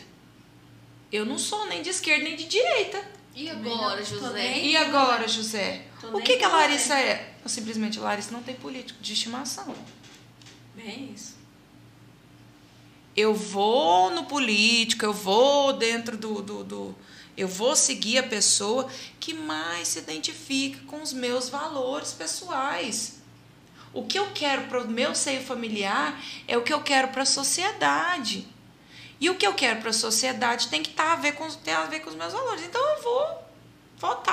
Eu 1.12 1.26
não 1.26 1.38
sou 1.38 1.66
nem 1.68 1.82
de 1.82 1.90
esquerda 1.90 2.24
nem 2.24 2.36
de 2.36 2.46
direita. 2.46 3.04
E 3.36 3.50
agora, 3.50 4.04
José? 4.04 4.60
E 4.60 4.78
agora, 4.78 5.28
José? 5.28 5.86
Tô 6.02 6.18
O 6.18 6.22
que, 6.22 6.38
que 6.38 6.44
a. 6.44 6.50
Larissa 6.50 6.98
é? 7.00 7.34
Ou 7.44 7.50
simplesmente 7.50 7.98
a 8.00 8.02
Larissa 8.04 8.32
não 8.32 8.44
tem 8.44 8.56
político 8.56 9.02
de 9.02 9.14
estimação. 9.14 9.74
Bem 10.76 11.12
isso. 11.14 11.36
Eu 13.16 13.34
vou 13.34 14.12
no 14.12 14.26
político, 14.26 15.04
eu 15.04 15.14
vou 15.14 15.74
dentro 15.74 16.16
do, 16.16 16.42
do, 16.42 16.64
do- 16.64 16.96
Eu 17.36 17.48
vou 17.48 17.76
seguir 17.76 18.20
a 18.20 18.24
pessoa 18.24 18.88
que 19.20 19.34
mais 19.34 19.88
se 19.88 20.00
identifica 20.00 20.80
com 20.86 21.02
os 21.02 21.14
meus 21.14 21.50
valores 21.50 22.14
pessoais. 22.14 23.16
O 23.94 24.06
que 24.06 24.20
eu 24.20 24.28
quero 24.36 24.64
para 24.68 24.84
o 24.84 24.88
meu 24.88 25.16
seio 25.16 25.42
familiar 25.44 26.22
é 26.48 26.56
o 26.58 26.62
que 26.62 26.72
eu 26.74 26.82
quero 26.84 27.08
para 27.08 27.24
a 27.24 27.26
sociedade. 27.26 28.48
E 29.20 29.32
o 29.32 29.36
que 29.36 29.48
eu 29.48 29.54
quero 29.56 29.80
para 29.82 29.90
a 29.90 29.94
sociedade 29.94 30.68
tem 30.68 30.84
que 30.84 30.92
tá 30.92 31.14
a 31.14 31.16
ver 31.16 31.32
com, 31.32 31.50
ter 31.50 31.72
a 31.72 31.86
ver 31.86 32.02
com 32.02 32.10
os 32.12 32.16
meus 32.16 32.34
valores. 32.34 32.64
Então 32.64 32.80
eu 32.96 33.02
vou 33.02 33.47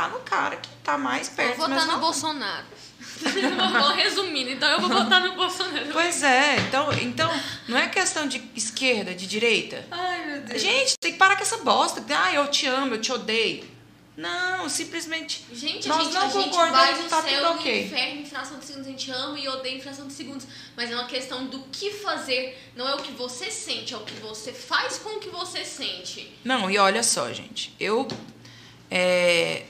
votar 0.05 0.11
no 0.11 0.21
cara 0.21 0.57
que 0.57 0.69
está 0.69 0.99
mais 0.99 1.29
perto 1.29 1.57
Vou 1.57 1.69
votar 1.69 1.87
no. 1.87 1.99
Bolsonaro. 1.99 2.67
Vou 3.25 3.95
resumindo, 3.95 4.51
então 4.51 4.69
eu 4.69 4.81
vou 4.81 4.89
votar 4.89 5.21
no 5.21 5.35
Bolsonaro. 5.35 5.87
Pois 5.93 6.23
é, 6.23 6.57
então, 6.57 6.93
então 6.95 7.31
não 7.69 7.79
é 7.79 7.89
questão 7.89 8.27
de 8.27 8.43
esquerda, 8.57 9.15
de 9.15 9.27
direita. 9.27 9.87
Ai, 9.91 10.27
meu 10.27 10.41
Deus. 10.43 10.61
Gente, 10.61 10.99
tem 10.99 11.13
que 11.13 11.19
parar 11.19 11.37
com 11.37 11.43
essa 11.43 11.59
bosta. 11.59 12.05
Ah, 12.15 12.35
eu 12.35 12.49
te 12.49 12.67
amo, 12.67 12.95
eu 12.95 13.01
te 13.01 13.13
odeio. 13.13 13.73
Não, 14.17 14.69
simplesmente. 14.69 15.45
Gente, 15.53 15.89
Nós 15.89 15.99
a 15.99 16.03
gente, 16.05 16.15
não 16.15 16.23
a 16.23 16.29
gente 16.29 16.45
concordamos 16.51 16.99
vai 17.01 17.09
tá 17.09 17.23
céu 17.23 17.49
tudo 17.49 17.61
ok. 17.61 17.85
inferno 17.85 18.21
em 18.21 18.27
fração 18.27 18.59
de 18.59 18.65
segundos. 18.65 18.87
A 18.87 18.91
gente 18.91 19.11
ama 19.11 19.39
e 19.39 19.49
odeia 19.49 19.77
em 19.77 19.81
fração 19.81 20.07
de 20.07 20.13
segundos. 20.13 20.47
Mas 20.77 20.91
é 20.91 20.95
uma 20.95 21.07
questão 21.07 21.47
do 21.47 21.61
que 21.73 21.91
fazer. 21.91 22.59
Não 22.77 22.89
é 22.89 22.95
o 22.95 22.99
que 22.99 23.13
você 23.13 23.51
sente, 23.51 23.95
é 23.95 23.97
o 23.97 24.01
que 24.01 24.15
você 24.15 24.53
faz 24.53 24.99
com 24.99 25.17
o 25.17 25.21
que 25.21 25.29
você 25.29 25.65
sente. 25.65 26.33
Não, 26.45 26.71
e 26.71 26.79
olha 26.79 27.03
só, 27.03 27.33
gente. 27.33 27.75
Eu 27.79 28.07
é, 28.91 29.65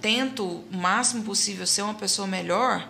tento 0.00 0.44
o 0.44 0.76
máximo 0.76 1.24
possível 1.24 1.66
ser 1.66 1.82
uma 1.82 1.94
pessoa 1.94 2.26
melhor, 2.26 2.86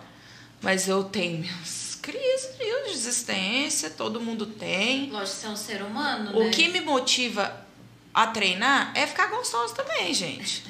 mas 0.61 0.87
eu 0.87 1.03
tenho 1.03 1.39
minhas 1.39 1.97
crises 2.01 2.57
de 2.57 2.67
existência, 2.91 3.89
todo 3.89 4.19
mundo 4.21 4.45
tem. 4.45 5.09
Lógico, 5.09 5.37
você 5.37 5.45
é 5.45 5.49
um 5.49 5.55
ser 5.55 5.81
humano, 5.81 6.37
O 6.37 6.43
né? 6.45 6.49
que 6.49 6.67
me 6.69 6.81
motiva 6.81 7.65
a 8.13 8.27
treinar 8.27 8.91
é 8.95 9.05
ficar 9.05 9.27
gostosa 9.27 9.75
também, 9.75 10.13
gente. 10.13 10.63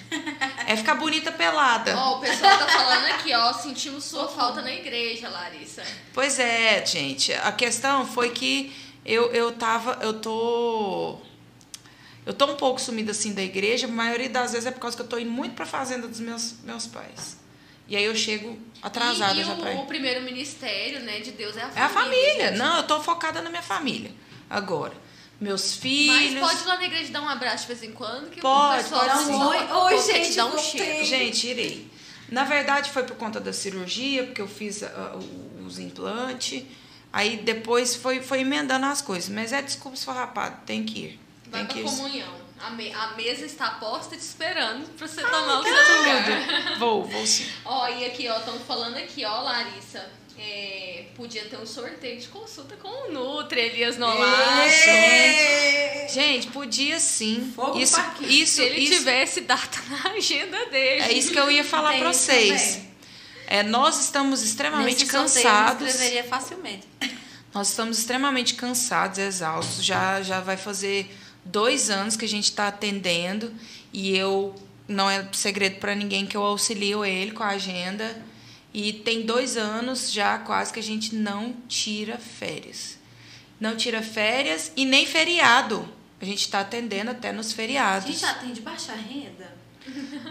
É 0.65 0.75
ficar 0.75 0.95
bonita 0.95 1.31
pelada. 1.31 1.95
Ó, 1.97 2.17
o 2.17 2.19
pessoal 2.19 2.57
tá 2.57 2.67
falando 2.67 3.05
aqui, 3.05 3.33
ó. 3.33 3.53
Sentimos 3.53 4.03
sua 4.03 4.27
falta 4.27 4.61
na 4.61 4.71
igreja, 4.73 5.29
Larissa. 5.29 5.83
Pois 6.13 6.39
é, 6.39 6.85
gente. 6.85 7.33
A 7.33 7.51
questão 7.53 8.05
foi 8.05 8.31
que 8.31 8.75
eu, 9.05 9.31
eu 9.31 9.53
tava. 9.53 9.97
Eu 10.01 10.19
tô. 10.19 11.17
Eu 12.27 12.33
tô 12.33 12.45
um 12.45 12.55
pouco 12.55 12.79
sumida 12.81 13.11
assim 13.11 13.33
da 13.33 13.41
igreja, 13.41 13.87
a 13.87 13.89
maioria 13.89 14.27
das 14.29 14.51
vezes 14.51 14.67
é 14.67 14.71
por 14.71 14.81
causa 14.81 14.97
que 14.97 15.01
eu 15.01 15.07
tô 15.07 15.17
indo 15.17 15.31
muito 15.31 15.55
pra 15.55 15.65
fazenda 15.65 16.07
dos 16.09 16.19
meus, 16.19 16.55
meus 16.63 16.85
pais. 16.85 17.37
E 17.87 17.95
aí 17.95 18.03
eu 18.03 18.13
chego 18.13 18.59
atrasada 18.83 19.35
e, 19.35 19.41
e 19.41 19.45
já 19.45 19.53
o, 19.53 19.57
pra 19.57 19.71
ir. 19.71 19.77
o 19.77 19.85
primeiro 19.85 20.21
ministério, 20.21 20.99
né, 20.99 21.21
de 21.21 21.31
Deus 21.31 21.55
é 21.55 21.61
a 21.61 21.69
família. 21.69 21.79
É 21.79 21.85
a 21.85 21.89
família. 21.89 22.47
gente. 22.49 22.57
Não, 22.57 22.77
eu 22.77 22.83
tô 22.83 22.99
focada 23.01 23.41
na 23.41 23.49
minha 23.49 23.61
família. 23.61 24.11
Agora. 24.49 24.93
Meus 25.39 25.61
Mas 25.61 25.73
filhos. 25.75 26.39
pode 26.41 26.61
ir 26.63 26.65
lá 26.65 26.77
na 26.77 26.83
igreja 26.85 27.11
dar 27.13 27.21
um 27.21 27.29
abraço 27.29 27.61
de 27.67 27.73
vez 27.73 27.83
em 27.83 27.93
quando, 27.93 28.29
que 28.29 28.41
Pode, 28.41 28.79
o 28.79 28.83
pessoal 28.83 29.05
pode 29.07 29.23
sim. 29.23 29.31
dá- 29.39 29.47
Oi, 29.47 29.57
o 29.65 29.83
oi, 29.85 30.01
gente, 30.01 30.35
dar 30.35 30.45
um 30.47 30.57
cheiro. 30.57 31.05
Gente, 31.05 31.47
irei. 31.47 31.91
Na 32.29 32.43
verdade, 32.43 32.89
foi 32.91 33.03
por 33.03 33.15
conta 33.15 33.39
da 33.39 33.53
cirurgia, 33.53 34.25
porque 34.25 34.41
eu 34.41 34.47
fiz 34.49 34.81
o- 34.81 35.63
os 35.65 35.79
implantes. 35.79 36.63
Aí 37.13 37.37
depois 37.37 37.95
foi, 37.95 38.19
foi 38.21 38.41
emendando 38.41 38.85
as 38.87 39.01
coisas. 39.01 39.29
Mas 39.29 39.53
é 39.53 39.61
desculpa 39.61 39.95
se 39.95 40.03
for 40.03 40.13
rapado, 40.15 40.57
tem 40.65 40.83
que 40.83 40.99
ir. 40.99 41.19
Vai 41.51 41.65
pra 41.65 41.81
comunhão. 41.81 42.47
A, 42.59 42.71
me- 42.71 42.91
a 42.91 43.07
mesa 43.15 43.45
está 43.45 43.69
posta 43.71 44.15
te 44.17 44.21
esperando 44.21 44.87
pra 44.97 45.05
Ah, 45.05 45.09
você 45.09 45.21
tomar 45.21 45.59
o 45.59 45.63
seu 45.63 45.97
lugar. 45.97 46.79
Vou, 46.79 47.03
vou 47.05 47.27
sim. 47.27 47.45
Ó, 47.63 47.87
e 47.87 48.05
aqui, 48.05 48.27
ó, 48.27 48.37
estão 48.39 48.59
falando 48.61 48.97
aqui, 48.97 49.23
ó, 49.25 49.41
Larissa. 49.41 50.09
é, 50.39 51.05
podia 51.15 51.45
ter 51.45 51.57
um 51.57 51.65
sorteio 51.65 52.19
de 52.19 52.27
consulta 52.27 52.75
com 52.77 52.87
o 52.87 53.11
Nutri, 53.11 53.59
Elias 53.59 53.97
Nolasso. 53.97 56.13
Gente, 56.13 56.47
podia 56.47 56.99
sim. 56.99 57.51
Fogo 57.55 57.77
isso, 57.79 57.99
isso, 58.21 58.55
Se 58.55 58.61
ele 58.63 58.79
isso, 58.81 58.93
tivesse 58.93 59.41
data 59.41 59.79
na 59.89 60.11
agenda 60.11 60.65
dele. 60.67 61.01
é 61.03 61.11
isso 61.13 61.31
que 61.31 61.39
eu 61.39 61.49
ia 61.51 61.63
falar 61.63 61.95
isso 61.95 62.03
vocês. 62.05 62.79
É, 63.47 63.63
nós 63.63 63.99
estamos 64.01 64.43
extremamente 64.43 65.05
Nesse 65.05 65.11
sorteio 65.11 65.43
cansados. 65.45 65.87
inscreveria 65.87 66.23
facilmente. 66.23 66.87
Nós 67.53 67.69
estamos 67.69 67.97
extremamente 67.97 68.55
cansados, 68.55 69.17
exaustos. 69.19 69.83
Já, 69.83 70.21
já 70.21 70.39
vai 70.41 70.57
fazer 70.57 71.09
dois 71.47 71.89
anos 71.89 72.15
que 72.15 72.25
a 72.25 72.27
gente 72.27 72.45
está 72.45 72.67
atendendo 72.67 73.53
e 73.91 74.15
eu 74.15 74.55
não 74.87 75.09
é 75.09 75.27
segredo 75.33 75.79
para 75.79 75.95
ninguém 75.95 76.25
que 76.25 76.37
eu 76.37 76.43
auxilio 76.43 77.03
ele 77.03 77.31
com 77.31 77.43
a 77.43 77.49
agenda. 77.49 78.21
E 78.73 78.93
tem 78.93 79.23
dois 79.25 79.57
anos 79.57 80.11
já 80.11 80.37
quase 80.37 80.71
que 80.71 80.79
a 80.79 80.83
gente 80.83 81.15
não 81.15 81.53
tira 81.67 82.17
férias. 82.17 82.97
Não 83.59 83.75
tira 83.75 84.01
férias 84.03 84.71
e 84.75 84.85
nem 84.85 85.05
feriado. 85.05 85.87
A 86.21 86.25
gente 86.25 86.41
está 86.41 86.59
atendendo 86.61 87.11
até 87.11 87.31
nos 87.31 87.51
A 87.51 87.55
feriados. 87.55 88.07
gente 88.07 88.25
atende 88.25 88.61
baixa 88.61 88.93
renda? 88.93 89.56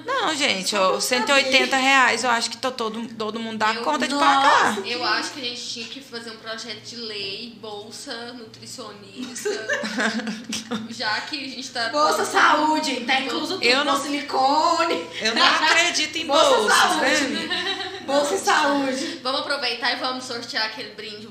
Não, 0.04 0.34
gente, 0.34 0.70
pra 0.76 1.00
180 1.00 1.76
reais 1.76 2.22
eu 2.24 2.30
acho 2.30 2.50
que 2.50 2.56
tô 2.56 2.70
todo, 2.70 3.06
todo 3.14 3.40
mundo 3.40 3.58
dá 3.58 3.74
Eu- 3.74 3.82
conta 3.82 4.06
de 4.06 4.14
Nossa, 4.14 4.24
pagar. 4.24 4.86
Eu 4.86 5.04
acho 5.04 5.32
que 5.32 5.40
a 5.40 5.44
gente 5.44 5.68
tinha 5.68 5.86
que 5.88 6.00
fazer 6.00 6.30
um 6.30 6.36
projeto 6.36 6.80
de 6.82 6.96
lei, 6.96 7.56
bolsa 7.60 8.32
nutricionista. 8.34 9.50
já 10.90 11.20
que 11.22 11.44
a 11.44 11.48
gente 11.48 11.70
tá. 11.70 11.88
Bolsa 11.88 12.24
Saúde, 12.24 13.00
tá 13.04 13.20
incluso 13.20 13.54
tudo. 13.54 13.64
Eu 13.64 13.84
não- 13.84 14.00
silicone, 14.00 15.06
Eu 15.20 15.34
não 15.34 15.44
acredito 15.46 16.16
em 16.16 16.26
Bolsa 16.26 16.56
bolsas, 16.56 16.78
Saúde. 17.18 17.24
né? 17.34 18.02
Bolsa 18.06 18.38
Saúde. 18.38 19.20
Vamos 19.22 19.40
aproveitar 19.40 19.92
e 19.92 19.96
vamos 19.96 20.24
sortear 20.24 20.66
aquele 20.66 20.90
brinde 20.94 21.28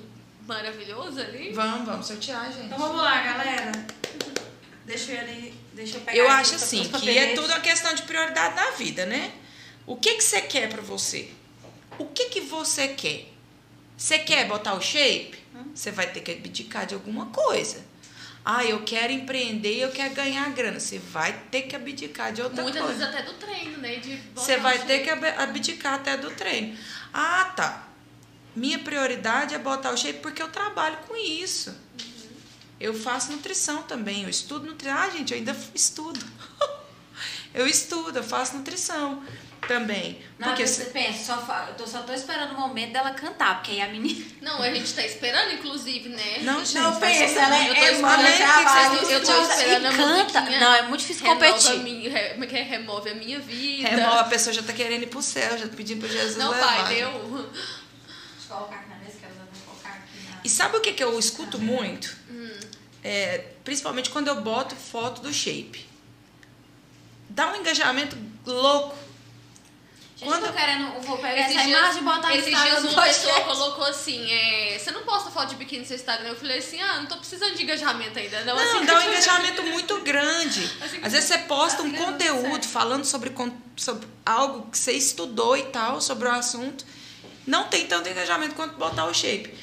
maravilhoso 0.47 1.19
ali? 1.21 1.53
Vamos, 1.53 1.85
vamos 1.85 2.05
sortear, 2.07 2.45
gente. 2.51 2.65
Então 2.65 2.77
vamos 2.77 2.97
lá, 3.01 3.21
galera. 3.21 3.71
Deixa 4.85 5.13
eu 5.13 5.19
ali, 5.21 5.53
deixa 5.75 5.97
eu 5.97 6.01
pegar 6.01 6.17
Eu 6.17 6.29
acho 6.29 6.55
assim 6.55 6.83
que 6.89 7.17
é 7.17 7.33
tudo 7.35 7.47
uma 7.47 7.59
questão 7.59 7.93
de 7.93 8.03
prioridade 8.03 8.55
na 8.55 8.71
vida, 8.71 9.05
né? 9.05 9.31
O 9.85 9.95
que 9.95 10.15
que 10.15 10.23
você 10.23 10.41
quer 10.41 10.69
pra 10.69 10.81
você? 10.81 11.29
O 11.99 12.05
que 12.07 12.25
que 12.25 12.41
você 12.41 12.87
quer? 12.89 13.27
Você 13.95 14.19
quer 14.19 14.47
botar 14.47 14.73
o 14.73 14.81
shape? 14.81 15.37
Você 15.73 15.91
vai 15.91 16.07
ter 16.11 16.21
que 16.21 16.31
abdicar 16.31 16.85
de 16.85 16.93
alguma 16.95 17.27
coisa. 17.27 17.83
Ah, 18.43 18.63
eu 18.63 18.83
quero 18.83 19.11
empreender, 19.11 19.77
eu 19.77 19.91
quero 19.91 20.13
ganhar 20.13 20.47
grana. 20.51 20.79
Você 20.79 20.99
vai 20.99 21.33
ter 21.49 21.63
que 21.63 21.75
abdicar 21.75 22.31
de 22.31 22.41
outra 22.41 22.61
Muitas 22.61 22.81
coisa. 22.81 22.97
vezes 22.97 23.13
até 23.15 23.23
do 23.23 23.33
treino, 23.33 23.77
né? 23.79 23.95
De 23.95 24.17
Você 24.35 24.57
vai 24.57 24.77
ter 24.85 24.99
que 24.99 25.09
abdicar 25.09 25.95
até 25.95 26.15
do 26.15 26.29
treino. 26.31 26.77
Ah, 27.13 27.53
tá. 27.55 27.87
Minha 28.55 28.79
prioridade 28.79 29.55
é 29.55 29.57
botar 29.57 29.91
o 29.91 29.97
shape 29.97 30.19
porque 30.19 30.41
eu 30.41 30.49
trabalho 30.49 30.97
com 31.07 31.15
isso. 31.15 31.75
Eu 32.79 32.93
faço 32.93 33.31
nutrição 33.31 33.83
também. 33.83 34.23
Eu 34.23 34.29
estudo 34.29 34.65
nutrição. 34.67 34.97
Ah, 34.97 35.09
gente, 35.09 35.31
eu 35.31 35.37
ainda 35.37 35.55
estudo. 35.73 36.19
eu 37.53 37.65
estudo, 37.67 38.17
eu 38.19 38.23
faço 38.23 38.55
nutrição 38.57 39.23
também. 39.67 40.21
Não, 40.37 40.49
porque 40.49 40.67
você 40.67 40.83
se- 40.85 40.91
pensa, 40.91 41.33
só, 41.33 41.41
fa- 41.41 41.65
eu 41.69 41.75
tô, 41.75 41.87
só 41.87 42.01
tô 42.03 42.13
esperando 42.13 42.53
o 42.53 42.59
momento 42.59 42.91
dela 42.93 43.11
cantar, 43.11 43.55
porque 43.55 43.71
aí 43.71 43.81
a 43.81 43.87
menina. 43.87 44.23
Não, 44.41 44.61
a 44.61 44.69
gente 44.71 44.93
tá 44.93 45.03
esperando, 45.03 45.53
inclusive, 45.53 46.09
né? 46.09 46.39
Não, 46.41 46.63
gente, 46.63 46.75
Não, 46.75 46.99
vai 46.99 47.17
pensa, 47.17 47.39
ela 47.39 47.57
é 47.57 47.69
Eu 47.71 47.75
tô 47.75 47.81
irmã, 47.81 48.09
esperando 48.11 48.27
ela 48.27 48.31
que 48.31 48.37
trabalha, 48.63 48.89
vocês- 48.89 49.09
eu 49.11 49.23
tô 49.23 49.41
esperando 49.41 49.85
a 49.87 49.91
e 49.93 49.95
canta. 49.97 50.41
Não, 50.41 50.73
é 50.75 50.81
muito 50.83 50.99
difícil 51.01 51.23
Renova 51.25 51.45
competir. 51.47 51.71
a 51.71 51.75
minha, 51.77 52.09
re- 52.11 52.29
como 52.33 52.43
é 52.43 52.47
que 52.47 52.55
é? 52.57 52.61
Remove 52.61 53.09
a 53.09 53.15
minha 53.15 53.39
vida. 53.39 53.89
Remove, 53.89 54.17
a 54.19 54.23
pessoa 54.25 54.53
já 54.53 54.61
tá 54.61 54.71
querendo 54.73 55.01
ir 55.03 55.07
pro 55.07 55.21
céu, 55.23 55.57
já 55.57 55.67
tá 55.67 55.75
pedindo 55.75 56.01
pro 56.01 56.09
Jesus 56.09 56.35
Não, 56.37 56.51
levar. 56.51 56.83
pai, 56.83 56.95
deu. 56.95 57.09
Deixa 57.09 57.23
eu 58.51 58.55
colocar 58.55 58.75
aqui 58.75 58.89
na 58.89 58.95
mesa, 58.97 59.17
que 59.17 59.25
elas 59.25 59.37
vão 59.37 59.47
colocar 59.65 59.89
aqui 59.89 60.29
na... 60.31 60.39
E 60.43 60.49
sabe 60.49 60.77
o 60.77 60.81
que, 60.81 60.93
que 60.93 61.03
eu 61.03 61.17
escuto 61.17 61.57
muito? 61.57 62.15
É, 63.07 63.37
principalmente 63.63 64.09
quando 64.09 64.29
eu 64.29 64.41
boto 64.41 64.75
foto 64.75 65.21
do 65.21 65.31
shape. 65.31 65.85
Dá 67.29 67.51
um 67.51 67.55
engajamento 67.57 68.17
louco. 68.43 68.97
Gente, 70.17 70.27
Quando- 70.29 70.45
eu 70.45 70.51
tô 70.51 70.57
querendo... 70.57 70.95
Eu 70.95 71.01
vou 71.01 71.17
pegar 71.17 71.39
Esses 71.41 71.55
essa 71.55 71.65
dias, 71.65 71.77
imagem 71.77 72.01
e 72.01 72.03
botar 72.05 72.29
no 72.29 72.35
esses 72.35 72.61
dias 72.63 72.83
uma 72.83 73.01
pessoa 73.03 73.41
colocou 73.41 73.85
assim, 73.85 74.31
é, 74.31 74.79
você 74.79 74.89
não 74.89 75.03
posta 75.03 75.29
foto 75.29 75.49
de 75.49 75.55
biquíni 75.57 75.81
no 75.81 75.87
seu 75.87 75.97
Instagram? 75.97 76.29
Eu 76.29 76.35
falei 76.35 76.57
assim, 76.57 76.81
ah, 76.81 76.97
não 77.01 77.05
tô 77.05 77.17
precisando 77.17 77.53
de 77.53 77.61
engajamento 77.61 78.17
ainda. 78.17 78.43
Não, 78.43 78.55
Não, 78.55 78.63
assim, 78.77 78.85
dá 78.85 78.97
um 78.97 79.01
engajamento 79.11 79.61
muito 79.63 80.01
grande. 80.01 80.63
Assim, 80.81 80.99
Às 81.03 81.11
vezes 81.11 81.27
você 81.29 81.37
posta 81.39 81.83
um 81.83 81.91
tá 81.91 81.97
conteúdo 81.97 82.65
falando 82.65 83.05
sobre, 83.05 83.31
sobre 83.75 84.07
algo 84.25 84.71
que 84.71 84.79
você 84.79 84.93
estudou 84.93 85.55
e 85.55 85.63
tal, 85.65 86.01
sobre 86.01 86.27
o 86.27 86.31
assunto. 86.31 86.83
Não 87.45 87.65
tem 87.67 87.85
tanto 87.85 88.09
engajamento 88.09 88.55
quanto 88.55 88.75
botar 88.77 89.05
o 89.05 89.13
shape. 89.13 89.53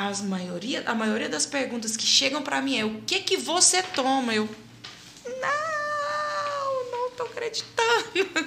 As 0.00 0.20
maioria, 0.20 0.84
a 0.86 0.94
maioria 0.94 1.28
das 1.28 1.44
perguntas 1.44 1.96
que 1.96 2.06
chegam 2.06 2.40
pra 2.40 2.62
mim 2.62 2.78
é 2.78 2.84
o 2.84 3.02
que 3.02 3.18
que 3.18 3.36
você 3.36 3.82
toma? 3.82 4.32
Eu 4.32 4.48
não, 5.26 6.90
não 6.92 7.10
tô 7.16 7.24
acreditando. 7.24 8.04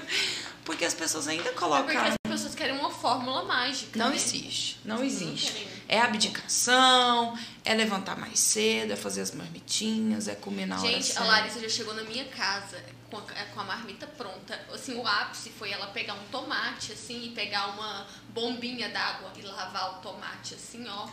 Porque 0.63 0.85
as 0.85 0.93
pessoas 0.93 1.27
ainda 1.27 1.49
É 1.49 1.51
porque 1.51 1.59
colocam 1.59 2.01
as 2.05 2.15
pessoas 2.23 2.55
querem 2.55 2.79
uma 2.79 2.89
fórmula 2.89 3.43
mágica. 3.43 3.99
não 3.99 4.11
né? 4.11 4.15
existe, 4.15 4.79
não 4.85 5.03
existe. 5.03 5.67
É 5.89 5.99
abdicação, 5.99 7.37
é 7.65 7.73
levantar 7.73 8.17
mais 8.17 8.39
cedo, 8.39 8.93
é 8.93 8.95
fazer 8.95 9.19
as 9.19 9.31
marmitinhas, 9.31 10.29
é 10.29 10.35
comer 10.35 10.67
na 10.67 10.79
hora 10.79 10.87
Gente, 10.87 11.17
a 11.17 11.23
Larissa 11.25 11.59
já 11.59 11.67
chegou 11.67 11.93
na 11.93 12.03
minha 12.03 12.23
casa 12.25 12.81
com 13.19 13.31
a, 13.31 13.45
com 13.45 13.59
a 13.59 13.63
marmita 13.63 14.07
pronta. 14.07 14.59
Assim, 14.73 14.95
o 14.97 15.05
ápice 15.05 15.49
foi 15.49 15.71
ela 15.71 15.87
pegar 15.87 16.13
um 16.13 16.23
tomate, 16.31 16.93
assim, 16.93 17.25
e 17.25 17.29
pegar 17.31 17.67
uma 17.67 18.07
bombinha 18.29 18.89
d'água 18.89 19.31
e 19.37 19.41
lavar 19.41 19.97
o 19.97 20.01
tomate, 20.01 20.55
assim, 20.55 20.85
ó, 20.87 21.07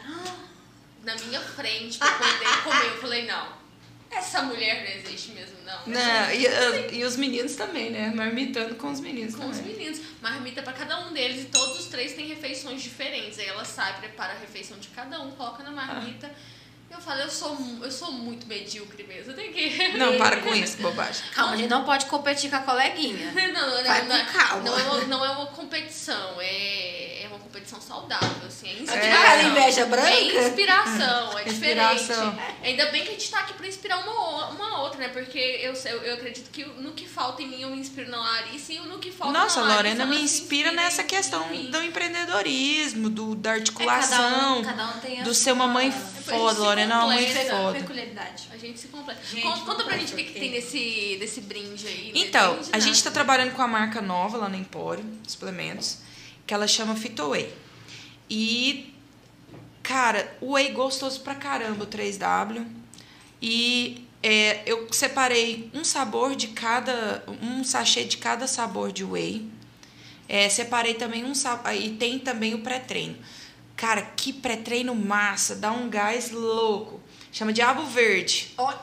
na 1.02 1.14
minha 1.16 1.40
frente 1.40 1.98
pra 1.98 2.12
poder 2.12 2.62
comer. 2.64 2.86
Eu 2.86 3.00
falei, 3.00 3.26
não, 3.26 3.52
essa 4.10 4.42
mulher 4.42 4.84
não 4.84 5.02
existe 5.02 5.32
mesmo, 5.32 5.56
não. 5.64 5.86
Não, 5.86 6.30
e, 6.30 6.46
uh, 6.46 6.94
e 6.94 7.04
os 7.04 7.16
meninos 7.16 7.54
também, 7.56 7.90
né? 7.90 8.10
Marmitando 8.14 8.74
com 8.76 8.90
os 8.90 9.00
meninos 9.00 9.34
Com 9.34 9.48
os 9.48 9.58
também. 9.58 9.74
meninos. 9.74 10.00
Marmita 10.22 10.62
pra 10.62 10.72
cada 10.72 11.00
um 11.00 11.12
deles 11.12 11.42
e 11.42 11.46
todos 11.46 11.78
os 11.80 11.86
três 11.86 12.14
têm 12.14 12.26
refeições 12.26 12.82
diferentes. 12.82 13.38
Aí 13.38 13.46
ela 13.46 13.64
sai, 13.64 13.98
prepara 13.98 14.32
a 14.32 14.38
refeição 14.38 14.78
de 14.78 14.88
cada 14.88 15.20
um, 15.20 15.30
coloca 15.32 15.62
na 15.62 15.70
marmita. 15.70 16.30
Eu 16.90 16.98
falei, 17.00 17.24
eu 17.24 17.30
sou, 17.30 17.56
eu 17.82 17.90
sou 17.90 18.10
muito 18.12 18.46
medíocre 18.46 19.04
mesmo. 19.04 19.30
Eu 19.32 19.36
tenho 19.36 19.52
que. 19.52 19.88
Não, 19.98 20.16
para 20.16 20.38
com 20.38 20.54
isso, 20.54 20.78
bobagem. 20.78 21.22
Calma, 21.34 21.52
a 21.52 21.56
gente 21.56 21.68
não 21.68 21.84
pode 21.84 22.06
competir 22.06 22.50
com 22.50 22.56
a 22.56 22.60
coleguinha. 22.60 23.30
Não, 23.52 23.52
não, 23.52 23.84
Vai 23.84 24.02
não, 24.06 24.24
com 24.26 24.32
calma. 24.32 24.62
não 24.64 24.78
é 24.78 24.82
uma, 24.82 25.00
não 25.06 25.24
é 25.24 25.30
uma 25.30 25.46
competição, 25.46 26.40
é, 26.40 27.22
é 27.22 27.26
uma 27.28 27.38
competição 27.38 27.80
saudável, 27.80 28.46
assim, 28.46 28.68
é 28.68 28.70
Tipo 28.72 28.82
inspiração. 28.84 29.20
aquela 29.20 29.42
inveja 29.42 29.80
É 29.80 29.84
branca. 29.86 30.10
inspiração, 30.48 31.38
é 31.38 31.44
diferente. 31.44 31.94
Inspiração. 32.02 32.38
Ainda 32.62 32.86
bem 32.86 33.02
que 33.02 33.08
a 33.08 33.12
gente 33.12 33.30
tá 33.30 33.40
aqui 33.40 33.52
pra 33.54 33.66
inspirar 33.66 33.98
uma, 33.98 34.48
uma 34.50 34.82
outra, 34.82 34.98
né? 35.00 35.08
Porque 35.08 35.38
eu, 35.38 35.72
eu, 35.74 36.02
eu 36.04 36.14
acredito 36.14 36.50
que 36.50 36.64
no 36.64 36.92
que 36.92 37.06
falta 37.08 37.42
em 37.42 37.48
mim 37.48 37.62
eu 37.62 37.70
me 37.70 37.78
inspiro 37.78 38.10
na 38.10 38.18
Larissa 38.18 38.72
e 38.72 38.78
no 38.80 38.98
que 38.98 39.10
falta 39.10 39.32
Nossa, 39.38 39.60
na 39.60 39.66
a 39.66 39.68
Larissa, 39.76 39.94
Lorena 39.96 40.02
ela 40.04 40.10
me 40.14 40.20
inspira 40.22 40.72
nessa 40.72 41.02
questão 41.04 41.46
do 41.48 41.82
empreendedorismo, 41.82 43.08
do, 43.10 43.34
da 43.34 43.50
É, 43.50 43.54
articulação, 43.54 44.18
cada 44.18 44.52
um, 44.52 44.62
cada 44.64 44.86
um 44.96 45.00
tem 45.00 45.20
a 45.20 45.24
do 45.24 45.34
ser 45.34 45.52
uma 45.52 45.66
mãe 45.66 45.88
a 45.88 45.92
foda. 45.92 46.54
se 46.54 46.60
Lorena 46.86 47.38
é 47.38 47.52
uma 47.52 47.62
foda. 47.62 47.78
peculiaridade. 47.80 48.48
A 48.52 48.56
gente 48.56 48.78
se 48.78 48.88
completa. 48.88 49.20
Gente, 49.24 49.42
conta, 49.42 49.60
conta 49.60 49.84
pra 49.84 49.96
gente 49.96 50.12
o 50.12 50.16
que, 50.16 50.24
que 50.24 50.38
tem 50.38 50.50
nesse, 50.50 51.16
desse 51.18 51.40
brinde 51.40 51.86
aí. 51.86 52.12
não 52.12 52.20
Então, 52.22 52.54
entende 52.54 52.70
a 52.72 52.78
gente 52.78 53.02
tá 53.02 53.10
trabalhando 53.10 53.54
com 53.54 53.62
a 53.62 53.68
marca 53.68 54.00
nova 54.00 54.36
lá 54.36 54.48
no 54.48 54.56
Empório, 54.56 55.04
suplementos, 55.26 55.98
que 56.46 56.54
ela 56.54 56.66
chama 56.66 56.94
Fitoway. 56.94 57.52
E, 58.30 58.94
cara, 59.82 60.36
o 60.40 60.52
whey 60.52 60.72
gostoso 60.72 61.20
pra 61.20 61.34
caramba, 61.34 61.84
o 61.84 61.86
3W. 61.86 62.66
E 63.40 64.06
é, 64.22 64.62
eu 64.66 64.86
separei 64.92 65.70
um 65.72 65.84
sabor 65.84 66.34
de 66.34 66.48
cada, 66.48 67.22
um 67.40 67.62
sachê 67.62 68.04
de 68.04 68.16
cada 68.16 68.46
sabor 68.46 68.92
de 68.92 69.04
whey. 69.04 69.48
É, 70.28 70.48
separei 70.48 70.94
também 70.94 71.24
um 71.24 71.34
sabor, 71.34 71.72
e 71.72 71.90
tem 71.90 72.18
também 72.18 72.54
o 72.54 72.58
pré-treino. 72.58 73.16
Cara, 73.78 74.02
que 74.02 74.32
pré-treino 74.32 74.92
massa, 74.92 75.54
dá 75.54 75.70
um 75.70 75.88
gás 75.88 76.32
louco. 76.32 77.00
Chama 77.30 77.52
Diabo 77.52 77.84
Verde. 77.84 78.52
Ó, 78.58 78.74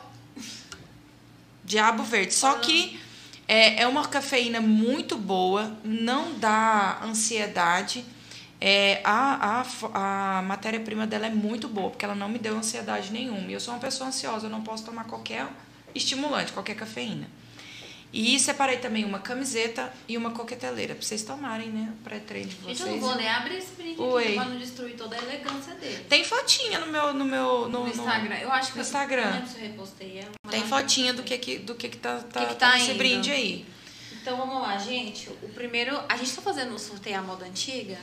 Diabo 1.66 2.02
Verde. 2.02 2.34
Só 2.34 2.54
que 2.60 2.98
é, 3.46 3.82
é 3.82 3.88
uma 3.88 4.08
cafeína 4.08 4.62
muito 4.62 5.18
boa, 5.18 5.78
não 5.84 6.40
dá 6.40 7.02
ansiedade. 7.04 8.06
É, 8.62 9.02
a, 9.04 9.66
a, 9.94 10.38
a 10.38 10.42
matéria-prima 10.44 11.06
dela 11.06 11.26
é 11.26 11.30
muito 11.30 11.68
boa, 11.68 11.90
porque 11.90 12.06
ela 12.06 12.16
não 12.16 12.30
me 12.30 12.40
deu 12.40 12.58
ansiedade 12.58 13.12
nenhuma. 13.12 13.52
E 13.52 13.54
eu 13.54 13.60
sou 13.60 13.74
uma 13.74 13.82
pessoa 13.82 14.08
ansiosa, 14.08 14.46
eu 14.46 14.50
não 14.50 14.62
posso 14.62 14.86
tomar 14.86 15.04
qualquer 15.04 15.46
estimulante, 15.94 16.54
qualquer 16.54 16.76
cafeína. 16.76 17.28
E 18.18 18.40
separei 18.40 18.78
também 18.78 19.04
uma 19.04 19.20
camiseta 19.20 19.92
e 20.08 20.16
uma 20.16 20.32
coqueteleira, 20.32 20.96
pra 20.96 21.04
vocês 21.04 21.22
tomarem, 21.22 21.68
né? 21.68 21.94
O 22.00 22.02
pré-treino 22.02 22.48
de 22.48 22.56
vocês. 22.56 22.78
Gente, 22.78 22.88
eu 22.88 22.96
não 22.96 23.02
vou 23.02 23.16
nem 23.18 23.28
abrir 23.28 23.58
esse 23.58 23.74
brinde 23.76 24.00
Oi. 24.00 24.24
aqui 24.24 24.34
pra 24.36 24.46
não 24.46 24.58
destruir 24.58 24.96
toda 24.96 25.18
a 25.18 25.20
elegância 25.20 25.74
dele. 25.76 26.06
Tem 26.08 26.24
fotinha 26.24 26.80
no 26.80 26.88
meu. 26.88 27.14
No, 27.14 27.26
meu, 27.26 27.68
no, 27.68 27.82
No, 27.84 27.88
Instagram. 27.90 28.36
Eu 28.38 28.50
acho 28.54 28.72
que 28.72 28.78
no 28.78 28.84
eu 28.84 28.86
Instagram. 28.86 29.40
não 29.42 29.46
se 29.46 29.58
eu 29.58 29.62
repostei. 29.64 30.26
Uma 30.46 30.50
Tem 30.50 30.64
fotinha 30.66 31.14
do 31.14 31.24
que, 31.24 31.38
que, 31.38 31.58
do 31.60 31.76
que, 31.76 31.90
que 31.90 31.98
tá, 31.98 32.20
tá, 32.20 32.40
que 32.40 32.54
que 32.54 32.56
tá 32.56 32.72
tá 32.72 32.80
indo? 32.80 32.98
brinde 32.98 33.32
aí. 33.32 33.66
Então 34.14 34.38
vamos 34.38 34.62
lá, 34.62 34.78
gente. 34.78 35.28
O 35.44 35.50
primeiro. 35.50 36.02
A 36.08 36.16
gente 36.16 36.32
tá 36.34 36.42
fazendo 36.42 36.74
um 36.74 36.80
sorteio 36.80 37.20
à 37.20 37.22
moda 37.22 37.46
antiga. 37.46 37.98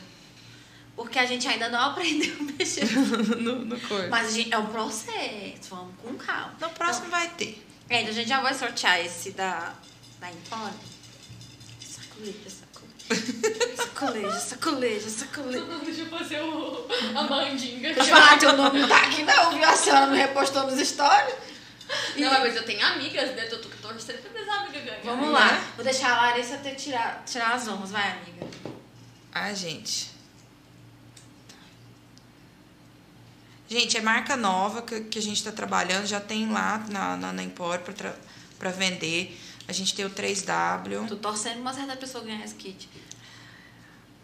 Porque 0.94 1.18
a 1.18 1.24
gente 1.24 1.48
ainda 1.48 1.70
não 1.70 1.80
aprendeu 1.88 2.36
a 2.38 2.42
mexer. 2.42 2.84
no, 3.40 3.64
no 3.64 3.80
corpo. 3.80 4.10
Mas 4.10 4.26
a 4.28 4.30
gente, 4.30 4.52
é 4.52 4.58
um 4.58 4.66
processo. 4.66 5.70
Vamos 5.70 5.94
com 6.02 6.12
calma. 6.16 6.54
No 6.60 6.68
próximo 6.68 7.08
vai 7.08 7.30
ter. 7.30 7.64
É, 7.88 8.02
então 8.02 8.10
a 8.12 8.14
gente 8.14 8.28
já 8.28 8.42
vai 8.42 8.52
sortear 8.52 9.00
esse 9.00 9.32
da, 9.32 9.74
da 10.22 10.30
Empório. 10.30 10.78
Sacoleja, 11.80 12.48
sacoleja. 12.48 12.72
Sacoleja, 13.76 14.40
sacoleja, 14.40 15.10
sacoleja. 15.10 15.64
Deixa 15.84 16.00
eu 16.02 16.06
fazer 16.06 16.40
o, 16.40 16.88
a 17.16 17.22
mandinga. 17.24 17.92
Deixa 17.92 18.10
eu 18.10 18.16
falar 18.16 18.38
teu 18.38 18.56
nome 18.56 18.80
não 18.80 18.88
tá 18.88 19.02
aqui 19.02 19.22
não, 19.22 19.50
viu? 19.52 19.64
A 19.64 19.76
senhora 19.76 20.06
não 20.06 20.14
repostou 20.14 20.66
nos 20.66 20.88
stories. 20.88 21.34
Não, 22.16 22.30
mas 22.30 22.56
eu 22.56 22.64
tenho 22.64 22.84
amigas, 22.86 23.34
né? 23.34 23.48
Eu 23.50 23.60
tô 23.60 23.68
torcendo 23.68 24.22
pra 24.22 24.30
minhas 24.30 24.48
amigas 24.48 24.84
ganharem. 24.84 25.04
Vamos 25.04 25.30
lá. 25.30 25.64
Vou 25.74 25.84
deixar 25.84 26.12
a 26.12 26.22
Larissa 26.22 26.54
até 26.54 26.74
tirar, 26.74 27.22
tirar 27.26 27.54
as 27.54 27.68
honras. 27.68 27.90
Vai, 27.90 28.12
amiga. 28.12 28.46
Ah, 29.32 29.52
gente. 29.52 30.10
Gente, 33.68 33.96
é 33.96 34.00
marca 34.00 34.36
nova 34.36 34.82
que, 34.82 35.00
que 35.02 35.18
a 35.18 35.22
gente 35.22 35.42
tá 35.42 35.52
trabalhando. 35.52 36.06
Já 36.06 36.20
tem 36.20 36.50
lá 36.50 36.84
na, 36.88 37.16
na, 37.16 37.32
na 37.32 37.42
Empório 37.42 37.84
pra 38.58 38.70
vender. 38.70 39.38
A 39.68 39.72
gente 39.72 39.94
tem 39.94 40.04
o 40.04 40.10
3W. 40.10 41.08
Tô 41.08 41.16
torcendo 41.16 41.60
uma 41.60 41.72
certa 41.72 41.96
pessoa 41.96 42.24
ganhar 42.24 42.44
esse 42.44 42.54
kit. 42.54 42.88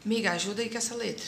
Miga, 0.04 0.32
ajuda 0.32 0.62
aí 0.62 0.70
com 0.70 0.78
essa 0.78 0.94
letra. 0.94 1.24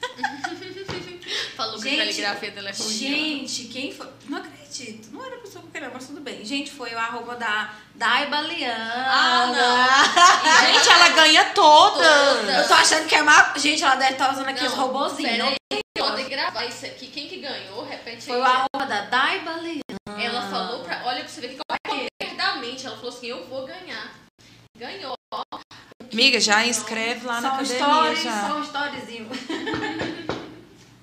Falou 1.56 1.80
que 1.80 1.88
a 1.88 1.90
Gente, 1.90 1.98
caligrafia 1.98 2.50
dela 2.50 2.70
é 2.70 2.72
ruim. 2.72 2.92
Gente, 2.92 3.64
quem 3.64 3.92
foi? 3.92 4.08
Não 4.28 4.38
acredito. 4.38 5.10
Não 5.12 5.24
era 5.24 5.36
a 5.36 5.38
pessoa 5.38 5.62
que 5.62 5.68
eu 5.68 5.72
queria, 5.72 5.90
mas 5.92 6.06
tudo 6.06 6.20
bem. 6.20 6.44
Gente, 6.44 6.70
foi 6.70 6.92
o 6.94 6.98
arroba 6.98 7.36
da 7.36 7.72
Daiba 7.94 8.40
Liana. 8.40 9.04
Ah, 9.06 10.66
Gente, 10.66 10.88
ela 10.88 11.08
ganha 11.10 11.44
todas! 11.50 12.06
Todas. 12.06 12.56
Eu 12.62 12.68
tô 12.68 12.74
achando 12.74 13.06
que 13.06 13.14
é 13.14 13.22
má. 13.22 13.52
Gente, 13.56 13.82
ela 13.84 13.94
deve 13.96 14.12
estar 14.12 14.32
usando 14.32 14.48
aqueles 14.48 14.72
Não, 14.76 14.86
robozinhos. 14.86 15.30
pera 15.32 15.44
não? 15.44 15.48
aí, 15.72 15.80
Pode 15.96 16.24
gravar 16.24 16.64
isso 16.64 16.84
aqui. 16.86 17.06
Quem 17.06 17.28
que 17.28 17.36
ganhou? 17.38 17.84
Repete 17.86 18.26
Foi 18.26 18.38
o 18.38 18.44
aí. 18.44 18.50
arroba 18.50 18.86
da 18.86 19.02
Daiba 19.02 19.52
Liana. 19.52 20.22
Ela 20.22 20.42
falou 20.50 20.80
pra. 20.84 21.02
Olha 21.06 21.20
pra 21.20 21.28
você 21.28 21.40
ver 21.40 21.48
que 21.54 21.60
ela 21.68 21.78
verdamente. 22.20 22.86
Ela 22.86 22.96
falou 22.96 23.10
assim: 23.10 23.26
eu 23.26 23.46
vou 23.46 23.64
ganhar. 23.66 24.12
Ganhou. 24.76 25.14
Miga, 26.12 26.38
já 26.40 26.64
inscreve 26.66 27.26
lá 27.26 27.40
na 27.40 27.48
um 27.50 27.54
academia 27.54 27.84
stories, 27.84 28.22
já. 28.22 28.48
só 28.48 28.56
um 28.56 28.62
storyzinho. 28.62 29.28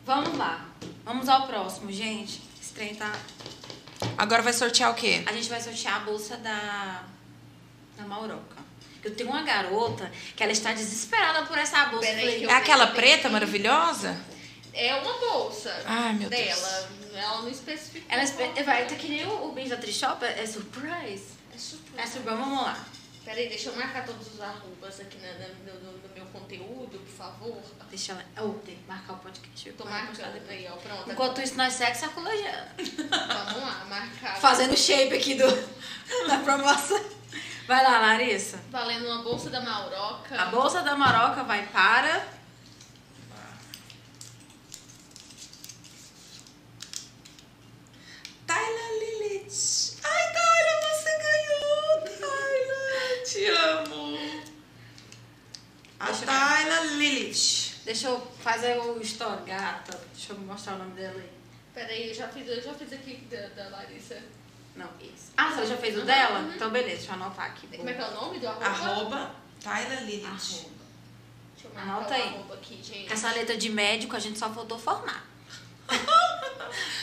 Vamos 0.06 0.38
lá. 0.38 0.66
Vamos 1.06 1.30
ao 1.30 1.48
próximo, 1.48 1.92
gente. 1.92 2.42
Esse 2.62 2.74
trem 2.74 2.96
tá... 2.96 3.12
Agora 4.18 4.42
vai 4.42 4.54
sortear 4.54 4.92
o 4.92 4.96
quê? 4.96 5.24
A 5.28 5.32
gente 5.34 5.50
vai 5.50 5.62
sortear 5.62 5.98
a 5.98 6.00
bolsa 6.00 6.38
da, 6.38 7.04
da 7.98 8.04
Mauroca. 8.04 8.62
Eu 9.04 9.16
tenho 9.16 9.30
uma 9.30 9.42
garota 9.44 10.12
que 10.36 10.44
ela 10.44 10.52
está 10.52 10.74
desesperada 10.74 11.46
por 11.46 11.58
essa 11.58 11.86
bolsa. 11.86 12.06
Pera 12.08 12.18
aí 12.20 12.24
Falei, 12.26 12.40
que 12.40 12.46
eu- 12.46 12.50
É 12.50 12.54
aquela 12.54 12.88
preta 12.88 13.24
que- 13.24 13.30
maravilhosa? 13.30 14.20
É 14.74 14.96
uma 14.96 15.14
bolsa 15.20 15.84
Ai, 15.86 16.14
meu 16.14 16.30
Deus. 16.30 16.42
dela. 16.46 16.90
Ela 17.14 17.42
não 17.42 17.50
especificou. 17.50 18.04
Ela 18.10 18.24
espe- 18.24 18.64
vai, 18.64 18.86
tá 18.88 18.96
que 18.96 19.08
nem 19.10 19.26
o, 19.26 19.52
o 19.52 19.70
da 19.70 19.76
Trishop, 19.78 20.24
é, 20.24 20.42
é 20.44 20.46
surprise. 20.46 21.26
É 21.54 21.58
surpresa. 21.58 22.02
É 22.02 22.06
surpresa, 22.08 22.20
vamos 22.38 22.62
lá. 22.64 22.86
Peraí, 23.26 23.50
deixa 23.50 23.70
eu 23.70 23.76
marcar 23.76 24.06
todos 24.06 24.34
os 24.34 24.42
arrobas 24.42 25.00
aqui 25.00 25.18
na- 25.20 25.34
na- 25.34 25.48
no, 25.74 25.80
no- 25.80 25.92
no 25.94 26.00
meu 26.00 26.10
conteúdo, 26.32 27.00
por 27.00 27.14
favor? 27.14 27.62
Deixa 27.90 28.14
ela. 28.14 28.24
Oh, 28.40 28.54
tem 28.60 28.76
que 28.76 28.88
marcar 28.88 29.14
o 29.14 29.18
podcast. 29.18 29.70
Eu 29.70 29.76
Tô 29.76 29.86
marcando 29.86 30.50
aí, 30.50 30.68
ó. 30.72 30.76
Pronto. 30.78 31.12
Enquanto 31.12 31.42
isso, 31.42 31.56
nós 31.56 31.74
sexo 31.74 32.02
sacolejando. 32.02 32.70
Vamos 32.78 33.62
lá, 33.62 33.86
marcar. 33.90 34.36
Fazendo 34.38 34.78
shape 34.78 35.14
aqui 35.16 35.36
do, 35.36 35.46
da 36.28 36.40
promoção. 36.40 37.04
Vai 37.68 37.84
lá, 37.84 38.00
Larissa. 38.00 38.60
Valendo 38.70 39.06
uma 39.06 39.24
bolsa 39.24 39.50
da 39.50 39.62
Maroca. 39.62 40.42
A 40.42 40.46
bolsa 40.48 40.82
da 40.82 40.96
Maroca 40.96 41.44
vai 41.44 41.68
para. 41.68 42.26
Tyler 48.46 48.92
Lilith. 49.00 49.98
Ai, 50.04 50.34
Tyler, 50.34 50.80
você 50.90 51.12
ganhou, 51.26 52.02
Tyler. 52.20 53.24
Te 53.24 53.46
amo. 53.48 54.01
A. 56.02 56.26
Tayla 56.26 56.80
Lilith. 56.96 57.72
Deixa 57.86 58.08
eu 58.08 58.20
fazer 58.44 58.78
o 58.80 59.02
story, 59.02 59.44
gata. 59.46 60.00
Deixa 60.14 60.34
eu 60.34 60.38
mostrar 60.40 60.74
o 60.76 60.78
nome 60.80 60.92
dela 60.92 61.16
aí. 61.20 61.30
Peraí, 61.74 62.10
eu 62.10 62.14
já 62.14 62.28
fiz, 62.28 62.48
eu 62.48 62.62
já 62.62 62.74
fiz 62.74 62.92
aqui 62.94 63.16
da, 63.30 63.48
da 63.50 63.70
Larissa. 63.70 64.22
Não, 64.76 64.90
esse. 65.02 65.32
Ah, 65.38 65.52
você 65.52 65.66
já 65.66 65.78
fez 65.78 65.96
o 65.96 66.00
Uhum, 66.00 66.06
dela? 66.06 66.40
uhum. 66.40 66.54
Então, 66.56 66.70
beleza, 66.70 66.96
deixa 66.98 67.12
eu 67.12 67.16
anotar 67.16 67.46
aqui. 67.48 67.68
Como 67.76 67.90
é 67.90 67.94
que 67.94 68.02
é 68.02 68.06
o 68.08 68.12
nome 68.14 68.40
do 68.40 68.48
arroba? 68.48 68.66
Arroba 68.66 69.36
Tayla 69.64 69.96
Lilith. 70.02 70.26
Arroba. 70.26 70.70
Deixa 71.54 71.68
eu 71.68 71.74
marcar 71.74 71.92
Anota 71.92 72.12
o 72.12 72.14
aí. 72.16 72.22
arroba 72.28 72.54
aqui, 72.56 72.82
gente. 72.84 73.08
Com 73.08 73.14
essa 73.14 73.32
letra 73.32 73.58
de 73.58 73.70
médico, 73.70 74.16
a 74.16 74.20
gente 74.20 74.38
só 74.40 74.50
faltou 74.50 74.80
formar. 74.80 75.26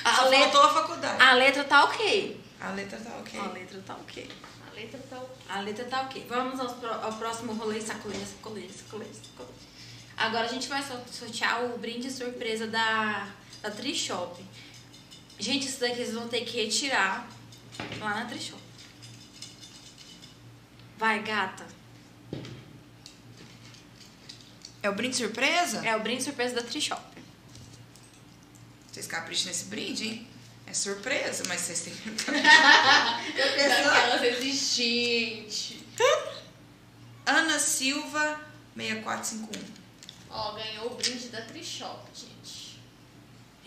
a, 0.05 0.15
Só 0.15 0.29
letra, 0.29 0.51
faltou 0.51 0.62
a 0.62 0.75
faculdade. 0.75 1.23
a 1.23 1.33
letra 1.35 1.65
tá 1.65 1.85
ok. 1.85 2.41
A 2.61 2.70
letra 2.70 2.99
tá 2.99 3.11
ok. 3.19 3.41
A 3.41 3.47
letra 3.49 3.83
tá 3.87 3.95
ok. 3.95 4.31
A 4.78 4.80
letra 4.80 5.00
tá 5.10 5.18
o 5.18 5.28
A 5.48 5.60
letra 5.60 5.84
tá 5.86 6.02
ok. 6.02 6.24
Vamos 6.28 6.72
pro- 6.74 6.88
ao 6.92 7.12
próximo 7.14 7.52
rolê, 7.55 7.80
sacolê, 7.80 8.14
sacolê, 8.24 8.68
sacolê. 8.72 9.06
Agora 10.16 10.44
a 10.44 10.48
gente 10.48 10.68
vai 10.68 10.82
sor- 10.82 11.02
sortear 11.10 11.64
o 11.64 11.78
brinde 11.78 12.09
surpresa 12.10 12.66
da, 12.68 13.28
da 13.60 13.70
Trishop. 13.72 14.40
Gente, 15.38 15.66
isso 15.68 15.80
daqui 15.80 15.96
vocês 15.96 16.14
vão 16.14 16.28
ter 16.28 16.42
que 16.44 16.56
retirar 16.64 17.28
lá 17.98 18.14
na 18.20 18.24
Trishop. 18.26 18.60
Vai, 20.96 21.22
gata. 21.22 21.66
É 24.82 24.88
o 24.88 24.94
brinde 24.94 25.16
surpresa? 25.16 25.84
É 25.84 25.96
o 25.96 26.00
brinde 26.00 26.22
surpresa 26.22 26.55
da 26.56 26.62
Trishop. 26.62 27.02
Vocês 28.92 29.06
capricham 29.09 29.46
nesse 29.46 29.64
brinde, 29.66 30.06
hein? 30.06 30.28
É 30.69 30.74
surpresa, 30.74 31.45
mas 31.49 31.62
vocês 31.62 31.81
têm 31.81 31.95
que. 31.95 32.11
Daquelas 32.31 34.23
existentes. 34.23 35.78
Ana 37.24 37.59
Silva 37.59 38.39
6451. 38.77 39.78
Ó, 40.31 40.53
ganhou 40.53 40.93
o 40.93 40.95
brinde 40.95 41.28
da 41.28 41.40
Trishop, 41.43 42.03
gente. 42.15 42.38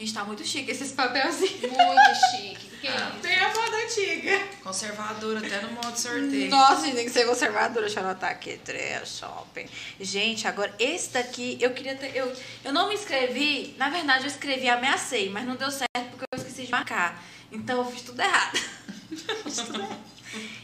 Gente, 0.02 0.14
tá 0.16 0.24
muito 0.24 0.44
chique 0.44 0.72
esses 0.72 0.92
papelzinhos. 0.94 1.62
Muito 1.62 2.32
chique. 2.32 2.72
Que 2.82 2.88
Ah. 2.88 3.12
isso? 3.12 3.20
Tem 3.22 3.38
a 3.38 3.52
foto 3.52 3.76
antiga. 3.76 4.40
Conservadora 4.64 5.38
até 5.46 5.62
no 5.62 5.74
modo 5.74 5.96
sorteio. 5.96 6.50
Nossa, 6.50 6.86
gente, 6.88 6.96
tem 6.96 7.06
que 7.06 7.12
ser 7.12 7.28
conservadora. 7.28 7.86
Deixa 7.86 8.00
eu 8.00 8.06
anotar 8.06 8.32
aqui. 8.32 8.60
Três 8.66 9.20
shopping. 9.20 9.68
Gente, 10.00 10.48
agora 10.48 10.74
esse 10.80 11.10
daqui 11.12 11.56
eu 11.62 11.72
queria 11.76 11.94
ter. 11.96 12.16
Eu, 12.16 12.34
eu 12.66 12.74
não 12.74 12.88
me 12.90 12.96
inscrevi. 12.96 13.76
Na 13.78 13.90
verdade, 13.90 14.24
eu 14.24 14.28
escrevi 14.28 14.68
ameacei, 14.68 15.30
mas 15.30 15.46
não 15.46 15.56
deu 15.56 15.70
certo 15.70 16.10
porque 16.10 16.26
eu 16.34 16.38
esqueci 16.40 16.64
de 16.66 16.72
marcar. 16.72 17.24
Então 17.52 17.78
eu 17.78 17.86
fiz 17.92 18.02
tudo 18.02 18.20
errado. 18.20 18.58
Fiz 19.44 19.58
tudo 19.58 19.80
errado. 19.82 20.00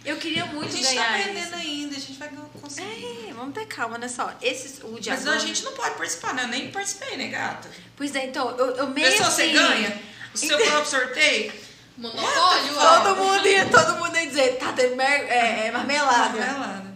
Eu 0.06 0.18
queria 0.18 0.44
A 0.44 0.48
muito 0.48 0.72
gente 0.72 0.84
tá 0.86 0.90
ganhar. 0.94 1.20
aprendendo 1.20 1.46
esse. 1.48 1.54
ainda, 1.56 1.96
a 1.96 2.00
gente 2.00 2.14
vai 2.20 2.30
conseguir. 2.62 3.28
É, 3.30 3.34
vamos 3.34 3.54
ter 3.54 3.66
calma, 3.66 3.96
olha 3.96 4.08
só. 4.10 4.34
Esses, 4.42 4.80
o 4.84 5.00
de 5.00 5.10
Mas 5.10 5.22
agora- 5.22 5.36
a 5.36 5.40
gente 5.40 5.64
não 5.64 5.74
pode 5.74 5.96
participar, 5.96 6.34
né? 6.34 6.44
Eu 6.44 6.48
nem 6.48 6.72
participei, 6.72 7.18
né, 7.18 7.28
gata? 7.28 7.70
Pois 7.96 8.16
é, 8.16 8.26
então, 8.26 8.50
eu, 8.58 8.68
eu 8.78 8.88
meio 8.88 9.08
Vê 9.08 9.18
se 9.18 9.24
você 9.24 9.42
assim- 9.44 9.54
ganha 9.54 10.02
o 10.34 10.38
seu 10.38 10.58
próprio 10.66 10.86
sorteio. 10.86 11.54
Monopólio, 11.98 12.78
ó. 12.78 13.02
Todo 13.02 13.16
mundo 13.18 13.48
ia, 13.48 13.66
todo 13.70 13.96
mundo 13.98 14.16
ia 14.16 14.28
dizer, 14.28 14.58
tá 14.58 14.72
tendo 14.72 14.96
mer- 14.96 15.26
é, 15.30 15.68
é 15.68 15.72
marmelada. 15.72 16.38
Marmelada. 16.38 16.94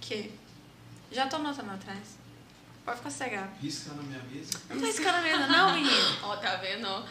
Que? 0.00 0.30
Já 1.10 1.26
tô 1.26 1.36
anotando 1.36 1.72
atrás. 1.72 2.20
Pode 2.84 2.98
ficar 2.98 3.10
cegado. 3.10 3.50
Risca 3.62 3.92
na 3.94 4.02
minha 4.02 4.20
mesa. 4.30 4.50
Não 4.68 4.80
tá 4.80 4.88
escando 4.88 5.22
mesmo, 5.22 5.46
não, 5.48 5.74
menino. 5.74 6.16
Ó, 6.22 6.36
tá 6.36 6.56
vendo? 6.56 6.86
ó? 6.86 7.02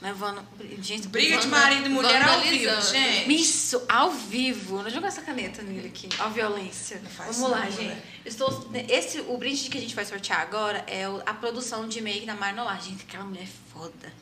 Levando. 0.00 0.42
Gente, 0.80 1.08
Briga 1.08 1.36
de 1.36 1.46
marido 1.46 1.86
e 1.86 1.88
mulher 1.90 2.22
ao 2.22 2.40
vivo, 2.40 2.80
gente. 2.80 3.34
Isso, 3.34 3.82
ao 3.86 4.10
vivo. 4.10 4.82
Não 4.82 4.88
joga 4.88 5.08
essa 5.08 5.20
caneta 5.20 5.62
nele 5.62 5.88
aqui. 5.88 6.08
Ó, 6.18 6.28
violência. 6.30 7.00
Não 7.02 7.10
faz 7.10 7.36
Vamos 7.36 7.50
lá, 7.50 7.64
não, 7.66 7.70
gente. 7.70 8.02
Estou, 8.24 8.70
esse, 8.88 9.20
o 9.20 9.36
brinde 9.36 9.68
que 9.68 9.76
a 9.76 9.80
gente 9.80 9.94
vai 9.94 10.06
sortear 10.06 10.40
agora 10.40 10.84
é 10.86 11.04
a 11.26 11.34
produção 11.34 11.86
de 11.86 12.00
make 12.00 12.24
da 12.24 12.34
Marnolar. 12.34 12.80
Gente, 12.80 13.04
aquela 13.06 13.24
mulher 13.24 13.42
é 13.42 13.72
foda. 13.72 14.12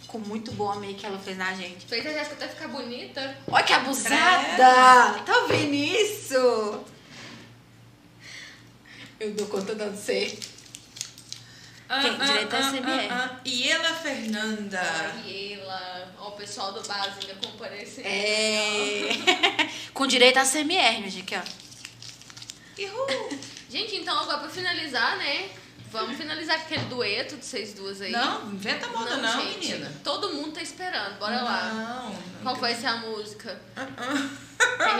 Ficou 0.00 0.20
muito 0.20 0.52
boa 0.52 0.74
a 0.74 0.78
make 0.78 0.94
que 0.94 1.06
ela 1.06 1.18
fez 1.18 1.36
na 1.36 1.52
gente. 1.54 1.86
Fez 1.86 2.06
a 2.06 2.10
Jéssica 2.10 2.36
até 2.36 2.48
ficar 2.48 2.68
bonita. 2.68 3.36
Olha 3.48 3.64
que 3.64 3.72
abusada! 3.72 5.22
Tá 5.24 5.38
ouvindo 5.42 5.74
isso? 5.74 6.84
Eu 9.18 9.32
dou 9.34 9.46
conta 9.48 9.74
de 9.74 9.84
não 9.84 9.96
ser. 11.88 12.00
Quem? 12.00 12.26
Direito 12.26 12.56
a 12.56 12.62
SMR. 12.62 13.40
E 13.44 13.68
ela, 13.70 13.94
Fernanda. 13.94 14.82
E 15.24 15.54
ela, 15.54 16.12
ó, 16.18 16.28
o 16.28 16.32
pessoal 16.32 16.72
do 16.72 16.86
Basinga 16.86 17.34
comparecendo. 17.44 18.08
É. 18.08 19.08
Com 19.94 20.06
direito 20.06 20.38
a 20.38 20.44
CMR, 20.44 20.98
minha 20.98 21.10
gente, 21.10 21.34
aqui, 21.34 21.36
ó. 21.36 21.66
Uhul. 22.82 23.38
Gente, 23.68 23.96
então 23.96 24.16
agora 24.18 24.38
pra 24.38 24.48
finalizar, 24.48 25.18
né? 25.18 25.50
Vamos 25.90 26.16
finalizar 26.16 26.56
aquele 26.56 26.84
dueto 26.84 27.36
de 27.36 27.44
vocês 27.44 27.74
duas 27.74 28.00
aí. 28.00 28.12
Não, 28.12 28.52
inventa 28.52 28.86
moda 28.88 29.16
não, 29.16 29.40
gente. 29.40 29.68
menina. 29.68 29.92
Todo 30.04 30.32
mundo 30.32 30.52
tá 30.52 30.62
esperando, 30.62 31.18
bora 31.18 31.42
lá. 31.42 31.72
Não. 31.72 32.10
não. 32.10 32.16
Qual 32.42 32.56
vai 32.56 32.74
ser 32.74 32.86
a 32.86 32.96
música? 32.98 33.60
A 33.74 34.14
gente 34.14 34.45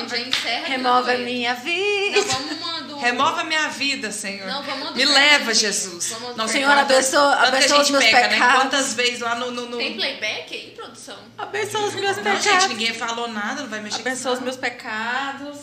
já 0.08 0.18
encerra 0.18 0.66
Remove 0.68 1.10
a 1.12 1.18
minha 1.18 1.54
vida. 1.54 2.18
Não, 2.18 2.24
vamos 2.26 2.60
mandar. 2.60 2.96
Remove 3.00 3.40
a 3.40 3.44
minha 3.44 3.68
vida, 3.68 4.10
Senhor. 4.12 4.46
Não, 4.46 4.62
vamos 4.62 4.94
Me 4.94 5.04
leva. 5.04 5.52
Jesus. 5.54 6.10
Vamos 6.10 6.36
Nossa, 6.36 6.52
Senhor, 6.52 6.70
abençoa- 6.70 7.34
os 7.80 7.86
gente 7.88 7.92
meus 7.92 8.04
peca, 8.04 8.20
né? 8.20 8.28
pecados. 8.28 8.62
Quantas 8.62 8.94
vezes 8.94 9.20
lá 9.20 9.34
no... 9.34 9.50
no, 9.50 9.66
no... 9.66 9.76
Tem 9.78 9.94
playback 9.96 10.54
aí, 10.54 10.72
produção? 10.76 11.16
Abençoa 11.38 11.86
os 11.86 11.94
meus 11.94 12.16
Não, 12.16 12.22
pecados. 12.24 12.42
gente, 12.44 12.68
ninguém 12.68 12.94
falou 12.94 13.28
nada, 13.28 13.62
não 13.62 13.68
vai 13.68 13.80
mexer 13.80 14.00
Abençoa 14.00 14.32
os 14.32 14.40
meus 14.40 14.56
pecados. 14.56 15.58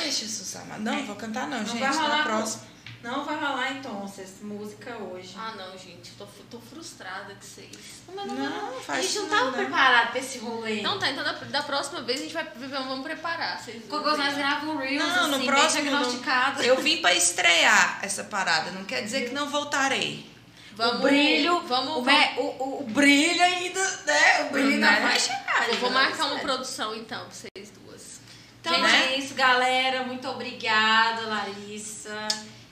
Ai, 0.00 0.10
Jesus 0.10 0.56
amado. 0.56 0.80
Não, 0.82 1.04
vou 1.06 1.16
cantar 1.16 1.46
não, 1.46 1.58
Não 1.58 1.66
gente. 1.66 1.78
vai 1.78 1.92
rolar 1.92 2.08
Na 2.08 2.16
com- 2.18 2.22
próxima. 2.24 2.62
Não 3.02 3.24
vai 3.24 3.36
rolar 3.36 3.72
então 3.74 4.04
essas 4.04 4.40
música 4.42 4.96
hoje. 4.96 5.32
Ah, 5.38 5.54
não, 5.56 5.78
gente. 5.78 6.10
Tô, 6.18 6.26
tô 6.50 6.58
frustrada 6.58 7.32
com 7.32 7.40
vocês. 7.40 7.70
Mas 8.12 8.26
não, 8.26 8.34
Não, 8.34 8.78
a 8.78 8.80
faz 8.80 9.04
gente 9.06 9.18
não 9.20 9.28
tava 9.28 9.44
não. 9.46 9.52
preparado 9.52 10.10
pra 10.10 10.18
esse 10.20 10.38
rolê. 10.38 10.80
Então 10.80 10.98
tá, 10.98 11.08
então 11.10 11.22
da, 11.22 11.32
da 11.32 11.62
próxima 11.62 12.02
vez 12.02 12.18
a 12.20 12.22
gente 12.24 12.34
vai 12.34 12.44
vamos 12.68 13.02
preparar. 13.04 13.62
Vocês 13.62 13.84
duas 13.84 14.02
Quando 14.02 14.16
nós 14.18 14.34
gravamos 14.36 14.74
um 14.74 14.78
Reels, 14.78 14.98
Não, 15.06 15.28
no 15.28 15.36
assim, 15.36 15.46
próximo 15.46 15.82
bem 15.82 15.90
diagnosticado. 15.92 16.62
Eu 16.64 16.76
vim 16.80 17.00
pra 17.00 17.14
estrear 17.14 18.00
essa 18.02 18.24
parada. 18.24 18.72
Não 18.72 18.84
quer 18.84 19.02
dizer 19.02 19.28
que 19.28 19.34
não 19.34 19.48
voltarei. 19.48 20.28
Vamos, 20.74 21.00
o 21.00 21.02
brilho, 21.02 21.60
Vamos, 21.66 21.96
o, 21.98 22.02
vamos, 22.02 22.36
o, 22.36 22.40
o- 22.64 22.80
o 22.82 22.84
brilho 22.84 23.42
ainda, 23.42 23.82
né? 24.06 24.42
O 24.46 24.50
brilho 24.52 24.74
ainda 24.74 24.90
Né? 24.90 25.00
vai 25.00 25.18
chegar. 25.20 25.68
eu 25.68 25.76
vou 25.76 25.90
não 25.90 26.00
marcar 26.02 26.26
uma 26.26 26.38
produção 26.40 26.94
então 26.94 27.24
pra 27.26 27.34
vocês 27.34 27.70
duas. 27.70 28.20
Então 28.60 28.74
Gente, 28.74 28.86
é 28.94 29.18
isso, 29.18 29.34
galera. 29.34 30.04
Muito 30.04 30.28
obrigada, 30.28 31.22
Larissa. 31.22 32.26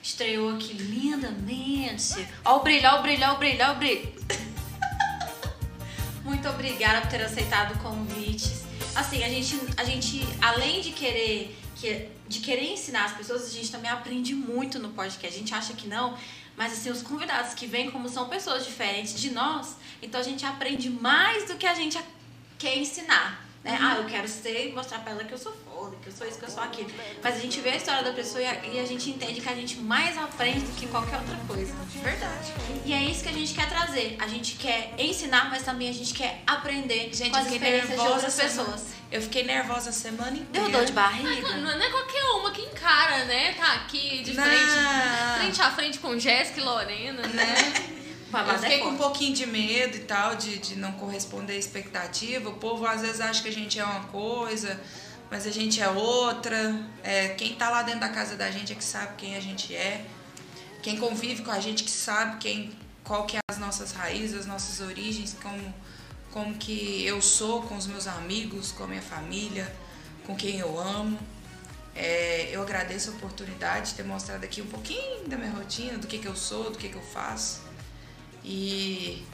Estreou 0.07 0.55
aqui 0.55 0.71
lindamente. 0.71 2.25
Ó 2.45 2.55
o 2.55 2.59
brilho, 2.61 2.87
ó 2.89 2.99
o 2.99 3.01
brilho, 3.01 3.27
ó 3.27 3.33
o 3.33 3.37
brilho, 3.37 3.65
ó 3.67 3.73
o 3.73 3.75
brilho. 3.75 4.13
Muito 6.23 6.47
obrigada 6.47 7.01
por 7.01 7.09
ter 7.09 7.21
aceitado 7.21 7.77
convites. 7.83 8.63
Assim, 8.95 9.21
a 9.25 9.27
gente, 9.27 9.59
a 9.75 9.83
gente 9.83 10.25
além 10.41 10.79
de 10.79 10.91
querer, 10.91 11.59
que, 11.75 12.07
de 12.25 12.39
querer 12.39 12.71
ensinar 12.71 13.03
as 13.03 13.17
pessoas, 13.17 13.47
a 13.47 13.49
gente 13.49 13.69
também 13.69 13.91
aprende 13.91 14.33
muito 14.33 14.79
no 14.79 14.89
podcast. 14.91 15.35
A 15.35 15.39
gente 15.39 15.53
acha 15.53 15.73
que 15.73 15.89
não, 15.89 16.17
mas 16.55 16.71
assim, 16.71 16.89
os 16.89 17.01
convidados 17.01 17.53
que 17.53 17.67
vêm, 17.67 17.91
como 17.91 18.07
são 18.07 18.29
pessoas 18.29 18.65
diferentes 18.65 19.19
de 19.19 19.31
nós, 19.31 19.75
então 20.01 20.21
a 20.21 20.23
gente 20.23 20.45
aprende 20.45 20.89
mais 20.89 21.49
do 21.49 21.57
que 21.57 21.67
a 21.67 21.73
gente 21.73 21.99
quer 22.57 22.77
ensinar. 22.77 23.45
Né? 23.61 23.77
Ah, 23.81 23.97
eu 23.97 24.05
quero 24.05 24.29
ser 24.29 24.69
e 24.69 24.71
mostrar 24.71 24.99
pra 24.99 25.11
ela 25.11 25.25
que 25.25 25.33
eu 25.33 25.37
sou 25.37 25.51
foda, 25.77 25.95
que 26.01 26.07
eu 26.09 26.13
sou 26.13 26.27
isso, 26.27 26.39
que 26.39 26.45
eu 26.45 26.49
sou 26.49 26.63
aquilo. 26.63 26.89
Mas 27.23 27.35
a 27.35 27.39
gente 27.39 27.61
vê 27.61 27.69
a 27.69 27.75
história 27.75 28.03
da 28.03 28.11
pessoa 28.13 28.41
e 28.41 28.47
a, 28.47 28.65
e 28.65 28.79
a 28.79 28.85
gente 28.85 29.09
entende 29.11 29.39
que 29.41 29.49
a 29.49 29.53
gente 29.55 29.77
mais 29.77 30.17
aprende 30.17 30.61
do 30.61 30.71
que 30.75 30.87
qualquer 30.87 31.17
outra 31.19 31.35
coisa. 31.47 31.73
Verdade. 32.03 32.53
E 32.85 32.93
é 32.93 33.03
isso 33.03 33.23
que 33.23 33.29
a 33.29 33.33
gente 33.33 33.53
quer 33.53 33.69
trazer. 33.69 34.15
A 34.19 34.27
gente 34.27 34.55
quer 34.55 34.93
ensinar, 34.97 35.49
mas 35.49 35.63
também 35.63 35.89
a 35.89 35.93
gente 35.93 36.13
quer 36.13 36.41
aprender 36.47 37.13
Gente, 37.13 37.29
com 37.29 37.37
as 37.37 37.45
experiências 37.51 37.89
de 37.89 37.95
nervosa 37.95 38.13
outras 38.15 38.33
semana- 38.33 38.71
pessoas. 38.73 38.97
Eu 39.09 39.21
fiquei 39.21 39.43
nervosa 39.43 39.89
a 39.89 39.93
semana 39.93 40.31
inteira. 40.37 40.67
Deu 40.67 40.69
dor 40.69 40.83
de 40.85 40.91
Ah, 40.91 40.95
barriga? 40.95 41.55
não 41.57 41.71
é 41.71 41.89
qualquer 41.89 42.23
uma 42.23 42.51
que 42.51 42.61
encara, 42.61 43.23
né? 43.25 43.53
Tá 43.53 43.73
aqui 43.75 44.21
de 44.23 44.33
Não. 44.33 44.43
frente, 44.43 45.37
frente 45.39 45.61
a 45.61 45.71
frente 45.71 45.99
com 45.99 46.19
Jéssica 46.19 46.59
e 46.59 46.63
Lorena, 46.63 47.21
né? 47.27 47.45
Né? 48.29 48.43
Eu 48.53 48.59
fiquei 48.59 48.75
é 48.75 48.79
com 48.79 48.89
um 48.89 48.97
pouquinho 48.97 49.33
de 49.33 49.45
medo 49.45 49.95
e 49.95 50.01
tal, 50.01 50.35
de, 50.35 50.57
de 50.57 50.75
não 50.75 50.91
corresponder 50.93 51.53
à 51.53 51.55
expectativa. 51.55 52.49
O 52.49 52.55
povo 52.55 52.85
às 52.85 52.99
vezes 53.01 53.21
acha 53.21 53.41
que 53.41 53.47
a 53.47 53.53
gente 53.53 53.79
é 53.79 53.85
uma 53.85 54.03
coisa, 54.05 54.77
mas 55.29 55.45
a 55.45 55.51
gente 55.51 55.81
é 55.81 55.89
outra. 55.89 56.79
É, 57.03 57.29
quem 57.29 57.55
tá 57.55 57.69
lá 57.69 57.83
dentro 57.83 58.01
da 58.01 58.09
casa 58.09 58.35
da 58.35 58.49
gente 58.49 58.71
é 58.71 58.75
que 58.75 58.83
sabe 58.83 59.15
quem 59.17 59.35
a 59.35 59.39
gente 59.39 59.75
é. 59.75 60.05
Quem 60.81 60.97
convive 60.97 61.43
com 61.43 61.51
a 61.51 61.59
gente 61.59 61.83
que 61.83 61.91
sabe 61.91 62.37
quem, 62.37 62.71
qual 63.03 63.25
que 63.25 63.37
é 63.37 63.39
as 63.49 63.57
nossas 63.57 63.91
raízes, 63.91 64.39
as 64.39 64.45
nossas 64.45 64.79
origens, 64.79 65.35
como, 65.41 65.73
como 66.31 66.55
que 66.55 67.05
eu 67.05 67.21
sou 67.21 67.63
com 67.63 67.75
os 67.75 67.87
meus 67.87 68.07
amigos, 68.07 68.71
com 68.71 68.83
a 68.83 68.87
minha 68.87 69.01
família, 69.01 69.73
com 70.25 70.35
quem 70.35 70.59
eu 70.59 70.79
amo. 70.79 71.19
É, 71.95 72.49
eu 72.51 72.61
agradeço 72.61 73.09
a 73.09 73.13
oportunidade 73.13 73.89
de 73.89 73.95
ter 73.95 74.03
mostrado 74.03 74.45
aqui 74.45 74.61
um 74.61 74.67
pouquinho 74.67 75.27
da 75.27 75.35
minha 75.35 75.51
rotina, 75.51 75.97
do 75.97 76.07
que, 76.07 76.19
que 76.19 76.27
eu 76.27 76.35
sou, 76.35 76.69
do 76.69 76.77
que, 76.77 76.89
que 76.89 76.95
eu 76.95 77.01
faço. 77.01 77.61
E 78.43 79.25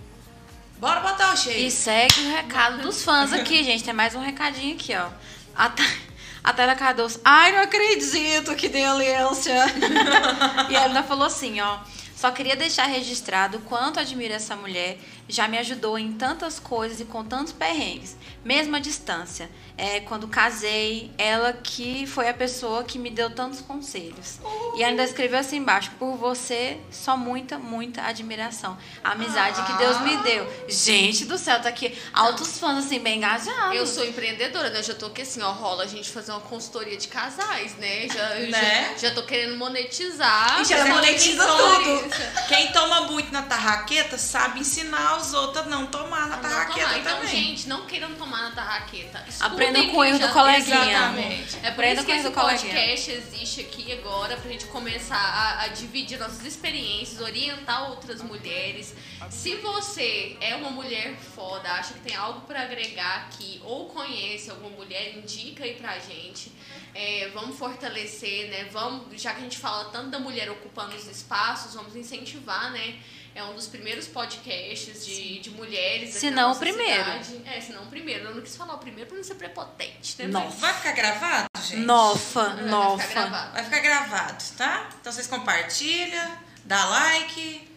Bora 0.83 0.99
botar 0.99 1.33
o 1.33 1.37
shape. 1.37 1.65
E 1.65 1.71
segue 1.71 2.19
o 2.19 2.29
recado 2.29 2.81
dos 2.81 3.03
fãs 3.03 3.31
aqui, 3.31 3.63
gente. 3.63 3.83
Tem 3.83 3.93
mais 3.93 4.15
um 4.15 4.19
recadinho 4.19 4.75
aqui, 4.75 4.93
ó. 4.95 5.09
A, 5.55 5.69
Ta- 5.69 5.95
a 6.43 6.75
Cardoso. 6.75 7.19
Ai, 7.23 7.51
não 7.51 7.61
acredito 7.63 8.55
que 8.55 8.69
delícia. 8.69 9.65
e 10.69 10.75
ela 10.75 11.03
falou 11.03 11.25
assim, 11.25 11.59
ó. 11.61 11.80
Só 12.15 12.31
queria 12.31 12.55
deixar 12.55 12.85
registrado 12.85 13.57
o 13.57 13.61
quanto 13.61 13.99
admiro 13.99 14.34
essa 14.34 14.55
mulher. 14.55 14.97
Já 15.27 15.47
me 15.47 15.57
ajudou 15.57 15.99
em 15.99 16.13
tantas 16.13 16.57
coisas 16.57 17.01
e 17.01 17.05
com 17.05 17.23
tantos 17.23 17.51
perrengues. 17.51 18.15
Mesmo 18.45 18.75
à 18.75 18.80
distância. 18.80 19.49
É, 19.75 20.01
quando 20.01 20.27
casei, 20.27 21.11
ela 21.17 21.51
que 21.51 22.05
foi 22.05 22.29
a 22.29 22.33
pessoa 22.33 22.83
que 22.83 22.99
me 22.99 23.09
deu 23.09 23.31
tantos 23.31 23.59
conselhos. 23.59 24.37
E 24.75 24.83
ainda 24.83 25.03
escreveu 25.03 25.39
assim 25.39 25.57
embaixo: 25.57 25.91
Por 25.97 26.15
você, 26.15 26.77
só 26.91 27.17
muita, 27.17 27.57
muita 27.57 28.03
admiração. 28.03 28.77
A 29.03 29.11
amizade 29.13 29.61
que 29.63 29.73
Deus 29.79 29.99
me 30.01 30.15
deu. 30.17 30.47
Gente 30.69 31.25
do 31.25 31.37
céu, 31.39 31.59
tá 31.59 31.69
aqui 31.69 31.97
altos 32.13 32.59
fãs, 32.59 32.85
assim, 32.85 32.99
bem 32.99 33.17
engajados. 33.17 33.75
Eu 33.75 33.87
sou 33.87 34.05
empreendedora, 34.05 34.69
né? 34.69 34.79
Eu 34.79 34.83
já 34.83 34.93
tô 34.93 35.07
aqui 35.07 35.23
assim, 35.23 35.41
ó, 35.41 35.51
rola 35.51 35.83
a 35.85 35.87
gente 35.87 36.09
fazer 36.09 36.31
uma 36.33 36.41
consultoria 36.41 36.95
de 36.95 37.07
casais, 37.07 37.75
né? 37.77 38.07
Já, 38.07 38.29
Né? 38.35 38.91
já, 38.99 39.09
já 39.09 39.15
tô 39.15 39.23
querendo 39.23 39.57
monetizar. 39.57 40.55
Ela 40.57 40.65
fazer 40.65 40.83
monetiza 40.93 41.45
consultoria. 41.47 42.09
Quem 42.47 42.71
toma 42.71 43.01
muito 43.01 43.31
na 43.31 43.41
tarraqueta 43.41 44.17
sabe 44.19 44.59
ensinar 44.59 45.17
os 45.17 45.33
outros 45.33 45.65
a 45.65 45.69
não 45.69 45.87
tomar 45.87 46.27
na 46.27 46.35
Não 46.37 46.43
tarraqueta 46.43 46.87
tomar. 46.87 46.99
Então, 46.99 47.15
também. 47.17 47.29
gente, 47.31 47.67
não 47.67 47.85
queiram 47.87 48.13
tomar 48.15 48.43
na 48.43 48.51
tarraqueta. 48.51 49.23
Aprenda 49.69 49.91
com 49.91 49.98
o 49.98 50.03
erro 50.03 50.19
do 50.19 50.30
coleguinha. 50.30 50.90
Exatamente. 50.90 51.57
É 51.64 51.72
por 51.72 51.84
isso 51.84 52.06
que 52.06 52.11
esse 52.11 52.30
podcast 52.31 53.11
existe 53.11 53.61
aqui 53.61 53.91
agora, 53.94 54.38
pra 54.38 54.52
gente 54.52 54.65
começar 54.65 55.15
a, 55.15 55.64
a 55.64 55.68
dividir 55.69 56.19
nossas 56.19 56.45
experiências, 56.45 57.22
orientar 57.22 57.90
outras 57.90 58.22
mulheres. 58.22 58.94
Se 59.30 59.56
você 59.56 60.38
é 60.41 60.56
uma 60.56 60.69
mulher 60.69 61.15
foda, 61.35 61.69
acha 61.72 61.94
que 61.94 62.02
tem 62.02 62.15
algo 62.15 62.41
pra 62.41 62.61
agregar 62.61 63.27
aqui, 63.27 63.61
ou 63.64 63.88
conhece 63.90 64.49
alguma 64.49 64.69
mulher, 64.72 65.18
indica 65.18 65.64
aí 65.64 65.76
pra 65.76 65.98
gente. 65.99 66.52
É, 66.95 67.31
vamos 67.34 67.57
fortalecer, 67.57 68.49
né? 68.49 68.65
Vamos, 68.72 69.19
já 69.22 69.31
que 69.31 69.40
a 69.40 69.44
gente 69.44 69.57
fala 69.57 69.85
tanto 69.85 70.10
da 70.10 70.19
mulher 70.19 70.52
ocupando 70.52 70.95
os 70.95 71.07
espaços, 71.07 71.73
vamos 71.73 71.95
incentivar, 71.95 72.72
né? 72.72 72.95
É 73.35 73.43
um 73.43 73.55
dos 73.55 73.68
primeiros 73.68 74.07
podcasts 74.07 75.05
de, 75.05 75.39
de 75.39 75.49
mulheres. 75.49 76.14
Se 76.15 76.30
não 76.30 76.43
o 76.45 76.47
nossa 76.49 76.60
primeiro. 76.60 77.03
cidade. 77.23 77.41
É, 77.47 77.60
se 77.60 77.72
não 77.73 77.84
o 77.84 77.88
primeiro. 77.88 78.26
Eu 78.26 78.35
não 78.35 78.41
quis 78.41 78.55
falar 78.55 78.76
o 78.76 78.77
primeiro 78.77 79.07
pra 79.07 79.18
não 79.18 79.23
ser 79.23 79.35
prepotente, 79.35 80.15
né? 80.19 80.27
Não. 80.27 80.45
Mas- 80.45 80.55
Vai 80.60 80.73
ficar 80.73 80.91
gravado, 80.91 81.47
gente? 81.64 81.77
Nofa, 81.77 82.43
Vai 82.43 82.55
ficar 82.57 82.65
nofa. 82.69 83.07
gravado. 83.07 83.53
Vai 83.53 83.64
ficar 83.64 83.80
gravado, 83.80 84.43
tá? 84.55 84.89
Então 85.01 85.11
vocês 85.11 85.26
compartilham, 85.27 86.38
dá 86.64 86.85
like. 86.85 87.68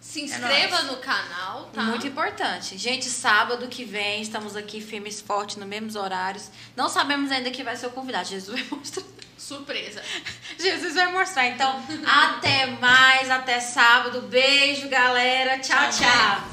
Se 0.00 0.20
É 0.20 0.24
inscreva 0.24 0.76
nóis. 0.82 0.90
no 0.92 0.96
canal, 0.96 1.66
tá? 1.66 1.82
Muito 1.82 2.06
importante. 2.06 2.76
Gente, 2.78 3.04
sábado 3.08 3.68
que 3.68 3.84
vem 3.84 4.22
estamos 4.22 4.56
aqui 4.56 4.80
firmes 4.80 5.20
e 5.20 5.22
fortes 5.22 5.56
nos 5.56 5.68
mesmos 5.68 5.94
horários. 5.94 6.50
Não 6.74 6.88
sabemos 6.88 7.30
ainda 7.30 7.50
quem 7.50 7.64
vai 7.64 7.76
ser 7.76 7.86
o 7.86 7.90
convidado. 7.90 8.26
Jesus 8.28 8.58
vai 8.60 8.78
mostrar. 8.78 9.04
Surpresa. 9.40 10.02
Jesus 10.60 10.94
vai 10.94 11.10
mostrar. 11.10 11.46
Então, 11.48 11.82
até 12.06 12.66
mais, 12.66 13.30
até 13.30 13.58
sábado. 13.58 14.20
Beijo, 14.22 14.88
galera. 14.88 15.58
Tchau, 15.58 15.90
Tchau? 15.90 16.50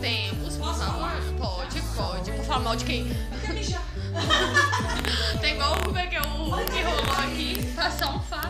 Temos 0.00 0.56
favor. 0.56 1.10
Pode, 1.38 1.82
pode. 1.94 2.32
Por 2.32 2.44
falar 2.44 2.60
mal 2.60 2.76
de 2.76 2.84
quem? 2.84 3.04
Tem 5.40 5.54
igual 5.54 5.76
como 5.84 5.98
é 5.98 6.06
que 6.06 6.16
é 6.16 6.20
o 6.20 6.24
que 6.24 6.82
rolou 6.82 7.12
aqui. 7.24 7.72
Faça 7.74 8.08
um 8.08 8.20
fa 8.20 8.48